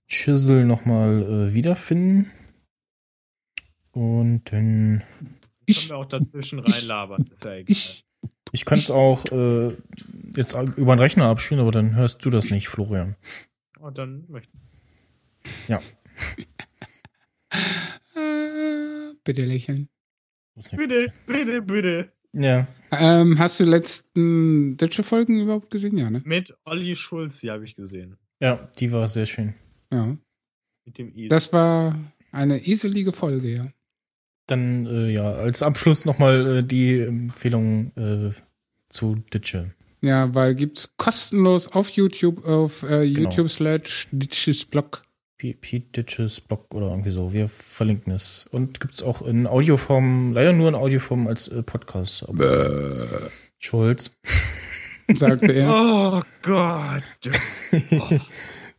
Chisel 0.07 0.65
nochmal 0.65 1.23
äh, 1.23 1.53
wiederfinden. 1.53 2.31
Und 3.91 4.51
dann. 4.51 5.03
können 5.67 5.89
wir 5.89 5.97
auch 5.97 6.05
dazwischen 6.05 6.59
reinlabern. 6.59 7.27
Ist 7.29 7.43
ja 7.43 7.53
egal. 7.53 7.65
Ich. 7.67 8.05
Ich 8.51 8.65
könnte 8.65 8.83
es 8.83 8.91
auch 8.91 9.25
äh, 9.31 9.75
jetzt 10.35 10.55
über 10.75 10.95
den 10.95 10.99
Rechner 10.99 11.25
abspielen, 11.25 11.59
aber 11.59 11.71
dann 11.71 11.95
hörst 11.95 12.23
du 12.23 12.29
das 12.29 12.51
nicht, 12.51 12.67
Florian. 12.67 13.15
Und 13.79 13.85
Oh, 13.85 13.89
dann 13.89 14.25
möchte 14.29 14.51
Ja. 15.67 15.81
Äh, 18.15 19.13
bitte 19.23 19.45
lächeln. 19.45 19.89
Bitte, 20.75 21.11
bitte, 21.27 21.61
bitte. 21.61 22.11
Ja. 22.33 22.67
Ähm, 22.91 23.37
hast 23.39 23.59
du 23.59 23.63
letzten 23.65 24.77
Deutsche-Folgen 24.77 25.39
überhaupt 25.41 25.71
gesehen? 25.71 25.97
Ja, 25.97 26.09
ne? 26.09 26.21
Mit 26.25 26.55
Olli 26.65 26.95
Schulz, 26.95 27.39
die 27.39 27.49
habe 27.51 27.65
ich 27.65 27.75
gesehen. 27.75 28.17
Ja, 28.39 28.69
die 28.79 28.91
war 28.91 29.07
sehr 29.07 29.25
schön. 29.25 29.53
Ja. 29.91 30.17
Mit 30.85 30.97
dem 30.97 31.15
I. 31.15 31.27
Das 31.27 31.53
war 31.53 31.97
eine 32.31 32.65
eselige 32.65 33.13
Folge, 33.13 33.47
ja. 33.47 33.67
Dann, 34.47 34.85
äh, 34.85 35.11
ja, 35.11 35.31
als 35.31 35.63
Abschluss 35.63 36.05
nochmal 36.05 36.57
äh, 36.57 36.63
die 36.63 36.99
Empfehlung 36.99 37.91
äh, 37.95 38.31
zu 38.89 39.15
Ditsche. 39.33 39.73
Ja, 40.01 40.33
weil 40.35 40.53
gibt's 40.55 40.93
kostenlos 40.97 41.67
auf 41.67 41.89
YouTube, 41.91 42.43
auf 42.45 42.83
äh, 42.83 43.09
Genau. 43.09 43.29
YouTube 43.29 43.49
slash 43.49 44.07
Ditches 44.11 44.65
Blog. 44.65 45.02
P- 45.43 45.53
Pete 45.55 46.03
Ditches 46.03 46.39
Blog 46.39 46.73
oder 46.73 46.87
irgendwie 46.87 47.09
so. 47.09 47.33
Wir 47.33 47.49
verlinken 47.49 48.13
es. 48.13 48.47
Und 48.49 48.79
gibt's 48.79 49.03
auch 49.03 49.21
in 49.21 49.45
Audioform, 49.45 50.31
leider 50.31 50.53
nur 50.53 50.69
in 50.69 50.75
Audioform 50.75 51.27
als 51.27 51.49
äh, 51.49 51.61
Podcast. 51.63 52.23
Aber 52.29 53.29
Schulz. 53.59 54.15
sagte 55.13 55.51
er. 55.51 55.69
Oh 55.69 56.21
Gott. 56.41 57.03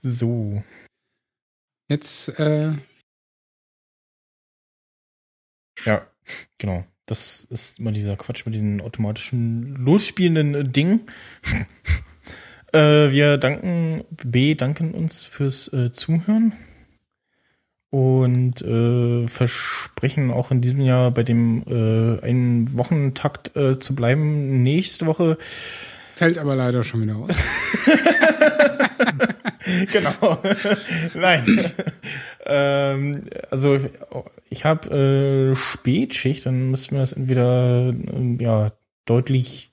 So. 0.07 0.63
Jetzt, 1.91 2.29
äh, 2.39 2.73
Ja, 5.85 6.07
genau. 6.59 6.87
Das 7.07 7.45
ist 7.45 7.79
immer 7.79 7.93
dieser 7.93 8.17
Quatsch 8.17 8.45
mit 8.47 8.55
den 8.55 8.81
automatischen 8.81 9.77
losspielenden 9.77 10.55
äh, 10.55 10.65
Dingen. 10.69 11.07
Äh, 12.75 13.11
wir 13.11 13.39
danken, 13.39 14.05
B, 14.25 14.55
danken 14.55 14.93
uns 14.93 15.25
fürs 15.25 15.73
äh, 15.73 15.91
Zuhören 15.91 16.53
und 17.91 18.61
äh, 18.63 19.29
versprechen 19.29 20.33
auch 20.33 20.51
in 20.51 20.61
diesem 20.61 20.81
Jahr 20.81 21.13
bei 21.13 21.23
dem 21.23 21.63
äh, 21.69 22.21
einen 22.25 22.77
Wochentakt 22.77 23.57
äh, 23.57 23.79
zu 23.79 23.95
bleiben. 23.95 24.63
Nächste 24.63 25.07
Woche 25.07 25.39
fällt 26.17 26.39
aber 26.39 26.57
leider 26.57 26.83
schon 26.83 27.03
wieder 27.03 27.17
aus. 27.17 27.37
genau. 29.93 30.43
Nein. 31.15 31.71
ähm, 32.47 33.23
also 33.51 33.79
ich 34.51 34.65
habe 34.65 35.53
äh, 35.53 35.55
Spätschicht, 35.55 36.47
dann 36.47 36.71
müssten 36.71 36.97
wir 36.97 37.01
das 37.01 37.13
entweder 37.13 37.91
äh, 37.91 38.43
ja 38.43 38.73
deutlich 39.07 39.71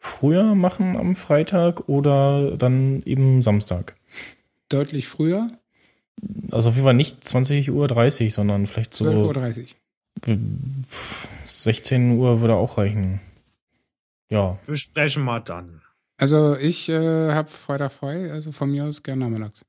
früher 0.00 0.54
machen 0.54 0.96
am 0.96 1.14
Freitag 1.14 1.88
oder 1.88 2.56
dann 2.56 3.02
eben 3.02 3.42
Samstag. 3.42 3.96
Deutlich 4.68 5.06
früher, 5.06 5.50
Also 6.50 6.70
auf 6.70 6.74
jeden 6.74 6.84
Fall 6.86 6.94
nicht 6.94 7.22
20.30 7.22 7.70
Uhr, 7.70 8.30
sondern 8.30 8.66
vielleicht 8.66 8.94
so 8.94 9.04
12.30 9.06 9.74
Uhr. 10.26 10.36
16 11.46 12.18
Uhr 12.18 12.40
würde 12.40 12.54
auch 12.54 12.78
reichen. 12.78 13.20
Ja. 14.28 14.58
Besprechen 14.66 15.24
wir 15.24 15.40
dann. 15.40 15.82
Also 16.16 16.56
ich 16.56 16.88
äh, 16.88 17.32
habe 17.32 17.48
Freitag 17.48 17.92
frei, 17.92 18.30
also 18.30 18.52
von 18.52 18.70
mir 18.70 18.84
aus 18.84 19.02
gerne 19.02 19.24
nachmittags. 19.24 19.64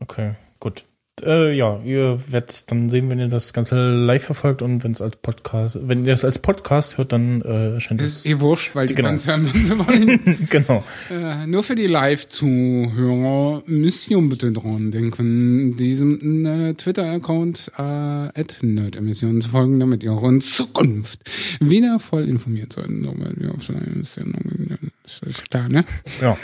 Okay, 0.00 0.34
gut. 0.60 0.84
Äh, 1.22 1.56
ja, 1.56 1.80
ihr 1.84 2.18
werdet 2.32 2.70
dann 2.72 2.88
sehen, 2.90 3.08
wenn 3.08 3.20
ihr 3.20 3.28
das 3.28 3.52
Ganze 3.52 3.76
live 3.94 4.24
verfolgt 4.24 4.62
und 4.62 4.82
wenn 4.82 4.90
es 4.90 5.00
als 5.00 5.14
Podcast, 5.16 5.78
wenn 5.82 6.04
ihr 6.04 6.10
das 6.12 6.24
als 6.24 6.40
Podcast 6.40 6.98
hört, 6.98 7.12
dann 7.12 7.40
äh, 7.42 7.74
erscheint 7.74 8.00
Das 8.00 8.08
es. 8.08 8.16
ist 8.16 8.26
eh 8.26 8.40
wurscht, 8.40 8.74
weil 8.74 8.88
die 8.88 8.96
Genau. 8.96 9.10
ganz 9.10 9.24
hören, 9.24 9.46
wenn 9.46 9.64
sie 9.64 9.78
wollen. 9.78 10.46
genau. 10.50 10.82
äh, 11.10 11.46
nur 11.46 11.62
für 11.62 11.76
die 11.76 11.86
Live-Zuhörer 11.86 13.62
müsst 13.66 14.10
ihr 14.10 14.20
bitte 14.22 14.50
dran 14.50 14.90
denken, 14.90 15.76
diesem 15.76 16.46
äh, 16.46 16.74
Twitter-Account 16.74 17.70
äh, 17.78 18.44
@nerdemission 18.62 19.40
zu 19.40 19.50
folgen, 19.50 19.78
damit 19.78 20.02
ihr 20.02 20.12
auch 20.12 20.28
in 20.28 20.40
Zukunft 20.40 21.20
wieder 21.60 22.00
voll 22.00 22.28
informiert 22.28 22.72
seid. 22.72 22.86
So, 22.88 23.14
weil 23.16 23.34
wir 23.36 23.54
auf 23.54 23.70
eine 23.70 24.04
Sendung- 24.04 24.78
Das 25.04 25.20
ist 25.24 25.48
klar, 25.48 25.68
ne? 25.68 25.84
Ja. 26.20 26.36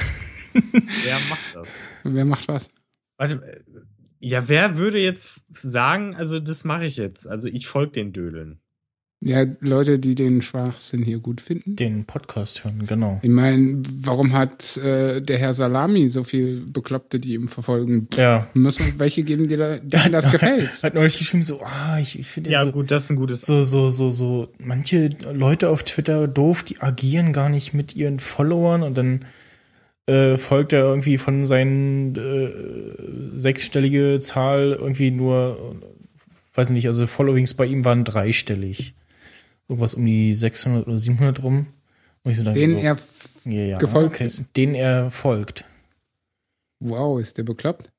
Wer 0.52 1.18
macht 1.28 1.40
das? 1.54 1.76
Wer 2.04 2.24
macht 2.24 2.46
was? 2.46 2.70
Warte, 3.18 3.34
äh, 3.34 3.60
ja, 4.20 4.48
wer 4.48 4.76
würde 4.76 4.98
jetzt 4.98 5.40
sagen, 5.52 6.14
also 6.14 6.38
das 6.40 6.64
mache 6.64 6.86
ich 6.86 6.96
jetzt? 6.96 7.26
Also 7.26 7.48
ich 7.48 7.66
folge 7.66 7.92
den 7.92 8.12
Dödeln. 8.12 8.60
Ja, 9.22 9.44
Leute, 9.60 9.98
die 9.98 10.14
den 10.14 10.40
Schwachsinn 10.40 11.04
hier 11.04 11.18
gut 11.18 11.42
finden. 11.42 11.76
Den 11.76 12.06
Podcast 12.06 12.64
hören, 12.64 12.86
genau. 12.86 13.20
Ich 13.22 13.28
meine, 13.28 13.82
warum 14.00 14.32
hat 14.32 14.78
äh, 14.78 15.20
der 15.20 15.36
Herr 15.36 15.52
Salami 15.52 16.08
so 16.08 16.24
viel 16.24 16.64
Bekloppte, 16.72 17.18
die 17.20 17.34
ihm 17.34 17.46
verfolgen? 17.46 18.08
Ja. 18.14 18.48
Muss 18.54 18.80
man 18.80 18.98
welche 18.98 19.22
geben, 19.22 19.46
die 19.46 19.58
da, 19.58 19.76
denen 19.76 20.12
das 20.12 20.30
gefällt? 20.32 20.82
Hat 20.82 20.94
neulich 20.94 21.18
geschrieben, 21.18 21.42
so, 21.42 21.60
ah, 21.60 21.98
ich, 21.98 22.18
ich 22.18 22.28
finde 22.28 22.48
Ja, 22.48 22.64
so, 22.64 22.72
gut, 22.72 22.90
das 22.90 23.04
ist 23.04 23.10
ein 23.10 23.16
gutes. 23.16 23.42
so, 23.42 23.62
so, 23.62 23.90
so, 23.90 24.10
so, 24.10 24.48
manche 24.58 25.10
Leute 25.34 25.68
auf 25.68 25.82
Twitter 25.82 26.26
doof, 26.26 26.62
die 26.62 26.80
agieren 26.80 27.34
gar 27.34 27.50
nicht 27.50 27.74
mit 27.74 27.94
ihren 27.94 28.20
Followern 28.20 28.82
und 28.82 28.96
dann 28.96 29.26
äh, 30.10 30.38
folgt 30.38 30.72
er 30.72 30.82
irgendwie 30.82 31.18
von 31.18 31.46
seinen 31.46 32.16
äh, 32.16 33.38
sechsstellige 33.38 34.18
Zahl 34.20 34.76
irgendwie 34.78 35.10
nur, 35.10 35.76
weiß 36.54 36.70
nicht, 36.70 36.86
also 36.86 37.06
Followings 37.06 37.54
bei 37.54 37.66
ihm 37.66 37.84
waren 37.84 38.04
dreistellig. 38.04 38.94
Irgendwas 39.68 39.94
um 39.94 40.04
die 40.04 40.34
600 40.34 40.86
oder 40.86 40.98
700 40.98 41.42
rum. 41.44 41.66
Ich 42.24 42.36
so 42.36 42.42
oh, 42.42 42.52
er 42.52 42.98
ja, 43.44 43.62
ja, 43.62 43.78
gefolgt 43.78 44.16
okay, 44.16 44.26
ist. 44.26 44.44
denen 44.56 44.74
er 44.74 45.10
folgt. 45.10 45.64
Wow, 46.80 47.20
ist 47.20 47.38
der 47.38 47.44
bekloppt? 47.44 47.90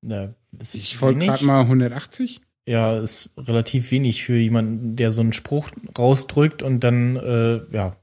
Ja, 0.00 0.34
Ich 0.72 0.96
folge 0.96 1.26
gerade 1.26 1.44
mal 1.44 1.60
180. 1.60 2.40
Ja, 2.66 2.98
ist 2.98 3.32
relativ 3.36 3.90
wenig 3.90 4.24
für 4.24 4.36
jemanden, 4.36 4.96
der 4.96 5.12
so 5.12 5.20
einen 5.20 5.32
Spruch 5.32 5.68
rausdrückt 5.96 6.62
und 6.62 6.80
dann, 6.80 7.16
äh, 7.16 7.60
ja, 7.70 7.96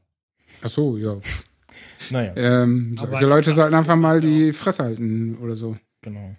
Ach 0.61 0.69
so, 0.69 0.97
ja. 0.97 1.19
Naja, 2.09 2.33
Ähm, 2.35 2.95
solche 2.97 3.25
Leute 3.25 3.53
sollten 3.53 3.75
einfach 3.75 3.95
mal 3.95 4.19
die 4.21 4.53
Fresse 4.53 4.83
halten 4.83 5.37
oder 5.41 5.55
so. 5.55 5.77
genau. 6.01 6.35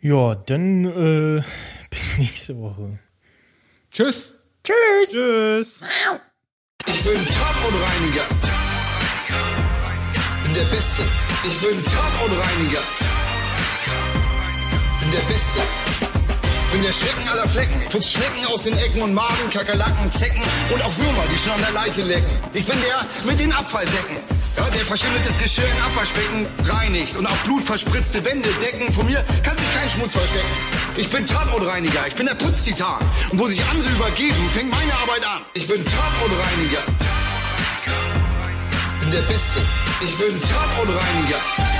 Ja, 0.00 0.34
dann 0.36 0.84
äh, 0.84 1.42
bis 1.90 2.18
nächste 2.18 2.56
Woche. 2.58 2.98
Tschüss. 3.90 4.34
Tschüss. 4.62 5.84
Ich 6.86 7.04
bin 7.04 7.14
Tatortreiniger. 7.14 8.26
Bin 10.44 10.54
der 10.54 10.64
Beste. 10.66 11.02
Ich 11.44 11.60
bin 11.60 11.84
Tatortreiniger. 11.84 12.82
Bin 15.00 15.10
der 15.10 15.20
Beste. 15.32 15.60
Bin 16.72 16.82
der 16.82 16.92
Schrecken 16.92 17.26
aller 17.28 17.48
Flecken. 17.48 17.82
Putz 17.90 18.10
Schnecken 18.10 18.44
aus 18.46 18.64
den 18.64 18.76
Ecken 18.76 19.00
und 19.00 19.14
Maden, 19.14 19.48
Kakerlaken, 19.50 20.12
Zecken 20.12 20.42
und 20.70 20.82
auch 20.84 20.94
Würmer, 20.98 21.24
die 21.32 21.38
schon 21.38 21.52
an 21.52 21.60
der 21.62 21.72
Leiche 21.72 22.02
lecken. 22.02 22.30
Ich 22.52 22.66
bin 22.66 22.76
der 22.82 23.06
mit 23.24 23.40
den 23.40 23.52
Abfallsäcken. 23.52 24.18
Ja, 24.56 24.68
der 24.70 24.84
verschimmeltes 24.84 25.38
Geschirr 25.38 25.64
in 25.64 25.82
Abwaschbecken 25.82 26.46
reinigt 26.68 27.16
und 27.16 27.26
auch 27.26 27.36
blutverspritzte 27.44 28.22
Wände 28.24 28.50
decken. 28.60 28.92
Von 28.92 29.06
mir 29.06 29.24
kann 29.42 29.56
sich 29.56 29.74
kein 29.74 29.88
Schmutz 29.88 30.12
verstecken. 30.12 30.48
Ich 30.96 31.08
bin 31.08 31.24
Tatortreiniger, 31.24 32.06
ich 32.06 32.14
bin 32.14 32.26
der 32.26 32.34
Putztitan. 32.34 32.98
Und 33.30 33.38
wo 33.38 33.46
sich 33.46 33.64
andere 33.64 33.88
übergeben, 33.88 34.50
fängt 34.52 34.70
meine 34.70 34.92
Arbeit 34.92 35.24
an. 35.24 35.42
Ich 35.54 35.66
bin 35.66 35.82
Tatortreiniger. 35.82 36.82
Bin 39.00 39.10
der 39.10 39.22
Beste. 39.22 39.60
Ich 40.02 40.14
bin 40.18 40.38
Tatortreiniger. 40.42 41.77